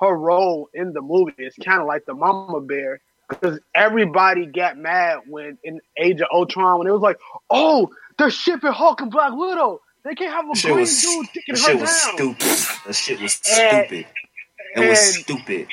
her 0.00 0.14
role 0.16 0.68
in 0.74 0.92
the 0.92 1.00
movie. 1.00 1.32
It's 1.38 1.56
kind 1.56 1.80
of 1.80 1.86
like 1.86 2.06
the 2.06 2.14
Mama 2.14 2.60
Bear 2.60 3.00
because 3.28 3.60
everybody 3.74 4.46
got 4.46 4.76
mad 4.76 5.20
when 5.28 5.58
in 5.62 5.80
Age 5.96 6.20
of 6.20 6.28
Ultron 6.32 6.78
when 6.78 6.88
it 6.88 6.92
was 6.92 7.00
like, 7.02 7.18
oh, 7.50 7.90
they're 8.18 8.30
shipping 8.30 8.72
Hulk 8.72 9.00
and 9.00 9.10
Black 9.10 9.32
Widow. 9.32 9.80
They 10.06 10.14
can't 10.14 10.32
have 10.32 10.44
a 10.44 10.62
green 10.62 10.80
was, 10.80 11.02
dude 11.02 11.26
kicking 11.32 11.54
that 11.56 11.60
her 11.62 11.66
shit 11.66 11.80
was 11.80 12.02
stupid. 12.02 12.84
That 12.86 12.94
shit 12.94 13.20
was 13.20 13.40
And- 13.58 13.86
stupid. 13.86 14.06
It 14.76 14.88
was 14.90 15.14
stupid. 15.16 15.68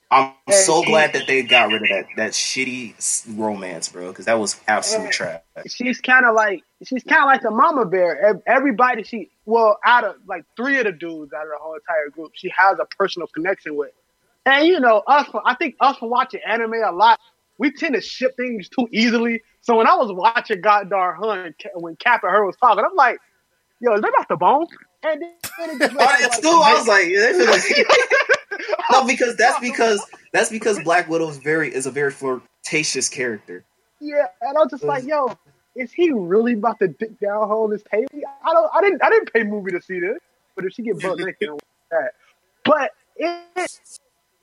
I'm 0.10 0.32
so 0.50 0.84
glad 0.84 1.14
that 1.14 1.26
they 1.26 1.42
got 1.42 1.72
rid 1.72 1.82
of 1.82 1.88
that 1.88 2.06
that 2.16 2.30
shitty 2.30 2.94
romance, 3.36 3.88
bro, 3.88 4.08
because 4.08 4.26
that 4.26 4.38
was 4.38 4.60
absolute 4.68 5.10
trash. 5.10 5.40
she's 5.66 6.00
kind 6.00 6.24
of 6.24 6.36
like 6.36 6.62
she's 6.84 7.02
kind 7.02 7.22
of 7.22 7.26
like 7.26 7.42
the 7.42 7.50
mama 7.50 7.84
bear. 7.84 8.40
Everybody 8.46 9.02
she 9.02 9.30
well 9.46 9.78
out 9.84 10.04
of 10.04 10.14
like 10.28 10.44
three 10.56 10.78
of 10.78 10.84
the 10.84 10.92
dudes 10.92 11.32
out 11.32 11.42
of 11.42 11.48
the 11.48 11.58
whole 11.60 11.74
entire 11.74 12.08
group, 12.10 12.32
she 12.34 12.52
has 12.56 12.78
a 12.78 12.84
personal 12.96 13.26
connection 13.26 13.74
with. 13.76 13.90
And 14.44 14.68
you 14.68 14.78
know 14.78 15.02
us, 15.04 15.28
I 15.44 15.56
think 15.56 15.74
us 15.80 15.96
from 15.96 16.10
watching 16.10 16.40
anime 16.46 16.74
a 16.74 16.92
lot, 16.92 17.18
we 17.58 17.72
tend 17.72 17.94
to 17.96 18.00
ship 18.00 18.36
things 18.36 18.68
too 18.68 18.88
easily. 18.92 19.42
So 19.66 19.76
when 19.76 19.88
I 19.88 19.96
was 19.96 20.12
watching 20.12 20.60
Goddard 20.60 21.16
Hun, 21.20 21.52
Ca- 21.60 21.70
when 21.74 21.96
Cap 21.96 22.22
and 22.22 22.30
her 22.30 22.46
was 22.46 22.54
talking, 22.56 22.84
I'm 22.88 22.94
like, 22.94 23.18
yo, 23.80 23.94
is 23.94 24.00
that 24.00 24.12
not 24.16 24.28
the 24.28 24.36
bone? 24.36 24.68
And 25.02 25.20
then, 25.20 25.30
it 25.58 25.78
just 25.80 25.96
Oh, 25.98 26.16
it's 26.20 26.36
still, 26.36 26.62
I 26.62 26.74
was 26.74 26.86
like, 26.86 27.06
like- 27.48 28.58
no, 28.92 29.00
oh, 29.00 29.06
because 29.08 29.34
that's 29.36 29.58
because 29.58 30.00
that's 30.32 30.50
because 30.50 30.78
Black 30.84 31.08
Widow 31.08 31.28
is 31.28 31.38
very 31.38 31.74
is 31.74 31.86
a 31.86 31.90
very 31.90 32.12
flirtatious 32.12 33.08
character. 33.08 33.64
Yeah, 34.00 34.26
and 34.40 34.56
I 34.56 34.60
was 34.60 34.70
just 34.70 34.84
like, 34.84 35.04
yo, 35.04 35.36
is 35.74 35.92
he 35.92 36.12
really 36.12 36.52
about 36.52 36.78
to 36.78 36.86
dick 36.86 37.18
down 37.18 37.48
hole 37.48 37.66
this 37.66 37.82
Haley? 37.90 38.06
I 38.44 38.52
don't, 38.52 38.70
I 38.72 38.80
didn't, 38.80 39.02
I 39.02 39.10
didn't 39.10 39.32
pay 39.32 39.42
movie 39.42 39.72
to 39.72 39.82
see 39.82 39.98
this, 39.98 40.18
but 40.54 40.64
if 40.64 40.74
she 40.74 40.82
get 40.82 41.02
butt 41.02 41.18
naked, 41.18 41.50
that. 41.90 42.12
But 42.64 42.92
it, 43.16 43.80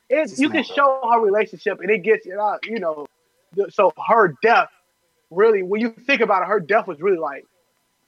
it, 0.09 0.37
you 0.37 0.49
can 0.49 0.63
show 0.63 0.99
her 1.09 1.21
relationship, 1.21 1.79
and 1.79 1.89
it 1.89 1.99
gets, 1.99 2.25
you 2.25 2.35
know, 2.35 2.59
you 2.65 2.79
know, 2.79 3.07
so 3.69 3.93
her 4.07 4.35
death 4.43 4.69
really, 5.31 5.63
when 5.63 5.81
you 5.81 5.91
think 5.91 6.21
about 6.21 6.43
it, 6.43 6.47
her 6.47 6.59
death 6.59 6.87
was 6.87 7.01
really 7.01 7.17
like, 7.17 7.45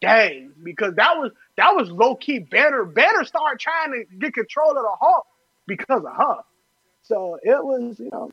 dang, 0.01 0.51
because 0.63 0.95
that 0.95 1.17
was 1.17 1.31
that 1.57 1.75
was 1.75 1.89
low 1.89 2.15
key. 2.15 2.39
Banner, 2.39 2.85
Banner 2.85 3.25
started 3.25 3.59
trying 3.59 3.91
to 3.91 4.17
get 4.17 4.33
control 4.33 4.69
of 4.71 4.75
the 4.75 4.95
Hulk 4.99 5.25
because 5.67 6.03
of 6.03 6.15
her. 6.15 6.37
So 7.03 7.37
it 7.43 7.63
was, 7.63 7.99
you 7.99 8.09
know, 8.11 8.31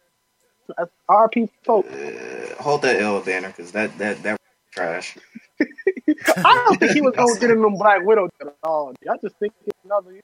RP 1.09 1.49
folk. 1.65 1.87
Uh, 1.87 2.63
hold 2.63 2.83
that 2.83 3.01
L 3.01 3.21
banner 3.21 3.49
because 3.49 3.73
that 3.73 3.97
that 3.99 4.23
that 4.23 4.41
trash. 4.71 5.17
I 5.61 6.65
don't 6.67 6.79
think 6.81 6.93
he 6.93 7.01
was 7.01 7.15
going 7.15 7.35
to 7.35 7.41
get 7.41 7.51
in 7.51 7.63
them 7.63 7.75
Black 7.75 8.05
Widow 8.05 8.29
at 8.41 8.55
all. 8.65 8.95
I 9.09 9.17
just 9.19 9.37
think 9.37 9.53
it's 9.67 9.79
another, 9.85 10.21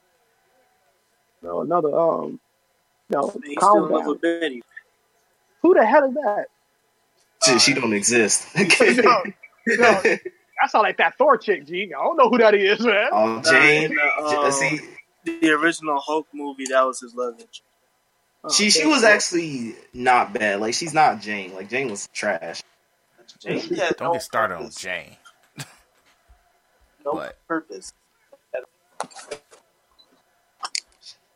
no, 1.43 1.61
another, 1.61 1.97
um, 1.97 2.41
no, 3.11 3.33
He's 3.45 3.57
still 3.57 3.89
calm 3.89 4.19
down. 4.19 4.61
Who 5.63 5.75
the 5.75 5.85
hell 5.85 6.09
is 6.09 6.15
that? 6.15 6.47
She, 7.53 7.59
she 7.59 7.75
don't 7.75 7.93
exist. 7.93 8.47
no, 8.57 8.65
no, 8.65 10.03
that 10.03 10.71
sound 10.71 10.83
like 10.83 10.97
that 10.99 11.17
Thor 11.19 11.37
chick, 11.37 11.67
G. 11.67 11.93
I 11.97 12.03
don't 12.03 12.17
know 12.17 12.29
who 12.29 12.39
that 12.39 12.55
is, 12.55 12.81
man. 12.81 13.09
oh, 13.13 13.41
Jane. 13.43 13.97
Uh, 13.99 14.31
J- 14.31 14.37
uh, 14.37 14.51
see, 14.51 14.81
The 15.25 15.51
original 15.53 16.01
Hulk 16.01 16.27
movie, 16.35 16.65
that 16.71 16.85
was 16.87 17.01
his 17.01 17.15
love 17.15 17.35
interest. 17.35 17.63
Oh, 18.45 18.49
she 18.53 18.71
she 18.71 18.81
okay. 18.83 18.89
was 18.89 19.03
actually 19.05 19.75
not 19.93 20.33
bad. 20.33 20.61
Like 20.61 20.75
she's 20.75 20.95
not 20.95 21.21
Jane. 21.21 21.55
Like 21.55 21.69
Jane 21.69 21.91
was 21.91 22.09
trash. 22.13 22.63
Jane 23.41 23.61
don't 23.69 24.01
no 24.01 24.13
get 24.13 24.23
started 24.23 24.57
on. 24.57 24.71
Jane. 24.71 25.17
No 27.05 27.13
What? 27.13 27.39
purpose. 27.47 27.93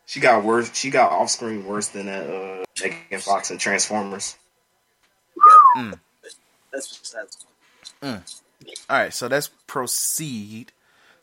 She 0.06 0.20
got 0.20 0.44
worse. 0.44 0.74
She 0.74 0.90
got 0.90 1.10
off 1.12 1.30
screen 1.30 1.64
worse 1.64 1.88
than 1.88 2.06
that 2.06 2.28
uh, 2.28 2.64
Megan 2.82 3.20
Fox 3.20 3.50
and 3.50 3.58
Transformers. 3.58 4.36
Mm. 5.76 5.98
That's 6.72 6.98
besides. 6.98 7.46
All 8.02 8.20
right, 8.90 9.12
so 9.12 9.26
let's 9.26 9.48
proceed. 9.66 10.72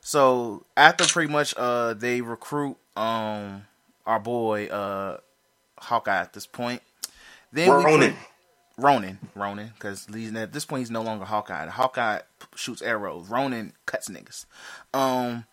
So 0.01 0.65
after 0.77 1.05
pretty 1.05 1.31
much 1.31 1.53
uh 1.57 1.93
they 1.93 2.21
recruit 2.21 2.77
um 2.95 3.63
our 4.05 4.19
boy 4.19 4.67
uh 4.67 5.17
Hawkeye 5.77 6.21
at 6.21 6.33
this 6.33 6.45
point. 6.45 6.81
Then 7.51 7.69
we 7.69 7.83
Ronin. 7.83 8.11
put- 8.13 8.19
Ronin, 8.81 9.19
Ronin, 9.35 9.71
because 9.73 10.07
at 10.37 10.53
this 10.53 10.63
point 10.63 10.79
he's 10.79 10.89
no 10.91 11.01
longer 11.01 11.25
Hawkeye. 11.25 11.67
Hawkeye 11.67 12.19
shoots 12.55 12.81
arrows. 12.81 13.27
Ronin 13.27 13.73
cuts 13.85 14.07
niggas. 14.07 14.45
Um, 14.93 15.43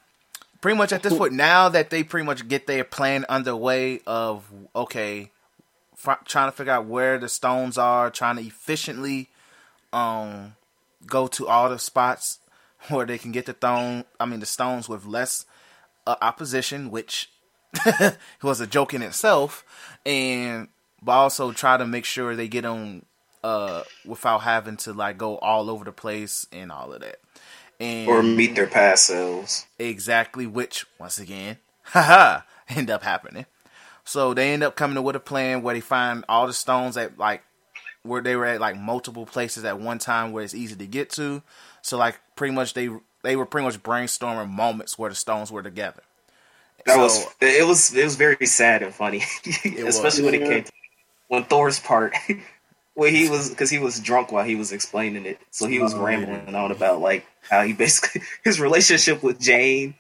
pretty 0.61 0.78
much 0.78 0.92
at 0.92 1.03
this 1.03 1.12
point, 1.12 1.32
now 1.32 1.68
that 1.68 1.90
they 1.90 2.05
pretty 2.05 2.24
much 2.24 2.47
get 2.47 2.68
their 2.68 2.84
plan 2.84 3.24
underway 3.28 4.01
of 4.07 4.44
okay, 4.76 5.32
f- 6.07 6.25
trying 6.27 6.51
to 6.51 6.57
figure 6.57 6.73
out 6.73 6.87
where 6.87 7.19
the 7.19 7.29
stones 7.29 7.77
are, 7.79 8.11
trying 8.11 8.37
to 8.37 8.43
efficiently 8.43 9.29
um 9.93 10.55
go 11.07 11.27
to 11.29 11.47
all 11.47 11.69
the 11.69 11.79
spots 11.79 12.39
where 12.89 13.07
they 13.07 13.19
can 13.19 13.33
get 13.33 13.47
the 13.47 13.55
stone. 13.55 14.05
I 14.21 14.27
mean 14.27 14.41
the 14.41 14.47
stones 14.47 14.89
with 14.89 15.05
less 15.07 15.47
uh, 16.07 16.17
opposition, 16.21 16.91
which 16.91 17.31
was 18.43 18.61
a 18.61 18.67
joke 18.67 18.95
in 18.95 19.03
itself, 19.03 19.65
and 20.05 20.69
but 21.03 21.13
also 21.13 21.53
try 21.53 21.77
to 21.77 21.87
make 21.87 22.05
sure 22.05 22.35
they 22.35 22.49
get 22.49 22.63
them 22.63 23.05
uh 23.45 23.83
without 24.05 24.39
having 24.39 24.77
to 24.77 24.93
like 24.93 25.19
go 25.19 25.39
all 25.39 25.69
over 25.71 25.85
the 25.85 25.93
place 25.93 26.47
and 26.53 26.73
all 26.73 26.93
of 26.93 27.01
that. 27.01 27.17
And 27.79 28.09
or 28.09 28.23
meet 28.23 28.55
their 28.55 28.67
past 28.67 29.05
selves. 29.07 29.67
exactly 29.79 30.47
which 30.47 30.87
once 30.99 31.19
again 31.19 31.59
haha 31.83 32.41
end 32.71 32.89
up 32.91 33.03
happening 33.03 33.45
so 34.07 34.33
they 34.33 34.53
end 34.55 34.63
up 34.63 34.75
coming 34.77 34.97
up 34.97 35.05
with 35.05 35.17
a 35.17 35.21
plan 35.21 35.61
where 35.63 35.75
they 35.75 35.81
find 35.83 36.25
all 36.29 36.47
the 36.47 36.55
stones 36.55 36.97
at 36.97 37.19
like 37.19 37.43
where 38.03 38.23
they 38.23 38.37
were 38.37 38.47
at 38.47 38.61
like 38.61 38.77
multiple 38.79 39.27
places 39.27 39.65
at 39.65 39.79
one 39.81 39.99
time 39.99 40.33
where 40.33 40.43
it's 40.45 40.55
easy 40.55 40.77
to 40.77 40.87
get 40.87 41.11
to. 41.11 41.43
So 41.83 41.99
like 41.99 42.19
pretty 42.37 42.55
much 42.55 42.73
they 42.75 42.89
they 43.23 43.37
were 43.37 43.45
pretty 43.47 43.67
much 43.67 43.83
brainstorming 43.83 44.49
moments 44.51 44.97
where 44.99 45.11
the 45.11 45.17
stones 45.17 45.53
were 45.53 45.63
together. 45.63 46.03
That 46.87 46.95
So- 46.95 47.03
was 47.03 47.27
it 47.41 47.67
was 47.67 47.95
it 47.95 48.05
was 48.05 48.17
very 48.17 48.47
sad 48.47 48.83
and 48.83 48.95
funny, 48.95 49.23
especially 49.65 50.25
when 50.25 50.35
it 50.35 50.49
came 50.49 50.65
to 50.65 50.73
when 51.29 51.45
Thor's 51.45 51.81
part. 51.81 52.15
Where 52.95 53.11
he 53.11 53.29
was, 53.29 53.51
because 53.51 53.69
he 53.69 53.79
was 53.79 54.01
drunk 54.01 54.33
while 54.33 54.47
he 54.47 54.55
was 54.55 54.73
explaining 54.73 55.27
it, 55.27 55.39
so 55.51 55.67
he 55.67 55.81
was 55.81 55.93
Oh, 55.93 56.01
rambling 56.03 56.55
on 56.55 56.71
about 56.73 56.99
like 57.01 57.27
how 57.43 57.61
he 57.61 57.75
basically 57.75 58.23
his 58.43 58.59
relationship 58.59 59.23
with 59.23 59.39
Jane, 59.39 59.97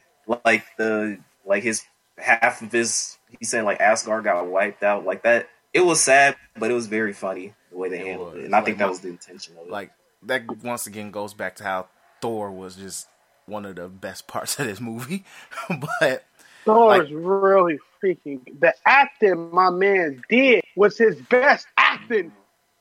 like 0.46 0.64
the 0.78 1.18
like 1.44 1.62
his 1.62 1.82
half 2.16 2.62
of 2.62 2.72
his, 2.72 3.15
he 3.38 3.44
said 3.44 3.64
like 3.64 3.80
Asgard 3.80 4.24
got 4.24 4.46
wiped 4.46 4.82
out, 4.82 5.04
like 5.04 5.22
that. 5.22 5.48
It 5.74 5.84
was 5.84 6.00
sad, 6.00 6.36
but 6.58 6.70
it 6.70 6.74
was 6.74 6.86
very 6.86 7.12
funny 7.12 7.52
the 7.70 7.76
way 7.76 7.88
they 7.90 8.00
It 8.00 8.06
handled 8.06 8.34
was. 8.34 8.42
it, 8.42 8.46
and 8.46 8.54
I 8.54 8.58
Like, 8.58 8.64
think 8.66 8.78
that 8.78 8.88
was 8.88 9.00
the 9.00 9.08
intention 9.08 9.54
of 9.58 9.66
it. 9.66 9.70
like 9.70 9.90
that 10.22 10.42
once 10.64 10.86
again 10.86 11.10
goes 11.10 11.34
back 11.34 11.56
to 11.56 11.64
how 11.64 11.88
thor 12.22 12.50
was 12.50 12.76
just 12.76 13.08
one 13.44 13.66
of 13.66 13.76
the 13.76 13.88
best 13.88 14.26
parts 14.28 14.58
of 14.58 14.66
this 14.66 14.80
movie 14.80 15.24
but 16.00 16.24
Thor 16.64 16.88
Like- 16.88 17.02
is 17.04 17.12
really 17.12 17.78
freaking. 18.02 18.40
The 18.60 18.74
acting 18.84 19.50
my 19.54 19.70
man 19.70 20.22
did 20.28 20.64
was 20.74 20.98
his 20.98 21.14
best 21.22 21.66
acting 21.76 22.32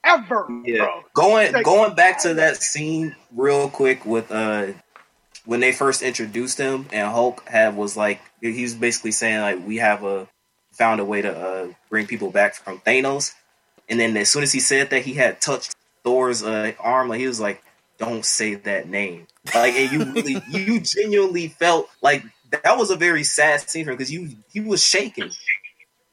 ever, 0.04 0.48
Yeah, 0.64 0.78
bro. 0.86 1.04
going 1.14 1.52
Like- 1.54 1.66
going 1.66 1.94
back 1.96 2.22
to 2.24 2.36
that 2.36 2.58
scene 2.58 3.16
real 3.36 3.70
quick 3.70 4.06
with 4.06 4.32
uh 4.32 4.68
when 5.46 5.60
they 5.60 5.72
first 5.72 6.02
introduced 6.02 6.58
him 6.58 6.88
and 6.92 7.08
Hulk 7.12 7.48
had 7.48 7.76
was 7.76 7.96
like 7.96 8.20
he 8.42 8.64
was 8.64 8.74
basically 8.74 9.12
saying 9.12 9.42
like 9.42 9.68
we 9.68 9.78
have 9.78 10.04
a 10.04 10.28
found 10.76 11.02
a 11.02 11.06
way 11.06 11.22
to 11.24 11.36
uh 11.36 11.68
bring 11.90 12.08
people 12.08 12.32
back 12.32 12.56
from 12.56 12.80
Thanos, 12.80 13.34
and 13.90 14.00
then 14.00 14.18
as 14.18 14.30
soon 14.32 14.44
as 14.44 14.54
he 14.54 14.62
said 14.62 14.92
that 14.92 15.04
he 15.04 15.14
had 15.14 15.42
touched 15.42 15.76
Thor's 16.04 16.44
uh, 16.44 16.74
arm, 16.80 17.10
like 17.10 17.20
he 17.22 17.28
was 17.28 17.40
like, 17.42 17.64
"Don't 18.00 18.26
say 18.26 18.56
that 18.56 18.90
name." 18.90 19.28
Like, 19.54 19.76
and 19.76 19.92
you 19.92 20.14
really 20.14 20.42
you 20.50 20.82
genuinely 20.82 21.50
felt 21.50 21.90
like 22.02 22.24
that 22.52 22.78
was 22.78 22.92
a 22.92 22.98
very 22.98 23.24
sad 23.24 23.62
scene 23.70 23.86
for 23.86 23.92
him 23.92 23.98
because 23.98 24.12
you 24.12 24.32
he 24.54 24.62
was 24.62 24.84
shaking. 24.84 25.32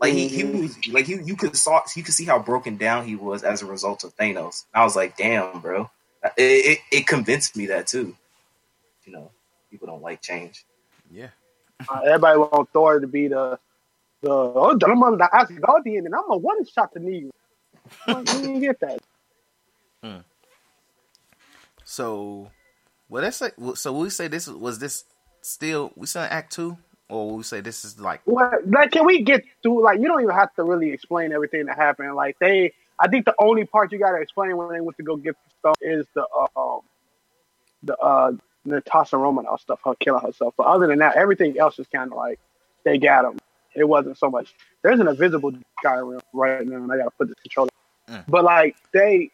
Like 0.01 0.15
he, 0.15 0.29
he 0.29 0.45
was 0.45 0.77
like 0.89 1.09
you 1.09 1.23
you 1.25 1.37
could 1.37 1.57
saw 1.57 1.83
you 1.97 2.03
could 2.03 2.15
see 2.15 2.25
how 2.27 2.39
broken 2.41 2.77
down 2.77 3.07
he 3.07 3.17
was 3.17 3.45
as 3.45 3.63
a 3.63 3.67
result 3.67 4.05
of 4.05 4.17
Thanos. 4.17 4.65
I 4.75 4.85
was 4.85 4.97
like, 4.97 5.17
damn, 5.17 5.61
bro. 5.61 5.91
It, 6.25 6.33
it, 6.39 6.79
it 6.93 7.07
convinced 7.07 7.57
me 7.57 7.67
that 7.67 7.87
too. 7.89 8.17
You 9.05 9.13
know, 9.13 9.31
people 9.71 9.89
don't 9.89 10.03
like 10.03 10.23
change. 10.23 10.65
yeah 11.11 11.29
Uh, 11.89 12.01
everybody 12.07 12.39
want 12.39 12.71
Thor 12.73 13.01
to 13.01 13.07
be 13.07 13.29
the 13.29 13.59
the 14.23 14.31
oh, 14.31 14.79
I'm 14.85 15.03
on 15.03 15.19
the 15.19 15.29
Asgardian 15.33 16.07
and 16.07 16.15
I'm 16.15 16.31
a 16.31 16.37
one 16.37 16.65
shot 16.65 16.93
to. 16.95 17.01
Like, 17.01 18.35
you 18.35 18.41
didn't 18.41 18.61
get 18.61 18.81
that. 18.81 19.01
So, 21.85 22.51
well, 23.11 23.23
that's 23.23 23.43
like. 23.43 23.55
So, 23.75 23.93
we 23.93 24.09
say 24.09 24.27
this 24.27 24.49
was 24.49 24.79
this 24.79 25.05
still 25.43 25.93
we 25.95 26.07
still 26.07 26.23
in 26.23 26.31
Act 26.31 26.55
Two, 26.55 26.79
or 27.11 27.37
we 27.37 27.43
say 27.43 27.61
this 27.61 27.85
is 27.85 28.01
like 28.01 28.23
What, 28.25 28.67
like, 28.67 28.93
can 28.93 29.05
we 29.05 29.23
get 29.23 29.45
through? 29.63 29.85
Like, 29.85 30.01
you 30.01 30.09
don't 30.09 30.23
even 30.23 30.35
have 30.35 30.55
to 30.55 30.65
really 30.65 30.91
explain 30.91 31.33
everything 31.33 31.67
that 31.67 31.77
happened. 31.77 32.15
Like, 32.15 32.39
they, 32.39 32.73
I 32.99 33.09
think 33.09 33.27
the 33.27 33.35
only 33.39 33.67
part 33.67 33.93
you 33.93 33.99
gotta 33.99 34.23
explain 34.23 34.57
when 34.57 34.71
they 34.71 34.81
went 34.81 34.97
to 34.97 35.03
go 35.03 35.17
get 35.17 35.37
the 35.45 35.51
stuff 35.59 35.77
is 35.83 36.07
the 36.15 36.27
um, 36.57 36.81
the 37.83 37.99
uh, 37.99 38.33
Natasha 38.65 39.19
Romanoff 39.19 39.61
stuff, 39.61 39.81
her 39.85 39.95
killing 39.97 40.25
herself. 40.25 40.55
But 40.57 40.67
other 40.67 40.87
than 40.87 41.01
that, 41.01 41.17
everything 41.17 41.59
else 41.59 41.79
is 41.79 41.87
kind 41.89 42.11
of 42.11 42.17
like 42.17 42.39
they 42.85 42.99
got 42.99 43.27
him. 43.27 43.39
It 43.75 43.85
wasn't 43.85 44.19
so 44.19 44.31
much. 44.31 44.55
There's 44.83 45.01
an 45.01 45.09
invisible 45.09 45.53
guy 45.83 45.97
around 45.97 46.23
right 46.33 46.67
now, 46.67 46.77
and 46.77 46.93
I 46.93 46.99
gotta 46.99 47.11
put 47.11 47.29
the 47.29 47.35
controller. 47.37 47.71
Mm. 48.09 48.25
But 48.29 48.45
like 48.45 48.77
they, 48.93 49.31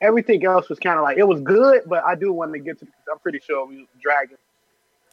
everything 0.00 0.44
else 0.44 0.68
was 0.68 0.78
kind 0.78 0.98
of 0.98 1.04
like 1.04 1.18
it 1.18 1.26
was 1.26 1.40
good, 1.40 1.82
but 1.86 2.04
I 2.04 2.14
do 2.14 2.32
want 2.32 2.52
to 2.52 2.58
get 2.58 2.78
to. 2.80 2.86
I'm 3.10 3.18
pretty 3.18 3.40
sure 3.40 3.66
we 3.66 3.78
was 3.78 3.86
dragging. 4.02 4.38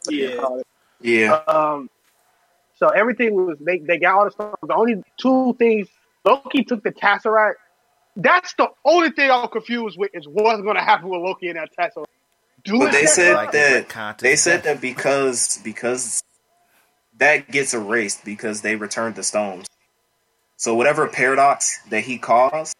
Yeah. 0.08 0.60
Yeah, 1.00 1.34
Um, 1.46 1.90
so 2.76 2.88
everything 2.88 3.34
was 3.34 3.56
they 3.60 3.78
they 3.78 3.98
got 3.98 4.14
all 4.18 4.24
the 4.24 4.30
stuff. 4.30 4.54
The 4.66 4.74
only 4.74 5.02
two 5.16 5.54
things 5.58 5.88
Loki 6.24 6.64
took 6.64 6.82
the 6.82 6.92
Tesseract. 6.92 7.54
That's 8.16 8.52
the 8.54 8.68
only 8.84 9.10
thing 9.10 9.30
I'm 9.30 9.48
confused 9.48 9.96
with 9.96 10.10
is 10.12 10.26
what's 10.26 10.62
going 10.62 10.74
to 10.74 10.82
happen 10.82 11.08
with 11.08 11.20
Loki 11.20 11.48
and 11.48 11.56
that 11.56 11.70
Tesseract. 11.76 12.06
Do 12.64 12.78
but 12.80 12.90
they 12.92 13.06
said 13.06 13.34
like 13.34 13.52
that 13.52 14.18
they 14.18 14.34
said 14.34 14.64
that 14.64 14.80
because 14.80 15.60
because 15.62 16.22
that 17.18 17.50
gets 17.50 17.74
erased 17.74 18.24
because 18.24 18.60
they 18.62 18.76
returned 18.76 19.14
the 19.16 19.22
stones. 19.22 19.66
So 20.56 20.74
whatever 20.74 21.06
paradox 21.08 21.78
that 21.90 22.00
he 22.02 22.18
caused 22.18 22.74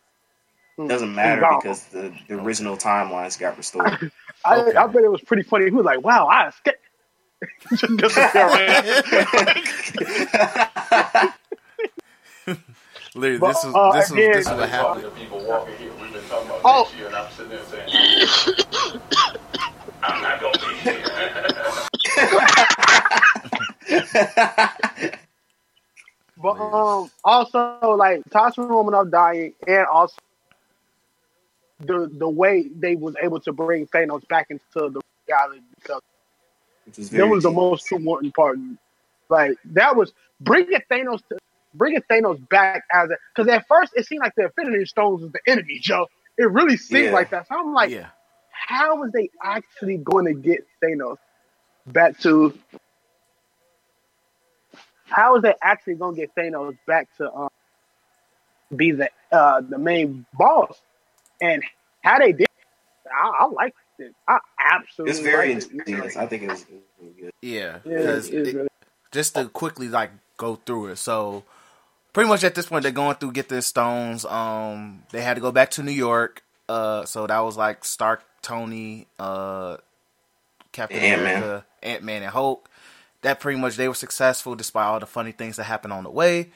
doesn't 0.86 1.14
matter 1.14 1.41
Gone. 1.41 1.59
because 1.61 1.84
the, 1.86 2.12
the 2.28 2.34
original 2.41 2.76
timelines 2.76 3.39
got 3.39 3.57
restored. 3.57 4.11
I, 4.45 4.61
Okay. 4.61 4.76
I 4.76 4.86
bet 4.86 5.03
it 5.05 5.11
was 5.11 5.20
pretty 5.22 5.43
funny. 5.43 5.64
He 5.66 5.70
was 5.72 5.84
like, 5.84 6.03
"Wow, 6.03 6.26
I 6.28 6.49
escaped." 6.49 6.78
Just 7.76 7.97
disappear, 7.99 8.47
man. 8.49 8.84
literally 13.14 13.39
But, 13.39 13.49
this 13.49 13.64
was 13.64 13.74
uh, 13.74 13.93
this 13.93 14.11
was 14.11 14.16
this 14.18 14.47
is 14.47 14.53
what 14.53 14.68
happened. 14.68 15.14
People 15.16 15.45
walking 15.45 15.74
here, 15.76 15.91
we've 16.01 16.12
been 16.12 16.22
talking 16.24 16.47
about 16.49 16.61
Oh. 16.64 16.82
next 16.84 16.97
year, 16.97 17.07
and 17.09 17.16
I'm 17.16 17.30
sitting 17.32 17.51
there 17.51 17.64
saying, 17.64 17.89
I'm 20.03 20.22
not 20.22 20.41
gonna 20.41 20.59
be 20.59 20.64
here. 20.91 22.74
But 26.41 26.61
um, 26.61 27.11
also 27.24 27.97
like 27.97 28.22
Tasha 28.30 28.68
Romanoff 28.68 29.11
dying, 29.11 29.55
and 29.66 29.86
also 29.86 30.16
the 31.80 32.09
the 32.16 32.28
way 32.28 32.68
they 32.76 32.95
was 32.95 33.14
able 33.22 33.41
to 33.41 33.53
bring 33.53 33.86
Thanos 33.89 34.26
back 34.28 34.47
into 34.51 34.62
the 34.74 35.01
reality 35.28 35.62
because 35.80 36.01
that 37.12 37.26
was 37.26 37.43
the 37.43 37.51
most 37.51 37.91
important 37.93 38.34
part. 38.34 38.57
Like 39.28 39.59
that 39.72 39.97
was 39.97 40.12
bringing 40.41 40.80
Thanos 40.91 41.20
to 41.28 41.39
bringing 41.74 42.03
Thanos 42.11 42.47
back 42.49 42.84
as 42.93 43.11
a 43.11 43.16
because 43.34 43.49
at 43.53 43.66
first 43.66 43.93
it 43.97 44.07
seemed 44.07 44.22
like 44.22 44.34
the 44.36 44.45
Infinity 44.45 44.84
Stones 44.86 45.22
was 45.22 45.32
the 45.32 45.41
enemy, 45.51 45.78
Joe. 45.82 46.07
It 46.36 46.51
really 46.51 46.76
seemed 46.76 47.07
Yeah. 47.07 47.12
like 47.12 47.30
that. 47.30 47.49
So 47.49 47.59
I'm 47.59 47.74
like, 47.74 47.91
yeah, 47.91 48.11
how 48.53 48.97
was 48.97 49.11
they 49.12 49.28
actually 49.43 49.97
going 49.99 50.26
to 50.26 50.34
get 50.34 50.61
Thanos 50.82 51.16
back 51.89 52.18
to? 52.20 52.57
How 55.09 55.36
is 55.36 55.42
they 55.42 55.54
actually 55.62 55.94
going 55.94 56.14
to 56.14 56.20
get 56.22 56.34
Thanos 56.34 56.76
back 56.86 57.09
to 57.18 57.32
um, 57.32 57.48
be 58.74 58.92
the 58.92 59.11
uh, 59.32 59.61
the 59.61 59.78
main 59.78 60.26
boss? 60.34 60.80
And 61.40 61.62
how 62.02 62.18
they 62.18 62.32
did, 62.32 62.46
I, 63.06 63.32
I 63.40 63.46
liked 63.46 63.76
it. 63.98 64.14
I 64.26 64.38
absolutely. 64.72 65.11
It's 65.12 65.20
very 65.20 65.54
liked 65.54 65.66
it. 65.66 65.72
ingenious. 65.72 66.16
I 66.16 66.26
think 66.26 66.42
it 66.44 66.48
was, 66.50 66.66
really 67.00 67.14
good. 67.20 67.32
yeah. 67.42 67.78
Yeah, 67.84 67.96
Because 67.96 68.28
it's 68.28 68.54
really- 68.54 68.68
just 69.12 69.34
to 69.36 69.46
quickly 69.48 69.88
like 69.88 70.11
go 70.36 70.56
through 70.56 70.88
it. 70.88 70.96
So 70.96 71.44
pretty 72.12 72.28
much 72.28 72.44
at 72.44 72.54
this 72.54 72.66
point 72.66 72.82
they're 72.82 72.92
going 72.92 73.14
through 73.16 73.32
get 73.32 73.48
the 73.48 73.62
stones. 73.62 74.24
Um, 74.24 75.02
they 75.12 75.22
had 75.22 75.34
to 75.34 75.40
go 75.40 75.52
back 75.52 75.70
to 75.72 75.82
New 75.82 75.92
York. 75.92 76.42
Uh, 76.68 77.04
so 77.06 77.26
that 77.26 77.38
was 77.40 77.56
like 77.56 77.84
Stark, 77.84 78.22
Tony, 78.42 79.06
uh, 79.18 79.78
Captain 80.72 80.98
Ant-Man. 80.98 81.42
America, 81.42 81.66
Ant 81.82 82.02
Man, 82.04 82.22
and 82.22 82.30
Hulk. 82.30 82.68
That 83.23 83.41
pretty 83.41 83.59
much 83.59 83.77
they 83.77 83.89
were 83.89 83.95
successful 83.95 84.55
despite 84.55 84.87
all 84.87 85.01
the 85.01 85.07
funny 85.07 85.33
things 85.33 85.57
that 85.57 85.64
happened 85.64 85.93
on 85.93 86.05
the 86.05 86.11
way. 86.11 86.51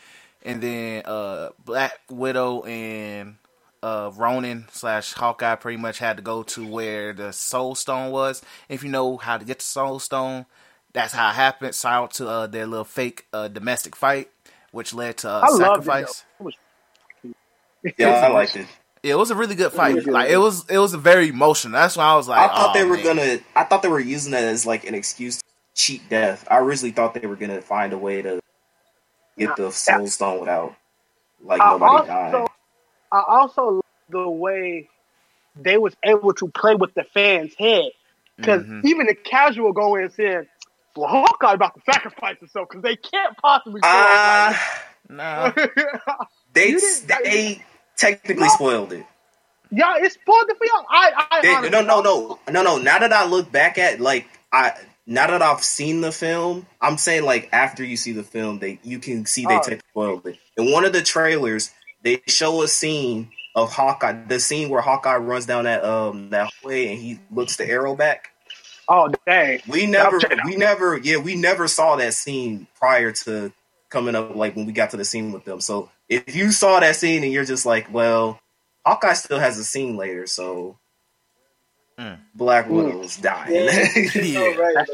And 0.45 0.63
then 0.63 1.03
uh, 1.05 1.51
Black 1.65 1.99
Widow 2.11 2.63
and 2.63 3.37
uh, 3.83 4.11
Ronin 4.17 4.67
slash 4.71 5.13
Hawkeye 5.13 5.57
pretty 5.57 5.79
much 5.79 5.99
had 5.99 6.17
to 6.17 6.23
go 6.23 6.43
to 6.45 6.67
where 6.67 7.13
the 7.13 7.33
Soul 7.33 7.75
Stone 7.75 8.11
was. 8.13 8.43
If 8.69 8.85
you 8.85 8.91
know 8.91 9.17
how 9.17 9.39
to 9.39 9.45
get 9.45 9.59
the 9.59 9.65
Soul 9.65 9.99
Stone, 9.99 10.47
that's 10.93 11.13
how 11.15 11.31
it 11.31 11.35
happened. 11.35 11.75
So 11.75 11.89
out 11.89 12.15
to 12.15 12.29
uh, 12.29 12.47
their 12.47 12.67
little 12.67 12.85
fake 12.85 13.27
uh, 13.33 13.49
domestic 13.49 13.97
fight, 13.97 14.31
which 14.71 14.95
led 14.95 15.19
to 15.19 15.31
uh, 15.31 15.47
I 15.49 15.57
sacrifice. 15.57 16.25
though. 16.39 16.45
It 16.45 16.45
was 16.45 17.35
Yeah, 17.99 18.09
I 18.11 18.29
liked 18.29 18.57
it. 18.57 18.67
Yeah, 19.03 19.15
it 19.15 19.19
was 19.19 19.31
a 19.33 19.35
really 19.35 19.57
good 19.57 19.73
fight. 19.73 19.95
Really 19.95 20.05
good. 20.05 20.15
Like 20.15 20.31
it 20.31 20.37
was, 20.37 20.69
it 20.71 20.79
was 20.79 20.95
very 20.95 21.29
emotional. 21.29 21.73
That's 21.73 21.97
why 21.97 22.05
I 22.05 22.15
was 22.17 22.29
like, 22.29 22.39
I 22.39 22.55
thought 22.55 22.71
"Oh, 22.77 22.79
they 22.79 22.85
were 22.85 22.97
man." 22.97 23.05
gonna. 23.05 23.39
I 23.57 23.65
thought 23.65 23.83
they 23.83 23.89
were 23.89 23.99
using 23.99 24.31
that 24.33 24.45
as 24.45 24.65
like 24.65 24.87
an 24.87 24.95
excuse 24.95 25.39
to 25.39 25.43
cheat 25.75 26.09
death. 26.09 26.47
I 26.51 26.59
originally 26.59 26.93
thought 26.93 27.15
they 27.15 27.27
were 27.27 27.37
gonna 27.37 27.63
find 27.63 27.93
a 27.93 27.99
way 27.99 28.23
to 28.23 28.41
get 29.39 29.57
the 29.57 29.71
soul 29.71 30.07
stone 30.07 30.41
without 30.41 30.75
like 31.41 31.61
I 31.61 31.71
nobody 31.71 31.93
also, 31.93 32.07
died. 32.07 32.47
I 33.13 33.25
also 33.29 33.63
love 33.71 33.83
the 34.09 34.29
way 34.29 34.89
they 35.57 35.77
was 35.79 35.95
able 36.05 36.33
to 36.35 36.49
play 36.49 36.75
with 36.75 36.95
the 36.95 37.05
fans' 37.05 37.55
head 37.59 37.91
because 38.37 38.63
Mhm. 38.65 38.85
even 38.85 39.07
the 39.07 39.15
casual 39.15 39.73
go 39.73 39.97
in 39.97 40.05
and 40.05 40.13
said, 40.13 40.49
"Well, 40.97 41.09
Hawkeye 41.09 41.55
about 41.55 41.75
to 41.75 41.81
sacrifice 41.93 42.39
himself 42.39 42.69
because 42.69 42.83
they 42.83 42.97
can't 42.97 43.37
possibly." 43.39 43.81
Uh, 43.83 44.55
Nah. 45.09 45.53
they 46.53 46.75
they 47.25 47.63
technically 47.97 48.49
spoiled 48.51 48.93
it. 48.93 49.05
y'all, 49.71 49.97
it's 49.97 50.15
spoiled 50.15 50.49
it 50.49 50.57
for 50.57 50.65
y'all. 50.67 50.87
I, 50.89 51.27
I 51.31 51.41
They, 51.43 51.55
honestly- 51.55 51.71
no, 51.71 51.81
no, 51.83 52.01
no, 52.01 52.39
no, 52.51 52.63
no. 52.63 52.79
Now 52.79 52.99
that 52.99 53.13
I 53.13 53.27
look 53.27 53.51
back 53.53 53.77
at 53.79 54.01
like 54.01 54.27
I 54.53 54.73
now 55.07 55.27
that 55.29 55.43
I've 55.43 55.63
seen 55.65 56.01
the 56.01 56.13
film, 56.13 56.67
I'm 56.81 56.97
saying 56.99 57.25
like 57.25 57.49
after 57.53 57.85
you 57.85 57.97
see 57.97 58.13
the 58.13 58.23
film, 58.23 58.59
they 58.59 58.79
you 58.83 58.99
can 58.99 59.27
see 59.27 59.47
they 59.47 59.55
Oh. 59.55 59.59
technically 59.59 59.89
spoiled 59.91 60.27
it. 60.27 60.39
In 60.57 60.71
one 60.73 60.85
of 60.85 60.93
the 60.93 61.03
trailers, 61.03 61.71
they 62.03 62.23
show 62.29 62.63
a 62.63 62.69
scene 62.69 63.31
of 63.55 63.73
Hawkeye, 63.73 64.25
the 64.27 64.41
scene 64.41 64.69
where 64.71 64.81
Hawkeye 64.81 65.17
runs 65.17 65.47
down 65.47 65.65
that 65.65 65.85
um 65.85 66.31
that 66.31 66.51
way 66.65 66.93
and 66.93 67.01
he 67.01 67.19
looks 67.31 67.57
the 67.57 67.69
arrow 67.69 67.95
back. 67.97 68.31
Oh 68.89 69.11
dang! 69.27 69.61
We 69.69 69.87
never, 69.87 70.19
check 70.19 70.33
it 70.33 70.41
out. 70.41 70.47
we 70.47 70.57
never, 70.57 70.99
yeah, 70.99 71.17
we 71.19 71.37
never 71.37 71.69
saw 71.69 71.97
that 71.97 72.15
scene 72.15 72.67
prior 72.79 73.13
to 73.13 73.53
coming 73.91 74.15
up. 74.15 74.35
Like 74.35 74.57
when 74.57 74.67
we 74.67 74.73
got 74.73 74.91
to 74.91 74.97
the 74.97 75.05
scene 75.05 75.33
with 75.33 75.45
them. 75.45 75.61
So 75.61 75.91
if 76.09 76.35
you 76.35 76.51
saw 76.53 76.81
that 76.81 76.97
scene 76.97 77.23
and 77.25 77.33
you're 77.33 77.45
just 77.45 77.65
like, 77.65 77.93
well, 77.93 78.41
Hawkeye 78.85 79.15
still 79.15 79.39
has 79.39 79.59
a 79.59 79.65
scene 79.65 79.97
later, 79.97 80.27
so 80.27 80.79
Mm. 82.03 82.19
Black 82.35 82.67
Mm. 82.67 82.71
Widow's 82.71 83.17
dying. 83.19 83.55
Yeah, 83.55 83.89
Yeah. 84.23 84.41
no, 84.41 84.57
right, 84.63 84.75
like, 84.75 84.89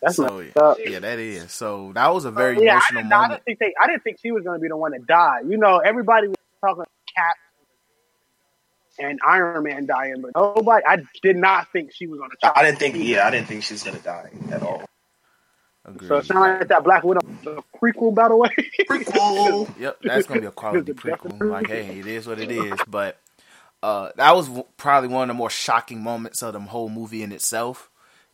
That's 0.00 0.16
So 0.16 0.38
messed 0.38 0.56
up. 0.56 0.78
yeah, 0.84 1.00
that 1.00 1.18
is. 1.18 1.50
So 1.52 1.92
that 1.94 2.14
was 2.14 2.24
a 2.24 2.30
very 2.30 2.62
yeah, 2.62 2.74
I 2.74 2.76
emotional 2.76 3.02
didn't, 3.02 3.12
I 3.12 3.16
moment. 3.22 3.44
didn't 3.44 3.44
think 3.44 3.58
they, 3.58 3.74
I 3.82 3.86
didn't 3.88 4.04
think 4.04 4.18
she 4.22 4.32
was 4.32 4.44
going 4.44 4.58
to 4.58 4.62
be 4.62 4.68
the 4.68 4.76
one 4.76 4.92
to 4.92 4.98
die. 5.00 5.40
You 5.46 5.58
know, 5.58 5.78
everybody 5.78 6.28
was 6.28 6.36
talking 6.60 6.84
Cap 7.16 7.36
and 9.00 9.18
Iron 9.26 9.64
Man 9.64 9.86
dying, 9.86 10.22
but 10.22 10.30
nobody. 10.36 10.84
I 10.86 10.98
did 11.22 11.36
not 11.36 11.70
think 11.72 11.92
she 11.92 12.06
was 12.06 12.18
going 12.18 12.30
to. 12.30 12.36
die. 12.42 12.52
I 12.54 12.62
didn't 12.64 12.78
think, 12.78 12.96
yeah, 12.98 13.26
I 13.26 13.30
didn't 13.30 13.48
think 13.48 13.62
she 13.64 13.74
was 13.74 13.82
gonna 13.82 13.98
die 13.98 14.30
at 14.52 14.62
all. 14.62 14.82
Agreed. 15.84 16.08
So 16.08 16.16
it 16.18 16.26
sounded 16.26 16.58
like 16.58 16.68
that 16.68 16.84
Black 16.84 17.02
Widow 17.02 17.20
the 17.44 17.62
prequel, 17.80 18.14
by 18.14 18.28
the 18.28 18.36
way. 18.36 18.50
Prequel. 18.88 19.68
Yep, 19.78 19.98
that's 20.02 20.26
gonna 20.26 20.40
be 20.42 20.46
a 20.46 20.50
quality 20.50 20.92
Definitely. 20.92 21.30
prequel. 21.38 21.50
Like, 21.50 21.66
hey, 21.68 21.98
it 21.98 22.06
is 22.06 22.26
what 22.26 22.38
it 22.40 22.50
is. 22.50 22.74
But 22.88 23.18
uh, 23.82 24.10
that 24.16 24.34
was 24.34 24.46
w- 24.46 24.64
probably 24.76 25.08
one 25.08 25.30
of 25.30 25.34
the 25.36 25.38
more 25.38 25.50
shocking 25.50 26.02
moments 26.02 26.42
of 26.42 26.52
the 26.52 26.60
whole 26.60 26.88
movie 26.88 27.22
in 27.22 27.32
itself. 27.32 27.90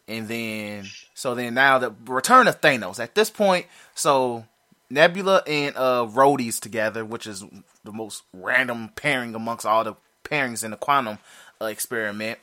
And 0.07 0.29
then, 0.29 0.85
so 1.15 1.35
then 1.35 1.55
now 1.55 1.79
the 1.79 1.95
return 2.07 2.47
of 2.47 2.61
Thanos. 2.61 2.99
At 3.01 3.15
this 3.15 3.31
point, 3.31 3.67
so 3.95 4.45
Nebula 4.91 5.43
and 5.47 5.75
uh 5.77 6.07
Rhodey's 6.11 6.61
together, 6.61 7.05
which 7.05 7.27
is 7.27 7.43
the 7.85 7.93
most 7.93 8.23
random 8.35 8.91
pairing 8.97 9.35
amongst 9.35 9.65
all 9.65 9.83
the 9.85 9.95
pairings 10.23 10.63
in 10.63 10.73
the 10.73 10.77
quantum 10.77 11.19
uh, 11.61 11.67
experiment, 11.67 12.39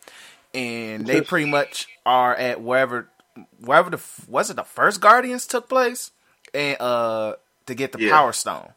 and 0.56 1.06
they 1.06 1.22
pretty 1.22 1.46
much 1.46 1.88
are 2.06 2.36
at 2.36 2.62
wherever 2.62 3.10
wherever 3.60 3.92
the 3.92 4.02
was 4.28 4.50
it 4.50 4.56
the 4.56 4.64
first 4.64 5.00
Guardians 5.00 5.46
took 5.46 5.70
place, 5.70 6.10
and 6.56 6.78
uh 6.82 7.36
to 7.68 7.76
get 7.76 7.92
the 7.92 8.00
Yeah. 8.02 8.12
Power 8.12 8.34
Stone. 8.34 8.70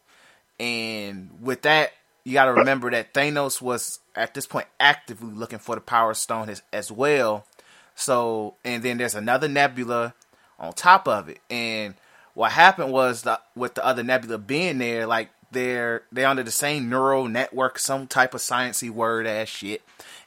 And 0.60 1.30
with 1.40 1.62
that, 1.62 1.92
you 2.24 2.32
got 2.32 2.46
to 2.46 2.54
remember 2.54 2.90
that 2.90 3.12
Thanos 3.12 3.60
was 3.60 4.00
at 4.16 4.34
this 4.34 4.46
point 4.46 4.66
actively 4.80 5.32
looking 5.32 5.58
for 5.58 5.74
the 5.74 5.80
Power 5.80 6.14
Stone 6.14 6.48
as, 6.48 6.62
as 6.72 6.90
well. 6.90 7.46
So, 7.94 8.54
and 8.64 8.82
then 8.82 8.98
there's 8.98 9.14
another 9.14 9.46
nebula 9.46 10.14
on 10.58 10.72
top 10.72 11.06
of 11.06 11.28
it. 11.28 11.38
And 11.50 11.94
what 12.32 12.52
happened 12.52 12.92
was 12.92 13.22
the 13.22 13.40
with 13.54 13.74
the 13.74 13.84
other 13.84 14.02
nebula 14.02 14.38
being 14.38 14.78
there, 14.78 15.06
like 15.06 15.30
they're 15.52 16.02
they're 16.10 16.26
under 16.26 16.42
the 16.42 16.50
same 16.50 16.88
neural 16.88 17.28
network, 17.28 17.78
some 17.78 18.06
type 18.06 18.34
of 18.34 18.40
sciency 18.40 18.90
word 18.90 19.26
ass 19.26 19.48
shit. 19.48 19.82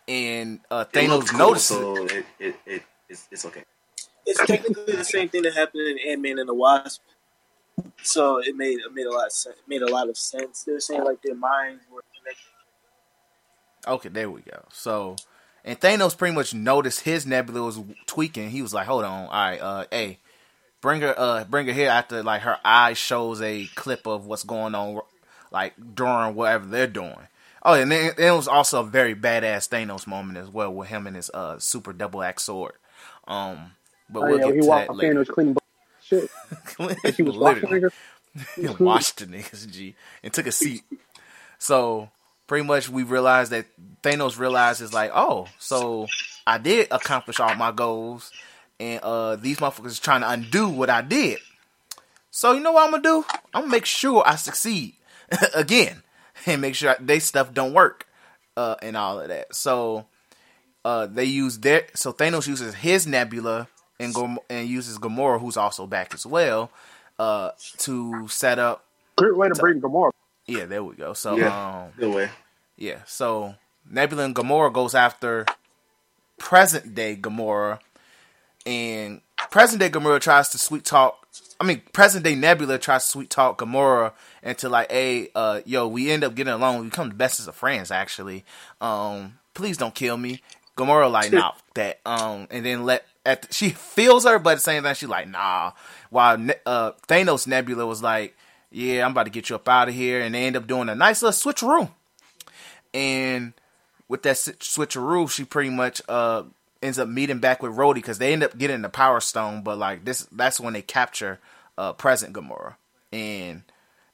And 0.07 0.61
uh, 0.71 0.85
Thanos 0.85 1.09
looked 1.09 1.29
cool, 1.29 1.39
noticed 1.39 1.71
it. 1.71 1.73
so 1.73 2.05
it, 2.05 2.25
it, 2.39 2.55
it 2.65 2.83
it's, 3.09 3.27
it's 3.31 3.45
okay. 3.45 3.63
it's 4.25 4.45
technically 4.45 4.95
the 4.95 5.03
same 5.03 5.29
thing 5.29 5.41
that 5.43 5.53
happened 5.53 5.87
in 5.87 6.11
Ant 6.11 6.21
Man 6.21 6.39
and 6.39 6.47
the 6.47 6.53
Wasp. 6.53 7.01
So 8.03 8.39
it 8.39 8.55
made 8.55 8.79
it 8.79 8.93
made 8.93 9.05
a 9.05 9.11
lot 9.13 9.27
of 9.27 9.31
sense. 9.33 9.57
Made 9.67 9.81
a 9.81 9.91
lot 9.91 10.09
of 10.09 10.17
sense. 10.17 10.63
They're 10.63 10.79
saying 10.79 11.03
like 11.03 11.21
their 11.21 11.35
minds 11.35 11.83
were 11.91 12.03
connected. 12.17 12.43
Okay, 13.87 14.09
there 14.09 14.29
we 14.29 14.41
go. 14.41 14.65
So, 14.71 15.15
and 15.63 15.79
Thanos 15.79 16.17
pretty 16.17 16.35
much 16.35 16.53
noticed 16.53 17.01
his 17.01 17.25
nebula 17.25 17.63
was 17.63 17.79
tweaking. 18.05 18.49
He 18.49 18.61
was 18.61 18.73
like, 18.73 18.87
"Hold 18.87 19.05
on, 19.05 19.25
all 19.27 19.31
right, 19.31 19.61
uh, 19.61 19.85
hey, 19.91 20.19
bring 20.81 21.01
her, 21.01 21.15
uh, 21.17 21.45
bring 21.45 21.67
her 21.67 21.73
here." 21.73 21.89
After 21.89 22.23
like 22.23 22.41
her 22.43 22.59
eye 22.65 22.93
shows 22.93 23.41
a 23.41 23.67
clip 23.75 24.07
of 24.07 24.25
what's 24.25 24.43
going 24.43 24.75
on, 24.75 25.01
like 25.51 25.73
during 25.95 26.35
whatever 26.35 26.65
they're 26.67 26.87
doing. 26.87 27.27
Oh, 27.63 27.73
and 27.75 27.91
then 27.91 28.13
it 28.17 28.31
was 28.31 28.47
also 28.47 28.81
a 28.81 28.85
very 28.87 29.15
badass 29.15 29.69
Thanos 29.69 30.07
moment 30.07 30.37
as 30.37 30.49
well 30.49 30.73
with 30.73 30.89
him 30.89 31.07
and 31.07 31.15
his 31.15 31.29
uh 31.33 31.59
super 31.59 31.93
double 31.93 32.23
axe 32.23 32.43
sword. 32.45 32.73
Um, 33.27 33.73
but 34.09 34.23
Oh, 34.23 34.27
we'll 34.27 34.39
yeah, 34.39 34.45
get 34.45 34.53
he 34.53 34.61
to 34.61 34.71
that 34.73 34.89
in 34.89 34.95
and 34.99 34.99
later. 34.99 35.19
was 35.19 35.29
cleaning 35.29 35.55
shit. 36.07 36.29
And 36.79 37.15
she 37.15 37.23
was 37.23 37.35
niggas. 37.35 38.79
washed 38.79 39.17
the 39.17 39.25
niggas, 39.25 39.71
G, 39.71 39.95
and 40.23 40.31
took 40.31 40.47
a 40.47 40.51
seat. 40.51 40.83
So 41.59 42.09
pretty 42.45 42.65
much 42.65 42.89
we 42.89 43.03
realized 43.03 43.51
that 43.51 43.65
Thanos 44.03 44.37
realized 44.37 44.81
is 44.81 44.93
like, 44.93 45.11
oh, 45.13 45.47
so 45.59 46.07
I 46.45 46.57
did 46.57 46.87
accomplish 46.91 47.39
all 47.39 47.55
my 47.55 47.71
goals, 47.71 48.31
and 48.79 49.01
uh 49.03 49.35
these 49.35 49.57
motherfuckers 49.57 49.99
are 49.99 50.03
trying 50.03 50.21
to 50.21 50.29
undo 50.29 50.69
what 50.69 50.89
I 50.89 51.01
did. 51.01 51.39
So 52.31 52.53
you 52.53 52.59
know 52.59 52.71
what 52.73 52.85
I'm 52.85 52.91
gonna 52.91 53.03
do? 53.03 53.25
I'm 53.53 53.61
gonna 53.63 53.71
make 53.71 53.85
sure 53.85 54.23
I 54.25 54.35
succeed 54.35 54.93
again, 55.55 56.03
and 56.45 56.61
make 56.61 56.75
sure 56.75 56.95
they 56.99 57.19
stuff 57.19 57.53
don't 57.53 57.73
work, 57.73 58.07
uh, 58.55 58.75
and 58.81 58.95
all 58.95 59.19
of 59.19 59.29
that. 59.29 59.55
So 59.55 60.05
uh, 60.85 61.07
they 61.07 61.25
use 61.25 61.57
their 61.59 61.87
so 61.95 62.13
Thanos 62.13 62.47
uses 62.47 62.75
his 62.75 63.07
nebula 63.07 63.67
and 63.99 64.13
Gom- 64.13 64.39
and 64.49 64.67
uses 64.67 64.97
Gamora, 64.97 65.39
who's 65.39 65.57
also 65.57 65.87
back 65.87 66.13
as 66.13 66.25
well, 66.25 66.69
uh, 67.19 67.51
to 67.79 68.27
set 68.27 68.59
up. 68.59 68.83
Great 69.15 69.35
way 69.35 69.47
to 69.49 69.55
bring 69.55 69.81
Gamora. 69.81 70.11
Yeah, 70.45 70.65
there 70.65 70.83
we 70.83 70.95
go. 70.95 71.13
So 71.13 71.35
Yeah. 71.35 71.79
um, 71.85 71.91
Good 71.97 72.13
way. 72.13 72.29
yeah, 72.77 72.99
so 73.05 73.55
Nebula 73.89 74.23
and 74.25 74.35
Gamora 74.35 74.71
goes 74.71 74.93
after 74.95 75.45
present 76.37 76.93
day 76.95 77.15
Gamora, 77.15 77.79
and 78.65 79.21
present 79.51 79.79
day 79.79 79.89
Gamora 79.89 80.19
tries 80.19 80.49
to 80.49 80.57
sweet 80.57 80.85
talk. 80.85 81.27
I 81.59 81.63
mean, 81.63 81.81
present 81.93 82.23
day 82.23 82.35
Nebula 82.35 82.77
tries 82.77 83.05
to 83.05 83.09
sweet 83.09 83.29
talk 83.29 83.57
Gamora 83.59 84.13
into 84.43 84.69
like, 84.69 84.91
hey, 84.91 85.29
uh, 85.33 85.61
yo, 85.65 85.87
we 85.87 86.11
end 86.11 86.23
up 86.23 86.35
getting 86.35 86.53
along. 86.53 86.79
We 86.79 86.85
become 86.85 87.09
the 87.09 87.15
bestest 87.15 87.47
of 87.47 87.55
friends, 87.55 87.89
actually. 87.91 88.45
Um, 88.79 89.39
please 89.55 89.77
don't 89.77 89.95
kill 89.95 90.17
me. 90.17 90.41
Gamora 90.77 91.11
like, 91.11 91.31
nah, 91.31 91.53
that. 91.73 91.99
Um, 92.05 92.47
and 92.51 92.63
then 92.63 92.83
let 92.85 93.05
at 93.27 93.43
the, 93.43 93.53
she 93.53 93.69
feels 93.69 94.23
her, 94.25 94.39
but 94.39 94.51
at 94.51 94.55
the 94.55 94.61
same 94.61 94.83
time, 94.83 94.95
she's 94.95 95.09
like, 95.09 95.27
nah. 95.27 95.73
While 96.09 96.47
uh, 96.65 96.93
Thanos 97.07 97.45
Nebula 97.45 97.85
was 97.85 98.01
like, 98.01 98.35
yeah, 98.71 99.05
I'm 99.05 99.11
about 99.11 99.25
to 99.25 99.29
get 99.29 99.49
you 99.49 99.55
up 99.55 99.67
out 99.69 99.89
of 99.89 99.95
here, 99.95 100.21
and 100.21 100.33
they 100.33 100.45
end 100.45 100.55
up 100.55 100.67
doing 100.67 100.89
a 100.89 100.95
nice 100.95 101.21
little 101.21 101.33
switcheroo. 101.33 101.89
And 102.93 103.53
with 104.07 104.23
that 104.23 104.35
switcheroo, 104.35 105.29
she 105.29 105.43
pretty 105.43 105.69
much 105.69 106.01
uh 106.09 106.43
ends 106.81 106.99
up 106.99 107.09
meeting 107.09 107.39
back 107.39 107.61
with 107.61 107.73
Rhodey 107.73 107.95
because 107.95 108.17
they 108.17 108.33
end 108.33 108.43
up 108.43 108.57
getting 108.57 108.81
the 108.81 108.89
Power 108.89 109.19
Stone. 109.19 109.63
But 109.63 109.77
like 109.77 110.05
this, 110.05 110.27
that's 110.31 110.59
when 110.59 110.73
they 110.73 110.81
capture 110.81 111.39
uh 111.77 111.93
present 111.93 112.33
Gamora, 112.33 112.75
and 113.11 113.63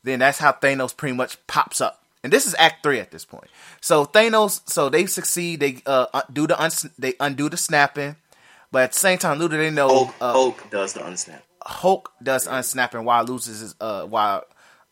then 0.03 0.19
that's 0.19 0.40
how 0.40 0.52
Thanos 0.52 0.95
pretty 0.95 1.15
much 1.15 1.45
pops 1.48 1.81
up. 1.81 2.03
And 2.23 2.31
this 2.31 2.45
is 2.45 2.56
Act 2.57 2.84
Three 2.84 2.99
at 2.99 3.11
this 3.11 3.26
point. 3.26 3.48
So 3.81 4.06
Thanos, 4.06 4.61
so 4.69 4.90
they 4.90 5.06
succeed. 5.06 5.60
They 5.60 5.81
uh 5.85 6.22
do 6.31 6.48
the 6.48 6.91
they 6.98 7.14
undo 7.19 7.49
the 7.49 7.57
snapping, 7.57 8.15
but 8.74 8.82
at 8.82 8.91
the 8.94 8.98
same 8.98 9.20
time, 9.20 9.38
little 9.38 9.58
they 9.58 9.70
know 9.70 9.88
Hulk, 9.88 10.16
uh, 10.20 10.32
Hulk 10.34 10.70
does 10.72 10.94
the 10.94 11.02
unsnap. 11.02 11.41
Hulk 11.62 12.12
does 12.22 12.48
unsnapping 12.48 13.06
while 13.06 13.24
loses 13.24 13.60
his 13.62 13.76
uh 13.80 14.04
while 14.04 14.44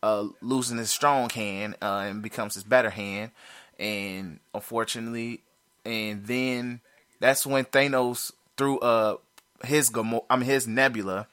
uh 0.02 0.28
losing 0.40 0.78
his 0.78 0.88
strong 0.88 1.28
hand 1.28 1.74
uh 1.82 2.04
and 2.06 2.22
becomes 2.22 2.54
his 2.54 2.64
better 2.64 2.88
hand 2.90 3.32
and 3.78 4.38
unfortunately 4.54 5.40
and 5.84 6.24
then 6.24 6.80
that's 7.20 7.44
when 7.44 7.64
Thanos 7.66 8.32
through 8.56 8.78
uh 8.78 9.16
his 9.64 9.90
Gamo- 9.90 10.24
I 10.30 10.36
mean 10.36 10.46
his 10.46 10.66
nebula 10.66 11.26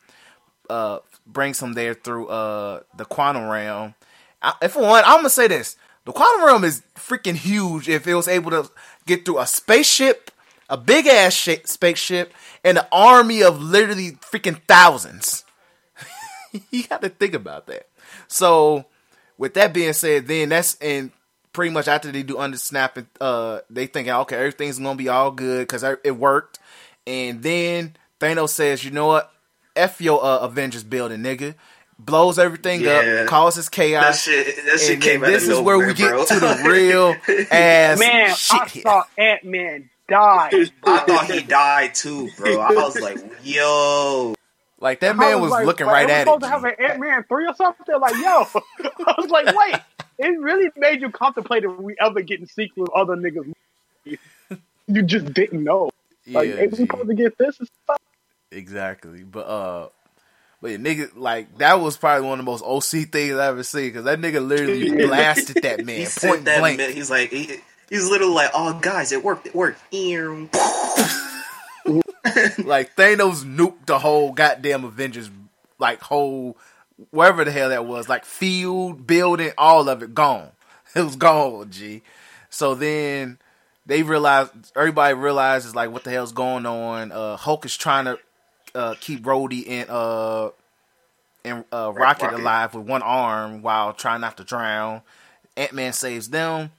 uh 0.70 1.00
brings 1.26 1.62
him 1.62 1.74
there 1.74 1.94
through 1.94 2.28
uh 2.28 2.82
the 2.98 3.06
quantum 3.06 3.48
realm. 3.48 3.94
I, 4.42 4.54
and 4.62 4.74
one, 4.74 5.04
I'm 5.06 5.20
gonna 5.20 5.30
say 5.30 5.48
this: 5.48 5.76
the 6.06 6.12
quantum 6.12 6.46
realm 6.46 6.64
is 6.64 6.82
freaking 6.96 7.36
huge. 7.36 7.88
If 7.88 8.08
it 8.08 8.14
was 8.16 8.28
able 8.28 8.52
to 8.52 8.70
get 9.06 9.26
through 9.26 9.40
a 9.40 9.48
spaceship, 9.48 10.32
a 10.70 10.78
big 10.78 11.08
ass 11.08 11.34
sh- 11.34 11.58
spaceship, 11.66 12.34
and 12.64 12.78
an 12.78 12.86
army 12.91 13.44
of 13.44 13.62
literally 13.62 14.12
freaking 14.14 14.62
thousands. 14.68 15.44
you 16.72 16.84
got 16.84 17.02
to 17.02 17.10
think 17.10 17.34
about 17.34 17.68
that. 17.68 17.88
So, 18.28 18.86
with 19.38 19.54
that 19.56 19.74
being 19.74 19.94
said, 19.94 20.28
then 20.28 20.50
that's 20.50 20.76
and 20.76 21.12
pretty 21.54 21.72
much 21.74 21.88
after 21.88 22.12
they 22.12 22.24
do 22.24 22.38
under 22.38 22.58
snapping, 22.58 23.08
uh, 23.20 23.60
they 23.70 23.88
thinking 23.88 24.14
okay, 24.14 24.36
everything's 24.38 24.80
gonna 24.80 24.96
be 24.96 25.10
all 25.10 25.32
good 25.32 25.62
because 25.68 25.84
it 26.04 26.16
worked, 26.18 26.60
and 27.08 27.41
then 27.44 27.96
Thanos 28.20 28.50
says, 28.50 28.84
you 28.84 28.91
know 28.91 29.08
what, 29.08 29.32
f 29.76 30.02
your 30.02 30.24
uh, 30.24 30.40
Avengers 30.40 30.84
building, 30.84 31.20
nigga. 31.22 31.56
blows 31.98 32.38
everything 32.40 32.82
Yeah. 32.82 33.22
up, 33.24 33.28
causes 33.28 33.66
That 33.66 33.72
chaos. 33.76 34.22
shit, 34.24 34.56
that 34.66 34.80
shit 34.80 34.91
and 34.94 35.02
came 35.04 35.22
then 35.22 35.30
out 35.30 35.34
this 35.34 35.48
of 35.48 35.54
is 35.54 35.60
where 35.60 35.78
we 35.78 35.94
nowhere, 35.94 35.96
get 35.96 36.28
to 36.28 36.40
the 36.40 36.62
real 36.70 37.16
ass 37.52 38.00
Man, 38.00 38.36
shit 38.36 38.62
I 38.62 38.66
here. 38.68 38.84
saw 38.84 39.04
Ant 39.18 39.44
Man 39.44 39.90
die. 40.10 40.52
I 40.86 40.99
thought 40.99 41.26
he 41.30 41.44
died 41.48 41.95
too, 41.95 42.30
bro. 42.38 42.60
I 42.60 42.69
was 42.73 42.99
like, 43.02 43.19
yo. 43.44 44.36
Like 44.81 45.02
that 45.02 45.15
I 45.15 45.19
man 45.19 45.41
was 45.41 45.52
like, 45.52 45.65
looking 45.68 45.88
like, 45.88 45.94
right 45.94 46.06
are 46.06 46.07
we 46.07 46.14
at 46.14 46.22
supposed 46.22 46.44
it. 46.44 46.45
to 46.48 46.52
have 46.52 46.64
an 46.64 46.73
Ant 46.80 46.99
Man 46.99 47.23
three 47.27 47.48
or 47.48 47.53
something? 47.56 47.86
Like, 47.99 48.15
yo, 48.15 48.48
I 49.07 49.15
was 49.18 49.30
like, 49.30 49.56
wait, 49.56 49.76
it 50.19 50.40
really 50.40 50.69
made 50.77 51.02
you 51.02 51.11
contemplate 51.11 51.64
if 51.65 51.72
we 51.77 51.95
ever 51.99 52.22
getting 52.22 52.45
sequels 52.48 52.90
with 52.90 52.95
other 52.95 53.15
niggas. 53.15 53.52
You 54.88 55.03
just 55.03 55.34
didn't 55.34 55.64
know. 55.64 55.90
Like, 56.34 56.48
Yeah, 56.48 56.56
ain't 56.61 56.72
we 56.72 56.77
supposed 56.77 57.07
to 57.10 57.14
get 57.14 57.38
this 57.38 57.57
exactly. 58.52 59.23
But 59.23 59.45
uh, 59.48 59.90
but 60.61 60.72
yeah, 60.72 60.77
nigga, 60.77 61.11
like 61.15 61.57
that 61.60 61.80
was 61.80 61.98
probably 61.98 62.27
one 62.27 62.40
of 62.40 62.45
the 62.45 62.52
most 62.52 62.64
OC 62.64 63.10
things 63.11 63.36
I 63.36 63.48
ever 63.48 63.64
seen 63.64 63.88
because 63.90 64.06
that 64.06 64.19
nigga 64.19 64.45
literally 64.45 64.90
blasted 65.06 65.61
that 65.61 65.86
man 65.86 65.99
He 65.99 66.06
point 66.06 66.45
that. 66.45 66.60
blank. 66.60 66.77
man, 66.77 66.91
He's 66.94 67.10
like, 67.10 67.30
he, 67.31 67.57
he's 67.90 68.10
literally 68.10 68.34
like, 68.34 68.52
oh 68.53 68.80
guys, 68.80 69.11
it 69.11 69.24
worked. 69.24 69.48
It 69.48 69.56
worked. 69.56 69.82
Like 72.60 72.95
Thanos 72.95 73.44
nuked 73.44 73.86
the 73.88 73.98
whole 73.99 74.32
goddamn 74.34 74.84
Avengers, 74.84 75.32
like 75.80 76.02
whole 76.02 76.57
wherever 77.11 77.44
the 77.44 77.52
hell 77.52 77.70
that 77.70 77.86
was, 77.86 78.07
like 78.07 78.26
field, 78.26 79.07
building, 79.07 79.52
all 79.57 79.90
of 79.90 80.03
it 80.03 80.14
gone. 80.14 80.49
It 80.95 81.02
was 81.03 81.16
gone, 81.16 81.70
G. 81.70 82.02
So 82.49 82.74
then 82.74 83.38
they 83.86 84.02
realized, 84.03 84.52
everybody 84.76 85.14
realizes 85.14 85.76
like 85.76 85.91
what 85.91 86.03
the 86.03 86.10
hell's 86.10 86.32
going 86.32 86.66
on. 86.66 87.11
Uh, 87.11 87.38
Hulk 87.38 87.64
is 87.66 87.78
trying 87.78 88.06
to 88.06 88.20
uh, 88.74 88.95
keep 88.99 89.24
Rhodey 89.24 89.68
and 89.70 89.90
uh 89.90 90.49
and 91.45 91.64
uh, 91.72 91.91
Rocket, 91.94 92.26
Rocket. 92.26 92.40
alive 92.40 92.74
with 92.74 92.86
one 92.88 93.02
arm 93.02 93.61
while 93.61 93.94
trying 93.94 94.22
not 94.22 94.38
to 94.38 94.44
drown. 94.44 95.02
Ant 95.56 95.74
Man 95.74 95.94
saves 95.94 96.30
them, 96.30 96.72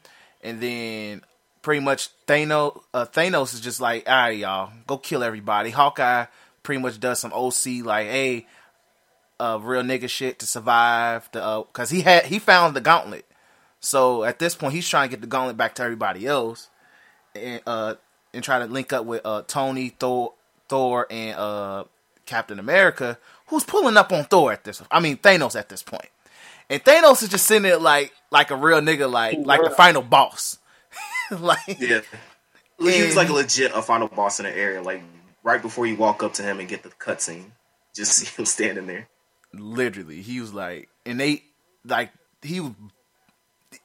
and 0.43 0.61
then 0.61 1.23
pretty 1.63 1.81
much 1.81 2.11
Thanos 2.27 2.81
uh, 2.95 3.07
Thanos 3.07 3.55
is 3.55 3.61
just 3.61 3.81
like, 3.81 4.09
all 4.09 4.15
right, 4.15 4.39
y'all, 4.39 4.73
go 4.87 4.99
kill 4.99 5.23
everybody. 5.23 5.71
Hawkeye 5.71 6.27
pretty 6.63 6.81
much 6.81 7.01
does 7.01 7.19
some 7.19 7.33
OC 7.33 7.85
like, 7.85 8.07
hey, 8.07 8.47
uh, 9.39 9.59
real 9.61 9.83
nigga 9.83 10.09
shit 10.09 10.39
to 10.41 10.47
survive. 10.47 11.29
The 11.33 11.43
uh, 11.43 11.63
cause 11.65 11.91
he 11.91 12.03
had 12.03 12.27
he 12.27 12.39
found 12.39 12.77
the 12.77 12.81
gauntlet, 12.81 13.25
so 13.81 14.25
at 14.25 14.39
this 14.39 14.55
point 14.55 14.75
he's 14.75 14.89
trying 14.89 15.09
to 15.09 15.17
get 15.17 15.21
the 15.23 15.27
gauntlet 15.27 15.57
back 15.57 15.75
to 15.77 15.83
everybody 15.83 16.27
else, 16.27 16.69
and 17.35 17.63
uh 17.67 17.95
and 18.35 18.45
try 18.45 18.59
to 18.59 18.67
link 18.67 18.93
up 18.93 19.07
with 19.07 19.23
uh 19.25 19.43
Tony 19.47 19.91
Thor 19.91 20.35
Thor 20.69 21.07
and 21.11 21.37
uh 21.39 21.85
Captain 22.27 22.59
America, 22.59 23.19
who's 23.47 23.65
pulling 23.65 23.97
up 23.97 24.13
on 24.13 24.25
Thor 24.25 24.53
at 24.53 24.65
this. 24.65 24.83
I 24.91 25.01
mean 25.01 25.17
Thanos 25.17 25.59
at 25.59 25.71
this 25.71 25.83
point. 25.83 26.11
And 26.71 26.83
Thanos 26.85 27.23
is 27.23 27.29
just 27.29 27.47
sitting 27.47 27.65
there 27.65 27.79
like 27.79 28.13
like 28.31 28.51
a 28.53 28.57
real 28.57 28.81
nigga, 28.81 29.11
like 29.11 29.39
like 29.43 29.63
the 29.63 29.71
final 29.71 30.03
boss. 30.03 30.59
like 31.31 31.79
Yeah. 31.81 32.01
He 32.79 33.03
was 33.03 33.17
like 33.17 33.29
a 33.29 33.33
legit 33.33 33.73
a 33.75 33.83
final 33.83 34.09
boss 34.09 34.41
in 34.41 34.47
the 34.47 34.57
area. 34.57 34.81
Like 34.81 35.03
right 35.43 35.61
before 35.61 35.87
you 35.87 35.97
walk 35.97 36.23
up 36.23 36.35
to 36.35 36.43
him 36.43 36.61
and 36.61 36.69
get 36.69 36.83
the 36.83 36.91
cutscene, 36.91 37.51
just 37.95 38.13
see 38.17 38.27
him 38.37 38.47
standing 38.47 38.87
there. 38.87 39.09
literally, 39.53 40.23
he 40.23 40.41
was 40.41 40.55
like, 40.55 40.89
and 41.05 41.19
they 41.19 41.43
like 41.85 42.13
he 42.43 42.61
was 42.61 42.73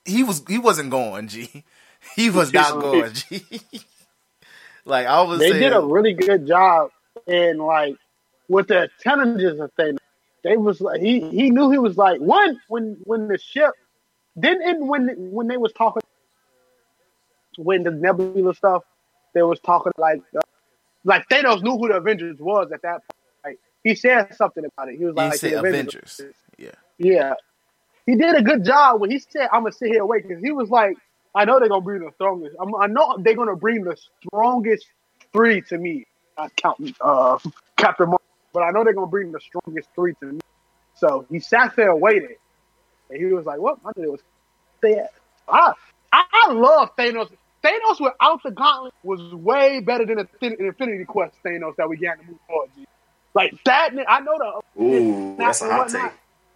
he 0.06 0.24
was 0.24 0.44
he 0.48 0.60
wasn't 0.60 0.92
going. 0.92 1.28
G, 1.28 1.64
he 2.16 2.30
was 2.30 2.54
not 2.54 2.80
going. 2.80 3.14
G, 3.14 3.44
like 4.86 5.08
I 5.08 5.24
was 5.24 5.40
They 5.40 5.50
saying, 5.50 5.62
did 5.62 5.74
a 5.74 5.82
really 5.82 6.14
good 6.14 6.48
job 6.48 6.92
in 7.28 7.58
like 7.58 7.96
with 8.48 8.68
the 8.68 8.90
intelligence 9.00 9.60
of 9.60 9.72
things. 9.74 10.00
They 10.46 10.58
was 10.58 10.80
like 10.80 11.02
he 11.02 11.22
he 11.22 11.50
knew 11.50 11.72
he 11.72 11.80
was 11.80 11.98
like 11.98 12.22
one 12.22 12.62
when 12.68 12.98
when 13.04 13.28
the 13.28 13.40
ship 13.40 13.72
didn't 14.40 14.86
when 14.86 15.08
when 15.32 15.48
they 15.48 15.58
was 15.58 15.74
talking 15.74 16.04
when 17.58 17.82
the 17.82 17.90
Nebula 17.90 18.54
stuff 18.54 18.84
they 19.34 19.42
was 19.42 19.60
talking 19.62 19.92
like 19.98 20.22
uh, 20.38 20.42
like 21.04 21.28
Thanos 21.30 21.64
knew 21.64 21.76
who 21.78 21.88
the 21.88 21.96
Avengers 21.96 22.38
was 22.40 22.72
at 22.72 22.84
that 22.84 23.02
point. 23.02 23.44
Like 23.44 23.60
he 23.84 23.96
said 23.96 24.36
something 24.36 24.64
about 24.64 24.90
it. 24.90 25.00
He 25.00 25.06
was 25.06 25.16
he 25.16 25.22
like 25.22 25.40
said 25.40 25.54
the 25.54 25.60
Avengers. 25.62 26.22
Yeah, 26.60 26.70
Yeah, 27.00 27.34
he 28.06 28.16
did 28.16 28.36
a 28.36 28.44
good 28.44 28.64
job 28.64 29.02
when 29.02 29.10
he 29.10 29.18
said, 29.18 29.48
"I'm 29.52 29.64
gonna 29.64 29.72
sit 29.72 29.88
here 29.88 30.02
and 30.02 30.08
wait," 30.08 30.28
because 30.28 30.44
he 30.44 30.52
was 30.52 30.70
like, 30.70 30.96
"I 31.34 31.46
know 31.46 31.60
they're 31.60 31.70
gonna 31.70 31.82
bring 31.82 32.06
the 32.06 32.12
strongest. 32.14 32.56
I'm, 32.62 32.70
I 32.76 32.86
know 32.86 33.18
they're 33.18 33.36
gonna 33.36 33.56
bring 33.56 33.84
the 33.84 33.98
strongest 34.28 34.86
three 35.34 35.62
to 35.62 35.78
me. 35.80 36.06
Not 36.38 36.56
counting 36.56 36.94
uh, 37.02 37.40
Captain 37.78 38.15
but 38.56 38.64
I 38.64 38.72
know 38.72 38.84
they're 38.84 38.94
gonna 38.94 39.06
bring 39.06 39.32
the 39.32 39.40
strongest 39.40 39.90
three 39.94 40.16
to 40.22 40.26
me." 40.26 40.40
So 40.96 41.26
he 41.30 41.40
sat 41.40 41.76
there 41.76 41.92
and 41.92 42.02
waited, 42.02 42.38
and 43.12 43.20
he 43.20 43.26
was 43.26 43.46
like, 43.46 43.60
"What? 43.60 43.78
I 43.86 43.92
knew 43.96 44.06
it 44.06 44.12
was." 44.12 44.22
There. 44.82 45.10
I 45.48 45.74
I 46.12 46.52
love 46.52 46.96
Thanos. 46.98 47.30
Thanos 47.64 48.00
without 48.00 48.42
the 48.44 48.52
gauntlet 48.52 48.94
was 49.04 49.34
way 49.34 49.80
better 49.80 50.06
than 50.06 50.18
the 50.18 50.26
Infin- 50.26 50.60
Infinity 50.60 51.06
Quest 51.06 51.36
Thanos 51.44 51.76
that 51.78 51.90
we 51.90 51.98
got 51.98 52.20
to 52.20 52.26
move 52.28 52.38
forward. 52.48 52.70
G. 52.76 52.86
Like 53.34 53.54
that, 53.66 53.92
I 54.08 54.20
know 54.22 54.38
the 54.76 54.82
Ooh, 54.84 55.36
that's 55.38 55.62
a 55.62 55.70
hot 55.72 55.90
take. 55.90 56.12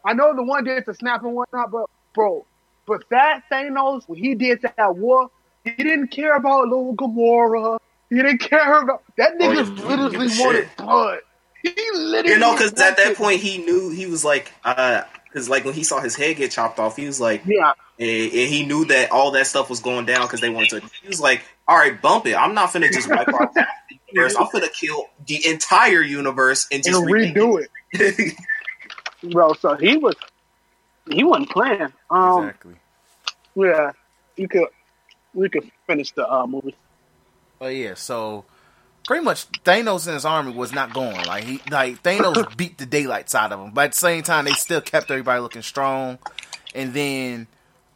I 0.06 0.14
know 0.14 0.36
the 0.36 0.44
one 0.44 0.64
did 0.64 0.86
the 0.86 0.94
snap 0.94 1.24
and 1.24 1.34
whatnot, 1.34 1.72
but 1.72 1.86
bro, 2.14 2.46
but 2.86 3.04
that 3.10 3.44
Thanos, 3.52 4.04
when 4.08 4.18
he 4.20 4.36
did 4.36 4.62
that 4.62 4.96
war, 4.96 5.30
he 5.66 5.72
didn't 5.72 6.08
care 6.10 6.36
about 6.36 6.68
little 6.68 6.96
Gamora. 6.96 7.80
He 8.10 8.16
didn't 8.16 8.38
care 8.40 8.80
about 8.82 9.04
that 9.18 9.34
Oh, 9.34 9.38
nigga. 9.38 9.56
yeah, 9.56 9.64
he 9.66 9.66
didn't 9.66 9.76
give 9.76 9.90
a 9.90 9.98
literally 9.98 10.30
shit. 10.30 10.46
wanted 10.46 10.70
blood. 10.78 11.20
He 11.62 11.74
literally, 11.94 12.30
You 12.30 12.40
know, 12.40 12.54
because 12.54 12.74
at 12.74 12.98
that 12.98 13.16
point 13.16 13.42
he 13.42 13.58
knew 13.58 13.90
he 13.90 14.06
was 14.06 14.24
like, 14.24 14.52
uh, 14.64 15.04
because 15.26 15.50
like 15.50 15.66
when 15.66 15.74
he 15.74 15.84
saw 15.84 16.00
his 16.00 16.16
head 16.16 16.38
get 16.38 16.52
chopped 16.52 16.80
off, 16.80 16.96
he 16.96 17.06
was 17.06 17.20
like, 17.20 17.44
yeah, 17.46 17.74
and, 18.00 18.10
and 18.10 18.50
he 18.50 18.66
knew 18.66 18.86
that 18.86 19.12
all 19.12 19.32
that 19.32 19.46
stuff 19.46 19.70
was 19.70 19.82
going 19.82 20.06
down 20.06 20.22
because 20.22 20.42
they 20.42 20.50
wanted 20.50 20.70
to. 20.70 20.90
He 21.02 21.08
was 21.08 21.20
like, 21.20 21.42
"All 21.68 21.78
right, 21.78 22.02
bump 22.02 22.26
it. 22.26 22.36
I'm 22.36 22.54
not 22.54 22.70
finna 22.70 22.92
just 22.92 23.10
wipe 23.10 23.28
out 23.28 23.52
half 23.56 23.68
the 23.90 24.00
universe. 24.12 24.36
I'm 24.40 24.48
finna 24.48 24.72
kill 24.72 25.06
the 25.28 25.46
entire 25.48 26.02
universe 26.02 26.68
and 26.72 26.84
and 26.86 26.94
just 26.94 27.04
redo 27.04 27.62
it, 27.62 27.70
it." 27.92 28.36
bro. 29.32 29.54
So 29.54 29.76
he 29.76 29.98
was, 29.98 30.16
he 31.12 31.24
wasn't 31.24 31.50
playing. 31.50 31.94
Um, 32.10 32.46
exactly. 32.46 32.76
yeah, 33.56 33.92
you 34.38 34.48
could, 34.48 34.68
we 35.34 35.50
could 35.50 35.70
finish 35.86 36.12
the 36.14 36.32
uh, 36.32 36.48
movie. 36.48 36.76
Oh 37.60 37.68
yeah, 37.68 37.96
so 37.96 38.46
pretty 39.10 39.26
much 39.26 39.48
Thanos 39.64 40.06
and 40.06 40.14
his 40.14 40.24
army 40.24 40.52
was 40.52 40.72
not 40.72 40.94
going. 40.94 41.26
Like 41.26 41.44
he 41.44 41.64
like 41.68 42.04
Thanos 42.04 42.46
beat 42.58 42.78
the 42.78 42.86
daylights 42.86 43.34
out 43.34 43.52
of 43.52 43.60
him. 43.60 43.72
but 43.72 43.86
at 43.86 43.92
the 43.94 43.98
same 43.98 44.22
time 44.22 44.46
they 44.46 44.54
still 44.54 44.82
kept 44.82 45.10
everybody 45.10 45.42
looking 45.42 45.64
strong. 45.64 46.20
And 46.76 46.94
then 46.94 47.48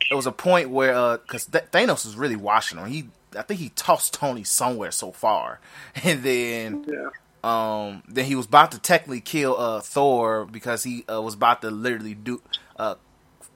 there 0.09 0.15
was 0.15 0.25
a 0.25 0.31
point 0.31 0.71
where 0.71 0.95
uh 0.95 1.17
cuz 1.17 1.45
Th- 1.45 1.65
Thanos 1.71 2.03
was 2.03 2.15
really 2.15 2.35
washing 2.35 2.79
him. 2.79 2.87
He 2.87 3.09
I 3.37 3.43
think 3.43 3.59
he 3.59 3.69
tossed 3.69 4.15
Tony 4.15 4.43
somewhere 4.43 4.89
so 4.89 5.11
far. 5.11 5.59
And 6.03 6.23
then 6.23 6.83
Yeah, 6.87 7.09
um 7.43 8.01
then 8.07 8.25
he 8.25 8.33
was 8.33 8.47
about 8.47 8.71
to 8.71 8.79
technically 8.79 9.21
kill 9.21 9.55
uh 9.59 9.81
Thor 9.81 10.45
because 10.45 10.83
he 10.83 11.05
uh, 11.07 11.21
was 11.21 11.35
about 11.35 11.61
to 11.61 11.69
literally 11.69 12.15
do 12.15 12.41
uh 12.79 12.95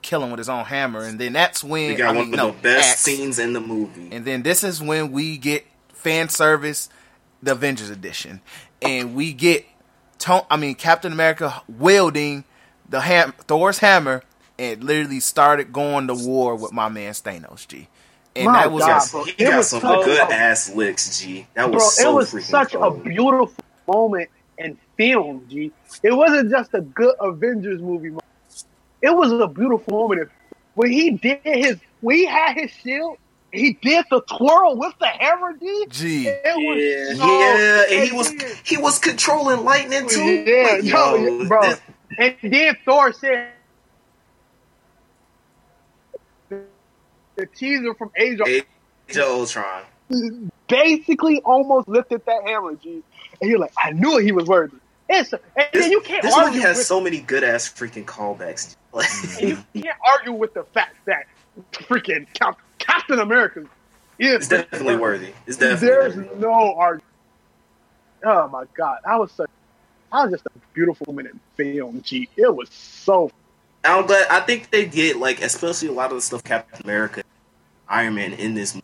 kill 0.04 0.24
him 0.24 0.30
with 0.30 0.38
his 0.38 0.48
own 0.48 0.64
hammer 0.66 1.02
and 1.04 1.20
then 1.20 1.34
that's 1.34 1.64
when 1.64 1.90
we 1.90 1.96
got 1.96 2.14
I 2.16 2.18
one 2.20 2.26
mean, 2.26 2.34
of 2.36 2.38
no, 2.38 2.52
the 2.52 2.62
best 2.62 2.90
axe. 2.92 3.00
scenes 3.02 3.40
in 3.40 3.54
the 3.54 3.60
movie. 3.60 4.10
And 4.12 4.26
then 4.26 4.44
this 4.44 4.64
is 4.64 4.80
when 4.80 5.12
we 5.12 5.40
get 5.40 5.66
fan 5.92 6.30
service, 6.30 6.88
the 7.44 7.52
Avengers 7.54 7.90
edition, 7.90 8.42
and 8.82 9.16
we 9.16 9.34
get, 9.34 9.66
Ton- 10.20 10.46
I 10.50 10.58
mean 10.58 10.76
Captain 10.76 11.12
America 11.12 11.62
wielding 11.68 12.44
the 12.90 13.02
ham- 13.02 13.34
Thor's 13.48 13.80
hammer, 13.80 14.24
and 14.60 14.84
literally 14.84 15.20
started 15.20 15.72
going 15.72 16.08
to 16.08 16.16
war 16.16 16.56
with 16.56 16.72
my 16.74 16.90
man 16.90 17.14
Thanos. 17.14 17.68
G, 17.68 17.88
and 18.36 18.46
My 18.46 18.64
that 18.64 18.72
was 18.72 18.84
God, 18.84 18.90
Yes, 18.90 19.12
bro. 19.12 19.24
he 19.26 19.44
got 19.46 19.58
was 19.58 19.68
some 19.70 19.82
such 19.82 20.06
good 20.06 20.20
a- 20.20 20.34
ass 20.34 20.74
licks, 20.76 21.20
G. 21.20 21.48
That 21.54 21.70
was 21.72 21.78
bro, 21.84 21.90
so 21.90 22.10
it 22.12 22.16
was 22.16 22.32
freaking 22.34 22.42
such 22.44 22.74
cold. 22.74 23.00
a 23.02 23.04
beautiful 23.04 23.64
moment 23.88 24.30
in 24.58 24.78
film. 24.98 25.46
G, 25.50 25.72
it 26.04 26.12
wasn't 26.12 26.50
just 26.50 26.74
a 26.74 26.82
good 26.82 27.16
Avengers 27.20 27.82
movie. 27.82 28.10
mo- 28.10 28.20
It 29.02 29.16
was 29.16 29.32
a 29.32 29.48
beautiful 29.48 29.94
moment 30.00 30.30
when 30.74 30.92
he 30.92 31.12
did 31.12 31.40
his, 31.44 31.78
We 32.02 32.26
had 32.26 32.56
his 32.58 32.72
shield. 32.72 33.18
He 33.52 33.74
did 33.82 34.06
the 34.12 34.22
twirl 34.22 34.76
with 34.78 34.94
the 35.00 35.08
hammer, 35.08 35.54
G. 35.54 35.86
G. 35.90 36.28
It 36.28 36.42
was 36.56 37.18
Yeah. 37.18 37.26
so 37.26 37.40
yeah, 37.40 37.84
and 38.00 38.10
he 38.10 38.16
was 38.16 38.30
he 38.64 38.78
was 38.78 39.00
controlling 39.00 39.64
lightning 39.64 40.08
too. 40.08 40.22
Yeah, 40.22 40.64
Like, 40.74 40.84
no, 40.84 41.16
yo, 41.16 41.48
bro. 41.48 41.62
this- 41.62 41.82
And 42.20 42.36
then 42.44 42.78
Thor 42.86 43.14
said 43.14 43.52
the 46.50 47.46
teaser 47.56 47.94
from 47.94 48.12
Age 48.18 48.40
of 48.40 48.48
Age 48.48 48.66
of 49.12 49.18
Ultron. 49.18 49.84
basically 50.68 51.42
almost 51.46 51.88
lifted 51.88 52.26
that 52.26 52.44
hammer, 52.46 52.76
G. 52.76 53.04
And 53.42 53.50
you're 53.50 53.60
like, 53.60 53.74
I 53.78 53.92
knew 53.92 54.18
he 54.18 54.32
was 54.32 54.46
worthy. 54.46 54.78
It's, 55.10 55.32
and 55.32 55.42
This, 55.72 55.84
then 55.84 55.92
you 55.92 56.02
can't 56.02 56.22
this 56.24 56.36
movie 56.36 56.60
has 56.60 56.78
with, 56.78 56.86
so 56.86 57.00
many 57.00 57.20
good 57.22 57.44
ass 57.44 57.70
freaking 57.70 58.06
callbacks. 58.06 58.76
You 59.42 59.58
can't 59.82 59.98
argue 60.18 60.34
with 60.34 60.54
the 60.54 60.64
fact 60.74 60.96
that 61.06 61.26
freaking 61.72 62.26
Cap, 62.34 62.60
Captain 62.88 63.20
America 63.20 63.62
is 64.20 64.36
it's 64.36 64.48
definitely 64.48 64.96
worthy. 64.98 65.34
It's 65.46 65.58
definitely 65.58 65.88
There's 65.88 66.16
worthy. 66.16 66.40
no 66.40 66.76
argument. 66.76 67.04
Oh 68.26 68.48
my 68.48 68.64
god, 68.76 69.00
I 69.06 69.18
was 69.18 69.32
such. 69.32 69.50
that 70.12 70.24
was 70.24 70.32
just 70.32 70.46
a 70.48 70.52
beautiful 70.74 71.14
minute 71.14 71.36
film. 71.56 72.02
G, 72.02 72.28
it 72.36 72.54
was 72.56 72.70
so. 72.70 73.32
I'm 73.84 74.06
glad. 74.08 74.28
I 74.30 74.40
think 74.42 74.72
they 74.72 74.86
did 74.86 75.18
like, 75.18 75.42
especially 75.42 75.90
a 75.90 75.92
lot 75.94 76.10
of 76.12 76.18
the 76.18 76.22
stuff 76.22 76.44
Captain 76.44 76.82
America, 76.84 77.24
Iron 77.88 78.16
Man 78.16 78.34
in 78.34 78.54
this. 78.56 78.74
movie. 78.74 78.84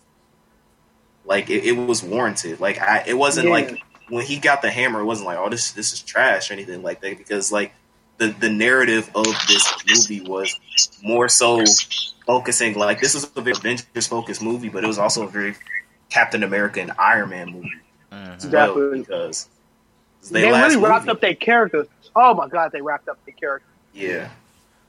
Like 1.26 1.50
it, 1.50 1.64
it 1.66 1.72
was 1.72 2.04
warranted. 2.04 2.60
Like 2.60 2.80
I, 2.82 3.04
it 3.08 3.14
wasn't 3.18 3.48
Yeah. 3.48 3.54
like 3.54 3.80
when 4.10 4.26
he 4.26 4.38
got 4.38 4.62
the 4.62 4.70
hammer. 4.70 5.00
It 5.02 5.06
wasn't 5.06 5.28
like, 5.28 5.38
oh, 5.40 5.50
this 5.50 5.72
this 5.72 5.94
is 5.94 6.02
trash 6.02 6.52
or 6.52 6.54
anything 6.54 6.84
like 6.84 7.02
that. 7.02 7.18
Because 7.18 7.52
like 7.52 7.74
the 8.18 8.28
the 8.40 8.50
narrative 8.50 9.10
of 9.16 9.26
this 9.48 10.10
movie 10.10 10.22
was 10.28 10.60
more 11.02 11.28
so 11.30 11.64
focusing. 12.26 12.76
Like 12.78 13.00
this 13.02 13.14
was 13.14 13.30
a 13.36 13.42
very 13.42 13.56
Avengers 13.58 14.08
focused 14.08 14.42
movie, 14.42 14.70
but 14.70 14.84
it 14.84 14.88
was 14.88 14.98
also 15.00 15.24
a 15.24 15.28
very 15.30 15.56
Captain 16.10 16.44
America 16.44 16.80
and 16.82 16.92
Iron 16.98 17.30
Man 17.30 17.52
movie 17.52 17.72
as 18.12 18.46
well. 18.46 18.52
Definitely. 18.68 19.00
Because 19.00 19.50
They, 20.32 20.42
they, 20.42 20.52
really 20.52 20.78
wrapped 20.78 21.06
movie- 21.06 21.12
up 21.12 21.22
their 21.22 21.36
characters. 21.36 21.88
Oh 22.16 22.34
my 22.34 22.48
god, 22.48 22.72
they 22.72 22.82
wrapped 22.82 23.10
up 23.10 23.18
their 23.26 23.34
characters. 23.36 23.70
Yeah. 23.94 24.30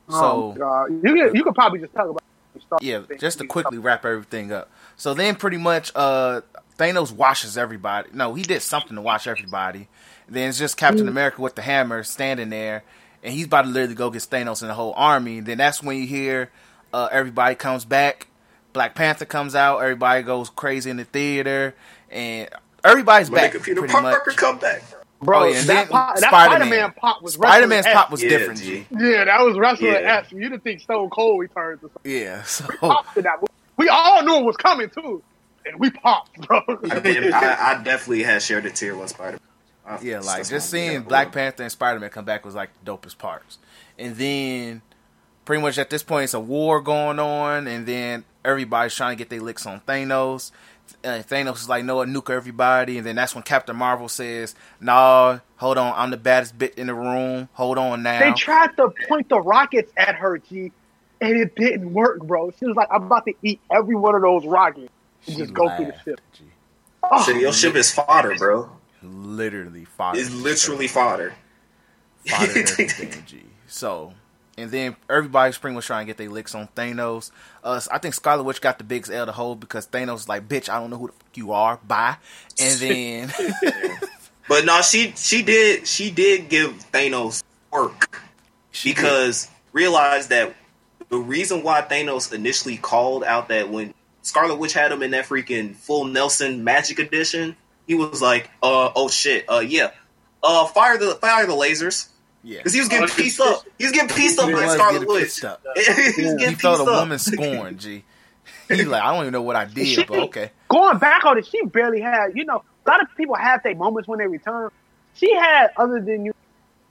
oh 0.08 0.20
So- 0.20 0.52
my 0.52 0.58
god, 0.58 0.86
you 0.92 1.14
could, 1.14 1.34
you 1.36 1.44
could 1.44 1.54
probably 1.54 1.80
just 1.80 1.92
talk 1.94 2.08
about. 2.10 2.22
Star 2.66 2.78
Yeah, 2.82 3.00
just 3.18 3.38
to 3.38 3.46
quickly 3.46 3.78
wrap 3.78 4.04
everything 4.04 4.52
up. 4.52 4.70
So 4.96 5.12
then, 5.12 5.34
pretty 5.34 5.56
much, 5.56 5.90
uh, 5.96 6.42
Thanos 6.78 7.10
washes 7.10 7.58
everybody. 7.58 8.10
No, 8.12 8.34
he 8.34 8.44
did 8.44 8.62
something 8.62 8.94
to 8.94 9.02
wash 9.02 9.26
everybody. 9.26 9.88
Then 10.28 10.50
it's 10.50 10.58
just 10.58 10.76
Captain 10.76 11.08
America 11.08 11.42
with 11.42 11.56
the 11.56 11.62
hammer 11.62 12.04
standing 12.04 12.50
there, 12.50 12.84
and 13.24 13.32
he's 13.34 13.46
about 13.46 13.62
to 13.62 13.68
literally 13.68 13.94
go 13.96 14.10
get 14.10 14.22
Thanos 14.22 14.60
and 14.62 14.70
the 14.70 14.74
whole 14.74 14.92
army. 14.96 15.38
And 15.38 15.46
then 15.46 15.58
that's 15.58 15.82
when 15.82 15.96
you 15.96 16.06
hear 16.06 16.50
uh, 16.92 17.08
everybody 17.10 17.56
comes 17.56 17.84
back. 17.84 18.28
Black 18.72 18.94
Panther 18.94 19.24
comes 19.24 19.54
out. 19.56 19.78
Everybody 19.80 20.22
goes 20.22 20.50
crazy 20.50 20.90
in 20.90 20.96
the 20.98 21.04
theater, 21.04 21.74
and 22.10 22.48
everybody's 22.84 23.30
When 23.30 23.40
back. 23.40 23.52
did 23.52 23.62
Peter 23.62 23.80
pretty 23.80 23.92
Parker 23.92 24.22
much. 24.30 24.36
come 24.36 24.58
back? 24.58 24.82
Bro, 25.22 25.40
Oh, 25.40 25.44
yeah, 25.44 25.60
and 25.60 25.68
that, 25.68 25.88
pop, 25.90 26.16
that 26.16 26.28
Spider-Man. 26.28 26.68
Spider-Man 26.68 26.92
pop 27.00 27.22
was 27.22 27.34
Spider 27.34 27.66
Man's 27.66 27.86
pop 27.86 28.10
was 28.10 28.22
Yeah, 28.22 28.28
different. 28.30 28.60
G. 28.60 28.80
G. 28.80 28.86
Yeah, 28.90 29.24
that 29.24 29.40
was 29.40 29.56
wrestling 29.58 29.92
Yeah. 29.92 30.18
esque. 30.18 30.32
You 30.32 30.40
didn't 30.40 30.62
think 30.64 30.80
Stone 30.80 31.08
Cold 31.10 31.40
returns 31.40 31.80
or 31.82 31.90
something. 31.94 32.12
Yeah, 32.12 32.42
so 32.44 32.66
Popped 32.80 33.16
in 33.16 33.22
that. 33.24 33.38
We 33.78 33.88
all 33.88 34.22
knew 34.22 34.36
it 34.38 34.44
was 34.44 34.56
coming 34.56 34.90
too, 34.90 35.22
and 35.64 35.78
we 35.80 35.90
popped, 35.90 36.36
bro. 36.46 36.60
I, 36.90 37.00
mean, 37.00 37.32
I, 37.32 37.56
I 37.78 37.82
definitely 37.82 38.24
had 38.24 38.42
shared 38.42 38.66
a 38.66 38.70
tear 38.70 38.96
when 38.96 39.08
Spider. 39.08 39.38
I- 39.86 40.00
Yeah, 40.02 40.20
like 40.20 40.48
just 40.48 40.70
seeing 40.70 41.02
Black 41.02 41.32
bro. 41.32 41.42
Panther 41.42 41.62
and 41.62 41.72
Spider 41.72 42.00
Man 42.00 42.10
come 42.10 42.24
back 42.24 42.44
was 42.44 42.54
like 42.54 42.70
the 42.84 42.90
dopest 42.90 43.18
parts. 43.18 43.58
And 43.98 44.16
then 44.16 44.82
pretty 45.44 45.62
much 45.62 45.78
at 45.78 45.90
this 45.90 46.02
point 46.02 46.24
it's 46.24 46.34
a 46.34 46.40
war 46.40 46.80
going 46.80 47.18
on 47.18 47.66
and 47.66 47.86
then 47.86 48.24
everybody's 48.44 48.94
trying 48.94 49.16
to 49.16 49.18
get 49.18 49.28
their 49.30 49.40
licks 49.40 49.66
on 49.66 49.80
Thanos. 49.80 50.50
Uh, 51.02 51.22
Thanos 51.22 51.56
is 51.56 51.68
like, 51.68 51.84
no, 51.84 52.02
I 52.02 52.04
nuke 52.06 52.28
everybody, 52.30 52.98
and 52.98 53.06
then 53.06 53.16
that's 53.16 53.34
when 53.34 53.42
Captain 53.42 53.74
Marvel 53.74 54.06
says, 54.08 54.54
"Nah, 54.80 55.38
hold 55.56 55.78
on, 55.78 55.94
I'm 55.96 56.10
the 56.10 56.18
baddest 56.18 56.58
bit 56.58 56.74
in 56.74 56.88
the 56.88 56.94
room. 56.94 57.48
Hold 57.54 57.78
on 57.78 58.02
now." 58.02 58.20
They 58.20 58.32
tried 58.32 58.76
to 58.76 58.92
point 59.08 59.30
the 59.30 59.40
rockets 59.40 59.90
at 59.96 60.16
her, 60.16 60.36
G, 60.38 60.72
and 61.22 61.36
it 61.38 61.56
didn't 61.56 61.94
work, 61.94 62.18
bro. 62.20 62.50
She 62.58 62.66
was 62.66 62.76
like, 62.76 62.88
"I'm 62.90 63.04
about 63.04 63.24
to 63.24 63.32
eat 63.42 63.60
every 63.70 63.94
one 63.94 64.14
of 64.14 64.20
those 64.20 64.44
rockets 64.44 64.90
and 65.26 65.34
She 65.36 65.40
just 65.40 65.54
go 65.54 65.74
through 65.74 65.86
the 65.86 65.98
ship." 66.04 66.20
G. 66.34 66.44
Oh, 67.02 67.22
So 67.22 67.32
your 67.32 67.52
ship 67.52 67.74
is 67.76 67.90
fodder, 67.90 68.34
bro. 68.36 68.70
Literally 69.04 69.84
fodder. 69.84 70.18
It's 70.18 70.32
literally 70.32 70.88
fodder. 70.88 71.34
fodder 72.26 72.50
everything, 72.60 73.50
So, 73.66 74.12
and 74.56 74.70
then 74.70 74.96
everybody's 75.10 75.58
pretty 75.58 75.74
much 75.74 75.86
trying 75.86 76.06
to 76.06 76.10
get 76.10 76.16
their 76.16 76.28
licks 76.30 76.54
on 76.54 76.68
Thanos. 76.76 77.30
Uh, 77.62 77.80
I 77.90 77.98
think 77.98 78.14
Scarlet 78.14 78.44
Witch 78.44 78.60
got 78.60 78.78
the 78.78 78.84
biggest 78.84 79.10
L 79.12 79.26
to 79.26 79.32
hold 79.32 79.60
because 79.60 79.86
Thanos 79.86 80.12
was 80.12 80.28
like, 80.28 80.48
"Bitch, 80.48 80.68
I 80.68 80.78
don't 80.78 80.90
know 80.90 80.98
who 80.98 81.06
the 81.08 81.12
fuck 81.12 81.36
you 81.36 81.52
are." 81.52 81.78
Bye. 81.86 82.16
And 82.60 82.78
then, 82.80 83.32
But 84.48 84.64
no, 84.64 84.80
she 84.82 85.12
she 85.16 85.42
did 85.42 85.86
she 85.86 86.10
did 86.10 86.48
give 86.48 86.72
Thanos 86.92 87.42
work 87.72 88.22
she 88.70 88.90
did- 88.90 88.96
because 88.96 89.48
realized 89.72 90.28
that 90.30 90.54
the 91.08 91.18
reason 91.18 91.62
why 91.62 91.82
Thanos 91.82 92.32
initially 92.32 92.76
called 92.76 93.24
out 93.24 93.48
that 93.48 93.68
when 93.70 93.92
Scarlet 94.22 94.56
Witch 94.56 94.72
had 94.72 94.92
him 94.92 95.02
in 95.02 95.10
that 95.12 95.26
freaking 95.26 95.74
full 95.74 96.04
Nelson 96.04 96.62
Magic 96.64 96.98
Edition, 96.98 97.56
he 97.86 97.94
was 97.94 98.20
like, 98.20 98.50
"Uh 98.62 98.90
oh 98.94 99.08
shit, 99.08 99.44
uh 99.48 99.60
yeah, 99.60 99.90
uh 100.42 100.66
fire 100.66 100.98
the 100.98 101.14
fire 101.16 101.46
the 101.46 101.52
lasers." 101.52 102.08
yeah, 102.44 102.58
Because 102.58 102.74
he 102.74 102.80
was 102.80 102.88
getting 102.88 103.08
pieced 103.08 103.40
up. 103.40 103.64
He 103.78 103.84
was 103.84 103.92
getting 103.92 104.14
pieced 104.14 104.38
up 104.38 104.52
by 104.52 104.68
Scarlet 104.68 105.08
Witch. 105.08 105.40
he 105.40 105.46
was 105.46 106.16
getting 106.16 106.38
he 106.38 106.46
pieced 106.46 106.60
felt 106.60 106.80
a 106.80 106.90
up. 106.90 107.00
woman 107.00 107.18
scorn. 107.18 107.78
G. 107.78 108.04
He 108.68 108.84
like, 108.84 109.02
I 109.02 109.12
don't 109.12 109.22
even 109.22 109.32
know 109.32 109.42
what 109.42 109.56
I 109.56 109.64
did, 109.64 110.06
but 110.06 110.18
okay. 110.24 110.50
going 110.68 110.98
back 110.98 111.24
on 111.24 111.38
it, 111.38 111.46
she 111.46 111.64
barely 111.64 112.00
had. 112.00 112.32
You 112.34 112.44
know, 112.44 112.62
a 112.86 112.90
lot 112.90 113.02
of 113.02 113.08
people 113.16 113.34
have 113.34 113.62
their 113.62 113.74
moments 113.74 114.08
when 114.08 114.18
they 114.18 114.26
return. 114.26 114.70
She 115.14 115.34
had, 115.34 115.70
other 115.76 116.00
than 116.00 116.26
you 116.26 116.34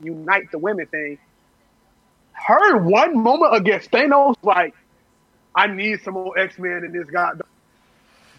unite 0.02 0.52
the 0.52 0.58
women 0.58 0.86
thing. 0.88 1.20
Her 2.32 2.78
one 2.78 3.22
moment 3.22 3.56
against 3.56 3.92
Thanos, 3.92 4.36
like, 4.42 4.74
I 5.56 5.68
need 5.68 6.02
some 6.02 6.16
more 6.16 6.38
X 6.38 6.58
Men 6.58 6.84
in 6.84 6.92
this 6.92 7.08
goddamn 7.10 7.48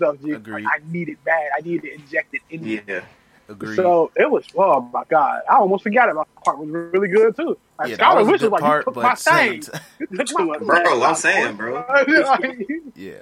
stuff. 0.04 0.16
G. 0.22 0.28
Like, 0.32 0.36
Agreed. 0.36 0.66
I 0.66 0.78
need 0.90 1.08
it 1.08 1.22
bad. 1.24 1.50
I 1.56 1.60
need 1.62 1.82
to 1.82 1.92
inject 1.92 2.34
it 2.34 2.42
injected 2.50 2.60
in 2.60 2.64
me. 2.64 2.80
Yeah. 2.94 3.04
Agreed. 3.48 3.76
So 3.76 4.10
it 4.16 4.30
was. 4.30 4.44
Oh 4.56 4.80
my 4.92 5.04
god! 5.08 5.42
I 5.50 5.56
almost 5.56 5.82
forgot 5.82 6.08
about 6.08 6.28
that 6.34 6.44
part. 6.44 6.58
Was 6.58 6.68
really 6.70 7.08
good 7.08 7.36
too. 7.36 7.58
Like 7.78 7.88
yeah, 7.90 7.96
that 7.96 8.02
Scarlet 8.02 8.18
was 8.20 8.28
a 8.28 8.30
Witch 8.32 8.40
good 8.40 8.52
was 8.52 8.52
like, 8.52 8.60
part, 8.62 8.80
you 8.80 8.84
took 8.84 8.94
but 8.94 9.02
my 9.02 9.14
same 9.14 9.60
thing. 9.60 9.80
t- 9.98 10.06
You 10.10 10.24
took 10.24 10.38
my- 10.46 10.58
Bro, 10.58 11.02
I'm 11.02 11.14
saying, 11.14 11.56
bro. 11.56 11.84
Yeah. 12.94 13.14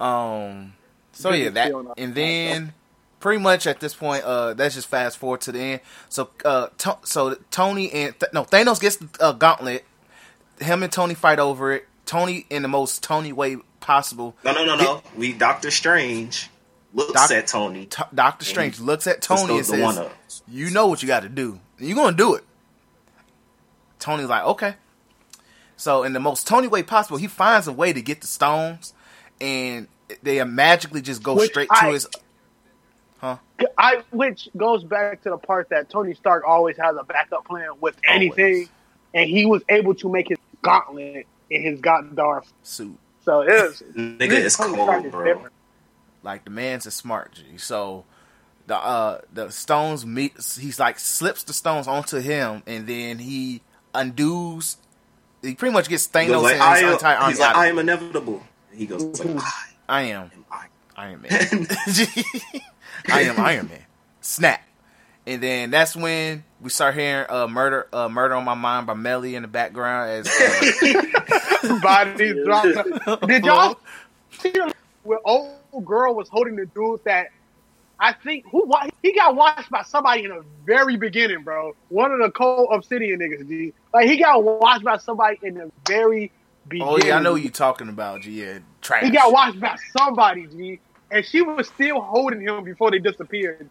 Um. 0.00 0.72
So 1.12 1.30
yeah, 1.32 1.50
that 1.50 1.72
and 1.98 2.14
then 2.14 2.72
pretty 3.20 3.40
much 3.40 3.66
at 3.68 3.78
this 3.78 3.94
point, 3.94 4.24
uh, 4.24 4.54
let's 4.58 4.74
just 4.74 4.88
fast 4.88 5.18
forward 5.18 5.42
to 5.42 5.52
the 5.52 5.60
end. 5.60 5.80
So, 6.08 6.30
uh, 6.44 6.68
to- 6.78 6.98
so 7.04 7.36
Tony 7.52 7.92
and 7.92 8.18
Th- 8.18 8.32
no 8.32 8.44
Thanos 8.44 8.80
gets 8.80 8.96
the 8.96 9.08
uh, 9.20 9.32
gauntlet. 9.32 9.84
Him 10.60 10.82
and 10.82 10.90
Tony 10.92 11.14
fight 11.14 11.38
over 11.38 11.72
it. 11.72 11.86
Tony 12.04 12.46
in 12.50 12.62
the 12.62 12.68
most 12.68 13.02
Tony 13.02 13.32
way 13.32 13.58
possible. 13.82 14.34
No, 14.44 14.52
no, 14.52 14.64
no, 14.64 14.76
no. 14.76 15.02
We 15.16 15.32
Doctor 15.34 15.70
Strange 15.70 16.48
looks 16.94 17.12
Doc- 17.12 17.30
at 17.32 17.46
Tony. 17.46 17.86
T- 17.86 18.02
Doctor 18.14 18.44
Strange 18.46 18.80
looks 18.80 19.06
at 19.06 19.20
Tony 19.20 19.58
and 19.58 19.66
says, 19.66 20.42
"You 20.48 20.70
know 20.70 20.86
what 20.86 21.02
you 21.02 21.08
got 21.08 21.22
to 21.24 21.28
do. 21.28 21.60
You're 21.78 21.96
gonna 21.96 22.16
do 22.16 22.34
it." 22.34 22.44
Tony's 23.98 24.26
like, 24.26 24.44
"Okay." 24.44 24.74
So 25.76 26.02
in 26.04 26.12
the 26.12 26.20
most 26.20 26.46
Tony 26.46 26.68
way 26.68 26.82
possible, 26.82 27.18
he 27.18 27.26
finds 27.26 27.66
a 27.66 27.72
way 27.72 27.92
to 27.92 28.00
get 28.02 28.20
the 28.20 28.26
stones, 28.26 28.94
and 29.40 29.88
they 30.22 30.42
magically 30.44 31.00
just 31.02 31.22
go 31.22 31.34
Which 31.34 31.50
straight 31.50 31.68
I- 31.70 31.86
to 31.88 31.92
his. 31.92 32.08
Huh? 33.20 33.36
I, 33.78 34.02
which 34.10 34.48
goes 34.56 34.82
back 34.82 35.22
to 35.22 35.30
the 35.30 35.36
part 35.38 35.68
that 35.70 35.88
Tony 35.88 36.14
Stark 36.14 36.42
always 36.46 36.76
has 36.76 36.96
a 36.96 37.04
backup 37.04 37.44
plan 37.46 37.68
with 37.80 37.94
anything, 38.04 38.44
Always. 38.54 38.68
and 39.14 39.30
he 39.30 39.46
was 39.46 39.62
able 39.68 39.94
to 39.96 40.08
make 40.08 40.28
his 40.28 40.38
gauntlet 40.62 41.26
in 41.48 41.62
his 41.62 41.80
Gondar. 41.80 42.44
suit. 42.64 42.98
So 43.24 43.42
it 43.42 43.50
is. 43.50 43.82
Nigga 43.96 44.32
is 44.32 44.56
Tony 44.56 44.76
cold, 44.76 45.10
bro. 45.10 45.24
different. 45.24 45.52
Like 46.22 46.44
the 46.44 46.50
man's 46.50 46.86
a 46.86 46.90
smart 46.90 47.32
G. 47.34 47.58
So 47.58 48.04
the 48.66 48.76
uh 48.76 49.20
the 49.32 49.50
stones 49.50 50.06
meet. 50.06 50.34
He's 50.58 50.78
like 50.80 50.98
slips 50.98 51.44
the 51.44 51.52
stones 51.52 51.86
onto 51.88 52.18
him, 52.20 52.62
and 52.66 52.86
then 52.86 53.18
he 53.18 53.62
undoes. 53.94 54.76
He 55.42 55.54
pretty 55.54 55.72
much 55.72 55.88
gets 55.88 56.06
He 56.18 56.28
Thanos 56.28 56.28
goes 56.28 56.42
like, 56.42 56.54
and 56.54 56.62
I 56.62 56.74
his 56.74 56.82
am, 56.84 56.92
entire 56.92 57.16
army 57.16 57.32
he's 57.32 57.40
like, 57.40 57.56
I 57.56 57.66
am 57.66 57.78
inevitable. 57.78 58.42
And 58.70 58.78
he 58.78 58.86
goes 58.86 59.24
like, 59.24 59.42
I 59.42 59.72
I 59.88 60.02
am 60.02 60.30
am 60.34 60.44
I. 60.50 60.66
Iron 60.96 61.22
Man. 61.22 61.30
I 63.08 63.22
am 63.22 63.40
Iron 63.40 63.68
Man. 63.68 63.84
Snap. 64.20 64.62
And 65.26 65.40
then 65.42 65.70
that's 65.70 65.94
when 65.94 66.42
we 66.60 66.70
start 66.70 66.94
hearing 66.94 67.26
uh, 67.28 67.46
"Murder, 67.46 67.86
uh, 67.92 68.08
Murder 68.08 68.34
on 68.34 68.44
My 68.44 68.54
Mind" 68.54 68.86
by 68.86 68.94
Melly 68.94 69.34
in 69.36 69.42
the 69.42 69.48
background. 69.48 70.10
As 70.10 70.26
uh, 70.28 71.78
Bodies 71.82 72.34
dropped. 72.44 73.26
Did 73.28 73.44
y'all 73.44 73.76
see 74.38 74.50
the- 74.50 74.74
where 75.04 75.20
old 75.24 75.84
girl 75.84 76.14
was 76.14 76.28
holding 76.28 76.56
the 76.56 76.66
dude 76.66 77.00
that 77.04 77.28
I 78.00 78.12
think 78.12 78.44
who 78.50 78.68
he 79.02 79.12
got 79.14 79.36
watched 79.36 79.70
by 79.70 79.82
somebody 79.82 80.24
in 80.24 80.30
the 80.30 80.44
very 80.66 80.96
beginning, 80.96 81.42
bro. 81.44 81.74
One 81.88 82.10
of 82.10 82.18
the 82.18 82.30
Cull 82.30 82.68
Obsidian 82.72 83.20
niggas, 83.20 83.48
G. 83.48 83.72
Like 83.94 84.08
he 84.08 84.16
got 84.18 84.42
watched 84.42 84.84
by 84.84 84.96
somebody 84.96 85.38
in 85.42 85.54
the 85.54 85.70
very 85.86 86.32
beginning. 86.66 86.94
oh 86.94 86.98
yeah, 87.06 87.16
I 87.18 87.20
know 87.22 87.32
what 87.32 87.42
you're 87.42 87.52
talking 87.52 87.88
about. 87.88 88.22
G. 88.22 88.42
Yeah, 88.42 88.58
trash. 88.80 89.04
He 89.04 89.10
got 89.10 89.32
watched 89.32 89.60
by 89.60 89.76
somebody, 89.96 90.48
G, 90.48 90.80
and 91.12 91.24
she 91.24 91.42
was 91.42 91.68
still 91.68 92.00
holding 92.00 92.40
him 92.40 92.64
before 92.64 92.90
they 92.90 92.98
disappeared. 92.98 93.68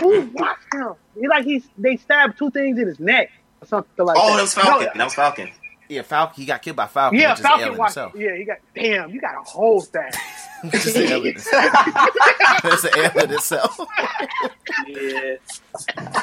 Who 0.00 0.20
watched 0.34 0.74
him? 0.74 0.92
He 1.18 1.26
like 1.28 1.44
he's 1.44 1.66
they 1.78 1.96
stabbed 1.96 2.38
two 2.38 2.50
things 2.50 2.78
in 2.78 2.86
his 2.86 3.00
neck 3.00 3.30
or 3.62 3.66
something 3.66 4.04
like 4.04 4.16
Oh, 4.20 4.30
that. 4.30 4.36
that 4.36 4.42
was 4.42 4.54
Falcon. 4.54 4.86
No, 4.88 4.92
That 4.98 5.04
was 5.04 5.14
Falcon. 5.14 5.50
Yeah, 5.88 6.02
Falcon. 6.02 6.34
He 6.42 6.46
got 6.46 6.62
killed 6.62 6.76
by 6.76 6.86
Falcon. 6.88 7.16
yeah, 7.18 7.30
which 7.32 7.40
Falcon 7.42 7.64
Ellen 7.66 7.78
watched. 7.78 7.94
himself. 7.94 8.12
Yeah, 8.16 8.34
he 8.36 8.44
got. 8.44 8.58
Damn, 8.74 9.08
you 9.10 9.20
got 9.20 9.36
a 9.36 9.42
whole 9.42 9.80
stack. 9.80 10.14
Which 10.64 10.84
is 10.86 10.96
Ellen 10.96 11.26
himself. 11.26 11.72
That's 12.64 12.84
an 12.84 12.90
Ellen 12.96 13.30
itself. 13.32 13.78
Yeah. 14.88 15.36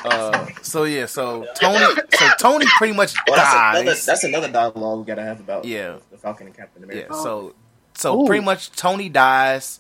Uh, 0.04 0.48
so 0.62 0.84
yeah, 0.84 1.06
so 1.06 1.46
Tony, 1.56 1.80
so 2.14 2.30
Tony 2.40 2.66
pretty 2.78 2.94
much 2.94 3.14
Oh, 3.30 3.36
that's 3.36 3.54
another, 3.54 3.86
dies. 3.86 4.06
that's 4.06 4.24
another 4.24 4.52
dialogue 4.52 5.00
we 5.00 5.06
gotta 5.06 5.24
have 5.24 5.40
about 5.40 5.66
Yeah. 5.66 5.98
the 6.12 6.18
Falcon 6.18 6.48
and 6.48 6.56
Captain 6.58 6.84
America. 6.84 7.08
Yeah, 7.12 7.22
so 7.24 7.54
so 7.94 8.22
Ooh. 8.22 8.26
pretty 8.26 8.44
much 8.44 8.72
Tony 8.72 9.08
dies, 9.10 9.80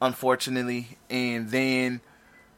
unfortunately, 0.00 0.98
and 1.08 1.50
then 1.50 2.00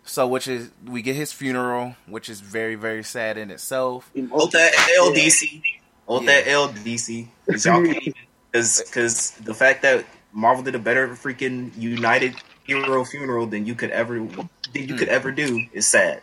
So, 0.05 0.26
which 0.26 0.47
is 0.48 0.70
we 0.85 1.02
get 1.02 1.16
his 1.16 1.32
funeral, 1.32 1.97
which 2.06 2.28
is 2.28 2.40
very 2.40 2.74
very 2.74 3.02
sad 3.02 3.39
in 3.39 3.51
itself. 3.51 4.10
Hold 4.31 4.52
that 4.52 4.72
LDC. 4.98 5.62
Hold 6.06 6.24
Yeah. 6.24 6.43
that 6.43 6.47
LDC. 6.47 7.28
Because 7.47 7.64
y'all 7.64 7.85
can't 7.85 8.02
even. 8.02 8.14
Because 8.52 9.31
the 9.43 9.55
fact 9.55 9.82
that 9.82 10.05
Marvel 10.32 10.62
did 10.62 10.74
a 10.74 10.78
better 10.78 11.09
freaking 11.09 11.70
United 11.76 12.36
hero 12.64 13.05
funeral 13.05 13.47
than 13.47 13.66
you 13.66 13.74
could 13.74 13.90
ever 13.90 14.18
than 14.18 14.48
you 14.74 14.94
could 14.94 15.09
mm. 15.09 15.12
ever 15.12 15.32
do 15.32 15.66
is 15.72 15.86
sad. 15.86 16.20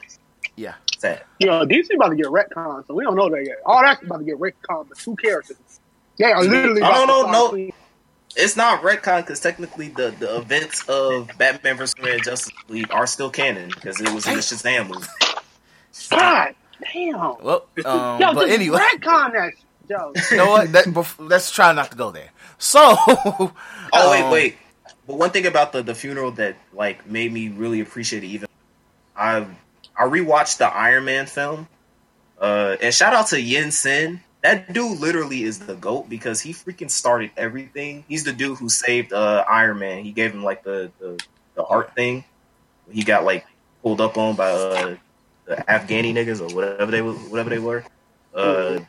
Yeah. 0.55 0.75
Sad. 0.99 1.23
You 1.39 1.47
know, 1.47 1.65
DC 1.65 1.95
about 1.95 2.09
to 2.09 2.15
get 2.15 2.27
retcon, 2.27 2.85
so 2.85 2.93
we 2.93 3.03
don't 3.03 3.15
know 3.15 3.29
that 3.29 3.43
yet. 3.43 3.57
All 3.65 3.81
that's 3.81 4.03
about 4.03 4.19
to 4.19 4.23
get 4.23 4.39
retcon, 4.39 4.87
but 4.87 4.97
two 4.99 5.15
characters. 5.15 5.57
Yeah, 6.17 6.37
literally. 6.39 6.81
I 6.81 6.89
about 6.89 7.07
don't 7.07 7.07
know, 7.07 7.31
start 7.31 7.57
no. 7.57 7.71
Clean. 8.33 8.45
It's 8.45 8.55
not 8.55 8.81
retcon 8.81 9.21
because 9.21 9.39
technically 9.39 9.89
the, 9.89 10.13
the 10.19 10.37
events 10.37 10.87
of 10.87 11.29
Batman 11.37 11.77
vs 11.77 11.91
Superman 11.97 12.19
Justice 12.23 12.53
League 12.69 12.91
are 12.91 13.07
still 13.07 13.29
canon 13.29 13.69
because 13.69 13.99
it 14.01 14.09
was 14.13 14.27
in 14.27 14.35
the 14.35 14.41
Shazam 14.41 14.89
movie. 14.89 15.07
God 16.09 16.55
damn. 16.93 17.35
Well, 17.41 17.65
um, 17.85 18.21
Yo, 18.21 18.33
but 18.33 18.49
anyway, 18.49 18.79
retcon 18.79 19.33
that. 19.33 19.53
Yo, 19.89 20.13
you 20.31 20.37
know 20.37 20.49
what? 20.49 20.71
That, 20.71 20.85
bef- 20.85 21.15
let's 21.19 21.51
try 21.51 21.73
not 21.73 21.91
to 21.91 21.97
go 21.97 22.11
there. 22.11 22.29
So, 22.57 22.95
Oh 23.07 24.11
wait, 24.11 24.23
um, 24.23 24.31
wait. 24.31 24.55
But 25.07 25.17
one 25.17 25.31
thing 25.31 25.45
about 25.45 25.73
the 25.73 25.83
the 25.83 25.95
funeral 25.95 26.31
that 26.33 26.55
like 26.73 27.05
made 27.07 27.31
me 27.33 27.49
really 27.49 27.81
appreciate 27.81 28.23
it 28.23 28.27
even 28.27 28.47
I 29.15 29.45
I 29.97 30.03
rewatched 30.03 30.57
the 30.57 30.67
Iron 30.67 31.05
Man 31.05 31.25
film. 31.25 31.67
Uh 32.39 32.77
and 32.81 32.93
shout 32.93 33.13
out 33.13 33.27
to 33.27 33.35
Yinsen. 33.35 34.21
That 34.43 34.73
dude 34.73 34.99
literally 34.99 35.43
is 35.43 35.59
the 35.59 35.75
GOAT 35.75 36.09
because 36.09 36.41
he 36.41 36.51
freaking 36.51 36.89
started 36.89 37.31
everything. 37.37 38.03
He's 38.07 38.23
the 38.23 38.33
dude 38.33 38.57
who 38.57 38.69
saved 38.69 39.13
uh 39.13 39.45
Iron 39.47 39.79
Man. 39.79 40.03
He 40.03 40.11
gave 40.11 40.33
him 40.33 40.43
like 40.43 40.63
the 40.63 40.91
the, 40.99 41.23
the 41.55 41.63
heart 41.63 41.93
thing. 41.95 42.23
He 42.89 43.03
got 43.03 43.23
like 43.23 43.45
pulled 43.83 44.01
up 44.01 44.17
on 44.17 44.35
by 44.35 44.51
uh 44.51 44.95
the 45.45 45.55
Afghani 45.55 46.13
niggas 46.13 46.41
or 46.41 46.55
whatever 46.55 46.91
they 46.91 47.01
whatever 47.01 47.49
they 47.49 47.59
were. 47.59 47.83
Uh 48.33 48.79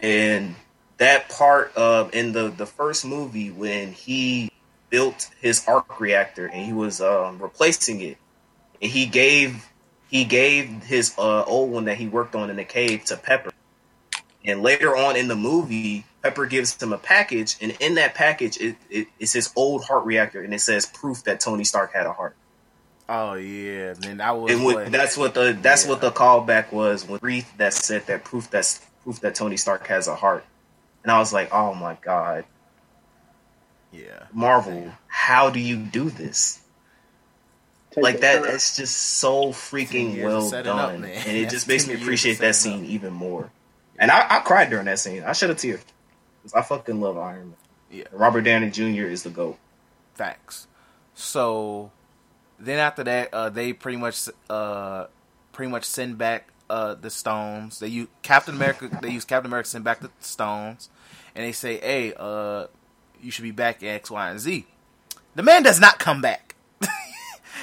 and 0.00 0.56
that 0.98 1.28
part 1.28 1.74
of 1.76 2.14
in 2.14 2.32
the 2.32 2.48
the 2.48 2.66
first 2.66 3.04
movie 3.04 3.50
when 3.50 3.92
he 3.92 4.50
built 4.90 5.30
his 5.40 5.64
arc 5.66 6.00
reactor 6.00 6.46
and 6.46 6.66
he 6.66 6.72
was 6.72 7.00
um, 7.00 7.40
replacing 7.40 8.00
it 8.00 8.18
and 8.82 8.90
he 8.90 9.06
gave 9.06 9.66
he 10.10 10.24
gave 10.24 10.68
his 10.82 11.14
uh, 11.16 11.44
old 11.44 11.70
one 11.70 11.84
that 11.84 11.96
he 11.96 12.08
worked 12.08 12.34
on 12.34 12.50
in 12.50 12.56
the 12.56 12.64
cave 12.64 13.04
to 13.04 13.16
Pepper 13.16 13.52
and 14.44 14.62
later 14.62 14.96
on 14.96 15.16
in 15.16 15.28
the 15.28 15.36
movie 15.36 16.04
Pepper 16.22 16.46
gives 16.46 16.80
him 16.82 16.92
a 16.92 16.98
package 16.98 17.56
and 17.60 17.76
in 17.80 17.94
that 17.96 18.14
package 18.14 18.58
it, 18.58 18.76
it, 18.90 19.06
it's 19.18 19.32
his 19.32 19.52
old 19.56 19.84
heart 19.84 20.04
reactor 20.04 20.42
and 20.42 20.52
it 20.54 20.60
says 20.60 20.86
proof 20.86 21.24
that 21.24 21.40
Tony 21.40 21.64
Stark 21.64 21.92
had 21.92 22.06
a 22.06 22.12
heart 22.12 22.34
oh 23.08 23.34
yeah, 23.34 23.92
then 23.94 24.18
that 24.18 24.38
was 24.38 24.52
and 24.52 24.64
when, 24.64 24.74
what- 24.76 24.92
that's 24.92 25.16
what 25.16 25.34
the 25.34 25.56
that's 25.60 25.84
Yeah. 25.84 25.90
what 25.90 26.00
the 26.00 26.10
callback 26.10 26.72
was 26.72 27.06
when 27.06 27.18
Reith 27.22 27.50
that 27.58 27.72
said 27.74 28.06
that 28.06 28.24
proof 28.24 28.50
that's 28.50 28.80
proof 29.02 29.20
that 29.20 29.34
Tony 29.34 29.56
Stark 29.56 29.86
has 29.88 30.08
a 30.08 30.14
heart 30.14 30.44
and 31.02 31.10
I 31.10 31.18
was 31.18 31.32
like 31.32 31.52
oh 31.52 31.74
my 31.74 31.96
god 32.02 32.44
yeah. 33.92 34.26
Marvel, 34.32 34.92
how 35.08 35.50
do 35.50 35.58
you 35.58 35.76
do 35.76 36.10
this? 36.10 36.60
take 37.90 38.04
Like 38.04 38.14
it. 38.16 38.20
that, 38.20 38.44
it's 38.44 38.76
just 38.76 38.96
so 38.96 39.48
freaking 39.48 40.22
well 40.22 40.42
setting 40.42 40.70
up, 40.70 40.92
done, 40.92 41.04
and 41.04 41.36
it 41.36 41.42
That's 41.42 41.54
just 41.54 41.66
makes 41.68 41.88
me 41.88 41.94
appreciate 41.94 42.38
that 42.38 42.54
scene 42.54 42.84
up. 42.84 42.88
even 42.90 43.12
more. 43.12 43.50
And 44.00 44.10
I, 44.10 44.26
I 44.28 44.40
cried 44.40 44.70
during 44.70 44.86
that 44.86 44.98
scene. 44.98 45.22
I 45.22 45.32
shed 45.32 45.50
a 45.50 45.54
tear 45.54 45.78
because 46.42 46.54
I 46.54 46.62
fucking 46.62 47.00
love 47.00 47.18
Iron 47.18 47.50
Man. 47.50 47.56
Yeah. 47.90 48.04
Robert 48.12 48.42
Downey 48.42 48.70
Jr. 48.70 49.04
is 49.04 49.22
the 49.22 49.30
goat. 49.30 49.58
Facts. 50.14 50.66
So 51.14 51.92
then 52.58 52.78
after 52.78 53.04
that, 53.04 53.32
uh, 53.32 53.50
they 53.50 53.72
pretty 53.74 53.98
much 53.98 54.28
uh, 54.48 55.06
pretty 55.52 55.70
much 55.70 55.84
send 55.84 56.16
back 56.18 56.48
uh, 56.70 56.94
the 56.94 57.10
stones. 57.10 57.78
They 57.78 57.88
use 57.88 58.08
Captain 58.22 58.54
America. 58.54 58.88
They 59.02 59.10
use 59.10 59.24
Captain 59.24 59.50
America 59.50 59.66
to 59.66 59.70
send 59.70 59.84
back 59.84 60.00
the 60.00 60.10
stones, 60.20 60.88
and 61.34 61.44
they 61.44 61.52
say, 61.52 61.78
"Hey, 61.78 62.14
uh, 62.16 62.68
you 63.20 63.30
should 63.30 63.42
be 63.42 63.50
back 63.50 63.82
in 63.82 63.88
X, 63.88 64.10
Y, 64.10 64.30
and 64.30 64.40
Z." 64.40 64.66
The 65.34 65.42
man 65.42 65.62
does 65.62 65.80
not 65.80 65.98
come 65.98 66.22
back. 66.22 66.54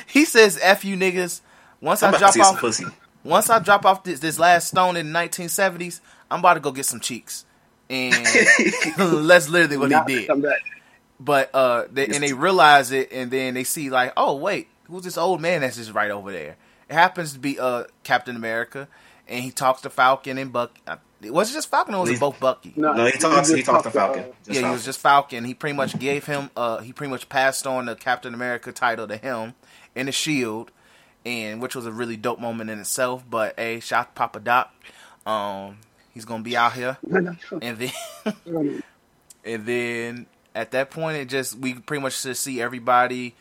he 0.07 0.25
says, 0.25 0.59
"F 0.61 0.85
you 0.85 0.95
niggas." 0.95 1.41
Once 1.79 2.03
I'm 2.03 2.13
I 2.13 2.17
drop 2.17 2.37
off, 2.37 2.59
pussy. 2.59 2.85
once 3.23 3.49
I 3.49 3.59
drop 3.59 3.85
off 3.85 4.03
this, 4.03 4.19
this 4.19 4.39
last 4.39 4.69
stone 4.69 4.97
in 4.97 5.13
the 5.13 5.19
1970s, 5.19 5.99
I'm 6.29 6.39
about 6.39 6.55
to 6.55 6.59
go 6.59 6.71
get 6.71 6.85
some 6.85 6.99
cheeks, 6.99 7.45
and 7.89 8.13
that's 9.29 9.49
literally 9.49 9.77
what 9.77 9.89
Not 9.89 10.09
he 10.09 10.25
did. 10.27 10.41
but 11.19 11.49
uh 11.53 11.85
they, 11.91 12.05
and 12.05 12.21
they 12.23 12.33
realize 12.33 12.91
it 12.91 13.11
and 13.11 13.31
then 13.31 13.53
they 13.53 13.63
see 13.63 13.89
like 13.89 14.13
oh 14.17 14.35
wait 14.35 14.67
who's 14.87 15.03
this 15.03 15.17
old 15.17 15.41
man 15.41 15.61
that's 15.61 15.77
just 15.77 15.93
right 15.93 16.11
over 16.11 16.31
there? 16.31 16.55
It 16.89 16.93
happens 16.93 17.33
to 17.33 17.39
be 17.39 17.59
uh 17.59 17.85
captain 18.03 18.35
america 18.35 18.87
and 19.27 19.43
he 19.43 19.51
talks 19.51 19.81
to 19.81 19.89
falcon 19.89 20.37
and 20.37 20.53
buck 20.53 20.71
uh, 20.87 20.97
was 21.23 21.49
it 21.49 21.53
just 21.53 21.69
falcon 21.71 21.95
or 21.95 22.01
was 22.01 22.11
it 22.11 22.19
both 22.19 22.39
bucky? 22.39 22.73
No, 22.75 22.93
he 23.05 23.11
talks. 23.13 23.47
just 23.47 23.55
He 23.55 23.63
talks 23.63 23.83
to 23.83 23.89
talked 23.89 23.95
Falcon. 23.95 24.23
uh, 24.23 24.27
Just 24.45 24.59
yeah 24.61 24.67
he 24.67 24.71
was 24.73 24.85
just 24.85 24.99
falcon. 24.99 25.43
He 25.45 25.53
pretty 25.55 25.75
much 25.75 25.97
gave 25.97 26.25
him 26.25 26.49
uh 26.55 26.77
he 26.79 26.93
pretty 26.93 27.09
much 27.09 27.27
passed 27.29 27.65
on 27.65 27.85
the 27.87 27.95
captain 27.95 28.33
america 28.33 28.71
title 28.71 29.07
to 29.07 29.17
him 29.17 29.53
and 29.95 30.07
the 30.07 30.11
shield 30.11 30.71
and 31.25 31.59
which 31.61 31.75
was 31.75 31.85
a 31.87 31.91
really 31.91 32.15
dope 32.17 32.39
moment 32.39 32.69
in 32.69 32.79
itself 32.79 33.23
but 33.29 33.55
hey 33.57 33.79
shout 33.79 33.99
out 34.01 34.05
to 34.15 34.19
papa 34.19 34.39
doc. 34.39 34.71
Um 35.25 35.79
he's 36.17 36.25
gonna 36.25 36.43
be 36.43 36.57
out 36.57 36.73
here. 36.73 36.97
And 37.61 37.77
then 37.77 37.93
and 39.45 39.65
then 39.65 40.25
at 40.55 40.71
that 40.71 40.89
point 40.89 41.17
it 41.17 41.29
just 41.29 41.57
we 41.57 41.75
pretty 41.75 42.01
much 42.01 42.21
just 42.23 42.41
see 42.41 42.59
everybody 42.61 43.35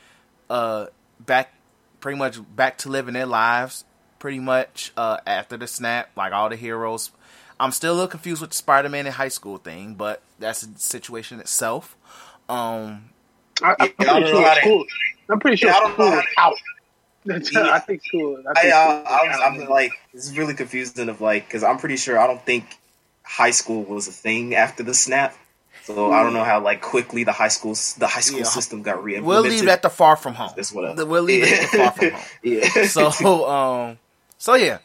uh 0.51 0.87
back 1.19 1.53
pretty 2.01 2.19
much 2.19 2.39
back 2.55 2.77
to 2.79 2.89
living 2.91 3.15
their 3.15 3.27
lives 3.27 3.85
pretty 4.19 4.39
much 4.39 4.93
uh 4.97 5.17
after 5.27 5.57
the 5.57 5.67
snap 5.67 6.11
like 6.17 6.33
all 6.33 6.49
the 6.49 6.57
heroes. 6.57 7.11
I'm 7.59 7.73
still 7.73 7.93
a 7.93 7.97
little 7.97 8.09
confused 8.09 8.43
with 8.43 8.51
the 8.51 8.57
spider-man 8.57 9.07
in 9.07 9.13
high 9.13 9.29
school 9.29 9.57
thing 9.57 9.95
but 9.95 10.21
that's 10.39 10.61
the 10.61 10.79
situation 10.79 11.41
itself. 11.41 11.97
Um 12.49 13.11
I, 13.63 13.75
I'm 13.81 13.93
Yeah, 13.99 14.13
I 14.13 14.21
don't 14.21 14.23
pretty 14.23 14.29
sure 14.31 14.43
how 14.47 14.55
they- 14.55 14.61
school. 14.61 14.85
I'm 15.31 15.41
pretty 15.41 15.57
sure 15.57 15.71
Yeah, 15.71 15.77
I 15.77 15.81
don't 15.81 15.99
know 15.99 16.23
how 16.37 16.49
out. 16.51 16.55
That's- 17.27 17.53
Yeah. 17.53 17.71
I 17.71 17.79
think 17.81 18.05
school. 18.05 18.43
I 18.47 18.51
I, 18.51 18.63
think 18.63 18.75
I, 18.75 18.87
school 18.89 19.01
is 19.01 19.07
I 19.07 19.49
was. 19.49 19.61
I'm 19.63 19.69
like, 19.69 19.93
it's 20.15 20.37
really 20.37 20.55
confusing 20.55 21.09
of 21.09 21.21
like, 21.21 21.47
because 21.47 21.63
I'm 21.65 21.79
pretty 21.79 21.97
sure 21.97 22.19
I 22.19 22.27
don't 22.27 22.45
think 22.45 22.65
high 23.23 23.51
school 23.51 23.83
was 23.85 24.09
a 24.09 24.13
thing 24.13 24.55
after 24.55 24.83
the 24.83 24.95
snap. 24.95 25.37
So 25.85 26.11
I 26.13 26.25
don't 26.25 26.33
know 26.33 26.43
how 26.43 26.61
like 26.61 26.81
quickly 26.81 27.23
the 27.23 27.31
high 27.33 27.47
school 27.49 27.75
the 27.99 28.09
high 28.09 28.19
school 28.21 28.41
Yeah. 28.41 28.45
system 28.47 28.83
got 28.83 29.05
re 29.05 29.21
we'll 29.21 29.43
leave 29.43 29.67
that 29.67 29.83
to 29.83 29.91
far 29.91 30.17
from 30.17 30.35
home 30.35 30.51
That's 30.57 30.73
whatever. 30.73 31.07
we'll 31.07 31.23
leave 31.23 31.45
it 31.45 31.71
to 31.71 31.77
far 31.79 31.93
from 31.93 32.11
home 32.11 32.23
yeah. 32.43 32.87
so 32.87 33.49
um 33.49 33.99
so 34.37 34.55
yeah 34.55 34.79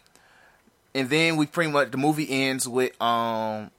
and 0.94 1.10
then 1.10 1.38
we 1.38 1.48
pretty 1.48 1.72
much 1.72 1.90
the 1.90 1.98
movie 1.98 2.30
ends 2.30 2.68
with 2.68 3.02
um 3.02 3.72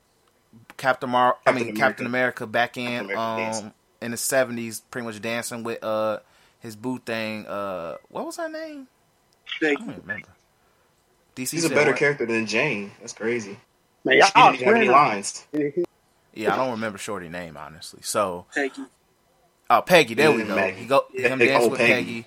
captain 0.76 1.10
mar 1.10 1.36
i 1.46 1.52
mean 1.52 1.62
America. 1.62 1.78
captain 1.80 2.06
america 2.06 2.44
back 2.44 2.76
in 2.76 2.86
America 3.04 3.20
um 3.20 3.36
dancing. 3.38 3.72
in 4.00 4.10
the 4.10 4.16
70s 4.16 4.82
pretty 4.90 5.06
much 5.06 5.20
dancing 5.22 5.62
with 5.62 5.82
uh 5.84 6.18
his 6.62 6.76
boo 6.76 6.98
thing 6.98 7.46
uh 7.46 7.96
what 8.08 8.26
was 8.26 8.38
her 8.38 8.48
name 8.48 8.88
i 9.62 9.74
don't 9.74 9.98
remember 10.02 10.28
dc 11.36 11.50
He's 11.50 11.64
a 11.64 11.68
better 11.70 11.90
what? 11.92 11.98
character 12.00 12.26
than 12.26 12.46
Jane. 12.46 12.92
That's 13.00 13.12
crazy. 13.12 13.58
man, 14.04 14.18
y'all 14.18 14.30
didn't 14.34 14.54
even 14.54 14.66
have 14.66 14.76
any 14.76 14.88
lines. 14.88 15.46
yeah 16.34 16.54
i 16.54 16.56
don't 16.56 16.72
remember 16.72 16.98
shorty 16.98 17.28
name 17.28 17.56
honestly 17.56 18.00
so 18.02 18.46
Peggy. 18.54 18.82
Oh, 19.70 19.80
Peggy. 19.80 20.14
There 20.14 20.30
we 20.32 20.42
go. 20.44 20.54
Maggie. 20.54 20.80
He 20.80 20.86
go 20.86 21.04
Yeah, 21.14 21.28
him 21.28 21.38
dance 21.38 21.64
oh, 21.64 21.68
with 21.70 21.78
Peggy. 21.80 21.94
Peggy, 21.94 22.26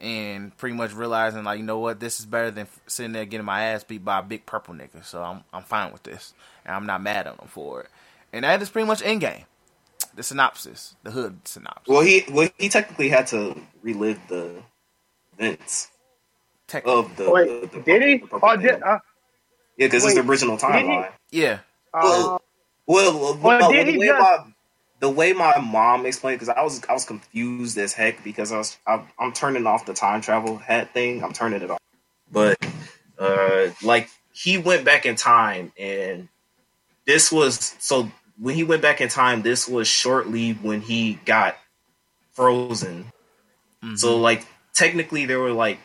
and 0.00 0.56
pretty 0.58 0.74
much 0.74 0.92
realizing 0.92 1.44
like, 1.44 1.58
you 1.58 1.64
know 1.64 1.78
what, 1.78 2.00
this 2.00 2.18
is 2.18 2.26
better 2.26 2.50
than 2.50 2.66
sitting 2.88 3.12
there 3.12 3.24
getting 3.24 3.44
my 3.46 3.62
ass 3.62 3.84
beat 3.84 4.04
by 4.04 4.18
a 4.18 4.22
big 4.22 4.44
purple 4.44 4.74
nigga. 4.74 5.04
So 5.04 5.22
I'm 5.22 5.44
I'm 5.52 5.62
fine 5.62 5.92
with 5.92 6.02
this, 6.02 6.34
and 6.64 6.74
I'm 6.74 6.86
not 6.86 7.00
mad 7.02 7.28
at 7.28 7.38
him 7.38 7.48
for 7.48 7.82
it. 7.82 7.88
And 8.32 8.44
that 8.44 8.60
is 8.62 8.70
pretty 8.70 8.88
much 8.88 9.02
Endgame. 9.02 9.44
The 10.14 10.22
synopsis, 10.22 10.96
the 11.02 11.10
hood 11.12 11.46
synopsis. 11.46 11.88
Well, 11.88 12.02
he 12.02 12.24
well 12.30 12.48
he 12.58 12.68
technically 12.68 13.08
had 13.08 13.26
to 13.28 13.56
relive 13.82 14.20
the 14.28 14.62
events 15.38 15.88
Tech- 16.66 16.84
of 16.86 17.16
the. 17.16 17.30
Wait, 17.30 17.72
the, 17.72 17.78
the 17.78 17.82
did 17.84 18.02
he? 18.02 18.16
the 18.18 18.26
purple 18.26 18.48
Oh, 18.50 18.56
did, 18.56 18.82
uh, 18.82 18.98
yeah, 19.76 19.86
because 19.86 20.04
it's 20.04 20.14
the 20.14 20.22
original 20.22 20.56
timeline. 20.58 21.12
yeah, 21.30 21.60
uh, 21.94 22.00
Well, 22.02 22.40
well, 22.86 23.38
Well, 23.42 23.60
well, 23.60 23.72
the 23.72 23.98
way 23.98 24.06
just- 24.06 24.20
my 24.20 24.38
the 25.00 25.08
way 25.08 25.32
my 25.32 25.58
mom 25.58 26.04
explained 26.06 26.40
because 26.40 26.54
I 26.54 26.62
was 26.62 26.82
I 26.88 26.92
was 26.92 27.04
confused 27.06 27.78
as 27.78 27.92
heck 27.94 28.22
because 28.24 28.52
I 28.52 28.58
was 28.58 28.76
I, 28.86 29.02
I'm 29.18 29.32
turning 29.32 29.66
off 29.66 29.86
the 29.86 29.94
time 29.94 30.20
travel 30.20 30.58
hat 30.58 30.92
thing. 30.92 31.24
I'm 31.24 31.32
turning 31.32 31.62
it 31.62 31.70
off, 31.70 31.78
but 32.30 32.58
uh, 33.18 33.68
like 33.82 34.10
he 34.32 34.58
went 34.58 34.84
back 34.84 35.06
in 35.06 35.16
time 35.16 35.72
and 35.78 36.28
this 37.06 37.32
was 37.32 37.74
so 37.78 38.10
when 38.40 38.54
he 38.54 38.64
went 38.64 38.82
back 38.82 39.00
in 39.00 39.08
time. 39.08 39.42
This 39.42 39.68
was 39.68 39.86
shortly 39.86 40.52
when 40.52 40.80
he 40.80 41.14
got 41.24 41.56
frozen. 42.32 43.12
Mhm. 43.84 43.98
So 43.98 44.16
like 44.18 44.46
technically 44.74 45.26
there 45.26 45.40
were 45.40 45.52
like 45.52 45.78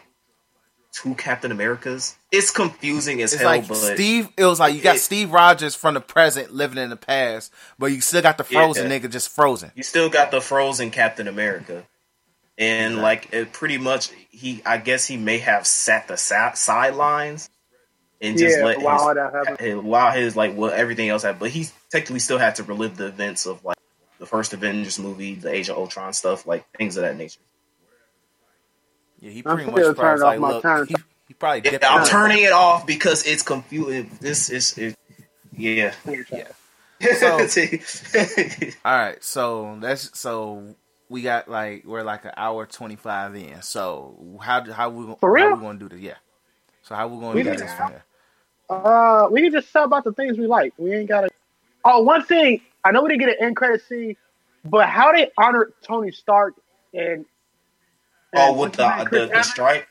two 0.91 1.15
Captain 1.15 1.51
Americas. 1.51 2.15
It's 2.31 2.51
confusing 2.51 3.21
as 3.21 3.33
it's 3.33 3.41
hell, 3.41 3.51
like 3.51 3.67
but 3.67 3.75
Steve. 3.75 4.29
It 4.37 4.45
was 4.45 4.59
like 4.59 4.73
you 4.75 4.81
got 4.81 4.95
it- 4.95 4.99
Steve 4.99 5.31
Rogers 5.31 5.75
from 5.75 5.93
the 5.93 6.01
present 6.01 6.53
living 6.53 6.77
in 6.77 6.89
the 6.89 6.95
past, 6.95 7.51
but 7.77 7.87
you 7.87 7.99
still 8.01 8.21
got 8.21 8.37
the 8.37 8.43
frozen 8.45 8.89
Yeah. 8.89 8.99
nigga 8.99 9.11
just 9.11 9.29
frozen. 9.29 9.71
you 9.75 9.83
still 9.83 10.09
got 10.09 10.31
the 10.31 10.41
frozen 10.41 10.91
Captain 10.91 11.27
America. 11.27 11.85
and 12.57 13.01
like 13.01 13.33
it 13.33 13.51
pretty 13.51 13.77
much 13.77 14.09
he 14.29 14.61
I 14.65 14.77
guess 14.77 15.05
he 15.05 15.17
may 15.17 15.39
have 15.39 15.67
sat 15.67 16.07
the 16.07 16.15
sa- 16.15 16.53
sidelines 16.53 17.49
and 18.21 18.37
just 18.37 18.57
Yeah, 18.57 18.65
let 18.65 18.81
while 18.81 19.07
his, 19.09 19.15
that 19.15 19.33
happened. 19.33 19.59
his- 19.59 19.75
while 19.77 20.11
his 20.11 20.35
like 20.35 20.55
what 20.55 20.73
everything 20.73 21.09
else 21.09 21.23
happened, 21.23 21.39
but 21.41 21.49
he 21.49 21.67
technically 21.89 22.19
still 22.19 22.37
had 22.37 22.55
to 22.55 22.63
relive 22.63 22.97
the 22.97 23.07
events 23.07 23.45
of 23.45 23.63
like 23.65 23.77
the 24.19 24.25
first 24.25 24.53
Avengers 24.53 24.97
movie, 24.99 25.35
the 25.35 25.51
Age 25.53 25.69
of 25.69 25.77
Ultron 25.77 26.13
stuff, 26.13 26.47
like 26.47 26.65
things 26.77 26.95
of 26.97 27.03
that 27.03 27.17
nature. 27.17 27.39
Yeah, 29.19 29.31
he 29.31 29.43
I'm 29.45 29.55
pretty 29.57 29.71
much 29.71 29.81
turning 29.81 29.95
probably 29.95 30.21
off 30.23 30.27
like, 30.31 30.39
my 30.39 30.49
look, 30.49 30.63
time. 30.63 30.87
he, 30.87 30.95
he 31.27 31.33
probably 31.33 31.71
Yeah, 31.71 31.77
I'm 31.83 32.01
out. 32.01 32.07
turning 32.07 32.43
it 32.43 32.51
off 32.51 32.85
because 32.85 33.25
it's 33.25 33.43
confusing. 33.43 34.11
This 34.21 34.49
is 34.49 34.77
it, 34.77 34.95
yeah. 35.51 35.93
So- 37.19 37.37
All 38.85 38.97
right, 38.97 39.21
so 39.23 39.77
that's 39.81 40.17
so 40.17 40.75
we 41.09 41.21
got 41.21 41.49
like 41.49 41.83
we're 41.85 42.03
like 42.03 42.23
an 42.25 42.31
hour 42.37 42.65
twenty 42.65 42.95
five 42.95 43.35
in. 43.35 43.61
So 43.61 44.39
how 44.41 44.63
how 44.71 44.89
we 44.89 45.05
how 45.21 45.55
we 45.55 45.61
gonna 45.61 45.77
do 45.77 45.89
this? 45.89 45.99
Yeah. 45.99 46.13
So 46.85 46.93
how 46.93 47.07
we 47.07 47.19
gonna 47.19 47.33
We 47.35 47.41
do 47.43 47.49
did- 47.49 47.59
this 47.59 47.73
from 47.73 47.87
here? 47.89 48.03
Uh, 48.69 49.27
we 49.31 49.41
can 49.41 49.51
just 49.51 49.71
talk 49.73 49.85
about 49.85 50.03
the 50.03 50.13
things 50.13 50.37
we 50.37 50.47
like. 50.47 50.73
We 50.77 50.93
ain't 50.93 51.09
gotta. 51.09 51.29
Oh, 51.83 52.01
one 52.03 52.23
thing 52.23 52.61
I 52.83 52.91
know 52.91 53.01
we 53.03 53.09
didn't 53.09 53.21
get 53.21 53.29
an 53.39 53.43
end 53.45 53.55
credit 53.55 53.81
scene, 53.87 54.15
but 54.63 54.87
how 54.87 55.11
they 55.11 55.31
honored 55.37 55.73
Tony 55.83 56.11
Stark 56.11 56.53
and, 56.93 57.25
oh, 58.35 58.49
and 58.49 58.59
with 58.59 58.77
what's 58.77 58.77
the 58.77 59.09
the, 59.11 59.27
the 59.33 59.43
strike. 59.43 59.87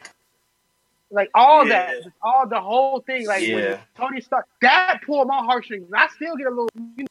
like 1.10 1.30
all 1.34 1.66
Yeah. 1.66 1.86
that, 2.02 2.12
all 2.22 2.48
the 2.48 2.60
whole 2.60 3.00
thing, 3.00 3.26
like 3.26 3.42
when 3.42 3.58
Yeah. 3.64 3.80
Tony 3.96 4.20
Stark, 4.20 4.46
that 4.60 5.00
pulled 5.06 5.28
my 5.28 5.38
heartstrings. 5.38 5.88
I 5.94 6.08
still 6.08 6.36
get 6.36 6.46
a 6.48 6.50
little 6.50 6.68
you 6.74 7.04
know, 7.04 7.06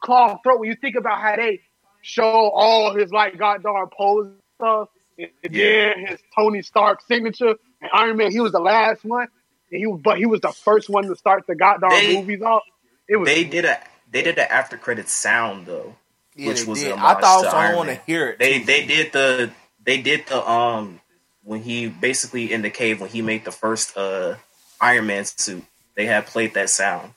claw 0.00 0.38
throat 0.42 0.60
when 0.60 0.68
you 0.68 0.76
think 0.76 0.94
about 0.96 1.20
how 1.20 1.34
they 1.36 1.60
show 2.02 2.24
all 2.24 2.94
his 2.94 3.10
like 3.12 3.38
goddamn 3.38 3.86
pose 3.96 4.30
stuff, 4.60 4.88
and 5.18 5.30
Yeah. 5.50 5.94
then 5.94 6.06
his 6.06 6.20
Tony 6.36 6.62
Stark 6.62 7.00
signature. 7.02 7.54
And 7.80 7.90
Iron 7.92 8.16
Man, 8.16 8.30
he 8.32 8.40
was 8.40 8.52
the 8.52 8.60
last 8.60 9.04
one, 9.04 9.28
and 9.70 9.78
he 9.78 9.86
was, 9.86 10.00
but 10.02 10.18
he 10.18 10.26
was 10.26 10.40
the 10.40 10.52
first 10.52 10.88
one 10.90 11.04
to 11.06 11.16
start 11.16 11.46
the 11.46 11.54
goddamn 11.54 11.90
They- 11.90 12.16
movies 12.16 12.42
off. 12.42 12.62
It 13.08 13.16
was 13.16 13.26
They 13.28 13.44
did 13.44 13.64
a 13.64 13.78
they 14.10 14.22
did 14.22 14.36
the 14.36 14.50
after 14.50 14.76
credit 14.76 15.08
sound 15.08 15.66
though. 15.66 15.96
Yeah, 16.34 16.48
which 16.48 16.66
was 16.66 16.84
I 16.84 17.14
thought 17.20 17.42
to 17.44 17.50
so. 17.50 17.56
I 17.56 17.66
Iron 17.68 17.76
want 17.76 17.88
to 17.88 18.00
hear 18.06 18.28
it. 18.30 18.38
They 18.38 18.58
too. 18.60 18.64
they 18.66 18.86
did 18.86 19.12
the 19.12 19.50
they 19.84 20.00
did 20.02 20.26
the 20.26 20.46
um 20.48 21.00
when 21.42 21.62
he 21.62 21.88
basically 21.88 22.52
in 22.52 22.62
the 22.62 22.70
cave 22.70 23.00
when 23.00 23.08
he 23.10 23.22
made 23.22 23.44
the 23.44 23.50
first 23.52 23.96
uh 23.96 24.36
Iron 24.80 25.06
Man 25.06 25.24
suit. 25.24 25.64
They 25.94 26.04
had 26.06 26.26
played 26.26 26.54
that 26.54 26.70
sound 26.70 27.14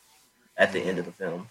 at 0.57 0.71
the 0.73 0.79
end 0.79 0.97
of 0.97 1.05
the 1.05 1.11
film. 1.11 1.49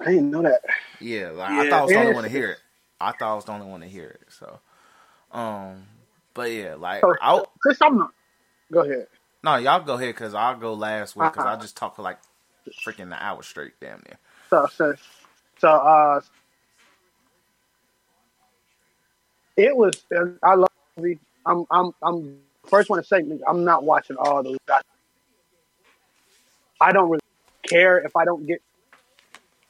I 0.00 0.04
didn't 0.06 0.30
know 0.30 0.42
that. 0.42 0.62
Yeah, 1.00 1.30
like, 1.30 1.50
I 1.50 1.68
thought 1.70 1.78
I 1.80 1.82
was 1.82 1.90
the 1.90 1.96
only 1.98 2.08
Yeah. 2.10 2.14
one 2.14 2.24
to 2.24 2.30
hear 2.30 2.50
it. 2.52 2.58
I 3.00 3.12
thought 3.12 3.32
I 3.32 3.34
was 3.34 3.44
the 3.44 3.52
only 3.52 3.66
one 3.66 3.80
to 3.80 3.88
hear 3.88 4.08
it. 4.08 4.22
So, 4.32 4.60
um, 5.32 5.86
but 6.34 6.50
yeah, 6.50 6.74
like 6.76 7.02
So, 7.04 7.14
I 7.20 7.42
Chris, 7.60 7.78
I'm 7.82 7.98
not. 7.98 8.12
Go 8.72 8.80
ahead. 8.80 9.06
no, 9.42 9.56
y'all 9.56 9.80
go 9.84 9.94
ahead 9.94 10.14
because 10.14 10.34
I'll 10.34 10.56
go 10.56 10.74
last 10.74 11.16
one 11.16 11.28
because 11.28 11.44
I 11.44 11.56
Uh-uh. 11.56 11.56
just 11.56 11.76
talk 11.76 11.96
for 11.96 12.02
like 12.02 12.18
freaking 12.86 13.02
an 13.02 13.14
hour 13.14 13.42
straight, 13.42 13.72
damn 13.80 14.02
near. 14.06 14.18
So, 14.50 14.66
so, 14.74 14.94
so, 15.58 15.68
uh, 15.68 16.20
it 19.56 19.76
was. 19.76 20.04
I 20.42 20.54
love 20.54 20.70
the. 20.96 21.18
I'm, 21.46 21.66
I'm, 21.70 21.92
I'm 22.02 22.38
first 22.66 22.88
one 22.90 23.00
to 23.00 23.06
say 23.06 23.24
I'm 23.48 23.64
not 23.64 23.84
watching 23.84 24.16
all 24.16 24.42
those. 24.42 24.58
guys. 24.66 24.82
I 26.80 26.92
don't 26.92 27.10
really 27.10 27.20
care 27.66 27.98
if 27.98 28.16
I 28.16 28.24
don't 28.24 28.46
get. 28.46 28.62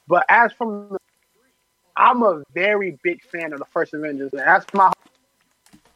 But 0.09 0.25
as 0.29 0.53
from, 0.53 0.91
the, 0.91 0.99
I'm 1.97 2.23
a 2.23 2.43
very 2.55 2.99
big 3.03 3.23
fan 3.25 3.53
of 3.53 3.59
the 3.59 3.67
first 3.67 3.95
Avengers, 3.95 4.33
and 4.33 4.41
that's 4.43 4.67
my. 4.75 4.92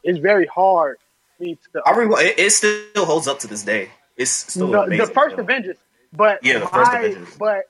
It's 0.07 0.19
very 0.19 0.47
hard 0.47 0.99
for 1.37 1.45
me 1.45 1.59
to. 1.75 1.83
I 1.85 1.97
re- 1.97 2.07
it, 2.27 2.39
it 2.39 2.51
still 2.51 3.05
holds 3.05 3.27
up 3.27 3.41
to 3.41 3.47
this 3.47 3.63
day. 3.63 3.91
It's 4.17 4.31
still 4.31 4.73
No, 4.73 4.85
amazing 4.85 5.07
the 5.07 5.13
first 5.13 5.37
film. 5.37 5.47
Avengers, 5.47 5.77
but 6.13 6.45
Yeah, 6.45 6.61
the 6.61 6.67
first 6.67 6.93
my, 6.93 6.99
Avengers. 6.99 7.37
But 7.39 7.65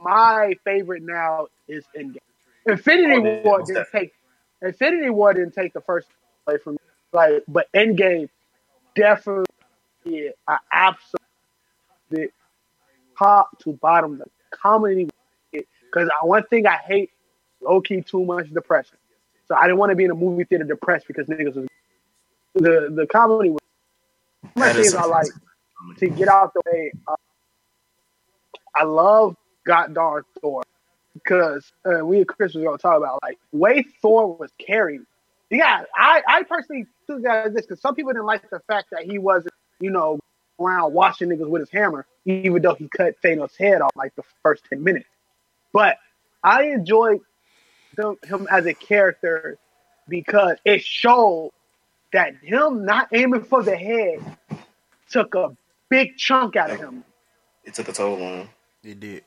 my 0.00 0.56
favorite 0.64 1.02
now 1.02 1.46
is 1.68 1.84
Endgame. 1.96 2.18
Infinity 2.66 3.18
Oh, 3.18 3.42
War 3.44 3.62
didn't 3.62 3.86
take 3.92 4.12
Infinity 4.60 5.10
War 5.10 5.32
didn't 5.32 5.54
take 5.54 5.72
the 5.72 5.80
first 5.80 6.08
away 6.46 6.58
from 6.58 6.74
me. 6.74 6.78
Like, 7.12 7.44
but 7.48 7.68
Endgame 7.72 8.28
definitely 8.94 9.46
yeah, 10.04 10.30
I 10.48 10.58
absolutely 10.72 12.32
top 13.18 13.58
to 13.60 13.72
bottom 13.74 14.18
the 14.18 14.26
comedy 14.50 15.08
because 15.52 16.10
one 16.22 16.44
thing 16.44 16.66
I 16.66 16.76
hate 16.76 17.10
low 17.60 17.80
key 17.80 18.02
too 18.02 18.24
much 18.24 18.52
depression. 18.52 18.96
So 19.50 19.56
I 19.56 19.62
didn't 19.62 19.78
want 19.78 19.90
to 19.90 19.96
be 19.96 20.04
in 20.04 20.12
a 20.12 20.14
movie 20.14 20.44
theater 20.44 20.62
depressed 20.62 21.08
because 21.08 21.26
niggas 21.26 21.56
was 21.56 21.66
the 22.54 22.88
the 22.94 23.04
comedy 23.10 23.50
was. 23.50 23.58
One 24.54 24.68
That 24.68 24.76
is 24.76 24.92
thing 24.92 25.02
I 25.02 25.06
like 25.06 25.26
to 25.98 26.08
get 26.08 26.28
out 26.28 26.54
the 26.54 26.62
way. 26.66 26.92
Uh, 27.08 27.16
I 28.76 28.84
love 28.84 29.34
Goddard 29.66 30.24
Thor 30.40 30.62
because 31.14 31.72
uh, 31.84 32.06
we 32.06 32.18
and 32.18 32.28
Chris 32.28 32.54
was 32.54 32.62
gonna 32.62 32.78
talk 32.78 32.96
about 32.96 33.18
like 33.24 33.38
way 33.50 33.84
Thor 34.00 34.36
was 34.36 34.52
carried. 34.64 35.00
Yeah, 35.50 35.82
I, 35.96 36.22
I 36.28 36.42
personally 36.44 36.86
took 37.08 37.22
that 37.22 37.48
as 37.48 37.52
this 37.52 37.66
because 37.66 37.80
some 37.80 37.96
people 37.96 38.12
didn't 38.12 38.26
like 38.26 38.48
the 38.50 38.60
fact 38.68 38.90
that 38.92 39.02
he 39.02 39.18
wasn't, 39.18 39.54
you 39.80 39.90
know, 39.90 40.20
around 40.60 40.94
washing 40.94 41.28
niggas 41.28 41.48
with 41.48 41.62
his 41.62 41.70
hammer, 41.70 42.06
even 42.24 42.62
though 42.62 42.74
he 42.74 42.88
cut 42.88 43.20
Thanos' 43.20 43.56
head 43.58 43.80
off 43.80 43.90
like 43.96 44.14
the 44.14 44.22
first 44.44 44.62
ten 44.70 44.84
minutes. 44.84 45.08
But 45.72 45.98
I 46.44 46.66
enjoyed 46.66 47.20
him, 47.98 48.16
him 48.24 48.48
as 48.50 48.66
a 48.66 48.74
character 48.74 49.58
because 50.08 50.56
it 50.64 50.82
showed 50.82 51.52
that 52.12 52.34
him 52.42 52.84
not 52.84 53.08
aiming 53.12 53.44
for 53.44 53.62
the 53.62 53.76
head 53.76 54.20
took 55.10 55.34
a 55.34 55.56
big 55.88 56.16
chunk 56.16 56.56
out 56.56 56.70
of 56.70 56.78
him. 56.78 57.04
It 57.64 57.74
took 57.74 57.88
a 57.88 57.92
toll 57.92 58.22
on 58.22 58.38
him. 58.40 58.48
It 58.82 59.00
did. 59.00 59.24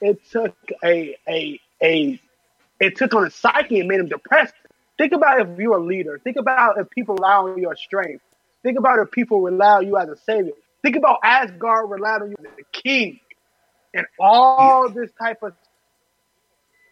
It 0.00 0.20
took 0.30 0.56
a 0.82 1.16
a 1.28 1.60
a 1.82 2.20
it 2.80 2.96
took 2.96 3.14
on 3.14 3.24
his 3.24 3.34
psyche 3.34 3.78
and 3.78 3.88
made 3.88 4.00
him 4.00 4.08
depressed. 4.08 4.54
Think 4.98 5.12
about 5.12 5.40
if 5.40 5.58
you're 5.58 5.78
a 5.78 5.82
leader. 5.82 6.18
Think 6.18 6.36
about 6.36 6.78
if 6.78 6.90
people 6.90 7.14
rely 7.14 7.34
on 7.34 7.58
your 7.58 7.76
strength. 7.76 8.24
Think 8.62 8.78
about 8.78 8.98
if 8.98 9.10
people 9.10 9.40
rely 9.40 9.78
on 9.78 9.86
you 9.86 9.96
as 9.96 10.08
a 10.08 10.16
savior. 10.16 10.52
Think 10.82 10.96
about 10.96 11.20
Asgard 11.22 11.90
relied 11.90 12.22
on 12.22 12.30
you 12.30 12.36
as 12.40 12.58
a 12.58 12.64
king, 12.72 13.20
and 13.94 14.06
all 14.18 14.88
this 14.88 15.10
type 15.20 15.42
of, 15.42 15.54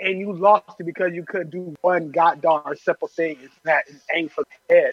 and 0.01 0.18
you 0.18 0.32
lost 0.32 0.81
it 0.81 0.85
because 0.85 1.12
you 1.12 1.24
couldn't 1.24 1.51
do 1.51 1.74
one 1.82 2.10
goddamn 2.10 2.62
simple 2.82 3.09
thing. 3.09 3.36
It's 3.43 3.55
that 3.64 3.89
and 3.89 4.01
aim 4.14 4.28
for 4.28 4.44
the 4.68 4.74
head. 4.74 4.93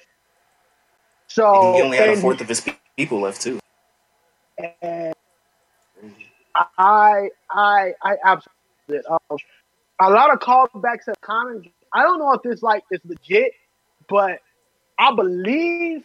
So 1.27 1.73
he 1.75 1.81
only 1.81 1.97
had 1.97 2.09
a 2.09 2.15
fourth 2.17 2.41
of 2.41 2.49
his 2.49 2.67
people 2.95 3.21
left 3.21 3.41
too. 3.41 3.59
and 4.81 5.13
I 6.55 7.29
I 7.49 7.93
I 8.01 8.15
absolutely 8.23 9.07
um, 9.09 9.37
a 9.99 10.09
lot 10.09 10.33
of 10.33 10.39
callbacks 10.39 11.05
to 11.05 11.13
comics. 11.21 11.67
I 11.93 12.03
don't 12.03 12.19
know 12.19 12.33
if 12.33 12.41
this 12.41 12.61
like 12.61 12.83
is 12.91 12.99
legit, 13.05 13.53
but 14.09 14.39
I 14.99 15.13
believe 15.15 16.03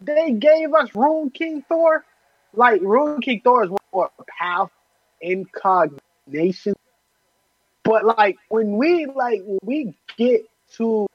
they 0.00 0.32
gave 0.32 0.74
us 0.74 0.90
Rune 0.94 1.30
King 1.30 1.64
Thor. 1.68 2.04
Like 2.54 2.80
Rune 2.80 3.20
King 3.20 3.40
Thor 3.42 3.64
is 3.64 3.70
one 3.70 3.78
more 3.92 4.10
powerful 4.38 4.72
incognation. 5.20 6.74
But 7.86 8.04
like 8.04 8.36
when 8.48 8.76
we 8.76 9.06
like 9.06 9.42
when 9.44 9.58
we 9.62 9.94
get 10.16 10.42
to 10.76 11.06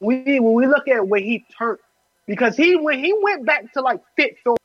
we 0.00 0.40
when 0.40 0.54
we 0.54 0.66
look 0.66 0.88
at 0.88 1.06
when 1.06 1.22
he 1.22 1.44
turned 1.56 1.78
because 2.26 2.56
he 2.56 2.76
when 2.76 3.02
he 3.02 3.14
went 3.22 3.46
back 3.46 3.72
to 3.74 3.80
like 3.80 4.00
fit 4.16 4.36
so 4.44 4.56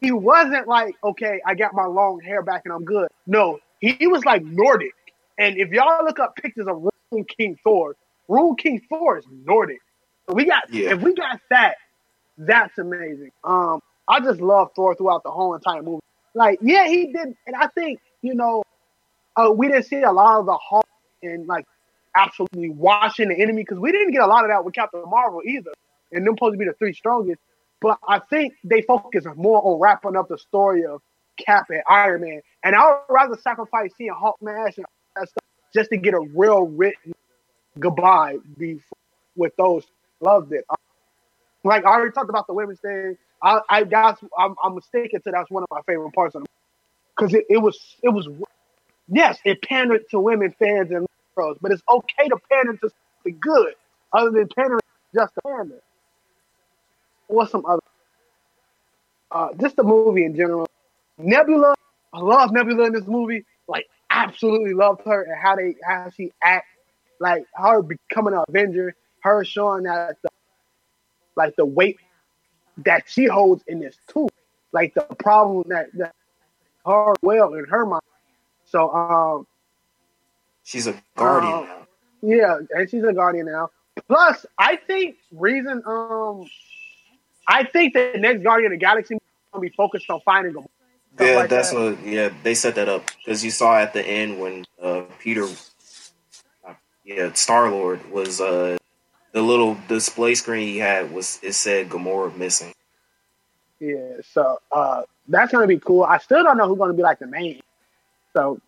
he 0.00 0.12
wasn't 0.12 0.68
like, 0.68 0.94
okay, 1.02 1.40
I 1.44 1.54
got 1.54 1.74
my 1.74 1.84
long 1.86 2.20
hair 2.20 2.42
back 2.42 2.62
and 2.64 2.72
I'm 2.72 2.84
good. 2.84 3.08
No, 3.26 3.58
he, 3.80 3.92
he 3.92 4.06
was 4.06 4.24
like 4.24 4.42
Nordic. 4.44 4.92
And 5.38 5.56
if 5.58 5.70
y'all 5.70 6.04
look 6.04 6.18
up 6.20 6.36
pictures 6.36 6.66
of 6.68 6.86
Rune 7.12 7.24
King 7.24 7.58
Thor, 7.64 7.96
Rune 8.28 8.56
King 8.56 8.80
Thor 8.88 9.18
is 9.18 9.24
Nordic. 9.44 9.80
So 10.28 10.34
we 10.34 10.44
got 10.44 10.72
Yeah. 10.72 10.92
if 10.94 11.02
we 11.02 11.14
got 11.14 11.40
that, 11.50 11.76
that's 12.38 12.78
amazing. 12.78 13.30
Um, 13.44 13.80
I 14.08 14.20
just 14.20 14.40
love 14.40 14.70
Thor 14.76 14.94
throughout 14.94 15.22
the 15.24 15.30
whole 15.30 15.54
entire 15.54 15.82
movie. 15.82 16.00
Like, 16.34 16.58
yeah, 16.62 16.86
he 16.86 17.12
did, 17.12 17.34
and 17.46 17.56
I 17.58 17.66
think 17.68 18.00
you 18.22 18.34
know, 18.34 18.62
uh, 19.36 19.50
we 19.50 19.68
didn't 19.68 19.84
see 19.84 20.02
a 20.02 20.12
lot 20.12 20.40
of 20.40 20.46
the 20.46 20.56
Hulk 20.56 20.86
and 21.22 21.46
like 21.46 21.66
absolutely 22.14 22.70
washing 22.70 23.28
the 23.28 23.40
enemy 23.40 23.62
because 23.62 23.78
we 23.78 23.92
didn't 23.92 24.12
get 24.12 24.22
a 24.22 24.26
lot 24.26 24.44
of 24.44 24.50
that 24.50 24.64
with 24.64 24.74
Captain 24.74 25.02
Marvel 25.06 25.42
either, 25.44 25.72
and 26.12 26.26
them 26.26 26.34
supposed 26.34 26.54
to 26.54 26.58
be 26.58 26.64
the 26.64 26.74
three 26.74 26.92
strongest. 26.92 27.40
But 27.80 27.98
I 28.06 28.18
think 28.18 28.54
they 28.64 28.82
focus 28.82 29.24
more 29.36 29.60
on 29.64 29.80
wrapping 29.80 30.16
up 30.16 30.28
the 30.28 30.38
story 30.38 30.84
of 30.84 31.00
Cap 31.38 31.66
and 31.70 31.82
Iron 31.88 32.22
Man. 32.22 32.40
And 32.62 32.76
I 32.76 32.86
would 32.90 33.00
rather 33.08 33.38
sacrifice 33.40 33.92
seeing 33.96 34.12
Hulk 34.12 34.36
Mash 34.42 34.76
and 34.76 34.86
all 34.86 35.22
that 35.22 35.28
stuff 35.28 35.44
just 35.72 35.90
to 35.90 35.96
get 35.96 36.14
a 36.14 36.20
real 36.20 36.66
written 36.66 37.12
goodbye 37.78 38.36
before, 38.58 38.98
with 39.36 39.56
those 39.56 39.84
loved 40.20 40.52
it. 40.52 40.64
Um, 40.68 40.76
Like 41.64 41.84
I 41.84 41.90
already 41.90 42.12
talked 42.12 42.30
about 42.30 42.46
the 42.46 42.54
women's 42.54 42.80
thing. 42.80 43.16
I, 43.42 43.60
I 43.68 43.84
that's 43.84 44.20
I'm, 44.36 44.54
I'm 44.62 44.74
mistaken 44.74 45.22
to 45.22 45.30
that's 45.30 45.50
one 45.50 45.62
of 45.62 45.68
my 45.70 45.80
favorite 45.86 46.12
parts 46.12 46.34
of 46.34 46.42
the 46.42 46.48
because 47.16 47.34
it, 47.34 47.44
it 47.48 47.58
was 47.58 47.78
it 48.02 48.10
was 48.10 48.28
yes 49.10 49.38
it 49.44 49.62
pandered 49.62 50.08
to 50.10 50.20
women 50.20 50.54
fans 50.58 50.90
and 50.90 51.06
girls, 51.34 51.58
but 51.60 51.72
it's 51.72 51.82
okay 51.88 52.28
to 52.28 52.36
pander 52.50 52.76
to 52.76 52.90
something 53.24 53.38
good. 53.40 53.74
other 54.12 54.30
than 54.30 54.48
Tanner, 54.48 54.78
just 55.14 55.32
a 55.38 55.48
Panda. 55.48 55.76
Or 57.28 57.46
some 57.46 57.64
other? 57.64 57.80
Uh, 59.30 59.48
just 59.60 59.76
the 59.76 59.84
movie 59.84 60.24
in 60.24 60.34
general. 60.34 60.66
Nebula, 61.18 61.74
I 62.12 62.18
love 62.18 62.52
Nebula 62.52 62.86
in 62.86 62.92
this 62.92 63.06
movie. 63.06 63.44
Like, 63.68 63.86
absolutely 64.10 64.74
loved 64.74 65.02
her 65.06 65.22
and 65.22 65.34
how 65.40 65.56
they 65.56 65.76
how 65.86 66.10
she 66.16 66.32
act. 66.42 66.66
Like 67.20 67.44
her 67.54 67.82
becoming 67.82 68.34
an 68.34 68.44
Avenger, 68.48 68.94
her 69.22 69.44
showing 69.44 69.84
that 69.84 70.16
the, 70.22 70.30
like 71.36 71.54
the 71.56 71.66
weight 71.66 71.98
that 72.78 73.04
she 73.06 73.26
holds 73.26 73.62
in 73.66 73.80
this 73.80 73.96
too. 74.12 74.28
Like 74.72 74.94
the 74.94 75.02
problem 75.02 75.64
that, 75.68 75.88
that 75.94 76.14
her 76.86 77.14
well 77.22 77.54
in 77.54 77.66
her 77.66 77.84
mind. 77.84 78.02
So 78.70 78.90
um 78.90 79.46
She's 80.64 80.86
a 80.86 80.94
guardian 81.16 81.52
Um, 81.52 81.64
now. 81.66 81.86
yeah, 82.22 82.58
and 82.70 82.88
she's 82.90 83.02
a 83.02 83.12
guardian 83.12 83.46
now. 83.46 83.70
Plus, 84.06 84.46
I 84.58 84.76
think 84.76 85.16
reason 85.32 85.82
um 85.86 86.48
I 87.46 87.64
think 87.64 87.94
the 87.94 88.12
next 88.18 88.42
Guardian 88.44 88.72
of 88.72 88.78
the 88.78 88.84
Galaxy 88.84 89.18
gonna 89.52 89.60
be 89.62 89.70
focused 89.70 90.08
on 90.10 90.20
finding 90.20 90.52
them. 90.52 90.66
Yeah, 91.18 91.36
like 91.36 91.50
that's 91.50 91.72
that. 91.72 91.96
what. 91.96 92.06
Yeah, 92.06 92.30
they 92.44 92.54
set 92.54 92.76
that 92.76 92.88
up 92.88 93.02
because 93.18 93.44
you 93.44 93.50
saw 93.50 93.76
at 93.78 93.92
the 93.92 94.02
end 94.06 94.40
when 94.40 94.64
uh, 94.80 95.02
Peter, 95.18 95.44
uh, 96.64 96.74
yeah, 97.04 97.32
Star 97.32 97.68
Lord 97.70 98.08
was 98.12 98.40
uh, 98.40 98.78
the 99.32 99.42
little 99.42 99.76
display 99.88 100.36
screen 100.36 100.68
he 100.68 100.78
had 100.78 101.12
was 101.12 101.40
it 101.42 101.54
said 101.54 101.88
Gamora 101.88 102.34
missing. 102.36 102.72
Yeah, 103.80 104.18
so 104.32 104.60
uh 104.70 105.02
that's 105.26 105.50
gonna 105.50 105.66
be 105.66 105.78
cool. 105.80 106.04
I 106.04 106.18
still 106.18 106.44
don't 106.44 106.56
know 106.56 106.68
who's 106.68 106.78
gonna 106.78 106.92
be 106.92 107.02
like 107.02 107.18
the 107.18 107.26
main. 107.26 107.60
So 108.36 108.60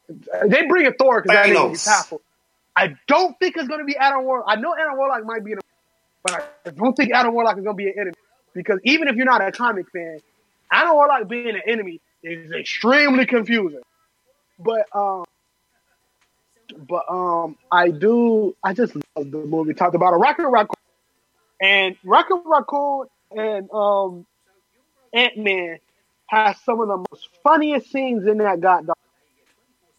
they 0.47 0.67
bring 0.67 0.87
a 0.87 0.93
Thor 0.93 1.23
because 1.23 1.35
that 1.35 1.47
nigga 1.47 1.73
be 1.73 1.79
Thanos. 1.79 1.85
powerful. 1.87 2.23
I 2.75 2.95
don't 3.07 3.39
think 3.39 3.57
it's 3.57 3.69
gonna 3.69 3.85
be 3.85 3.97
Adam 3.97 4.25
Warlock. 4.25 4.47
I 4.49 4.57
know 4.57 4.75
Adam 4.75 4.97
Warlock 4.97 5.25
might 5.25 5.45
be 5.45 5.53
in, 5.53 5.59
a, 5.59 5.61
but 6.25 6.33
I 6.67 6.71
don't 6.71 6.95
think 6.95 7.13
Adam 7.13 7.35
Warlock 7.35 7.59
is 7.59 7.65
gonna 7.65 7.75
be 7.75 7.89
an 7.89 7.95
enemy 7.97 8.15
because 8.55 8.81
even 8.85 9.09
if 9.09 9.17
you're 9.17 9.27
not 9.27 9.47
a 9.47 9.53
comic 9.53 9.87
fan, 9.91 10.19
Adam 10.71 10.95
Warlock 10.95 11.29
being 11.29 11.51
an 11.51 11.63
enemy 11.67 12.01
is 12.23 12.51
extremely 12.53 13.27
confusing. 13.27 13.83
But 14.59 14.87
um, 14.95 15.25
but 16.77 17.05
um, 17.11 17.57
I 17.71 17.91
do. 17.91 18.57
I 18.65 18.73
just 18.73 18.95
love 18.95 19.31
the 19.31 19.39
movie. 19.39 19.75
Talked 19.75 19.95
about 19.95 20.15
a 20.15 20.17
Rocket 20.17 20.49
Raccoon 20.49 20.77
and 21.61 21.97
Rocket 22.05 22.43
Raccoon 22.45 23.07
and 23.31 23.71
um 23.73 24.27
Ant 25.13 25.37
Man 25.37 25.79
has 26.27 26.57
some 26.65 26.81
of 26.81 26.89
the 26.89 26.97
most 26.97 27.29
funniest 27.45 27.91
scenes 27.91 28.27
in 28.27 28.39
that 28.39 28.61
goddamn. 28.61 28.95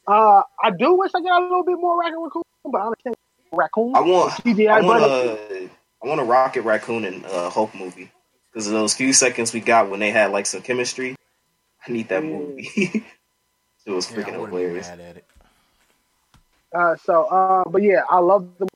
Uh, 0.07 0.41
I 0.61 0.71
do 0.71 0.95
wish 0.95 1.11
I 1.15 1.21
got 1.21 1.41
a 1.41 1.43
little 1.43 1.63
bit 1.63 1.77
more 1.79 1.97
Rocket 1.97 2.19
Raccoon, 2.19 2.43
but 2.65 2.81
I 2.81 2.85
understand 2.85 3.15
Raccoon. 3.51 3.95
I 3.95 4.01
want, 4.01 4.31
CGI 4.33 4.67
I 4.69 4.81
want 4.81 4.99
buddy. 4.99 5.65
a, 5.65 5.69
I 6.03 6.07
want 6.07 6.19
a 6.21 6.23
Rocket 6.23 6.61
Raccoon 6.63 7.05
and 7.05 7.25
uh, 7.25 7.49
Hulk 7.49 7.73
movie 7.73 8.11
because 8.51 8.67
of 8.67 8.73
those 8.73 8.93
few 8.93 9.13
seconds 9.13 9.53
we 9.53 9.61
got 9.61 9.89
when 9.89 9.99
they 9.99 10.11
had 10.11 10.31
like 10.31 10.45
some 10.45 10.61
chemistry. 10.61 11.15
I 11.87 11.91
need 11.91 12.09
that 12.09 12.23
Mm. 12.23 12.31
movie. 12.31 12.69
it 13.85 13.91
was 13.91 14.07
freaking 14.07 14.37
wouldn't 14.39 14.49
hilarious. 14.49 14.87
mad 14.89 14.99
at 14.99 15.17
it. 15.17 15.25
Uh, 16.75 16.95
so, 16.97 17.25
uh, 17.25 17.63
but 17.69 17.81
yeah, 17.83 18.01
I 18.09 18.19
love 18.19 18.57
the. 18.57 18.67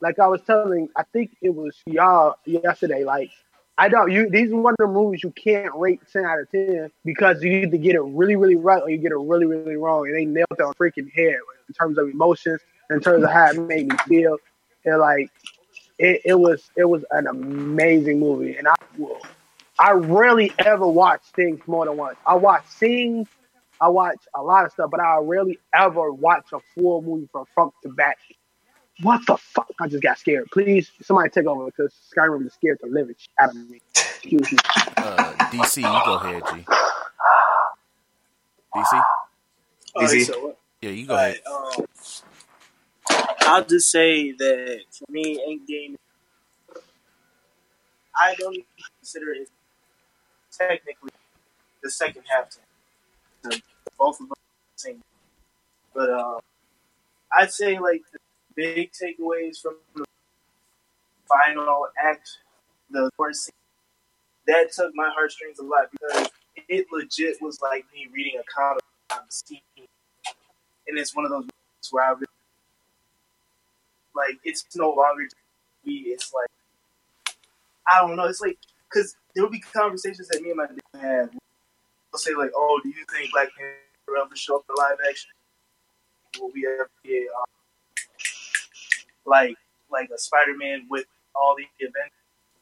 Like 0.00 0.18
I 0.18 0.28
was 0.28 0.40
telling, 0.42 0.88
I 0.96 1.02
think 1.12 1.36
it 1.42 1.50
was 1.50 1.76
y'all 1.86 2.36
yesterday. 2.46 3.04
Like, 3.04 3.30
I 3.80 3.88
don't. 3.88 4.10
You 4.10 4.28
these 4.28 4.50
are 4.50 4.56
one 4.56 4.72
of 4.72 4.78
the 4.78 4.88
movies 4.88 5.22
you 5.22 5.30
can't 5.30 5.72
rate 5.76 6.00
ten 6.12 6.24
out 6.24 6.40
of 6.40 6.50
ten 6.50 6.90
because 7.04 7.40
you 7.42 7.52
either 7.52 7.76
get 7.76 7.94
it 7.94 8.02
really, 8.02 8.34
really 8.34 8.56
right 8.56 8.82
or 8.82 8.90
you 8.90 8.98
get 8.98 9.12
it 9.12 9.18
really, 9.18 9.46
really 9.46 9.76
wrong, 9.76 10.06
and 10.06 10.16
they 10.16 10.24
nailed 10.24 10.48
it 10.50 10.60
on 10.60 10.74
freaking 10.74 11.10
head 11.12 11.36
in 11.68 11.74
terms 11.74 11.96
of 11.96 12.08
emotions, 12.08 12.60
in 12.90 13.00
terms 13.00 13.22
of 13.22 13.30
how 13.30 13.50
it 13.50 13.58
made 13.58 13.88
me 13.88 13.96
feel, 14.08 14.36
and 14.84 14.98
like, 14.98 15.30
it, 15.98 16.22
it 16.24 16.34
was 16.34 16.70
it 16.76 16.86
was 16.86 17.04
an 17.12 17.28
amazing 17.28 18.18
movie, 18.18 18.56
and 18.56 18.66
I 18.66 18.74
will. 18.98 19.20
I 19.78 19.92
rarely 19.92 20.52
ever 20.58 20.88
watch 20.88 21.22
things 21.36 21.60
more 21.68 21.86
than 21.86 21.96
once. 21.96 22.16
I 22.26 22.34
watch 22.34 22.66
scenes, 22.66 23.28
I 23.80 23.88
watch 23.88 24.18
a 24.34 24.42
lot 24.42 24.64
of 24.64 24.72
stuff, 24.72 24.90
but 24.90 24.98
I 24.98 25.18
rarely 25.18 25.60
ever 25.72 26.12
watch 26.12 26.46
a 26.52 26.58
full 26.74 27.00
movie 27.02 27.28
from 27.30 27.44
front 27.54 27.72
to 27.84 27.90
back. 27.90 28.18
What 29.02 29.24
the 29.26 29.36
fuck? 29.36 29.70
I 29.80 29.86
just 29.88 30.02
got 30.02 30.18
scared. 30.18 30.48
Please, 30.52 30.90
somebody 31.02 31.30
take 31.30 31.46
over 31.46 31.66
because 31.66 31.94
Skyrim 32.14 32.46
is 32.46 32.52
scared 32.54 32.78
the 32.82 32.88
living 32.88 33.14
shit 33.16 33.30
out 33.40 33.50
of 33.50 33.70
me. 33.70 33.80
Excuse 33.94 34.52
me. 34.52 34.58
Uh, 34.96 35.32
DC, 35.50 35.76
you 35.76 35.82
go 35.82 36.14
ahead, 36.14 36.42
G. 36.52 36.64
DC? 38.74 39.02
Alright, 39.96 40.14
Easy. 40.14 40.24
so? 40.24 40.56
Yeah, 40.82 40.90
you 40.90 41.06
go 41.06 41.14
ahead. 41.14 41.40
Alright, 41.46 41.78
um, 41.78 41.86
I'll 43.42 43.64
just 43.64 43.90
say 43.90 44.32
that 44.32 44.80
for 44.90 45.10
me, 45.10 45.38
Endgame, 45.48 45.96
I 48.16 48.34
don't 48.34 48.54
even 48.54 48.66
consider 48.98 49.32
it 49.32 49.48
technically 50.52 51.10
the 51.82 51.90
second 51.90 52.22
half. 52.28 52.50
To 52.50 52.58
to 53.50 53.62
both 53.98 54.20
of 54.20 54.28
them 54.28 54.34
the 54.76 54.80
same, 54.80 55.02
but 55.94 56.10
uh, 56.10 56.40
I'd 57.32 57.52
say 57.52 57.78
like 57.78 58.02
the 58.12 58.18
big 58.58 58.90
takeaways 58.90 59.60
from 59.62 59.76
the 59.94 60.04
final 61.28 61.86
act, 62.04 62.28
the 62.90 63.08
first 63.16 63.50
that 64.48 64.72
took 64.72 64.90
my 64.94 65.08
heartstrings 65.14 65.60
a 65.60 65.62
lot 65.62 65.84
because 65.92 66.28
it 66.68 66.86
legit 66.90 67.36
was 67.40 67.60
like 67.62 67.84
me 67.94 68.08
reading 68.12 68.40
a 68.40 68.42
comic 68.52 68.82
and 70.88 70.98
it's 70.98 71.14
one 71.14 71.24
of 71.24 71.30
those 71.30 71.46
where 71.92 72.04
I 72.04 72.08
really, 72.10 72.26
like 74.16 74.40
it's 74.42 74.64
no 74.74 74.88
longer 74.90 75.28
me. 75.84 75.92
It's 76.06 76.32
like 76.34 76.50
I 77.86 78.00
don't 78.00 78.16
know. 78.16 78.24
It's 78.24 78.40
like 78.40 78.58
because 78.90 79.14
there 79.34 79.44
will 79.44 79.50
be 79.52 79.60
conversations 79.60 80.26
that 80.28 80.42
me 80.42 80.48
and 80.50 80.56
my 80.56 80.66
dad 80.66 81.00
have. 81.00 81.30
They'll 81.30 82.18
say 82.18 82.34
like, 82.34 82.50
"Oh, 82.56 82.80
do 82.82 82.88
you 82.88 83.04
think 83.14 83.30
Black 83.32 83.48
Panther 83.56 83.78
will 84.08 84.22
ever 84.24 84.34
show 84.34 84.56
up 84.56 84.64
in 84.68 84.74
live 84.76 84.98
action? 85.08 85.30
Will 86.40 86.50
we 86.52 86.66
ever 86.66 86.90
get 87.04 87.28
um, 87.36 87.57
like 89.28 89.56
like 89.90 90.10
a 90.14 90.18
Spider 90.18 90.56
Man 90.56 90.86
with 90.90 91.06
all 91.36 91.56
the 91.56 91.66
events?" 91.80 92.14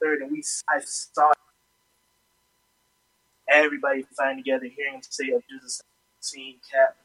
Third, 0.02 0.22
and 0.22 0.32
we 0.32 0.44
I 0.68 0.80
saw 0.80 1.32
everybody 3.48 4.04
fighting 4.16 4.38
together, 4.38 4.66
hearing 4.66 4.94
him 4.96 5.02
say, 5.02 5.32
oh, 5.34 5.42
"Just 5.50 5.82
seeing 6.20 6.58
Cap 6.72 6.96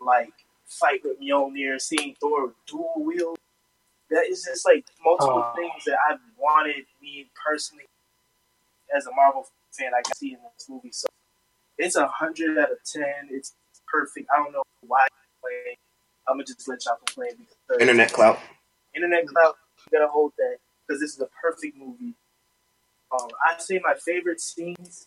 like 0.00 0.32
fight 0.66 1.00
with 1.04 1.20
Mjolnir, 1.20 1.80
seeing 1.80 2.16
Thor 2.20 2.54
dual 2.66 2.94
wield. 2.98 3.38
That 4.10 4.26
is 4.28 4.44
just 4.44 4.66
like 4.66 4.86
multiple 5.04 5.44
Oh. 5.46 5.54
things 5.56 5.84
that 5.86 5.98
I've 6.08 6.20
wanted 6.38 6.86
me 7.02 7.30
personally 7.44 7.86
as 8.94 9.06
a 9.06 9.12
Marvel 9.14 9.48
fan. 9.72 9.92
I 9.94 10.02
can 10.02 10.14
see 10.16 10.32
in 10.34 10.40
this 10.56 10.68
movie, 10.68 10.92
so 10.92 11.08
it's 11.78 11.96
a 11.96 12.08
hundred 12.08 12.58
out 12.58 12.72
of 12.72 12.78
ten. 12.84 13.28
It's 13.30 13.54
perfect. 13.88 14.28
I 14.34 14.38
don't 14.38 14.52
know 14.52 14.62
why 14.82 15.02
I'm 15.02 15.40
playing. 15.42 15.76
I'm 16.28 16.36
gonna 16.36 16.44
just 16.44 16.68
let 16.68 16.84
y'all 16.86 16.96
complain 16.96 17.32
because 17.38 17.80
Internet 17.80 18.12
clout. 18.12 18.38
Internet 18.94 19.26
clout. 19.26 19.56
You 19.90 19.98
gotta 19.98 20.10
hold 20.10 20.32
that 20.38 20.56
because 20.86 21.00
this 21.00 21.14
is 21.14 21.20
a 21.20 21.28
perfect 21.40 21.76
movie. 21.76 22.14
Um, 23.12 23.28
I 23.48 23.58
say 23.58 23.80
my 23.84 23.94
favorite 23.94 24.40
scenes. 24.40 25.06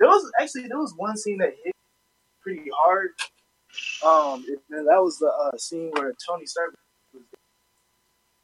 There 0.00 0.08
was 0.08 0.30
actually 0.40 0.68
there 0.68 0.78
was 0.78 0.94
one 0.96 1.16
scene 1.16 1.38
that 1.38 1.54
hit 1.64 1.74
pretty 2.42 2.70
hard. 2.76 3.10
Um, 4.04 4.44
and 4.70 4.86
that 4.86 5.02
was 5.02 5.18
the 5.18 5.26
uh, 5.26 5.56
scene 5.56 5.90
where 5.92 6.12
Tony 6.26 6.46
Stark 6.46 6.74
was 7.12 7.22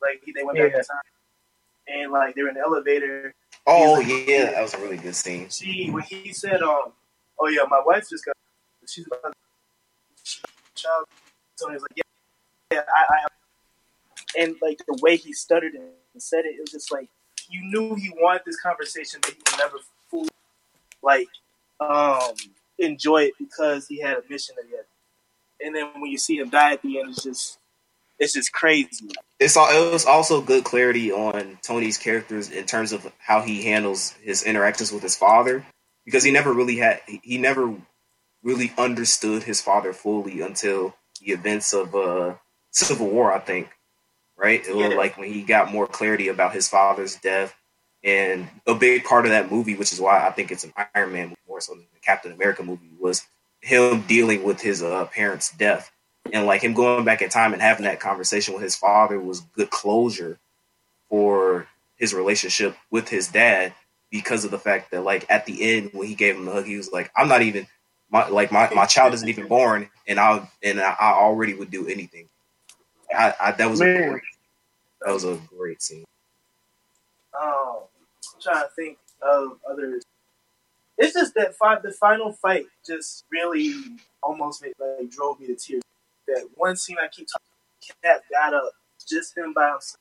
like 0.03 0.23
they 0.35 0.43
went 0.43 0.59
back 0.59 0.73
Yeah. 0.73 0.79
in 0.79 0.85
time, 0.85 1.01
and 1.89 2.13
like 2.13 2.35
they're 2.35 2.49
in 2.49 2.55
the 2.55 2.61
elevator. 2.61 3.35
Oh 3.67 3.95
like- 3.95 4.07
yeah, 4.29 4.53
that 4.53 4.63
was 4.63 4.75
a 4.75 4.79
really 4.79 4.97
good 4.97 5.15
scene. 5.15 5.49
She 5.51 5.89
when 5.91 6.03
he 6.05 6.33
said, 6.33 6.63
um, 6.63 6.93
"Oh 7.39 7.49
yeah, 7.49 7.63
my 7.69 7.81
wife 7.85 8.09
just 8.09 8.25
got 8.25 8.35
she's 8.87 9.07
about 9.07 9.33
to 9.33 10.43
child." 10.75 11.07
Tony 11.61 11.75
was 11.75 11.83
like, 11.83 11.93
"Yeah, 11.97 12.03
yeah, 12.73 12.81
I, 12.89 13.15
I 13.15 13.21
have," 13.21 13.31
and 14.39 14.57
like 14.63 14.79
the 14.87 14.99
way 15.03 15.17
he 15.17 15.33
stuttered 15.33 15.75
and 15.75 15.91
said 16.19 16.45
it, 16.45 16.55
it 16.57 16.61
was 16.61 16.71
just 16.71 16.93
like 16.93 17.09
you 17.49 17.61
knew 17.63 17.95
he 17.95 18.11
wanted 18.17 18.43
this 18.47 18.61
conversation, 18.61 19.21
but 19.23 19.33
he 19.33 19.57
never 19.59 19.79
fully 20.11 20.29
like 21.03 21.29
um 21.81 22.35
enjoy 22.79 23.25
it 23.25 23.35
because 23.39 23.87
he 23.89 24.01
had 24.01 24.17
a 24.17 24.23
mission 24.29 24.55
that 24.57 24.67
he 24.69 24.77
had. 24.77 24.85
And 25.63 25.75
then 25.75 26.01
when 26.01 26.11
you 26.11 26.19
see 26.19 26.39
him 26.39 26.49
die 26.49 26.73
at 26.73 26.83
the 26.83 27.01
end, 27.01 27.11
it's 27.11 27.23
just 27.23 27.59
it's 28.19 28.35
just 28.35 28.53
crazy. 28.53 29.09
It's 29.39 29.57
all, 29.57 29.69
it 29.71 29.93
was 29.93 30.05
also 30.05 30.43
good 30.43 30.65
clarity 30.65 31.11
on 31.11 31.59
Tony's 31.63 31.97
characters 31.97 32.51
in 32.51 32.67
terms 32.67 32.93
of 32.93 33.11
how 33.19 33.41
he 33.41 33.65
handles 33.65 34.13
his 34.23 34.43
interactions 34.43 34.93
with 34.93 35.03
his 35.03 35.17
father 35.17 35.65
because 36.05 36.23
he 36.23 36.31
never 36.31 36.53
really 36.53 36.77
had 36.77 37.01
he 37.07 37.39
never 37.39 37.75
really 38.43 38.73
understood 38.79 39.43
his 39.43 39.61
father 39.61 39.93
fully 39.93 40.41
until 40.41 40.95
the 41.21 41.33
events 41.33 41.73
of 41.73 41.95
uh, 41.95 42.35
Civil 42.71 43.09
War, 43.09 43.33
I 43.33 43.39
think. 43.39 43.69
Right? 44.41 44.67
It 44.67 44.75
was 44.75 44.91
Yeah. 44.91 44.97
like 44.97 45.19
when 45.19 45.31
he 45.31 45.43
got 45.43 45.71
more 45.71 45.87
clarity 45.87 46.29
about 46.29 46.55
his 46.55 46.67
father's 46.69 47.17
death, 47.17 47.55
and 48.03 48.49
a 48.67 48.75
big 48.75 49.05
part 49.05 49.27
of 49.27 49.33
that 49.33 49.53
movie, 49.53 49.75
which 49.75 49.93
is 49.93 50.01
why 50.01 50.27
I 50.27 50.31
think 50.31 50.51
it's 50.51 50.65
an 50.65 50.73
Iron 50.95 51.13
Man 51.13 51.29
movie 51.29 51.41
more 51.47 51.61
so 51.61 51.75
than 51.75 51.85
the 51.93 52.01
Captain 52.01 52.33
America 52.33 52.63
movie, 52.63 52.91
was 52.99 53.27
him 53.61 54.01
dealing 54.09 54.43
with 54.43 54.63
his 54.63 54.83
uh, 54.83 55.05
parents' 55.07 55.53
death 55.53 55.93
and 56.33 56.47
like 56.47 56.63
him 56.63 56.73
going 56.73 57.05
back 57.05 57.21
in 57.21 57.29
time 57.29 57.53
and 57.53 57.61
having 57.61 57.85
that 57.85 58.01
conversation 58.01 58.55
with 58.55 58.63
his 58.63 58.77
father 58.77 59.21
was 59.21 59.41
good 59.41 59.69
closure 59.71 60.39
for 61.11 61.67
his 61.97 62.15
relationship 62.15 62.77
with 62.91 63.09
his 63.09 63.29
dad 63.29 63.75
because 64.11 64.45
of 64.45 64.51
the 64.51 64.59
fact 64.59 64.91
that 64.91 65.03
like 65.03 65.27
at 65.29 65.45
the 65.47 65.63
end 65.77 65.91
when 65.93 66.09
he 66.09 66.15
gave 66.15 66.37
him 66.37 66.47
the 66.47 66.53
hug, 66.53 66.65
he 66.65 66.77
was 66.77 66.91
like, 66.91 67.11
"I'm 67.15 67.29
not 67.29 67.43
even 67.43 67.67
my 68.11 68.29
like 68.29 68.51
my, 68.51 68.71
my 68.75 68.87
child 68.87 69.13
isn't 69.15 69.29
even 69.29 69.47
born, 69.47 69.89
and 70.07 70.19
I 70.19 70.49
and 70.63 70.81
I 70.81 70.97
already 71.01 71.55
would 71.55 71.71
do 71.71 71.87
anything." 71.87 72.29
I, 73.15 73.35
I 73.41 73.53
that 73.53 73.71
was 73.71 73.81
a 73.81 73.85
great, 73.85 74.23
that 75.03 75.13
was 75.13 75.25
a 75.25 75.41
great 75.57 75.83
scene. 75.83 76.05
Um, 77.41 77.81
I'm 78.35 78.41
trying 78.41 78.63
to 78.63 78.69
think 78.77 78.99
of 79.23 79.59
others. 79.71 80.03
It's 80.99 81.15
just 81.15 81.35
that 81.35 81.55
fight, 81.57 81.83
the 81.83 81.93
final 81.93 82.33
fight 82.33 82.67
just 82.87 83.25
really 83.33 83.75
almost 84.23 84.63
made, 84.63 84.75
like 84.79 85.11
drove 85.11 85.41
me 85.41 85.47
to 85.47 85.57
tears. 85.57 85.83
That 86.29 86.49
one 86.57 86.77
scene 86.77 86.97
I 87.03 87.09
keep 87.09 87.27
talking, 87.27 87.95
about, 88.03 88.21
Cap 88.21 88.23
got 88.31 88.55
up, 88.55 88.73
just 89.09 89.37
him 89.37 89.55
by 89.55 89.71
himself. 89.71 89.97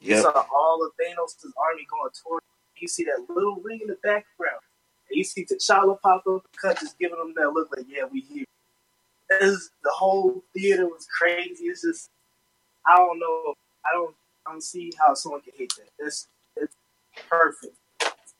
You 0.00 0.14
Yep. 0.14 0.22
saw 0.22 0.46
all 0.54 0.84
of 0.86 0.92
Thanos' 0.92 1.44
army 1.56 1.86
going 1.90 2.10
toward. 2.22 2.42
him. 2.42 2.48
You 2.76 2.88
see 2.88 3.04
that 3.04 3.26
little 3.28 3.56
ring 3.56 3.80
in 3.82 3.88
the 3.88 3.98
background. 4.02 4.60
And 5.10 5.16
you 5.16 5.24
see 5.24 5.44
T'Challa 5.44 6.00
pop 6.00 6.24
up, 6.28 6.42
cut 6.60 6.78
just 6.78 6.98
giving 6.98 7.18
them 7.18 7.34
that 7.36 7.50
look 7.50 7.68
like, 7.76 7.86
yeah, 7.88 8.04
we 8.04 8.20
here. 8.20 8.44
It's, 9.30 9.70
the 9.82 9.90
whole 9.90 10.44
theater 10.54 10.86
was 10.86 11.06
crazy. 11.18 11.64
It's 11.64 11.82
just, 11.82 12.10
I 12.88 12.96
don't 12.96 13.18
know. 13.18 13.54
I 13.84 13.92
don't, 13.92 14.14
I 14.46 14.52
don't 14.52 14.62
see 14.62 14.92
how 14.98 15.14
someone 15.14 15.42
can 15.42 15.52
hate 15.56 15.72
that. 15.76 15.88
It's, 16.04 16.26
it's 16.56 16.74
perfect 17.28 17.76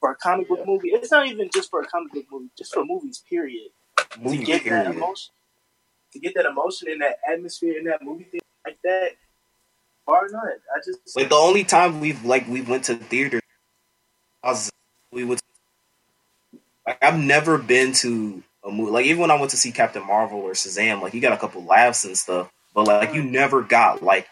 for 0.00 0.12
a 0.12 0.16
comic 0.16 0.48
book 0.48 0.66
movie. 0.66 0.88
It's 0.88 1.10
not 1.10 1.26
even 1.26 1.50
just 1.52 1.70
for 1.70 1.82
a 1.82 1.86
comic 1.86 2.12
book 2.12 2.24
movie, 2.30 2.50
just 2.56 2.72
for 2.72 2.84
movies. 2.84 3.22
Period. 3.28 3.70
Movie 4.18 4.38
to 4.38 4.44
get 4.44 4.64
that 4.64 4.86
emotion, 4.86 5.32
to 6.12 6.18
get 6.18 6.34
that 6.34 6.46
emotion 6.46 6.88
and 6.90 7.00
that 7.02 7.18
atmosphere 7.30 7.78
in 7.78 7.84
that 7.84 8.02
movie 8.02 8.24
thing 8.24 8.40
like 8.64 8.78
that, 8.84 9.10
bar 10.06 10.26
none. 10.30 10.42
I 10.44 10.80
just 10.84 11.16
Like 11.16 11.28
the 11.28 11.34
only 11.34 11.64
time 11.64 12.00
we've 12.00 12.24
like 12.24 12.48
we 12.48 12.62
went 12.62 12.84
to 12.84 12.96
theater, 12.96 13.40
I 14.42 14.50
was 14.50 14.70
we 15.12 15.24
would 15.24 15.40
like 16.86 16.98
I've 17.02 17.18
never 17.18 17.58
been 17.58 17.92
to 17.94 18.42
a 18.64 18.70
movie 18.70 18.90
like 18.90 19.06
even 19.06 19.20
when 19.20 19.30
I 19.30 19.38
went 19.38 19.50
to 19.50 19.56
see 19.56 19.72
Captain 19.72 20.06
Marvel 20.06 20.40
or 20.40 20.52
Shazam, 20.52 21.02
like 21.02 21.14
you 21.14 21.20
got 21.20 21.32
a 21.32 21.38
couple 21.38 21.64
laughs 21.64 22.04
and 22.04 22.16
stuff, 22.16 22.50
but 22.74 22.86
like 22.86 23.14
you 23.14 23.22
mm. 23.22 23.30
never 23.30 23.62
got 23.62 24.02
like 24.02 24.28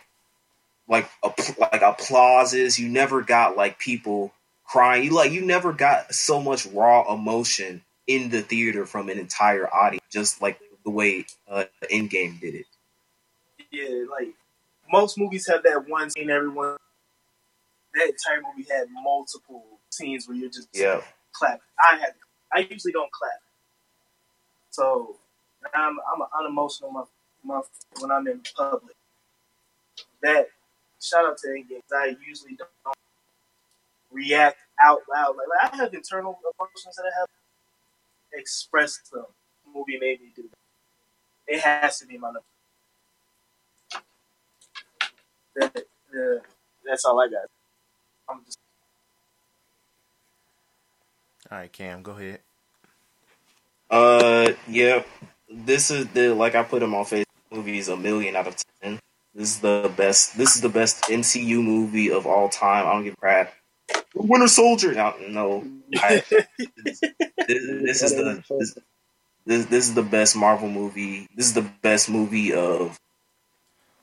like 0.88 1.08
like 1.58 1.82
applauses. 1.82 2.78
You 2.78 2.88
never 2.88 3.22
got 3.22 3.56
like 3.56 3.78
people 3.78 4.32
crying. 4.64 5.04
You 5.04 5.10
like 5.14 5.32
you 5.32 5.42
never 5.44 5.72
got 5.72 6.14
so 6.14 6.40
much 6.42 6.66
raw 6.66 7.12
emotion 7.12 7.82
in 8.06 8.30
the 8.30 8.42
theater 8.42 8.86
from 8.86 9.08
an 9.08 9.18
entire 9.18 9.72
audience, 9.72 10.04
just 10.10 10.42
like 10.42 10.60
the 10.84 10.90
way 10.90 11.26
uh, 11.48 11.64
Endgame 11.92 12.40
did 12.40 12.54
it. 12.56 12.66
yeah, 13.72 14.04
like 14.10 14.28
most 14.92 15.18
movies 15.18 15.46
have 15.48 15.62
that 15.64 15.88
one 15.88 16.10
scene. 16.10 16.30
Everyone, 16.30 16.76
that 17.94 18.08
entire 18.08 18.42
movie 18.42 18.68
had 18.70 18.86
multiple 19.02 19.64
scenes 19.90 20.28
where 20.28 20.36
you're 20.36 20.50
just 20.50 20.68
Yeah. 20.74 21.02
clap. 21.32 21.60
I 21.80 21.96
had, 21.98 22.14
I 22.52 22.60
usually 22.70 22.92
don't 22.92 23.10
clap, 23.12 23.40
so 24.70 25.16
I'm 25.74 25.98
I'm 26.12 26.20
an 26.22 26.28
unemotional 26.40 26.92
month, 26.92 27.08
month 27.44 27.68
when 28.00 28.10
I'm 28.12 28.26
in 28.28 28.42
public. 28.56 28.96
That 30.22 30.48
shout 31.02 31.24
out 31.26 31.38
to 31.38 31.48
Endgame. 31.48 31.82
'cause 31.88 31.98
I 31.98 32.16
usually 32.26 32.56
don't 32.56 32.70
react 34.10 34.58
out 34.82 35.02
loud. 35.12 35.36
Like, 35.36 35.48
like 35.48 35.72
I 35.74 35.76
have 35.78 35.94
internal 35.94 36.38
emotions 36.58 36.96
that 36.96 37.04
I 37.14 37.20
have 37.20 37.28
expressed 38.34 39.10
them. 39.12 39.26
The 39.64 39.72
movie 39.72 39.98
made 39.98 40.20
me 40.22 40.32
do 40.36 40.42
that. 40.44 40.58
It 41.54 41.60
has 41.62 42.00
to 42.00 42.06
be 42.06 42.18
my 42.18 42.28
number. 42.28 42.42
That, 45.56 45.76
uh, 45.76 46.40
that's 46.84 47.04
all 47.04 47.20
I 47.20 47.28
got. 47.28 47.46
I'm 48.28 48.44
just 48.44 48.58
All 51.50 51.58
right, 51.58 51.72
Cam, 51.72 52.02
go 52.02 52.12
ahead. 52.12 52.40
Uh, 53.90 54.52
yeah. 54.68 55.04
This 55.50 55.90
is 55.90 56.08
the 56.08 56.34
like 56.34 56.54
I 56.56 56.62
put 56.64 56.82
him 56.82 56.94
on 56.94 57.04
Facebook. 57.04 57.24
Movie 57.52 57.78
is 57.78 57.88
a 57.88 57.96
million 57.96 58.36
out 58.36 58.48
of 58.48 58.56
ten. 58.82 58.98
This 59.36 59.56
is 59.56 59.60
the 59.60 59.92
best. 59.94 60.38
This 60.38 60.56
is 60.56 60.62
the 60.62 60.70
best 60.70 61.04
MCU 61.04 61.62
movie 61.62 62.10
of 62.10 62.26
all 62.26 62.48
time. 62.48 62.86
I 62.86 62.92
don't 62.92 63.04
give 63.04 63.12
a 63.12 63.16
crap. 63.16 63.52
Winter 64.14 64.48
Soldier. 64.48 64.94
No, 64.94 65.14
no. 65.28 65.64
I, 65.96 66.22
this, 66.86 67.00
this 67.46 68.02
is 68.02 68.14
the 68.14 68.42
this, 68.48 68.78
this, 69.44 69.66
this 69.66 69.88
is 69.88 69.94
the 69.94 70.02
best 70.02 70.36
Marvel 70.36 70.70
movie. 70.70 71.28
This 71.36 71.48
is 71.48 71.52
the 71.52 71.70
best 71.82 72.08
movie 72.08 72.54
of 72.54 72.98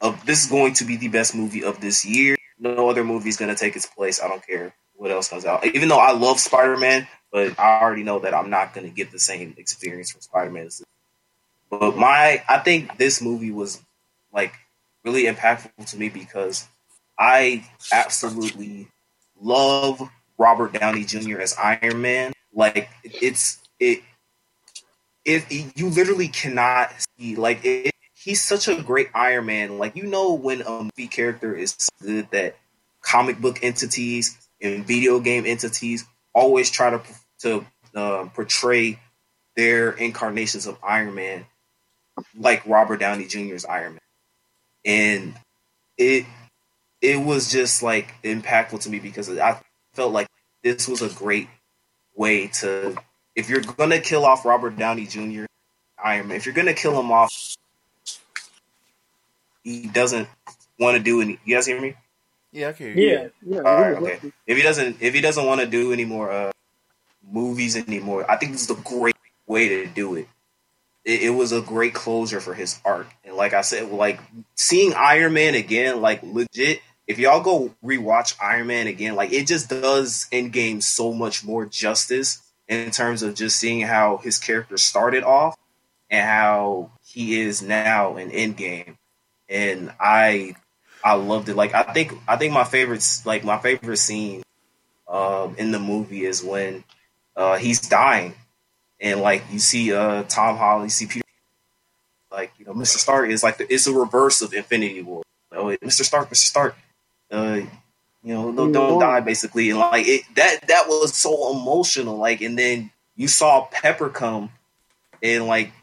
of. 0.02 0.24
This 0.24 0.44
is 0.44 0.52
going 0.52 0.76
to 0.76 0.86
be 0.86 0.98
the 0.98 1.08
best 1.08 1.34
movie 1.34 1.64
of 1.64 1.82
this 1.82 2.06
year. 2.06 2.38
No 2.60 2.88
other 2.88 3.04
movie 3.04 3.30
is 3.30 3.38
going 3.38 3.50
to 3.50 3.60
take 3.60 3.76
its 3.76 3.88
place. 3.88 4.22
I 4.22 4.28
don't 4.28 4.46
care 4.46 4.76
what 4.98 5.10
else 5.10 5.30
comes 5.30 5.46
out. 5.46 5.66
Even 5.66 5.90
though 5.90 5.98
I 5.98 6.12
love 6.12 6.40
Spider 6.40 6.78
Man, 6.78 7.08
but 7.32 7.60
I 7.60 7.82
already 7.82 8.04
know 8.04 8.20
that 8.20 8.36
I'm 8.36 8.52
not 8.52 8.76
going 8.76 8.88
to 8.88 8.94
get 8.94 9.12
the 9.12 9.18
same 9.18 9.56
experience 9.58 10.12
from 10.12 10.22
Spider 10.22 10.52
Man. 10.52 10.70
But 11.72 11.98
my, 11.98 12.44
I 12.48 12.60
think 12.60 13.00
this 13.00 13.20
movie 13.20 13.50
was 13.50 13.82
like 14.32 14.54
really 15.04 15.26
impactful 15.26 15.86
to 15.88 15.98
me 15.98 16.10
because 16.10 16.68
I 17.18 17.66
absolutely 17.92 18.88
love 19.40 20.02
Robert 20.38 20.74
Downey 20.74 21.04
Jr. 21.04 21.40
as 21.40 21.56
Iron 21.58 22.02
Man. 22.02 22.34
Like 22.54 22.90
it's 23.04 23.60
it, 23.80 24.02
it, 25.26 25.78
you 25.78 25.90
literally 25.90 26.28
cannot 26.28 26.92
see 27.18 27.36
like 27.36 27.64
it, 27.64 27.94
he's 28.14 28.42
such 28.42 28.68
a 28.68 28.82
great 28.82 29.10
Iron 29.14 29.46
Man. 29.46 29.78
Like 29.78 29.96
you 29.96 30.04
know 30.04 30.34
when 30.34 30.62
a 30.62 30.84
movie 30.84 31.08
character 31.08 31.56
is 31.56 31.90
good 32.02 32.30
that 32.32 32.56
comic 33.02 33.40
book 33.40 33.60
entities 33.64 34.38
and 34.62 34.86
video 34.86 35.20
game 35.20 35.46
entities 35.46 36.06
always 36.34 36.72
try 36.72 36.90
to 36.90 37.02
to 37.40 37.66
uh, 37.96 38.26
portray 38.34 39.00
their 39.56 39.92
incarnations 39.92 40.66
of 40.66 40.78
Iron 40.84 41.14
Man 41.14 41.46
like 42.38 42.66
Robert 42.66 43.00
Downey 43.00 43.26
Jr.'s 43.26 43.66
Iron 43.66 43.94
Man, 43.94 44.02
and 44.86 45.34
it 45.98 46.26
it 47.02 47.20
was 47.20 47.52
just 47.52 47.84
like 47.84 48.14
impactful 48.24 48.82
to 48.82 48.90
me 48.90 49.00
because 49.00 49.30
I 49.30 49.60
felt 49.94 50.14
like 50.14 50.28
this 50.64 50.88
was 50.88 51.02
a 51.02 51.10
great 51.10 51.48
way 52.16 52.48
to 52.48 52.96
if 53.36 53.50
you're 53.50 53.62
gonna 53.62 54.00
kill 54.00 54.26
off 54.26 54.46
Robert 54.46 54.78
Downey 54.78 55.06
Jr. 55.06 55.46
Iron 56.04 56.28
Man, 56.28 56.38
if 56.38 56.46
you're 56.46 56.56
gonna 56.56 56.74
kill 56.74 57.00
him 57.00 57.12
off, 57.12 57.56
he 59.64 59.88
doesn't 59.88 60.28
want 60.80 60.98
to 60.98 61.04
do 61.04 61.22
any. 61.22 61.40
You 61.46 61.56
guys 61.56 61.66
hear 61.66 61.80
me? 61.80 61.96
Yeah, 62.52 62.70
I 62.70 62.74
can 62.74 62.94
hear 62.94 62.96
you. 62.96 63.10
Yeah, 63.10 63.28
yeah. 63.46 63.62
All 63.62 63.82
right, 63.82 63.96
okay. 63.96 64.32
If 64.46 64.58
he 64.58 64.64
doesn't, 64.64 64.98
if 65.02 65.14
he 65.14 65.22
doesn't 65.22 65.46
want 65.46 65.62
to 65.62 65.68
do 65.68 65.92
any 65.92 66.06
more 66.06 66.32
uh, 66.32 66.52
movies 67.32 67.76
anymore, 67.76 68.30
I 68.30 68.38
think 68.38 68.52
this 68.52 68.70
is 68.70 68.78
a 68.78 68.82
great 68.82 69.16
way 69.48 69.70
to 69.70 69.88
do 69.88 70.16
it. 70.16 70.28
It. 71.06 71.24
It 71.24 71.30
was 71.30 71.52
a 71.52 71.62
great 71.62 71.94
closure 71.94 72.40
for 72.40 72.54
his 72.54 72.80
arc, 72.86 73.08
and 73.24 73.36
like 73.36 73.54
I 73.54 73.62
said, 73.62 73.90
like 73.90 74.20
seeing 74.56 74.94
Iron 74.94 75.34
Man 75.34 75.56
again, 75.56 76.02
like 76.02 76.22
legit. 76.24 76.82
If 77.06 77.20
y'all 77.20 77.42
go 77.42 77.76
rewatch 77.84 78.36
Iron 78.42 78.68
Man 78.68 78.88
again, 78.88 79.16
like 79.16 79.34
it 79.34 79.48
just 79.48 79.70
does 79.70 80.28
Endgame 80.32 80.82
so 80.82 81.14
much 81.14 81.44
more 81.44 81.66
justice 81.66 82.42
in 82.68 82.92
terms 82.92 83.24
of 83.24 83.36
just 83.36 83.60
seeing 83.60 83.82
how 83.82 84.18
his 84.18 84.40
character 84.40 84.78
started 84.78 85.24
off 85.24 85.58
and 86.10 86.26
how 86.26 86.92
he 87.04 87.42
is 87.42 87.62
now 87.62 88.16
in 88.18 88.30
Endgame. 88.32 88.98
And 89.50 89.92
I 90.00 90.56
I 91.04 91.16
loved 91.16 91.50
it. 91.50 91.56
Like 91.56 91.74
I 91.74 91.84
think 91.84 92.14
I 92.28 92.38
think 92.38 92.54
my 92.54 92.64
favorite 92.64 93.06
like 93.26 93.44
my 93.44 93.58
favorite 93.58 93.98
scene 93.98 94.44
um, 95.08 95.56
in 95.58 95.72
the 95.72 95.80
movie 95.80 96.26
is 96.26 96.44
when 96.44 96.84
uh, 97.36 97.58
he's 97.58 97.82
dying, 97.82 98.36
and 99.04 99.20
like 99.20 99.44
you 99.52 99.60
see 99.60 99.94
uh, 99.94 100.24
Tom 100.24 100.58
Holland, 100.58 100.86
you 100.86 100.90
see 100.90 101.06
Peter, 101.06 101.26
like 102.32 102.54
you 102.58 102.66
know 102.66 102.74
Mr. 102.74 102.98
Stark 102.98 103.30
is 103.30 103.44
like 103.44 103.58
the, 103.58 103.72
it's 103.72 103.86
a 103.86 103.94
reverse 103.94 104.42
of 104.42 104.54
Infinity 104.54 105.04
War. 105.04 105.22
Oh, 105.52 105.66
Mr. 105.66 106.04
Stark, 106.04 106.30
Mr. 106.30 106.36
Stark, 106.36 106.76
uh, 107.30 107.60
you 108.24 108.34
know 108.34 108.52
don't, 108.52 108.72
don't 108.72 109.00
die 109.00 109.20
basically, 109.20 109.70
and 109.70 109.78
like 109.78 110.08
it 110.08 110.24
that 110.36 110.68
that 110.70 110.88
was 110.88 111.16
so 111.16 111.52
emotional. 111.52 112.18
Like 112.18 112.42
and 112.42 112.58
then 112.58 112.92
you 113.16 113.28
saw 113.28 113.68
Pepper 113.70 114.10
come, 114.10 114.50
and 115.22 115.46
like 115.46 115.74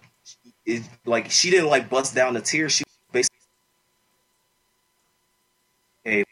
it 0.65 0.83
like 1.05 1.31
she 1.31 1.51
didn't 1.51 1.69
like 1.69 1.91
bust 1.91 2.15
down 2.15 2.35
the 2.35 2.41
tears. 2.41 2.73
She 2.73 2.85
basically 3.13 3.37
okay, 6.07 6.25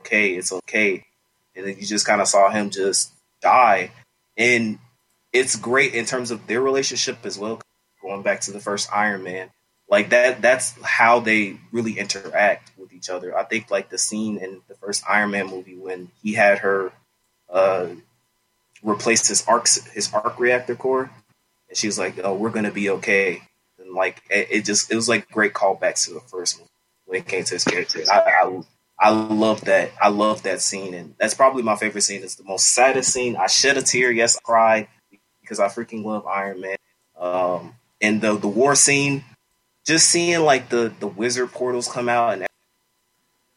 okay, 0.00 0.30
it's 0.30 0.52
okay. 0.52 1.04
And 1.54 1.66
then 1.66 1.76
you 1.78 1.84
just 1.84 2.06
kind 2.06 2.22
of 2.22 2.28
saw 2.28 2.48
him 2.48 2.70
just 2.70 3.12
die. 3.42 3.90
And 4.38 4.78
it's 5.32 5.56
great 5.56 5.94
in 5.94 6.04
terms 6.04 6.30
of 6.30 6.46
their 6.46 6.60
relationship 6.60 7.18
as 7.24 7.38
well. 7.38 7.60
Going 8.02 8.22
back 8.22 8.40
to 8.42 8.52
the 8.52 8.60
first 8.60 8.92
Iron 8.92 9.22
Man, 9.22 9.50
like 9.88 10.10
that, 10.10 10.40
that's 10.40 10.74
how 10.82 11.20
they 11.20 11.58
really 11.70 11.98
interact 11.98 12.72
with 12.78 12.92
each 12.92 13.10
other. 13.10 13.36
I 13.36 13.44
think 13.44 13.70
like 13.70 13.90
the 13.90 13.98
scene 13.98 14.38
in 14.38 14.62
the 14.68 14.74
first 14.74 15.04
Iron 15.08 15.32
Man 15.32 15.48
movie 15.48 15.76
when 15.76 16.10
he 16.22 16.32
had 16.32 16.58
her 16.58 16.92
uh, 17.50 17.88
replace 18.82 19.28
his 19.28 19.44
arc 19.46 19.68
his 19.92 20.12
arc 20.14 20.38
reactor 20.38 20.74
core, 20.74 21.10
and 21.68 21.76
she 21.76 21.88
was 21.88 21.98
like, 21.98 22.18
"Oh, 22.24 22.34
we're 22.34 22.50
gonna 22.50 22.70
be 22.70 22.88
okay." 22.90 23.42
And 23.78 23.92
like 23.92 24.22
it, 24.30 24.48
it 24.50 24.64
just 24.64 24.90
it 24.90 24.96
was 24.96 25.08
like 25.08 25.28
great 25.30 25.52
callbacks 25.52 26.06
to 26.06 26.14
the 26.14 26.20
first 26.20 26.58
one 26.58 26.68
when 27.04 27.18
it 27.18 27.26
came 27.26 27.44
to 27.44 27.54
his 27.54 27.64
character. 27.64 28.02
I, 28.10 28.20
I 28.20 28.62
I 28.98 29.10
love 29.10 29.62
that. 29.62 29.90
I 30.00 30.08
love 30.08 30.44
that 30.44 30.62
scene, 30.62 30.94
and 30.94 31.14
that's 31.18 31.34
probably 31.34 31.62
my 31.62 31.76
favorite 31.76 32.02
scene. 32.02 32.22
It's 32.22 32.36
the 32.36 32.44
most 32.44 32.72
saddest 32.72 33.12
scene. 33.12 33.36
I 33.36 33.48
shed 33.48 33.76
a 33.76 33.82
tear. 33.82 34.10
Yes, 34.10 34.36
I 34.36 34.40
cried 34.42 34.88
because 35.50 35.58
I 35.58 35.66
freaking 35.66 36.04
love 36.04 36.26
Iron 36.26 36.60
Man. 36.60 36.76
Um, 37.18 37.74
and 38.00 38.20
the 38.20 38.36
the 38.36 38.48
war 38.48 38.76
scene, 38.76 39.24
just 39.84 40.08
seeing 40.08 40.40
like 40.40 40.68
the 40.68 40.92
the 41.00 41.08
wizard 41.08 41.50
portals 41.50 41.88
come 41.88 42.08
out 42.08 42.34
and 42.34 42.46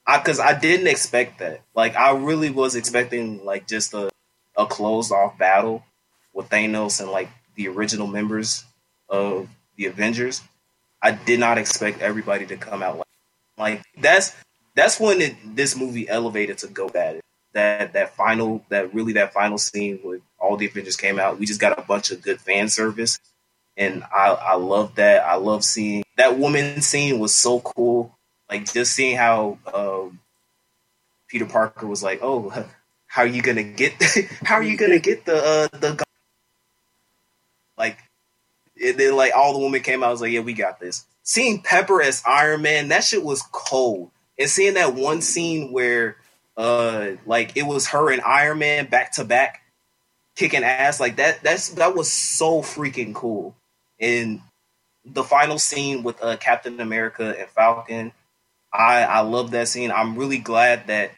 I 0.07 0.17
because 0.17 0.39
I 0.39 0.57
didn't 0.57 0.87
expect 0.87 1.39
that. 1.39 1.61
Like 1.75 1.95
I 1.95 2.11
really 2.17 2.49
was 2.49 2.75
expecting 2.75 3.45
like 3.45 3.67
just 3.67 3.93
a 3.93 4.09
a 4.57 4.65
closed 4.65 5.11
off 5.11 5.37
battle 5.37 5.83
with 6.33 6.49
Thanos 6.49 6.99
and 6.99 7.11
like 7.11 7.29
the 7.55 7.67
original 7.67 8.07
members 8.07 8.65
of 9.07 9.47
the 9.77 9.85
Avengers. 9.85 10.41
I 11.01 11.11
did 11.11 11.39
not 11.39 11.57
expect 11.59 12.01
everybody 12.01 12.47
to 12.47 12.57
come 12.57 12.81
out 12.81 12.97
like 12.97 13.07
like 13.57 13.83
that's 14.01 14.35
that's 14.75 14.99
when 14.99 15.21
it, 15.21 15.35
this 15.55 15.77
movie 15.77 16.09
elevated 16.09 16.57
to 16.59 16.67
go 16.67 16.89
bad. 16.89 17.21
That 17.53 17.93
that 17.93 18.15
final 18.15 18.65
that 18.69 18.95
really 18.95 19.13
that 19.13 19.31
final 19.31 19.59
scene 19.59 19.99
with 20.03 20.21
all 20.43 20.57
the 20.57 20.65
Avengers 20.65 20.97
came 20.97 21.19
out. 21.19 21.39
We 21.39 21.45
just 21.45 21.61
got 21.61 21.79
a 21.79 21.81
bunch 21.81 22.11
of 22.11 22.21
good 22.21 22.39
fan 22.39 22.67
service, 22.67 23.19
and 23.77 24.03
I 24.03 24.27
I 24.29 24.55
love 24.55 24.95
that. 24.95 25.25
I 25.25 25.35
love 25.35 25.63
seeing 25.63 26.03
that 26.17 26.37
woman 26.37 26.81
scene 26.81 27.19
was 27.19 27.33
so 27.33 27.61
cool. 27.61 28.15
Like 28.49 28.71
just 28.71 28.93
seeing 28.93 29.15
how 29.15 29.57
um, 29.73 30.19
Peter 31.27 31.45
Parker 31.45 31.87
was 31.87 32.03
like, 32.03 32.19
"Oh, 32.21 32.49
how 33.07 33.21
are 33.21 33.27
you 33.27 33.41
gonna 33.41 33.63
get? 33.63 33.93
how 34.43 34.55
are 34.55 34.63
you 34.63 34.77
gonna 34.77 34.99
get 34.99 35.25
the 35.25 35.35
uh, 35.35 35.77
the 35.77 35.93
gu-" 35.93 36.03
like?" 37.77 37.97
And 38.83 38.97
then 38.97 39.15
like 39.15 39.31
all 39.35 39.53
the 39.53 39.59
women 39.59 39.81
came 39.81 40.03
out, 40.03 40.07
I 40.07 40.11
was 40.11 40.21
like, 40.21 40.31
"Yeah, 40.31 40.41
we 40.41 40.53
got 40.53 40.79
this." 40.79 41.05
Seeing 41.23 41.61
Pepper 41.61 42.01
as 42.01 42.21
Iron 42.27 42.63
Man, 42.63 42.89
that 42.89 43.05
shit 43.05 43.23
was 43.23 43.41
cold. 43.53 44.11
And 44.37 44.49
seeing 44.49 44.73
that 44.73 44.93
one 44.93 45.21
scene 45.21 45.71
where 45.71 46.17
uh 46.57 47.11
like 47.25 47.55
it 47.55 47.63
was 47.63 47.87
her 47.87 48.11
and 48.11 48.21
Iron 48.21 48.59
Man 48.59 48.87
back 48.87 49.13
to 49.13 49.23
back 49.23 49.62
kicking 50.35 50.63
ass 50.63 50.99
like 50.99 51.17
that 51.17 51.43
that's 51.43 51.69
that 51.69 51.95
was 51.95 52.11
so 52.11 52.61
freaking 52.61 53.13
cool. 53.13 53.55
And 53.99 54.41
the 55.05 55.23
final 55.23 55.59
scene 55.59 56.03
with 56.03 56.21
uh, 56.23 56.37
Captain 56.37 56.79
America 56.79 57.35
and 57.37 57.49
Falcon, 57.49 58.11
I 58.71 59.03
I 59.03 59.19
love 59.21 59.51
that 59.51 59.67
scene. 59.67 59.91
I'm 59.91 60.17
really 60.17 60.39
glad 60.39 60.87
that 60.87 61.11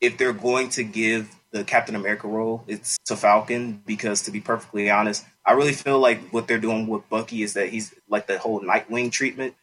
if 0.00 0.16
they're 0.16 0.32
going 0.32 0.70
to 0.70 0.84
give 0.84 1.34
the 1.52 1.64
Captain 1.64 1.96
America 1.96 2.28
role, 2.28 2.64
it's 2.66 2.98
to 3.06 3.16
Falcon 3.16 3.82
because 3.84 4.22
to 4.22 4.30
be 4.30 4.40
perfectly 4.40 4.90
honest, 4.90 5.24
I 5.44 5.52
really 5.52 5.72
feel 5.72 5.98
like 5.98 6.30
what 6.30 6.46
they're 6.46 6.58
doing 6.58 6.86
with 6.86 7.08
Bucky 7.08 7.42
is 7.42 7.54
that 7.54 7.68
he's 7.68 7.94
like 8.08 8.26
the 8.26 8.38
whole 8.38 8.60
Nightwing 8.60 9.12
treatment. 9.12 9.54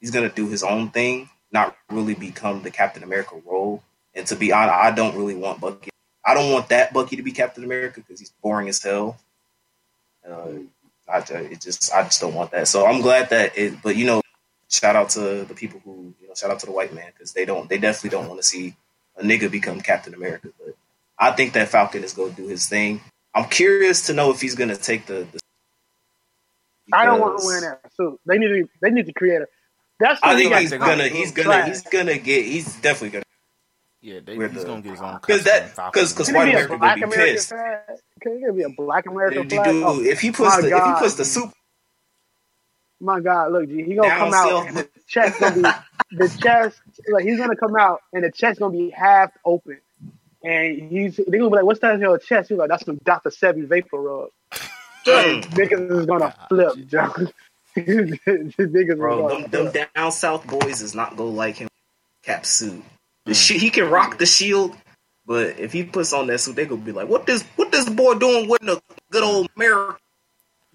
He's 0.00 0.10
gonna 0.10 0.30
do 0.30 0.48
his 0.48 0.62
own 0.62 0.90
thing, 0.90 1.28
not 1.52 1.76
really 1.90 2.14
become 2.14 2.62
the 2.62 2.70
Captain 2.70 3.02
America 3.02 3.40
role. 3.46 3.82
And 4.14 4.26
to 4.28 4.36
be 4.36 4.52
honest, 4.52 4.74
I 4.74 4.90
don't 4.92 5.16
really 5.16 5.34
want 5.34 5.60
Bucky. 5.60 5.90
I 6.24 6.34
don't 6.34 6.52
want 6.52 6.68
that 6.70 6.92
Bucky 6.92 7.16
to 7.16 7.22
be 7.22 7.32
Captain 7.32 7.64
America 7.64 8.00
because 8.00 8.18
he's 8.18 8.32
boring 8.42 8.68
as 8.68 8.82
hell. 8.82 9.18
Uh, 10.28 10.48
I 11.08 11.18
it 11.18 11.60
just 11.60 11.92
I 11.92 12.02
just 12.04 12.20
don't 12.20 12.34
want 12.34 12.50
that. 12.52 12.66
So 12.68 12.86
I'm 12.86 13.02
glad 13.02 13.30
that 13.30 13.56
it. 13.58 13.82
But 13.82 13.96
you 13.96 14.06
know, 14.06 14.22
shout 14.68 14.96
out 14.96 15.10
to 15.10 15.44
the 15.44 15.54
people 15.54 15.80
who 15.84 16.14
you 16.20 16.28
know, 16.28 16.34
shout 16.34 16.50
out 16.50 16.60
to 16.60 16.66
the 16.66 16.72
white 16.72 16.94
man 16.94 17.10
because 17.12 17.32
they 17.32 17.44
don't 17.44 17.68
they 17.68 17.78
definitely 17.78 18.10
don't 18.10 18.28
want 18.28 18.40
to 18.40 18.46
see 18.46 18.74
a 19.16 19.22
nigga 19.22 19.50
become 19.50 19.80
Captain 19.80 20.14
America. 20.14 20.48
But 20.58 20.76
I 21.18 21.32
think 21.32 21.52
that 21.52 21.68
Falcon 21.68 22.04
is 22.04 22.14
going 22.14 22.34
to 22.34 22.42
do 22.42 22.48
his 22.48 22.66
thing. 22.66 23.02
I'm 23.34 23.48
curious 23.48 24.06
to 24.06 24.14
know 24.14 24.30
if 24.30 24.40
he's 24.40 24.54
going 24.54 24.70
to 24.70 24.76
take 24.76 25.06
the. 25.06 25.26
the 25.30 25.40
I 26.92 27.04
don't 27.04 27.20
want 27.20 27.40
to 27.40 27.46
wear 27.46 27.60
that 27.60 27.92
suit. 27.94 28.20
They 28.24 28.38
need 28.38 28.48
to. 28.48 28.68
They 28.80 28.90
need 28.90 29.06
to 29.06 29.12
create 29.12 29.42
a. 29.42 29.46
That's 30.00 30.20
I 30.22 30.34
think 30.34 30.54
he's 30.54 30.72
gonna 30.72 31.08
he's 31.08 31.32
gonna 31.32 31.48
Trash. 31.48 31.68
he's 31.68 31.82
gonna 31.82 32.18
get 32.18 32.44
he's 32.46 32.76
definitely 32.76 33.10
gonna 33.10 33.23
Yeah, 34.06 34.20
they, 34.22 34.36
With 34.36 34.52
he's 34.52 34.60
the- 34.60 34.66
gonna 34.68 34.82
get 34.82 34.90
his 34.92 35.00
own. 35.00 35.14
because 35.14 35.44
that 35.44 35.74
because 35.74 36.12
because 36.12 36.30
white 36.30 36.48
America 36.48 36.76
black 36.76 37.00
gonna 37.00 37.06
be 37.10 37.14
American 37.14 37.34
pissed. 37.36 37.48
flag? 37.48 37.78
Can 38.20 38.42
it 38.46 38.54
be 38.56 38.62
a 38.62 38.68
black 38.68 39.06
American 39.06 39.48
Dude, 39.48 39.58
flag? 39.62 39.74
Oh, 39.82 40.02
if 40.02 40.20
he 40.20 40.30
puts 40.30 40.56
my 40.56 40.60
the 40.60 40.76
if 40.76 40.84
he 40.84 40.92
puts 41.02 41.14
the 41.14 41.24
soup 41.24 41.50
My 43.00 43.20
God, 43.20 43.52
look, 43.52 43.66
G, 43.68 43.82
he 43.82 43.94
gonna 43.94 44.08
Down 44.08 44.18
come 44.30 44.34
out 44.34 44.66
and 44.68 44.76
the 44.76 44.88
chest 45.08 45.40
gonna 45.40 45.54
be 45.56 46.16
the 46.18 46.28
chest 46.28 46.80
like 47.08 47.24
he's 47.24 47.38
gonna 47.38 47.56
come 47.56 47.76
out 47.76 48.02
and 48.12 48.24
the 48.24 48.30
chest 48.30 48.60
gonna 48.60 48.76
be 48.76 48.90
half 48.90 49.30
open. 49.44 49.80
And 50.42 50.90
he's 50.92 51.16
they 51.16 51.38
gonna 51.38 51.48
be 51.48 51.56
like, 51.56 51.64
What's 51.64 51.80
that 51.80 51.94
in 51.94 52.00
your 52.02 52.18
chest? 52.18 52.50
He's 52.50 52.58
like, 52.58 52.68
That's 52.68 52.84
some 52.84 53.00
Dr. 53.04 53.30
Sebi 53.30 53.66
vapor 53.66 53.98
rub. 53.98 54.28
Niggas 55.06 56.00
is 56.00 56.04
gonna 56.06 56.34
flip, 56.50 56.74
Joe. 56.86 57.10
Niggas 57.76 58.96
Bro, 58.98 59.16
them, 59.16 59.28
gonna 59.28 59.48
them 59.48 59.70
flip. 59.72 59.88
down 59.94 60.12
south 60.12 60.46
boys 60.46 60.82
is 60.82 60.94
not 60.94 61.16
gonna 61.16 61.30
like 61.30 61.56
him. 61.56 61.68
Cap 62.22 62.44
suit. 62.44 62.82
The 63.26 63.32
Mm. 63.32 63.58
he 63.58 63.70
can 63.70 63.88
rock 63.88 64.18
the 64.18 64.26
shield, 64.26 64.76
but 65.26 65.58
if 65.58 65.72
he 65.72 65.84
puts 65.84 66.12
on 66.12 66.26
that 66.26 66.38
suit, 66.40 66.56
they 66.56 66.66
gonna 66.66 66.80
be 66.82 66.92
like, 66.92 67.08
"What 67.08 67.26
this? 67.26 67.42
What 67.56 67.72
this 67.72 67.88
boy 67.88 68.14
doing 68.14 68.48
with 68.48 68.60
the 68.60 68.80
good 69.10 69.22
old 69.22 69.48
American, 69.56 69.96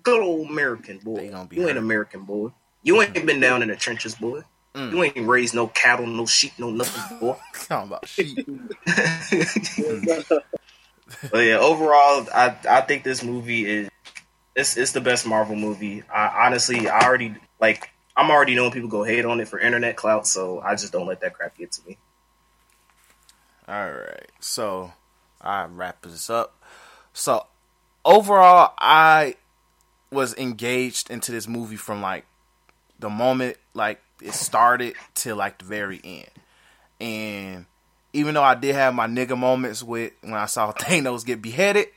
good 0.01 0.21
old 0.21 0.49
American 0.49 0.97
boy? 0.97 1.29
You 1.51 1.67
ain't. 1.69 1.77
American 1.77 2.23
boy. 2.23 2.49
You 2.81 3.01
ain't 3.01 3.25
been 3.25 3.39
down 3.39 3.61
in 3.61 3.67
the 3.67 3.75
trenches, 3.75 4.15
boy. 4.15 4.41
Mm. 4.73 4.91
You 4.91 5.03
ain't 5.03 5.27
raised 5.27 5.53
no 5.53 5.67
cattle, 5.67 6.07
no 6.07 6.25
sheep, 6.25 6.53
no 6.57 6.69
nothing, 6.71 7.19
boy." 7.19 7.37
Talking 7.53 7.87
about 7.89 8.07
sheep. 8.07 8.47
But 11.31 11.39
yeah, 11.39 11.57
overall, 11.57 12.27
I 12.33 12.55
I 12.69 12.81
think 12.81 13.03
this 13.03 13.23
movie 13.23 13.65
is 13.65 13.89
it's 14.55 14.77
it's 14.77 14.91
the 14.91 15.01
best 15.01 15.25
Marvel 15.25 15.55
movie. 15.55 16.03
I 16.13 16.45
honestly, 16.45 16.87
I 16.87 17.01
already 17.01 17.35
like 17.59 17.89
I'm 18.15 18.29
already 18.29 18.55
knowing 18.55 18.71
people 18.71 18.89
go 18.89 19.03
hate 19.03 19.25
on 19.25 19.39
it 19.39 19.47
for 19.47 19.59
internet 19.59 19.95
clout, 19.95 20.27
so 20.27 20.59
I 20.59 20.75
just 20.75 20.93
don't 20.93 21.07
let 21.07 21.21
that 21.21 21.33
crap 21.33 21.57
get 21.57 21.71
to 21.73 21.81
me. 21.87 21.97
All 23.69 23.91
right, 23.91 24.31
so 24.39 24.93
I 25.39 25.65
wrap 25.65 26.01
this 26.01 26.27
up. 26.31 26.59
So 27.13 27.45
overall, 28.03 28.73
I 28.79 29.35
was 30.11 30.35
engaged 30.37 31.11
into 31.11 31.31
this 31.31 31.47
movie 31.47 31.75
from 31.75 32.01
like 32.01 32.25
the 32.97 33.11
moment 33.11 33.57
like 33.75 34.01
it 34.23 34.33
started 34.33 34.95
to 35.15 35.35
like 35.35 35.59
the 35.59 35.65
very 35.65 36.01
end, 36.03 36.31
and 36.99 37.65
even 38.11 38.33
though 38.33 38.43
I 38.43 38.55
did 38.55 38.73
have 38.73 38.95
my 38.95 39.05
nigga 39.05 39.37
moments 39.37 39.83
with 39.83 40.13
when 40.21 40.33
I 40.33 40.47
saw 40.47 40.71
Thanos 40.73 41.23
get 41.23 41.39
beheaded, 41.39 41.89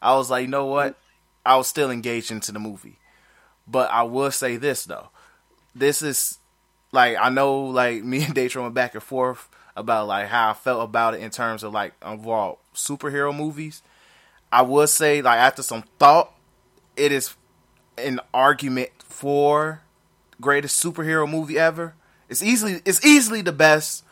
I 0.00 0.14
was 0.14 0.30
like, 0.30 0.46
you 0.46 0.48
know 0.48 0.64
what? 0.64 0.96
I 1.44 1.56
was 1.56 1.68
still 1.68 1.90
engaged 1.90 2.30
into 2.30 2.50
the 2.50 2.58
movie. 2.58 2.98
But 3.68 3.90
I 3.90 4.04
will 4.04 4.30
say 4.30 4.56
this 4.56 4.86
though, 4.86 5.10
this 5.74 6.00
is 6.00 6.38
like 6.92 7.18
I 7.20 7.28
know 7.28 7.64
like 7.64 8.02
me 8.04 8.24
and 8.24 8.34
Datron 8.34 8.62
went 8.62 8.74
back 8.74 8.94
and 8.94 9.02
forth 9.02 9.50
about 9.76 10.06
like 10.08 10.28
how 10.28 10.50
I 10.50 10.54
felt 10.54 10.82
about 10.84 11.14
it 11.14 11.20
in 11.20 11.30
terms 11.30 11.62
of 11.62 11.72
like 11.72 11.92
overall 12.02 12.58
superhero 12.74 13.34
movies. 13.36 13.82
I 14.52 14.62
would 14.62 14.88
say 14.88 15.22
like 15.22 15.38
after 15.38 15.62
some 15.62 15.84
thought, 15.98 16.32
it 16.96 17.12
is 17.12 17.34
an 17.98 18.20
argument 18.32 18.90
for 19.04 19.82
greatest 20.40 20.82
superhero 20.82 21.30
movie 21.30 21.58
ever. 21.58 21.94
It's 22.28 22.42
easily 22.42 22.80
it's 22.84 23.04
easily 23.04 23.42
the 23.42 23.52
best 23.52 24.04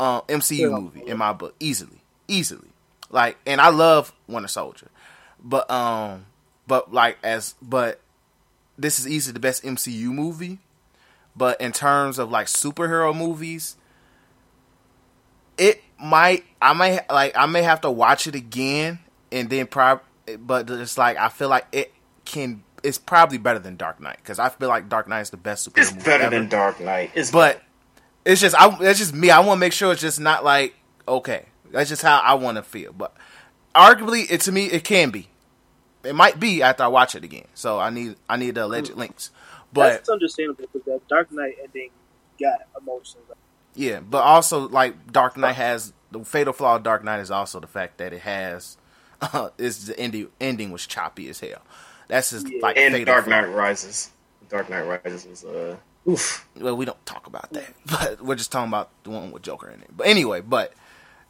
um, 0.00 0.22
MCU 0.28 0.70
Yeah. 0.70 0.76
movie 0.76 1.02
in 1.06 1.18
my 1.18 1.32
book, 1.32 1.54
easily, 1.60 2.00
easily. 2.28 2.68
Like, 3.10 3.38
and 3.46 3.60
I 3.60 3.68
love 3.68 4.12
Winter 4.26 4.48
Soldier, 4.48 4.88
but 5.42 5.70
um, 5.70 6.26
but 6.66 6.92
like 6.92 7.18
as 7.22 7.54
but 7.62 8.00
this 8.78 8.98
is 8.98 9.08
easily 9.08 9.32
the 9.32 9.40
best 9.40 9.64
MCU 9.64 10.12
movie. 10.12 10.58
But 11.36 11.60
in 11.60 11.72
terms 11.72 12.18
of 12.18 12.30
like 12.30 12.46
superhero 12.46 13.16
movies, 13.16 13.76
it 15.58 15.82
might 16.02 16.44
I 16.60 16.72
might 16.72 17.10
like 17.10 17.36
I 17.36 17.46
may 17.46 17.62
have 17.62 17.80
to 17.82 17.90
watch 17.90 18.26
it 18.26 18.34
again 18.34 18.98
and 19.32 19.48
then 19.48 19.66
prob 19.66 20.00
but 20.38 20.68
it's 20.70 20.98
like 20.98 21.16
I 21.16 21.28
feel 21.28 21.48
like 21.48 21.66
it 21.72 21.92
can 22.24 22.62
it's 22.82 22.98
probably 22.98 23.38
better 23.38 23.58
than 23.58 23.76
Dark 23.76 24.00
Knight 24.00 24.18
because 24.18 24.38
I 24.38 24.48
feel 24.48 24.68
like 24.68 24.88
Dark 24.88 25.08
Knight 25.08 25.22
is 25.22 25.30
the 25.30 25.36
best 25.36 25.68
superhero 25.68 25.78
It's 25.82 25.92
movie 25.92 26.04
better 26.04 26.24
ever. 26.24 26.36
than 26.36 26.48
Dark 26.48 26.80
Knight. 26.80 27.10
It's 27.14 27.30
But 27.30 27.62
it's 28.24 28.40
just 28.40 28.54
I 28.54 28.76
it's 28.80 28.98
just 28.98 29.14
me. 29.14 29.30
I 29.30 29.40
want 29.40 29.58
to 29.58 29.60
make 29.60 29.72
sure 29.72 29.92
it's 29.92 30.00
just 30.00 30.20
not 30.20 30.44
like 30.44 30.74
okay. 31.08 31.46
That's 31.70 31.88
just 31.88 32.02
how 32.02 32.18
I 32.20 32.34
want 32.34 32.56
to 32.56 32.62
feel. 32.62 32.92
But 32.92 33.16
arguably, 33.74 34.30
it 34.30 34.40
to 34.42 34.52
me 34.52 34.66
it 34.66 34.84
can 34.84 35.10
be. 35.10 35.28
It 36.04 36.14
might 36.14 36.38
be 36.38 36.62
after 36.62 36.84
I 36.84 36.88
watch 36.88 37.14
it 37.16 37.24
again. 37.24 37.46
So 37.54 37.78
I 37.78 37.90
need 37.90 38.16
I 38.28 38.36
need 38.36 38.54
the 38.54 38.64
alleged 38.64 38.94
links. 38.94 39.30
But 39.72 39.90
That's 39.90 40.08
understandable 40.08 40.60
because 40.72 40.82
that 40.86 41.08
Dark 41.08 41.32
Knight 41.32 41.56
ending 41.62 41.90
got 42.40 42.58
emotions. 42.80 43.24
Yeah, 43.76 44.00
but 44.00 44.22
also 44.22 44.68
like 44.68 45.12
Dark 45.12 45.36
Knight 45.36 45.54
has 45.56 45.92
the 46.10 46.24
fatal 46.24 46.52
flaw. 46.52 46.76
of 46.76 46.82
Dark 46.82 47.04
Knight 47.04 47.20
is 47.20 47.30
also 47.30 47.60
the 47.60 47.66
fact 47.66 47.98
that 47.98 48.12
it 48.12 48.20
has 48.22 48.76
uh, 49.20 49.50
is 49.58 49.86
the 49.86 49.98
ending 49.98 50.28
ending 50.40 50.70
was 50.72 50.86
choppy 50.86 51.28
as 51.28 51.40
hell. 51.40 51.62
That's 52.08 52.30
just 52.30 52.48
Yeah. 52.48 52.60
like 52.62 52.76
and 52.76 53.06
Dark. 53.06 53.26
Knight 53.26 53.46
Rises. 53.52 54.10
Dark 54.48 54.70
Knight 54.70 54.82
Rises 54.82 55.26
was 55.26 55.44
uh 55.44 55.76
oof. 56.08 56.46
well, 56.56 56.76
we 56.76 56.84
don't 56.84 57.04
talk 57.06 57.26
about 57.26 57.52
that, 57.52 57.72
but 57.86 58.20
we're 58.24 58.36
just 58.36 58.52
talking 58.52 58.68
about 58.68 58.90
the 59.04 59.10
one 59.10 59.30
with 59.32 59.42
Joker 59.42 59.68
in 59.68 59.80
it. 59.82 59.90
But 59.96 60.06
anyway, 60.06 60.40
but 60.40 60.72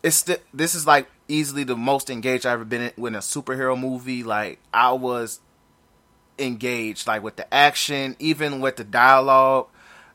it's 0.02 0.23
this 0.52 0.74
is 0.74 0.86
like 0.86 1.09
easily 1.28 1.64
the 1.64 1.77
most 1.77 2.10
engaged 2.10 2.44
I've 2.47 2.52
ever 2.55 2.64
been 2.64 2.82
in, 2.82 2.93
with 2.97 3.14
a 3.14 3.18
superhero 3.18 3.78
movie. 3.78 4.23
Like 4.23 4.59
I 4.73 4.93
was 4.93 5.40
engaged, 6.39 7.06
like 7.06 7.23
with 7.23 7.36
the 7.36 7.52
action, 7.52 8.16
even 8.18 8.60
with 8.60 8.77
the 8.77 8.85
dialogue. 8.85 9.68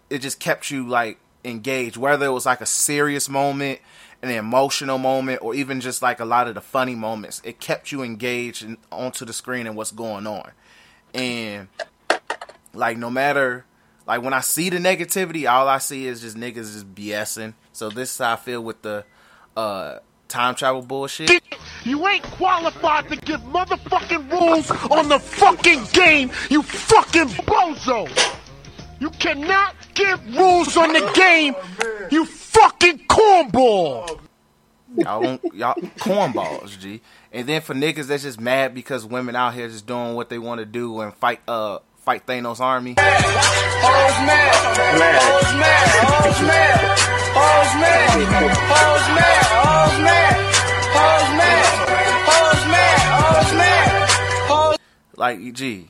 It 0.10 0.20
just 0.20 0.40
kept 0.40 0.70
you 0.70 0.88
like 0.88 1.18
engaged, 1.44 1.98
whether 1.98 2.26
it 2.26 2.32
was 2.32 2.46
like 2.46 2.62
a 2.62 2.66
serious 2.66 3.30
moment, 3.30 3.80
an 4.22 4.30
emotional 4.30 4.98
moment, 4.98 5.42
or 5.42 5.56
even 5.56 5.82
just 5.82 6.02
like 6.02 6.20
a 6.20 6.26
lot 6.26 6.48
of 6.48 6.56
the 6.56 6.62
funny 6.62 6.96
moments. 6.96 7.42
It 7.44 7.60
kept 7.60 7.92
you 7.92 8.04
engaged 8.04 8.64
and 8.64 8.78
onto 8.92 9.26
the 9.26 9.34
screen 9.34 9.68
and 9.68 9.76
what's 9.76 9.92
going 9.92 10.28
on. 10.28 10.52
And 11.14 11.68
like 12.74 12.98
no 12.98 13.10
matter 13.10 13.66
like 14.08 14.22
when 14.22 14.34
I 14.34 14.42
see 14.42 14.70
the 14.70 14.78
negativity, 14.78 15.50
all 15.50 15.68
I 15.68 15.78
see 15.78 16.08
is 16.08 16.22
just 16.22 16.36
niggas 16.36 16.74
just 16.74 16.94
BSing. 16.96 17.54
So 17.74 17.90
this 17.90 18.12
is 18.12 18.18
how 18.18 18.34
I 18.34 18.36
feel 18.36 18.62
with 18.62 18.82
the 18.82 19.06
uh 19.56 20.00
time 20.28 20.56
travel 20.56 20.82
bullshit. 20.82 21.30
You 21.84 22.08
ain't 22.08 22.24
qualified 22.24 23.10
to 23.10 23.16
give 23.18 23.42
motherfucking 23.42 24.32
rules 24.32 24.72
on 24.92 25.10
the 25.10 25.20
fucking 25.20 25.86
game, 25.94 26.32
you 26.50 26.64
fucking 26.64 27.28
bozo! 27.46 28.08
You 29.02 29.10
cannot 29.10 29.76
give 29.96 30.38
rules 30.38 30.78
on 30.78 30.94
the 30.94 31.12
game. 31.16 31.56
You 32.12 32.24
fucking 32.24 33.00
cornball. 33.08 34.20
Y'all, 34.96 35.24
don't, 35.24 35.42
y'all 35.56 35.74
cornballs, 35.98 36.78
G. 36.78 37.02
And 37.32 37.50
then 37.50 37.62
for 37.62 37.74
niggas 37.74 38.06
that's 38.06 38.22
just 38.22 38.40
mad 38.40 38.76
because 38.76 39.04
women 39.04 39.36
out 39.36 39.56
here 39.56 39.68
just 39.68 39.88
doing 39.88 40.14
what 40.14 40.30
they 40.30 40.38
want 40.38 40.60
to 40.60 40.68
do 40.68 41.02
and 41.02 41.16
fight 41.16 41.40
uh 41.48 41.80
fight 41.98 42.28
Thanos 42.28 42.60
army. 42.60 42.94
Like, 55.18 55.54
G, 55.54 55.88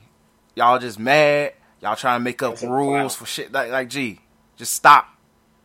y'all 0.54 0.78
just 0.78 0.98
mad 0.98 1.52
Y'all 1.82 1.96
trying 1.96 2.20
to 2.20 2.24
make 2.24 2.42
up 2.42 2.60
rules 2.62 3.16
for 3.16 3.26
shit. 3.26 3.52
Like, 3.52 3.70
like, 3.70 3.88
G, 3.88 4.20
just 4.56 4.72
stop. 4.72 5.08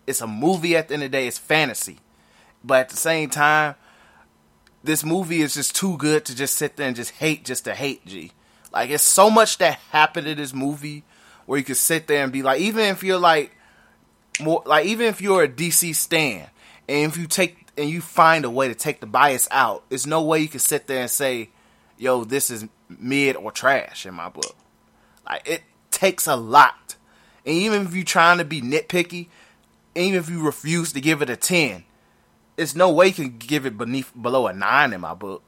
It's 0.05 0.21
a 0.21 0.27
movie 0.27 0.75
at 0.75 0.87
the 0.87 0.95
end 0.95 1.03
of 1.03 1.11
the 1.11 1.17
day. 1.17 1.27
It's 1.27 1.37
fantasy. 1.37 1.99
But 2.63 2.79
at 2.81 2.89
the 2.89 2.97
same 2.97 3.29
time, 3.29 3.75
this 4.83 5.03
movie 5.03 5.41
is 5.41 5.53
just 5.53 5.75
too 5.75 5.95
good 5.97 6.25
to 6.25 6.35
just 6.35 6.55
sit 6.55 6.75
there 6.75 6.87
and 6.87 6.95
just 6.95 7.11
hate 7.11 7.45
just 7.45 7.65
to 7.65 7.75
hate, 7.75 8.05
G. 8.05 8.31
Like, 8.73 8.89
it's 8.89 9.03
so 9.03 9.29
much 9.29 9.59
that 9.59 9.79
happened 9.91 10.27
in 10.27 10.37
this 10.37 10.53
movie 10.53 11.03
where 11.45 11.59
you 11.59 11.63
could 11.63 11.77
sit 11.77 12.07
there 12.07 12.23
and 12.23 12.33
be 12.33 12.41
like, 12.41 12.59
even 12.61 12.85
if 12.85 13.03
you're 13.03 13.19
like, 13.19 13.55
more 14.39 14.63
like 14.65 14.85
even 14.85 15.07
if 15.07 15.21
you're 15.21 15.43
a 15.43 15.47
DC 15.47 15.95
stan 15.95 16.47
and 16.87 17.11
if 17.11 17.17
you 17.17 17.27
take 17.27 17.67
and 17.77 17.89
you 17.89 18.01
find 18.01 18.45
a 18.45 18.49
way 18.49 18.67
to 18.67 18.75
take 18.75 18.99
the 18.99 19.07
bias 19.07 19.47
out, 19.51 19.89
there's 19.89 20.07
no 20.07 20.21
way 20.21 20.39
you 20.39 20.47
can 20.47 20.59
sit 20.59 20.87
there 20.87 21.01
and 21.01 21.09
say, 21.09 21.49
"Yo, 21.97 22.23
this 22.23 22.49
is 22.49 22.65
mid 22.89 23.35
or 23.35 23.51
trash" 23.51 24.05
in 24.05 24.13
my 24.13 24.29
book. 24.29 24.55
Like 25.27 25.47
it 25.47 25.63
takes 25.97 26.27
a 26.27 26.35
lot, 26.35 26.95
and 27.45 27.55
even 27.55 27.87
if 27.87 27.95
you're 27.95 28.03
trying 28.03 28.37
to 28.37 28.45
be 28.45 28.61
nitpicky, 28.61 29.27
even 29.95 30.19
if 30.19 30.29
you 30.29 30.43
refuse 30.43 30.93
to 30.93 31.01
give 31.01 31.23
it 31.23 31.29
a 31.29 31.35
ten, 31.35 31.83
it's 32.55 32.75
no 32.75 32.91
way 32.91 33.07
you 33.07 33.13
can 33.13 33.37
give 33.37 33.65
it 33.65 33.77
beneath 33.77 34.11
below 34.19 34.45
a 34.47 34.53
nine 34.53 34.93
in 34.93 35.01
my 35.01 35.13
book. 35.13 35.43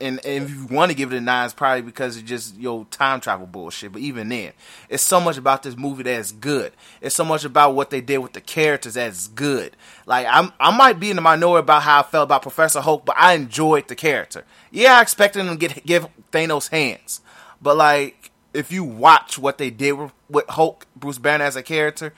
And, 0.00 0.24
and 0.24 0.44
if 0.44 0.50
you 0.50 0.66
want 0.66 0.92
to 0.92 0.96
give 0.96 1.12
it 1.12 1.16
a 1.16 1.20
nine, 1.20 1.44
it's 1.44 1.54
probably 1.54 1.82
because 1.82 2.16
it's 2.16 2.28
just 2.28 2.56
your 2.56 2.84
time 2.84 3.20
travel 3.20 3.48
bullshit. 3.48 3.90
But 3.90 4.00
even 4.00 4.28
then, 4.28 4.52
it's 4.88 5.02
so 5.02 5.20
much 5.20 5.36
about 5.36 5.64
this 5.64 5.76
movie 5.76 6.04
that's 6.04 6.30
good. 6.30 6.72
It's 7.00 7.16
so 7.16 7.24
much 7.24 7.44
about 7.44 7.74
what 7.74 7.90
they 7.90 8.00
did 8.00 8.18
with 8.18 8.32
the 8.32 8.40
characters 8.40 8.94
that's 8.94 9.26
good. 9.28 9.76
Like 10.06 10.26
I'm, 10.30 10.52
I 10.60 10.74
might 10.76 11.00
be 11.00 11.10
in 11.10 11.16
the 11.16 11.22
minority 11.22 11.64
about 11.64 11.82
how 11.82 12.00
I 12.00 12.02
felt 12.04 12.28
about 12.28 12.42
Professor 12.42 12.80
Hulk, 12.80 13.04
but 13.04 13.16
I 13.18 13.34
enjoyed 13.34 13.88
the 13.88 13.96
character. 13.96 14.44
Yeah, 14.70 14.98
I 14.98 15.02
expected 15.02 15.44
him 15.44 15.48
to 15.48 15.56
get 15.56 15.84
give 15.84 16.06
Thanos 16.30 16.68
hands, 16.70 17.20
but 17.60 17.76
like 17.76 18.27
if 18.54 18.72
you 18.72 18.84
watch 18.84 19.38
what 19.38 19.58
they 19.58 19.70
did 19.70 19.92
with, 19.92 20.12
with 20.28 20.48
Hulk, 20.48 20.86
Bruce 20.96 21.18
Banner 21.18 21.44
as 21.44 21.56
a 21.56 21.62
character, 21.62 22.12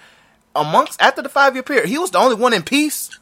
amongst 0.54 1.00
after 1.02 1.22
the 1.22 1.28
five 1.28 1.54
year 1.54 1.62
period, 1.62 1.86
he 1.88 1.98
was 1.98 2.10
the 2.10 2.18
only 2.18 2.36
one 2.36 2.52
in 2.52 2.62
peace. 2.62 3.18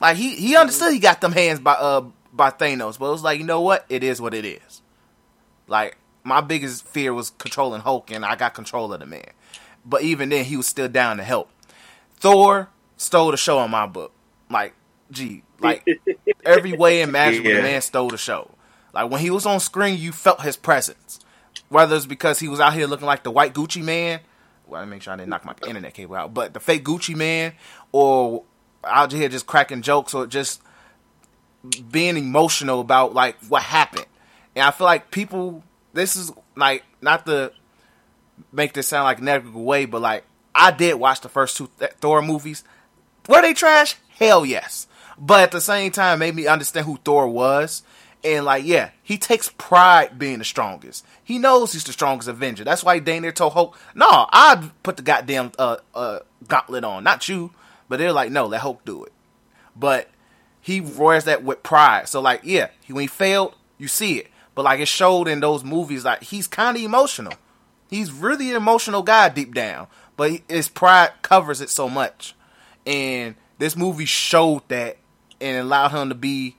Like 0.00 0.16
he 0.16 0.34
he 0.36 0.56
understood 0.56 0.92
he 0.92 0.98
got 0.98 1.20
them 1.20 1.32
hands 1.32 1.60
by 1.60 1.72
uh 1.72 2.04
by 2.32 2.50
Thanos, 2.50 2.98
but 2.98 3.06
it 3.06 3.10
was 3.12 3.22
like 3.22 3.38
you 3.38 3.44
know 3.44 3.60
what, 3.60 3.84
it 3.88 4.04
is 4.04 4.20
what 4.20 4.34
it 4.34 4.44
is. 4.44 4.82
Like 5.66 5.96
my 6.24 6.40
biggest 6.40 6.86
fear 6.86 7.12
was 7.14 7.30
controlling 7.30 7.80
Hulk, 7.80 8.10
and 8.10 8.24
I 8.24 8.36
got 8.36 8.54
control 8.54 8.92
of 8.92 9.00
the 9.00 9.06
man. 9.06 9.30
But 9.84 10.02
even 10.02 10.28
then, 10.28 10.44
he 10.44 10.56
was 10.56 10.66
still 10.66 10.88
down 10.88 11.16
to 11.16 11.22
help. 11.22 11.50
Thor 12.16 12.68
stole 12.96 13.30
the 13.30 13.36
show 13.36 13.62
in 13.64 13.70
my 13.70 13.86
book. 13.86 14.12
Like, 14.50 14.74
gee, 15.10 15.42
like 15.60 15.86
every 16.44 16.72
way 16.74 17.00
imaginable, 17.00 17.50
Yeah. 17.50 17.56
the 17.58 17.62
man 17.62 17.80
stole 17.80 18.08
the 18.10 18.18
show. 18.18 18.50
Like 18.92 19.10
when 19.10 19.20
he 19.20 19.30
was 19.30 19.46
on 19.46 19.60
screen, 19.60 19.98
you 19.98 20.12
felt 20.12 20.42
his 20.42 20.56
presence. 20.56 21.20
Whether 21.68 21.96
it's 21.96 22.06
because 22.06 22.38
he 22.38 22.48
was 22.48 22.60
out 22.60 22.74
here 22.74 22.86
looking 22.86 23.06
like 23.06 23.22
the 23.22 23.30
white 23.30 23.54
Gucci 23.54 23.82
Mane. 23.82 24.20
Well, 24.66 24.80
I 24.80 24.84
make 24.84 25.02
sure 25.02 25.12
I 25.12 25.16
didn't 25.16 25.30
knock 25.30 25.44
my 25.44 25.54
internet 25.66 25.94
cable 25.94 26.16
out. 26.16 26.34
But 26.34 26.54
the 26.54 26.60
fake 26.60 26.84
Gucci 26.84 27.14
Mane, 27.14 27.52
or 27.92 28.44
out 28.84 29.12
here 29.12 29.28
just 29.28 29.46
cracking 29.46 29.82
jokes, 29.82 30.14
or 30.14 30.26
just 30.26 30.62
being 31.90 32.16
emotional 32.16 32.80
about 32.80 33.14
like 33.14 33.36
what 33.48 33.62
happened. 33.62 34.06
And 34.54 34.64
I 34.64 34.70
feel 34.70 34.86
like 34.86 35.10
people, 35.10 35.62
this 35.92 36.16
is 36.16 36.32
like 36.56 36.84
not 37.00 37.26
to 37.26 37.52
make 38.52 38.72
this 38.72 38.88
sound 38.88 39.04
like 39.04 39.18
a 39.18 39.24
negative 39.24 39.54
way, 39.54 39.84
but 39.84 40.00
like 40.00 40.24
I 40.54 40.70
did 40.70 40.94
watch 40.94 41.20
the 41.20 41.28
first 41.28 41.56
two 41.56 41.66
Thor 42.00 42.22
movies. 42.22 42.64
Were 43.28 43.42
they 43.42 43.54
trash? 43.54 43.96
Hell 44.18 44.44
yes. 44.44 44.86
But 45.18 45.40
at 45.40 45.50
the 45.50 45.60
same 45.60 45.92
time, 45.92 46.20
made 46.20 46.34
me 46.34 46.46
understand 46.46 46.86
who 46.86 46.98
Thor 47.04 47.28
was. 47.28 47.82
And 48.24 48.44
like, 48.44 48.64
yeah, 48.64 48.90
he 49.02 49.16
takes 49.16 49.48
pride 49.58 50.18
being 50.18 50.38
the 50.38 50.44
strongest. 50.44 51.06
He 51.22 51.38
knows 51.38 51.72
he's 51.72 51.84
the 51.84 51.92
strongest 51.92 52.28
Avenger. 52.28 52.64
That's 52.64 52.82
why 52.82 52.98
he 52.98 53.30
told 53.30 53.52
Hulk, 53.52 53.78
"No, 53.94 54.26
I'd 54.32 54.70
put 54.82 54.96
the 54.96 55.02
goddamn 55.02 55.52
uh, 55.58 55.76
uh, 55.94 56.20
gauntlet 56.46 56.84
on, 56.84 57.04
not 57.04 57.28
you." 57.28 57.52
But 57.88 57.98
they're 57.98 58.12
like, 58.12 58.32
"No, 58.32 58.46
let 58.46 58.62
Hulk 58.62 58.84
do 58.84 59.04
it." 59.04 59.12
But 59.76 60.10
he 60.60 60.80
wears 60.80 61.24
that 61.24 61.44
with 61.44 61.62
pride. 61.62 62.08
So 62.08 62.20
like, 62.20 62.40
yeah, 62.42 62.68
he, 62.82 62.92
when 62.92 63.02
he 63.02 63.06
failed, 63.06 63.54
you 63.78 63.88
see 63.88 64.18
it. 64.18 64.28
But 64.54 64.64
like 64.64 64.80
it 64.80 64.88
showed 64.88 65.28
in 65.28 65.40
those 65.40 65.62
movies, 65.62 66.04
like 66.04 66.22
he's 66.22 66.46
kind 66.46 66.76
of 66.76 66.82
emotional. 66.82 67.34
He's 67.88 68.12
really 68.12 68.50
an 68.50 68.56
emotional 68.56 69.02
guy 69.02 69.28
deep 69.28 69.54
down, 69.54 69.86
but 70.16 70.42
his 70.48 70.68
pride 70.68 71.12
covers 71.22 71.60
it 71.60 71.70
so 71.70 71.88
much. 71.88 72.34
And 72.86 73.36
this 73.58 73.76
movie 73.76 74.04
showed 74.04 74.62
that 74.68 74.98
and 75.40 75.58
allowed 75.58 75.90
him 75.90 76.08
to 76.08 76.14
be 76.14 76.56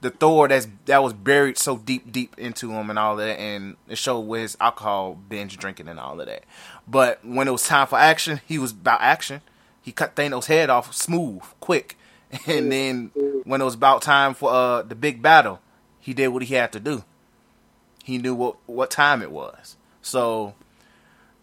the 0.00 0.10
Thor 0.10 0.48
that's 0.48 0.68
that 0.86 1.02
was 1.02 1.12
buried 1.12 1.58
so 1.58 1.76
deep, 1.76 2.10
deep 2.10 2.38
into 2.38 2.72
him 2.72 2.90
and 2.90 2.98
all 2.98 3.16
that, 3.16 3.38
and 3.38 3.76
it 3.88 3.98
showed 3.98 4.20
with 4.20 4.42
his 4.42 4.56
alcohol 4.60 5.14
binge 5.14 5.56
drinking 5.56 5.88
and 5.88 6.00
all 6.00 6.20
of 6.20 6.26
that. 6.26 6.44
But 6.88 7.24
when 7.24 7.48
it 7.48 7.52
was 7.52 7.66
time 7.66 7.86
for 7.86 7.98
action, 7.98 8.40
he 8.46 8.58
was 8.58 8.72
about 8.72 9.00
action. 9.02 9.42
He 9.82 9.92
cut 9.92 10.16
Thanos' 10.16 10.46
head 10.46 10.70
off 10.70 10.94
smooth, 10.94 11.42
quick, 11.60 11.98
and 12.46 12.70
then 12.72 13.10
when 13.44 13.60
it 13.60 13.64
was 13.64 13.74
about 13.74 14.02
time 14.02 14.34
for 14.34 14.50
uh, 14.50 14.82
the 14.82 14.94
big 14.94 15.20
battle, 15.20 15.60
he 15.98 16.14
did 16.14 16.28
what 16.28 16.42
he 16.42 16.54
had 16.54 16.72
to 16.72 16.80
do. 16.80 17.04
He 18.04 18.18
knew 18.18 18.34
what 18.34 18.56
what 18.66 18.90
time 18.90 19.22
it 19.22 19.30
was. 19.30 19.76
So, 20.00 20.54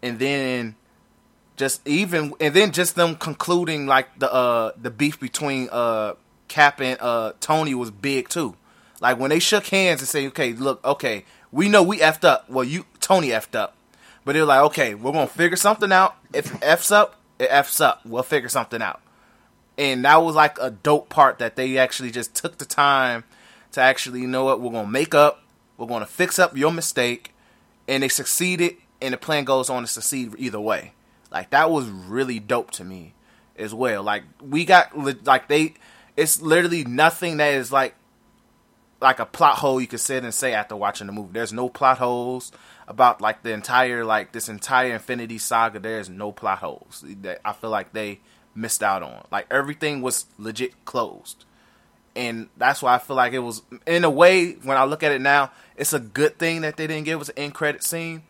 and 0.02 0.18
then 0.18 0.74
just 1.56 1.86
even 1.86 2.32
and 2.40 2.54
then 2.54 2.72
just 2.72 2.96
them 2.96 3.16
concluding 3.16 3.86
like 3.86 4.18
the 4.18 4.32
uh 4.32 4.72
the 4.80 4.90
beef 4.90 5.20
between 5.20 5.68
uh 5.70 6.14
Cap 6.48 6.80
and 6.80 7.00
uh 7.00 7.32
Tony 7.40 7.74
was 7.74 7.90
big 7.90 8.28
too. 8.28 8.56
Like 9.00 9.18
when 9.18 9.30
they 9.30 9.38
shook 9.38 9.66
hands 9.66 10.00
and 10.00 10.08
say, 10.08 10.26
"Okay, 10.28 10.52
look, 10.52 10.84
okay, 10.84 11.24
we 11.52 11.68
know 11.68 11.82
we 11.82 11.98
effed 11.98 12.24
up." 12.24 12.48
Well, 12.50 12.64
you 12.64 12.84
Tony 13.00 13.28
effed 13.28 13.54
up, 13.54 13.76
but 14.24 14.32
they're 14.32 14.44
like, 14.44 14.60
"Okay, 14.66 14.94
we're 14.94 15.12
gonna 15.12 15.26
figure 15.26 15.56
something 15.56 15.92
out. 15.92 16.16
If 16.32 16.54
it 16.54 16.58
f's 16.62 16.90
up, 16.90 17.16
it 17.38 17.48
f's 17.50 17.80
up. 17.80 18.04
We'll 18.04 18.22
figure 18.22 18.48
something 18.48 18.82
out." 18.82 19.00
And 19.76 20.04
that 20.04 20.22
was 20.22 20.34
like 20.34 20.58
a 20.60 20.70
dope 20.70 21.08
part 21.08 21.38
that 21.38 21.54
they 21.54 21.78
actually 21.78 22.10
just 22.10 22.34
took 22.34 22.58
the 22.58 22.64
time 22.64 23.22
to 23.72 23.80
actually, 23.80 24.20
you 24.20 24.26
know 24.26 24.44
what, 24.44 24.60
we're 24.60 24.72
gonna 24.72 24.88
make 24.88 25.14
up, 25.14 25.42
we're 25.76 25.86
gonna 25.86 26.06
fix 26.06 26.38
up 26.38 26.56
your 26.56 26.72
mistake, 26.72 27.32
and 27.86 28.02
they 28.02 28.08
succeeded, 28.08 28.76
and 29.00 29.14
the 29.14 29.18
plan 29.18 29.44
goes 29.44 29.70
on 29.70 29.82
to 29.82 29.86
succeed 29.86 30.34
either 30.36 30.58
way. 30.60 30.92
Like 31.30 31.50
that 31.50 31.70
was 31.70 31.88
really 31.88 32.40
dope 32.40 32.70
to 32.72 32.84
me 32.84 33.14
as 33.56 33.72
well. 33.72 34.02
Like 34.02 34.24
we 34.42 34.64
got 34.64 34.96
like 35.24 35.46
they, 35.48 35.74
it's 36.18 36.42
literally 36.42 36.84
nothing 36.84 37.36
that 37.36 37.54
is 37.54 37.70
like 37.70 37.94
like 39.00 39.20
a 39.20 39.24
plot 39.24 39.58
hole 39.58 39.80
you 39.80 39.86
could 39.86 40.00
sit 40.00 40.24
and 40.24 40.34
say 40.34 40.52
after 40.52 40.74
watching 40.74 41.06
the 41.06 41.12
movie. 41.12 41.30
There's 41.32 41.52
no 41.52 41.68
plot 41.68 41.98
holes 41.98 42.50
about 42.88 43.20
like 43.20 43.44
the 43.44 43.52
entire 43.52 44.04
like 44.04 44.32
this 44.32 44.48
entire 44.48 44.94
Infinity 44.94 45.38
Saga. 45.38 45.78
There's 45.78 46.08
no 46.08 46.32
plot 46.32 46.58
holes 46.58 47.04
that 47.22 47.40
I 47.44 47.52
feel 47.52 47.70
like 47.70 47.92
they 47.92 48.18
missed 48.52 48.82
out 48.82 49.04
on. 49.04 49.24
Like 49.30 49.46
everything 49.48 50.02
was 50.02 50.26
legit 50.38 50.84
closed. 50.84 51.44
And 52.16 52.48
that's 52.56 52.82
why 52.82 52.96
I 52.96 52.98
feel 52.98 53.14
like 53.14 53.32
it 53.32 53.38
was 53.38 53.62
in 53.86 54.02
a 54.02 54.10
way 54.10 54.54
when 54.54 54.76
I 54.76 54.82
look 54.84 55.04
at 55.04 55.12
it 55.12 55.20
now, 55.20 55.52
it's 55.76 55.92
a 55.92 56.00
good 56.00 56.36
thing 56.36 56.62
that 56.62 56.76
they 56.76 56.88
didn't 56.88 57.04
give 57.04 57.20
us 57.20 57.28
an 57.28 57.38
end 57.38 57.54
credit 57.54 57.84
scene 57.84 58.24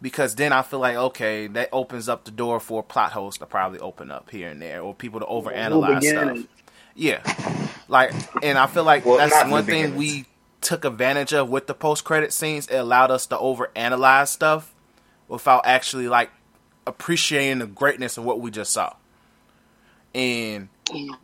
because 0.00 0.36
then 0.36 0.54
I 0.54 0.62
feel 0.62 0.78
like 0.78 0.96
okay, 0.96 1.48
that 1.48 1.68
opens 1.70 2.08
up 2.08 2.24
the 2.24 2.30
door 2.30 2.60
for 2.60 2.82
plot 2.82 3.12
holes 3.12 3.36
to 3.38 3.44
probably 3.44 3.80
open 3.80 4.10
up 4.10 4.30
here 4.30 4.48
and 4.48 4.62
there, 4.62 4.80
or 4.80 4.94
people 4.94 5.20
to 5.20 5.26
overanalyze 5.26 6.02
stuff. 6.02 6.46
Yeah, 6.96 7.20
like, 7.88 8.12
and 8.42 8.58
I 8.58 8.66
feel 8.66 8.84
like 8.84 9.04
Well, 9.04 9.18
that's 9.18 9.34
not 9.34 9.44
in 9.44 9.48
the 9.48 9.52
one 9.52 9.64
thing 9.64 9.82
beginning. 9.82 9.98
we 9.98 10.26
took 10.60 10.84
advantage 10.84 11.32
of 11.32 11.48
with 11.48 11.66
the 11.66 11.74
post 11.74 12.04
credit 12.04 12.32
scenes. 12.32 12.66
It 12.68 12.76
allowed 12.76 13.10
us 13.10 13.26
to 13.26 13.36
overanalyze 13.36 14.28
stuff 14.28 14.74
without 15.28 15.66
actually 15.66 16.08
like 16.08 16.30
appreciating 16.86 17.58
the 17.58 17.66
greatness 17.66 18.16
of 18.16 18.24
what 18.24 18.40
we 18.40 18.50
just 18.50 18.72
saw. 18.72 18.94
And 20.14 20.68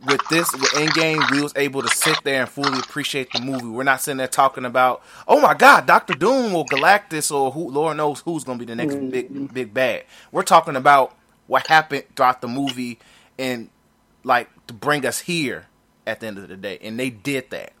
with 0.05 0.21
this 0.29 0.51
with 0.53 0.69
Endgame, 0.71 1.31
we 1.31 1.41
was 1.41 1.53
able 1.55 1.81
to 1.81 1.87
sit 1.87 2.17
there 2.23 2.41
and 2.41 2.49
fully 2.49 2.77
appreciate 2.79 3.31
the 3.33 3.41
movie. 3.41 3.65
We're 3.65 3.83
not 3.83 4.01
sitting 4.01 4.17
there 4.17 4.27
talking 4.27 4.65
about, 4.65 5.01
oh 5.27 5.41
my 5.41 5.55
god, 5.55 5.87
Doctor 5.87 6.13
Doom 6.13 6.53
or 6.53 6.65
Galactus 6.65 7.33
or 7.33 7.51
who 7.51 7.71
Lord 7.71 7.97
knows 7.97 8.19
who's 8.19 8.43
gonna 8.43 8.59
be 8.59 8.65
the 8.65 8.75
next 8.75 8.95
big 8.95 9.29
mm-hmm. 9.29 9.45
big 9.47 9.73
bad. 9.73 10.03
We're 10.31 10.43
talking 10.43 10.75
about 10.75 11.17
what 11.47 11.67
happened 11.67 12.03
throughout 12.15 12.41
the 12.41 12.47
movie 12.47 12.99
and 13.39 13.69
like 14.23 14.49
to 14.67 14.73
bring 14.73 15.05
us 15.05 15.21
here 15.21 15.67
at 16.05 16.19
the 16.19 16.27
end 16.27 16.37
of 16.37 16.47
the 16.47 16.57
day. 16.57 16.79
And 16.81 16.99
they 16.99 17.09
did 17.09 17.49
that. 17.51 17.73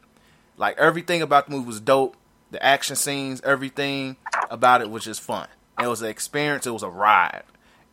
Like 0.57 0.77
everything 0.77 1.21
about 1.21 1.47
the 1.47 1.51
movie 1.53 1.67
was 1.67 1.79
dope. 1.79 2.15
The 2.51 2.63
action 2.63 2.95
scenes, 2.95 3.41
everything 3.41 4.15
about 4.51 4.81
it 4.81 4.89
was 4.89 5.03
just 5.03 5.21
fun. 5.21 5.47
It 5.81 5.87
was 5.87 6.03
an 6.03 6.09
experience. 6.09 6.67
It 6.67 6.71
was 6.71 6.83
a 6.83 6.89
ride, 6.89 7.41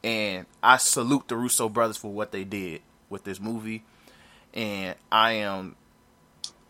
and 0.05 0.45
I 0.63 0.77
salute 0.77 1.29
the 1.29 1.37
Russo 1.37 1.71
brothers 1.71 1.97
for 1.97 2.13
what 2.13 2.31
they 2.31 2.45
did 2.45 2.83
with 3.09 3.25
this 3.25 3.41
movie, 3.41 3.85
and 4.53 4.97
I 5.11 5.33
am 5.33 5.77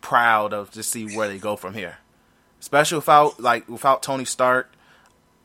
proud 0.01 0.52
of 0.52 0.70
to 0.73 0.85
see 0.85 1.16
where 1.16 1.27
they 1.27 1.39
go 1.39 1.57
from 1.57 1.74
here. 1.74 1.98
Especially 2.61 2.98
without 2.98 3.40
like 3.40 3.69
without 3.69 4.05
Tony 4.05 4.24
Stark, 4.24 4.70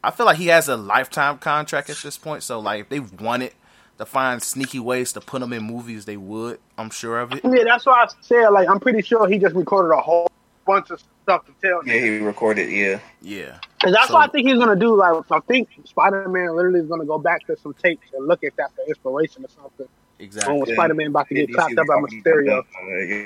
I 0.03 0.11
feel 0.11 0.27
like 0.27 0.37
he 0.37 0.47
has 0.47 0.69
a 0.69 0.77
lifetime 0.77 1.39
contract 1.39 1.89
at 1.89 1.97
this 1.97 2.17
point. 2.17 2.43
So 2.43 2.59
like 2.59 2.81
if 2.81 2.89
they 2.89 2.99
wanted 2.99 3.53
to 3.97 4.05
find 4.05 4.41
sneaky 4.41 4.79
ways 4.79 5.13
to 5.13 5.21
put 5.21 5.39
them 5.41 5.53
in 5.53 5.63
movies, 5.63 6.05
they 6.05 6.17
would. 6.17 6.59
I'm 6.77 6.89
sure 6.89 7.19
of 7.19 7.31
it. 7.33 7.41
Yeah, 7.43 7.63
that's 7.63 7.85
why 7.85 8.03
I 8.03 8.07
said 8.21 8.49
like 8.49 8.67
I'm 8.69 8.79
pretty 8.79 9.01
sure 9.01 9.27
he 9.27 9.37
just 9.39 9.55
recorded 9.55 9.93
a 9.95 10.01
whole 10.01 10.29
bunch 10.65 10.89
of 10.91 11.01
stuff 11.23 11.45
to 11.45 11.53
tell. 11.63 11.85
Yeah, 11.85 11.93
he 12.01 12.17
recorded. 12.19 12.69
Yeah, 12.71 12.99
Yeah. 13.21 13.57
And 13.83 13.93
that's 13.93 14.07
So- 14.07 14.15
what 14.15 14.27
I 14.29 14.31
think 14.31 14.47
he's 14.47 14.57
gonna 14.57 14.75
do. 14.75 14.95
Like 14.95 15.23
I 15.31 15.39
think 15.41 15.69
Spider 15.85 16.27
Man 16.27 16.55
literally 16.55 16.79
is 16.81 16.87
gonna 16.87 17.05
go 17.05 17.17
back 17.19 17.45
to 17.47 17.57
some 17.57 17.73
tapes 17.75 18.07
and 18.13 18.27
look 18.27 18.43
at 18.43 18.55
that 18.57 18.71
for 18.75 18.83
inspiration 18.87 19.45
or 19.45 19.49
something. 19.61 19.87
Exactly. 20.19 20.59
On 20.61 20.65
Spider 20.65 20.93
Man 20.93 21.07
about 21.07 21.27
to 21.29 21.35
get 21.35 21.49
Yeah, 21.49 21.55
clapped 21.55 21.77
up 21.77 21.87
by 21.87 22.01
he- 22.09 22.21
Mysterio. 22.21 22.63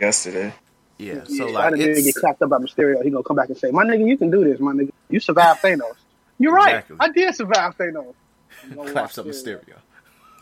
yesterday. 0.01 0.53
Yeah. 0.97 1.23
So 1.23 1.33
Yeah, 1.33 1.43
like 1.45 1.51
Spider 1.73 1.77
Man 1.77 2.03
get 2.03 2.15
clapped 2.15 2.41
up 2.41 2.49
by 2.49 2.57
Mysterio. 2.57 3.03
He 3.03 3.09
gonna 3.09 3.23
come 3.23 3.37
back 3.37 3.49
and 3.49 3.57
say, 3.57 3.71
"My 3.71 3.85
nigga, 3.85 4.07
you 4.07 4.17
can 4.17 4.29
do 4.31 4.43
this, 4.43 4.59
my 4.59 4.73
nigga. 4.73 4.91
You 5.09 5.19
survived 5.19 5.61
Thanos. 5.61 5.95
You're 6.37 6.53
right. 6.53 6.75
Exactly. 6.75 6.97
I 6.99 7.09
did 7.09 7.35
survive 7.35 7.77
Thanos." 7.77 8.13
You 8.69 8.75
gonna 8.75 8.91
claps 8.91 9.17
up. 9.17 9.25
Mysterio. 9.25 9.75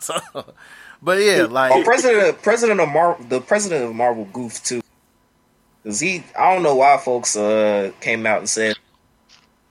So, 0.00 0.14
but 1.02 1.18
yeah, 1.20 1.42
Oh, 1.42 1.46
like 1.46 1.84
president, 1.84 2.42
president 2.42 2.80
of 2.80 2.88
Marvel, 2.88 3.24
the 3.26 3.40
president 3.40 3.84
of 3.84 3.94
Marvel 3.94 4.24
goofed 4.26 4.64
too, 4.66 4.80
because 5.82 6.00
he, 6.00 6.24
I 6.38 6.54
don't 6.54 6.62
know 6.62 6.76
why 6.76 6.96
folks 6.98 7.36
uh 7.36 7.92
came 8.00 8.26
out 8.26 8.38
and 8.38 8.48
said 8.48 8.76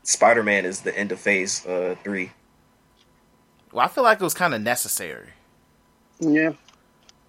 Spider 0.03 0.43
Man 0.43 0.65
is 0.65 0.81
the 0.81 0.97
end 0.97 1.11
of 1.11 1.19
Phase 1.19 1.65
uh 1.65 1.95
three. 2.03 2.31
well, 3.71 3.85
I 3.85 3.87
feel 3.89 4.03
like 4.03 4.19
it 4.19 4.23
was 4.23 4.33
kind 4.33 4.53
of 4.53 4.61
necessary. 4.61 5.29
Yeah. 6.19 6.53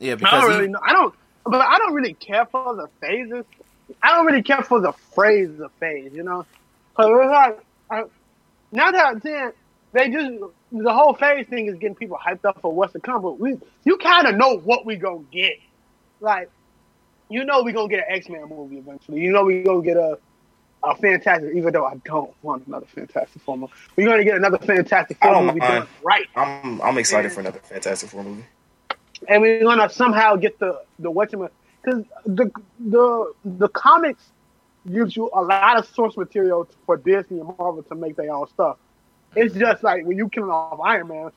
Yeah, 0.00 0.14
I 0.22 0.40
don't 0.40 0.50
he- 0.50 0.56
really 0.56 0.68
know. 0.68 0.80
I 0.84 0.92
don't, 0.92 1.14
but 1.44 1.60
I 1.60 1.78
don't 1.78 1.92
really 1.94 2.14
care 2.14 2.46
for 2.46 2.74
the 2.76 2.88
phases. 3.00 3.44
I 4.02 4.12
don't 4.16 4.26
really 4.26 4.42
care 4.42 4.62
for 4.62 4.80
the 4.80 4.92
phrase 5.14 5.56
"the 5.56 5.68
phase, 5.80 6.12
you 6.14 6.22
know. 6.22 6.46
Cause 6.94 7.06
it's 7.10 7.30
like 7.30 7.58
I, 7.90 8.04
now 8.72 8.90
that 8.90 9.06
I'm 9.06 9.20
saying 9.20 9.52
they 9.92 10.10
just 10.10 10.30
the 10.72 10.92
whole 10.92 11.14
phase 11.14 11.46
thing 11.46 11.66
is 11.66 11.74
getting 11.76 11.94
people 11.94 12.18
hyped 12.18 12.44
up 12.44 12.60
for 12.60 12.72
what's 12.72 12.92
to 12.92 13.00
come, 13.00 13.22
but 13.22 13.38
we 13.40 13.58
you 13.84 13.96
kind 13.98 14.26
of 14.26 14.36
know 14.36 14.58
what 14.58 14.84
we 14.84 14.96
gonna 14.96 15.24
get. 15.30 15.54
Like 16.20 16.50
you 17.28 17.44
know 17.44 17.62
we 17.62 17.72
gonna 17.72 17.88
get 17.88 18.00
an 18.00 18.06
X 18.08 18.28
Men 18.28 18.48
movie 18.48 18.78
eventually. 18.78 19.20
You 19.20 19.32
know 19.32 19.44
we 19.44 19.62
gonna 19.62 19.82
get 19.82 19.96
a 19.96 20.18
a 20.82 20.94
fantastic. 20.96 21.54
Even 21.54 21.72
though 21.72 21.86
I 21.86 21.96
don't 22.04 22.32
want 22.42 22.66
another 22.66 22.86
Fantastic 22.86 23.42
Four 23.42 23.58
movie, 23.58 23.72
we're 23.96 24.06
gonna 24.06 24.24
get 24.24 24.36
another 24.36 24.58
Fantastic 24.58 25.18
Four 25.22 25.42
movie 25.42 25.60
right. 26.02 26.26
I'm 26.36 26.80
I'm 26.82 26.98
excited 26.98 27.32
for 27.32 27.40
another 27.40 27.60
Fantastic 27.60 28.10
Four 28.10 28.24
movie. 28.24 28.44
and 29.28 29.42
we're 29.42 29.62
gonna 29.62 29.88
somehow 29.90 30.36
get 30.36 30.58
the 30.58 30.80
the 30.98 31.10
whatchamacallit 31.10 31.50
because 31.82 32.04
the 32.26 32.50
the 32.78 33.32
the 33.44 33.68
comics 33.68 34.22
gives 34.90 35.16
you 35.16 35.30
a 35.34 35.42
lot 35.42 35.78
of 35.78 35.86
source 35.88 36.16
material 36.16 36.68
for 36.86 36.96
Disney 36.96 37.40
and 37.40 37.48
Marvel 37.58 37.82
to 37.82 37.94
make 37.94 38.16
their 38.16 38.32
own 38.34 38.48
stuff. 38.48 38.76
It's 39.38 39.54
just 39.54 39.82
like 39.84 40.04
when 40.04 40.16
you 40.16 40.28
killing 40.28 40.50
off 40.50 40.80
Iron 40.80 41.08
Man, 41.08 41.30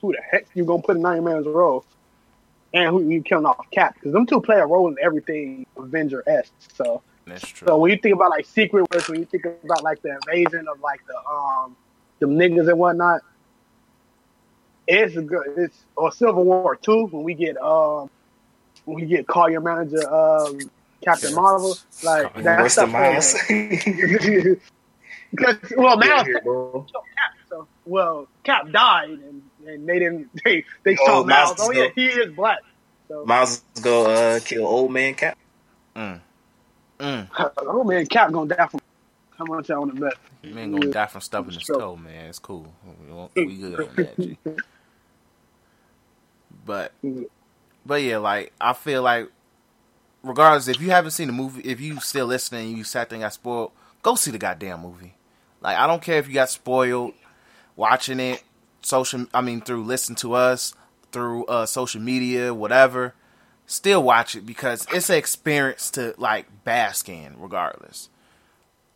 who 0.00 0.12
the 0.12 0.20
heck 0.30 0.46
you 0.54 0.64
gonna 0.64 0.82
put 0.82 0.96
in 0.96 1.06
Iron 1.06 1.24
Man's 1.24 1.46
role, 1.46 1.84
and 2.74 2.90
who 2.90 3.08
you 3.08 3.22
killing 3.22 3.46
off 3.46 3.66
Cap? 3.70 3.94
Because 3.94 4.12
them 4.12 4.26
two 4.26 4.40
play 4.40 4.58
a 4.58 4.66
role 4.66 4.88
in 4.88 4.96
everything 5.02 5.66
Avenger 5.78 6.22
esque. 6.26 6.52
So 6.74 7.02
that's 7.26 7.48
true. 7.48 7.68
so 7.68 7.78
when 7.78 7.90
you 7.90 7.96
think 7.96 8.14
about 8.14 8.30
like 8.30 8.44
Secret 8.44 8.86
Wars, 8.92 9.08
when 9.08 9.20
you 9.20 9.24
think 9.24 9.46
about 9.64 9.82
like 9.82 10.02
the 10.02 10.18
invasion 10.26 10.66
of 10.68 10.80
like 10.80 11.00
the 11.06 11.16
um 11.30 11.74
the 12.18 12.26
niggas 12.26 12.68
and 12.68 12.78
whatnot, 12.78 13.22
it's 14.86 15.16
a 15.16 15.22
good. 15.22 15.54
It's 15.56 15.84
or 15.96 16.12
Civil 16.12 16.44
War 16.44 16.76
too 16.76 17.06
when 17.06 17.24
we 17.24 17.32
get 17.32 17.56
um 17.62 18.10
when 18.84 18.96
we 18.96 19.06
get 19.06 19.26
call 19.26 19.48
your 19.48 19.62
manager 19.62 20.06
um 20.12 20.70
Captain 21.02 21.34
Marvel 21.34 21.78
like 22.02 22.34
that 22.44 22.70
stuff. 22.70 22.92
of 25.38 25.40
Miles. 25.40 25.56
Because 25.60 25.72
well, 25.76 25.96
Miles 25.96 26.28
Yeah, 26.28 26.34
bro. 26.44 26.86
Cap, 27.16 27.30
so 27.48 27.68
well 27.84 28.28
Cap 28.44 28.70
died 28.72 29.10
and, 29.10 29.42
and 29.66 29.88
they 29.88 29.98
didn't 29.98 30.30
they 30.44 30.64
they 30.84 30.96
Oh, 31.00 31.06
saw 31.06 31.24
Miles. 31.24 31.50
Miles 31.50 31.60
Oh 31.60 31.72
yeah, 31.72 31.88
he 31.94 32.06
is 32.06 32.34
black. 32.34 32.58
So 33.08 33.24
Miles 33.26 33.62
go 33.82 34.06
uh 34.06 34.40
kill 34.40 34.66
old 34.66 34.92
man 34.92 35.14
Cap. 35.14 35.38
Mm. 35.96 36.20
Mm. 37.00 37.28
oh 37.58 37.84
man, 37.84 38.06
Cap 38.06 38.32
gonna 38.32 38.54
die 38.54 38.66
from 38.66 38.80
how 39.38 39.44
much 39.46 39.70
I 39.70 39.78
want 39.78 39.94
to 39.94 40.00
bet. 40.00 40.14
You 40.42 40.58
ain't 40.58 40.72
gonna 40.72 40.90
die 40.90 41.06
from 41.06 41.20
stubbing 41.20 41.54
his 41.54 41.62
Sure. 41.64 41.78
toe, 41.78 41.96
man. 41.96 42.26
It's 42.28 42.38
cool. 42.38 42.72
We, 43.06 43.12
won't- 43.12 43.32
we 43.36 43.56
good 43.56 43.80
on 43.80 43.96
that, 43.96 44.20
G. 44.20 44.38
But, 46.66 46.92
but 47.84 48.02
yeah, 48.02 48.18
like 48.18 48.52
I 48.60 48.72
feel 48.72 49.02
like, 49.02 49.28
regardless, 50.22 50.68
if 50.68 50.80
you 50.80 50.90
haven't 50.90 51.12
seen 51.12 51.28
the 51.28 51.32
movie, 51.32 51.62
if 51.62 51.80
you 51.80 52.00
still 52.00 52.26
listening, 52.26 52.68
and 52.68 52.78
you 52.78 52.84
sat 52.84 53.08
there 53.10 53.16
and 53.16 53.22
got 53.24 53.32
spoiled, 53.32 53.72
go 54.02 54.14
see 54.14 54.30
the 54.30 54.38
goddamn 54.38 54.80
movie. 54.82 55.14
Like 55.62 55.76
I 55.76 55.86
don't 55.86 56.02
care 56.02 56.18
if 56.18 56.28
you 56.28 56.34
got 56.34 56.50
spoiled 56.50 57.14
watching 57.76 58.20
it, 58.20 58.42
social. 58.82 59.26
I 59.32 59.40
mean, 59.40 59.60
through 59.60 59.84
listen 59.84 60.14
to 60.16 60.34
us 60.34 60.74
through 61.12 61.44
uh, 61.46 61.66
social 61.66 62.00
media, 62.00 62.52
whatever. 62.52 63.14
Still 63.66 64.02
watch 64.02 64.34
it 64.34 64.44
because 64.44 64.86
it's 64.92 65.08
an 65.08 65.16
experience 65.16 65.90
to 65.92 66.14
like 66.18 66.46
bask 66.64 67.08
in, 67.08 67.36
regardless. 67.38 68.08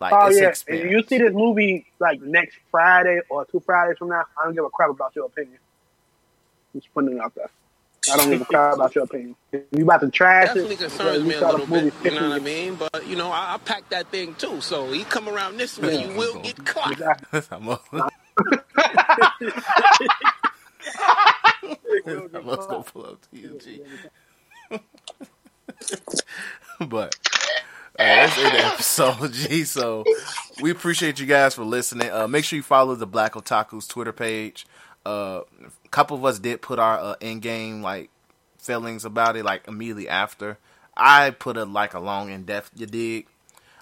Like 0.01 0.12
Oh 0.12 0.26
it's 0.26 0.38
yeah, 0.38 0.48
experience. 0.48 0.86
if 0.86 0.90
you 0.90 1.02
see 1.06 1.24
this 1.24 1.32
movie 1.32 1.86
like 1.98 2.20
next 2.20 2.59
Friday 2.70 3.20
or 3.30 3.44
two 3.47 3.60
Fridays 3.60 3.97
from 3.98 4.09
now, 4.09 4.24
I 4.38 4.44
don't 4.44 4.55
give 4.55 4.64
a 4.64 4.70
crap 4.70 4.90
about 4.90 5.14
your 5.14 5.26
opinion. 5.26 5.59
Just 6.74 6.93
putting 6.93 7.16
it 7.16 7.20
out 7.20 7.34
there. 7.34 7.51
I 8.12 8.16
don't 8.16 8.31
give 8.31 8.41
a 8.43 8.45
crap 8.45 8.74
about 8.74 8.95
your 8.95 9.05
opinion. 9.05 9.37
If 9.53 9.62
you 9.73 9.85
about 9.85 10.01
to 10.03 10.11
trash 10.11 10.45
it. 10.45 10.47
Definitely 10.49 10.74
it, 10.74 10.78
concerns 10.78 11.19
you 11.19 11.24
me 11.28 11.35
a 11.35 11.49
little 11.49 11.66
bit. 11.66 11.95
You 12.05 12.11
know 12.12 12.28
what 12.28 12.37
I 12.37 12.45
mean? 12.45 12.74
But 12.77 13.07
you 13.07 13.16
know, 13.16 13.31
I, 13.31 13.55
I 13.55 13.59
packed 13.59 13.91
that 13.91 14.09
thing 14.09 14.35
too. 14.35 14.61
So 14.61 14.91
he 14.93 15.05
come 15.05 15.28
around 15.28 15.57
this 15.59 15.78
way, 15.78 16.03
you 16.03 16.16
will 16.16 16.41
get 16.41 16.65
clocked. 16.65 17.03
I'm 17.51 17.69
a- 17.69 17.81
I 21.99 22.41
must 22.45 22.69
go 22.69 22.83
pull 22.83 23.07
up 23.07 23.19
TNG. 23.35 23.81
but 26.89 27.15
uh, 27.99 28.05
that's 28.05 28.39
it, 28.39 28.53
the 28.53 28.66
episode, 28.66 29.33
G. 29.33 29.65
So 29.65 30.05
we 30.61 30.70
appreciate 30.70 31.19
you 31.19 31.27
guys 31.27 31.55
for 31.55 31.65
listening. 31.65 32.11
Uh, 32.11 32.28
make 32.28 32.45
sure 32.45 32.57
you 32.57 32.62
follow 32.62 32.95
the 32.95 33.07
Black 33.07 33.33
Otaku's 33.33 33.87
Twitter 33.87 34.12
page. 34.12 34.66
Uh, 35.07 35.43
a 35.85 35.89
couple 35.91 36.16
of 36.16 36.24
us 36.24 36.39
did 36.41 36.61
put 36.61 36.78
our 36.78 36.99
uh, 36.99 37.15
in 37.20 37.41
game 37.41 37.81
like 37.81 38.11
feelings 38.59 39.05
about 39.05 39.37
it 39.37 39.45
like 39.45 39.66
immediately 39.69 40.09
after. 40.09 40.59
I 40.97 41.31
put 41.31 41.57
a 41.57 41.65
like 41.65 41.95
a 41.95 42.01
long 42.01 42.31
in 42.31 42.45
depth. 42.45 42.70
You 42.74 42.87
dig? 42.87 43.27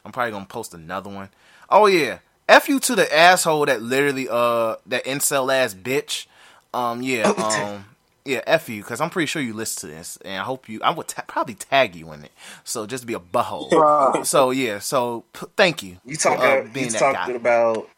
I'm 0.05 0.13
probably 0.13 0.33
gonna 0.33 0.45
post 0.45 0.75
another 0.75 1.11
one. 1.11 1.31
Oh 1.71 1.87
yeah, 1.87 2.19
f 2.49 2.69
you 2.69 2.79
to 2.81 2.95
the 2.95 3.13
asshole 3.17 3.67
that 3.67 3.81
literally 3.83 4.29
uh 4.31 4.77
that 4.87 5.05
incel 5.05 5.53
ass 5.53 5.75
bitch. 5.75 6.27
Um 6.75 7.01
yeah 7.03 7.31
um 7.39 7.87
yeah 8.25 8.41
f 8.47 8.69
you 8.69 8.83
because 8.83 9.01
I'm 9.01 9.11
pretty 9.11 9.27
sure 9.27 9.41
you 9.41 9.55
listen 9.55 9.89
to 9.89 9.95
this 9.95 10.19
and 10.25 10.41
I 10.41 10.45
hope 10.45 10.69
you 10.69 10.81
I 10.83 10.91
would 10.91 11.09
ta- 11.09 11.25
probably 11.27 11.55
tag 11.55 11.97
you 11.97 12.13
in 12.13 12.25
it. 12.25 12.33
So 12.65 12.87
just 12.87 13.07
be 13.07 13.15
a 13.15 13.21
butthole. 13.21 13.71
Bruh. 13.71 14.27
so 14.27 14.51
yeah 14.51 14.79
so 14.79 15.25
p- 15.33 15.47
thank 15.57 15.83
you. 15.83 15.99
You 16.05 16.17
for, 16.17 16.37
talking? 16.37 16.69
uh, 16.69 16.73
being 16.73 16.93
that 16.93 16.99
talking 16.99 17.37
about 17.37 17.89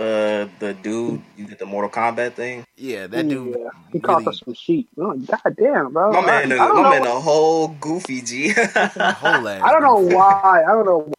uh 0.00 0.48
the 0.58 0.74
dude 0.82 1.20
you 1.36 1.46
did 1.46 1.58
the 1.58 1.66
Mortal 1.66 1.90
Kombat 1.90 2.32
thing? 2.32 2.64
Yeah, 2.76 3.06
that 3.06 3.28
dude. 3.28 3.56
Yeah, 3.58 3.68
he 3.92 4.00
called 4.00 4.20
really- 4.20 4.30
us 4.30 4.42
some 4.44 4.54
sheep. 4.54 4.88
Oh, 4.98 5.14
God 5.14 5.56
damn, 5.58 5.92
bro. 5.92 6.12
My 6.12 6.24
man, 6.24 6.52
I, 6.52 6.56
the, 6.56 6.62
I 6.62 6.66
don't 6.68 6.82
my 6.82 6.90
man, 6.90 7.02
know. 7.02 7.14
the 7.14 7.20
whole 7.20 7.68
goofy 7.68 8.22
G. 8.22 8.48
whole 8.56 9.48
ass 9.48 9.62
I 9.62 9.70
don't 9.72 9.82
know 9.82 10.16
why. 10.16 10.62
I 10.66 10.72
don't 10.72 10.86
know. 10.86 11.12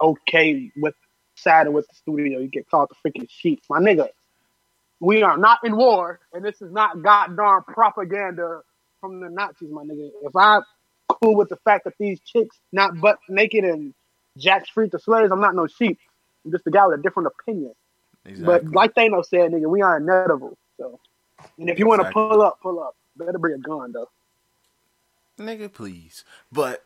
Okay, 0.00 0.70
with 0.76 0.94
siding 1.36 1.72
with 1.72 1.86
the 1.88 1.94
studio, 1.94 2.38
you 2.38 2.48
get 2.48 2.68
called 2.70 2.90
the 2.90 3.10
freaking 3.10 3.28
sheep, 3.30 3.62
my 3.68 3.78
nigga. 3.78 4.08
We 5.00 5.22
are 5.22 5.36
not 5.36 5.58
in 5.62 5.76
war, 5.76 6.20
and 6.32 6.42
this 6.42 6.62
is 6.62 6.72
not 6.72 7.02
goddamn 7.02 7.64
propaganda 7.64 8.62
from 9.00 9.20
the 9.20 9.28
Nazis, 9.28 9.70
my 9.70 9.82
nigga. 9.82 10.08
If 10.22 10.34
I 10.34 10.60
cool 11.08 11.36
with 11.36 11.50
the 11.50 11.56
fact 11.56 11.84
that 11.84 11.94
these 11.98 12.20
chicks 12.20 12.56
not 12.72 12.98
butt 13.00 13.18
naked 13.28 13.64
and 13.64 13.94
Jack 14.38 14.66
Street 14.66 14.92
the 14.92 14.98
slaves, 14.98 15.30
I'm 15.30 15.40
not 15.40 15.54
no 15.54 15.66
sheep. 15.66 15.98
Just 16.50 16.66
a 16.66 16.70
guy 16.70 16.86
with 16.86 17.00
a 17.00 17.02
different 17.02 17.28
opinion. 17.28 17.74
Exactly. 18.24 18.68
But 18.68 18.74
like 18.74 18.94
Thanos 18.94 19.26
said, 19.26 19.52
nigga, 19.52 19.68
we 19.68 19.82
are 19.82 19.96
inevitable. 19.96 20.58
So, 20.78 20.98
and 21.58 21.70
if 21.70 21.78
you 21.78 21.86
want 21.86 22.02
to 22.02 22.10
pull 22.10 22.42
up, 22.42 22.60
pull 22.62 22.80
up. 22.80 22.96
Better 23.16 23.38
bring 23.38 23.54
a 23.54 23.58
gun 23.58 23.92
though. 23.92 24.08
Nigga, 25.38 25.72
please. 25.72 26.24
But 26.50 26.82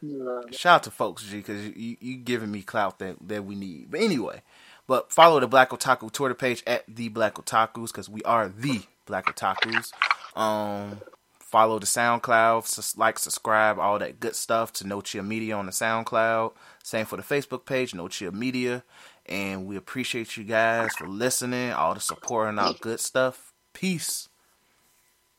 shout 0.51 0.77
out 0.77 0.83
to 0.85 0.91
folks, 0.91 1.23
G, 1.25 1.39
because 1.39 1.69
you, 1.69 1.97
you 2.01 2.17
giving 2.17 2.51
me 2.51 2.63
clout 2.63 2.99
that, 2.99 3.17
that 3.29 3.45
we 3.45 3.55
need. 3.55 3.91
But 3.91 4.01
anyway, 4.01 4.43
but 4.87 5.13
follow 5.13 5.39
the 5.39 5.47
Black 5.47 5.71
Otaku 5.71 6.11
Twitter 6.11 6.35
page 6.35 6.63
at 6.67 6.85
the 6.89 7.09
Black 7.09 7.35
Otakus 7.35 7.89
because 7.89 8.09
we 8.09 8.23
are 8.23 8.49
the 8.49 8.83
Black 9.07 9.27
Otakus. 9.27 9.93
Um, 10.37 11.01
follow 11.39 11.79
the 11.79 11.87
SoundCloud, 11.87 12.67
sus- 12.67 12.97
like, 12.97 13.19
subscribe, 13.19 13.79
all 13.79 13.99
that 14.01 14.19
good 14.19 14.35
stuff 14.35 14.73
to 14.75 14.87
No 14.87 15.01
Chill 15.01 15.23
Media 15.23 15.57
on 15.57 15.67
the 15.67 15.73
SoundCloud. 15.73 16.53
Same 16.83 17.07
for 17.07 17.17
the 17.17 17.23
Facebook 17.23 17.65
page, 17.67 17.95
No 17.95 18.09
Chill 18.09 18.33
Media. 18.33 18.83
And 19.31 19.67
we 19.67 19.77
appreciate 19.77 20.37
you 20.37 20.45
guys 20.45 20.91
for 20.97 21.07
listening, 21.09 21.73
all 21.73 21.95
the 21.95 22.01
support 22.01 22.49
and 22.49 22.59
all 22.59 22.75
good 22.75 22.99
stuff. 22.99 23.53
Peace. 23.73 24.29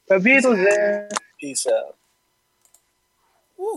The 0.08 0.16
Beatles. 0.16 1.10
Peace 1.40 1.68
out. 1.68 1.98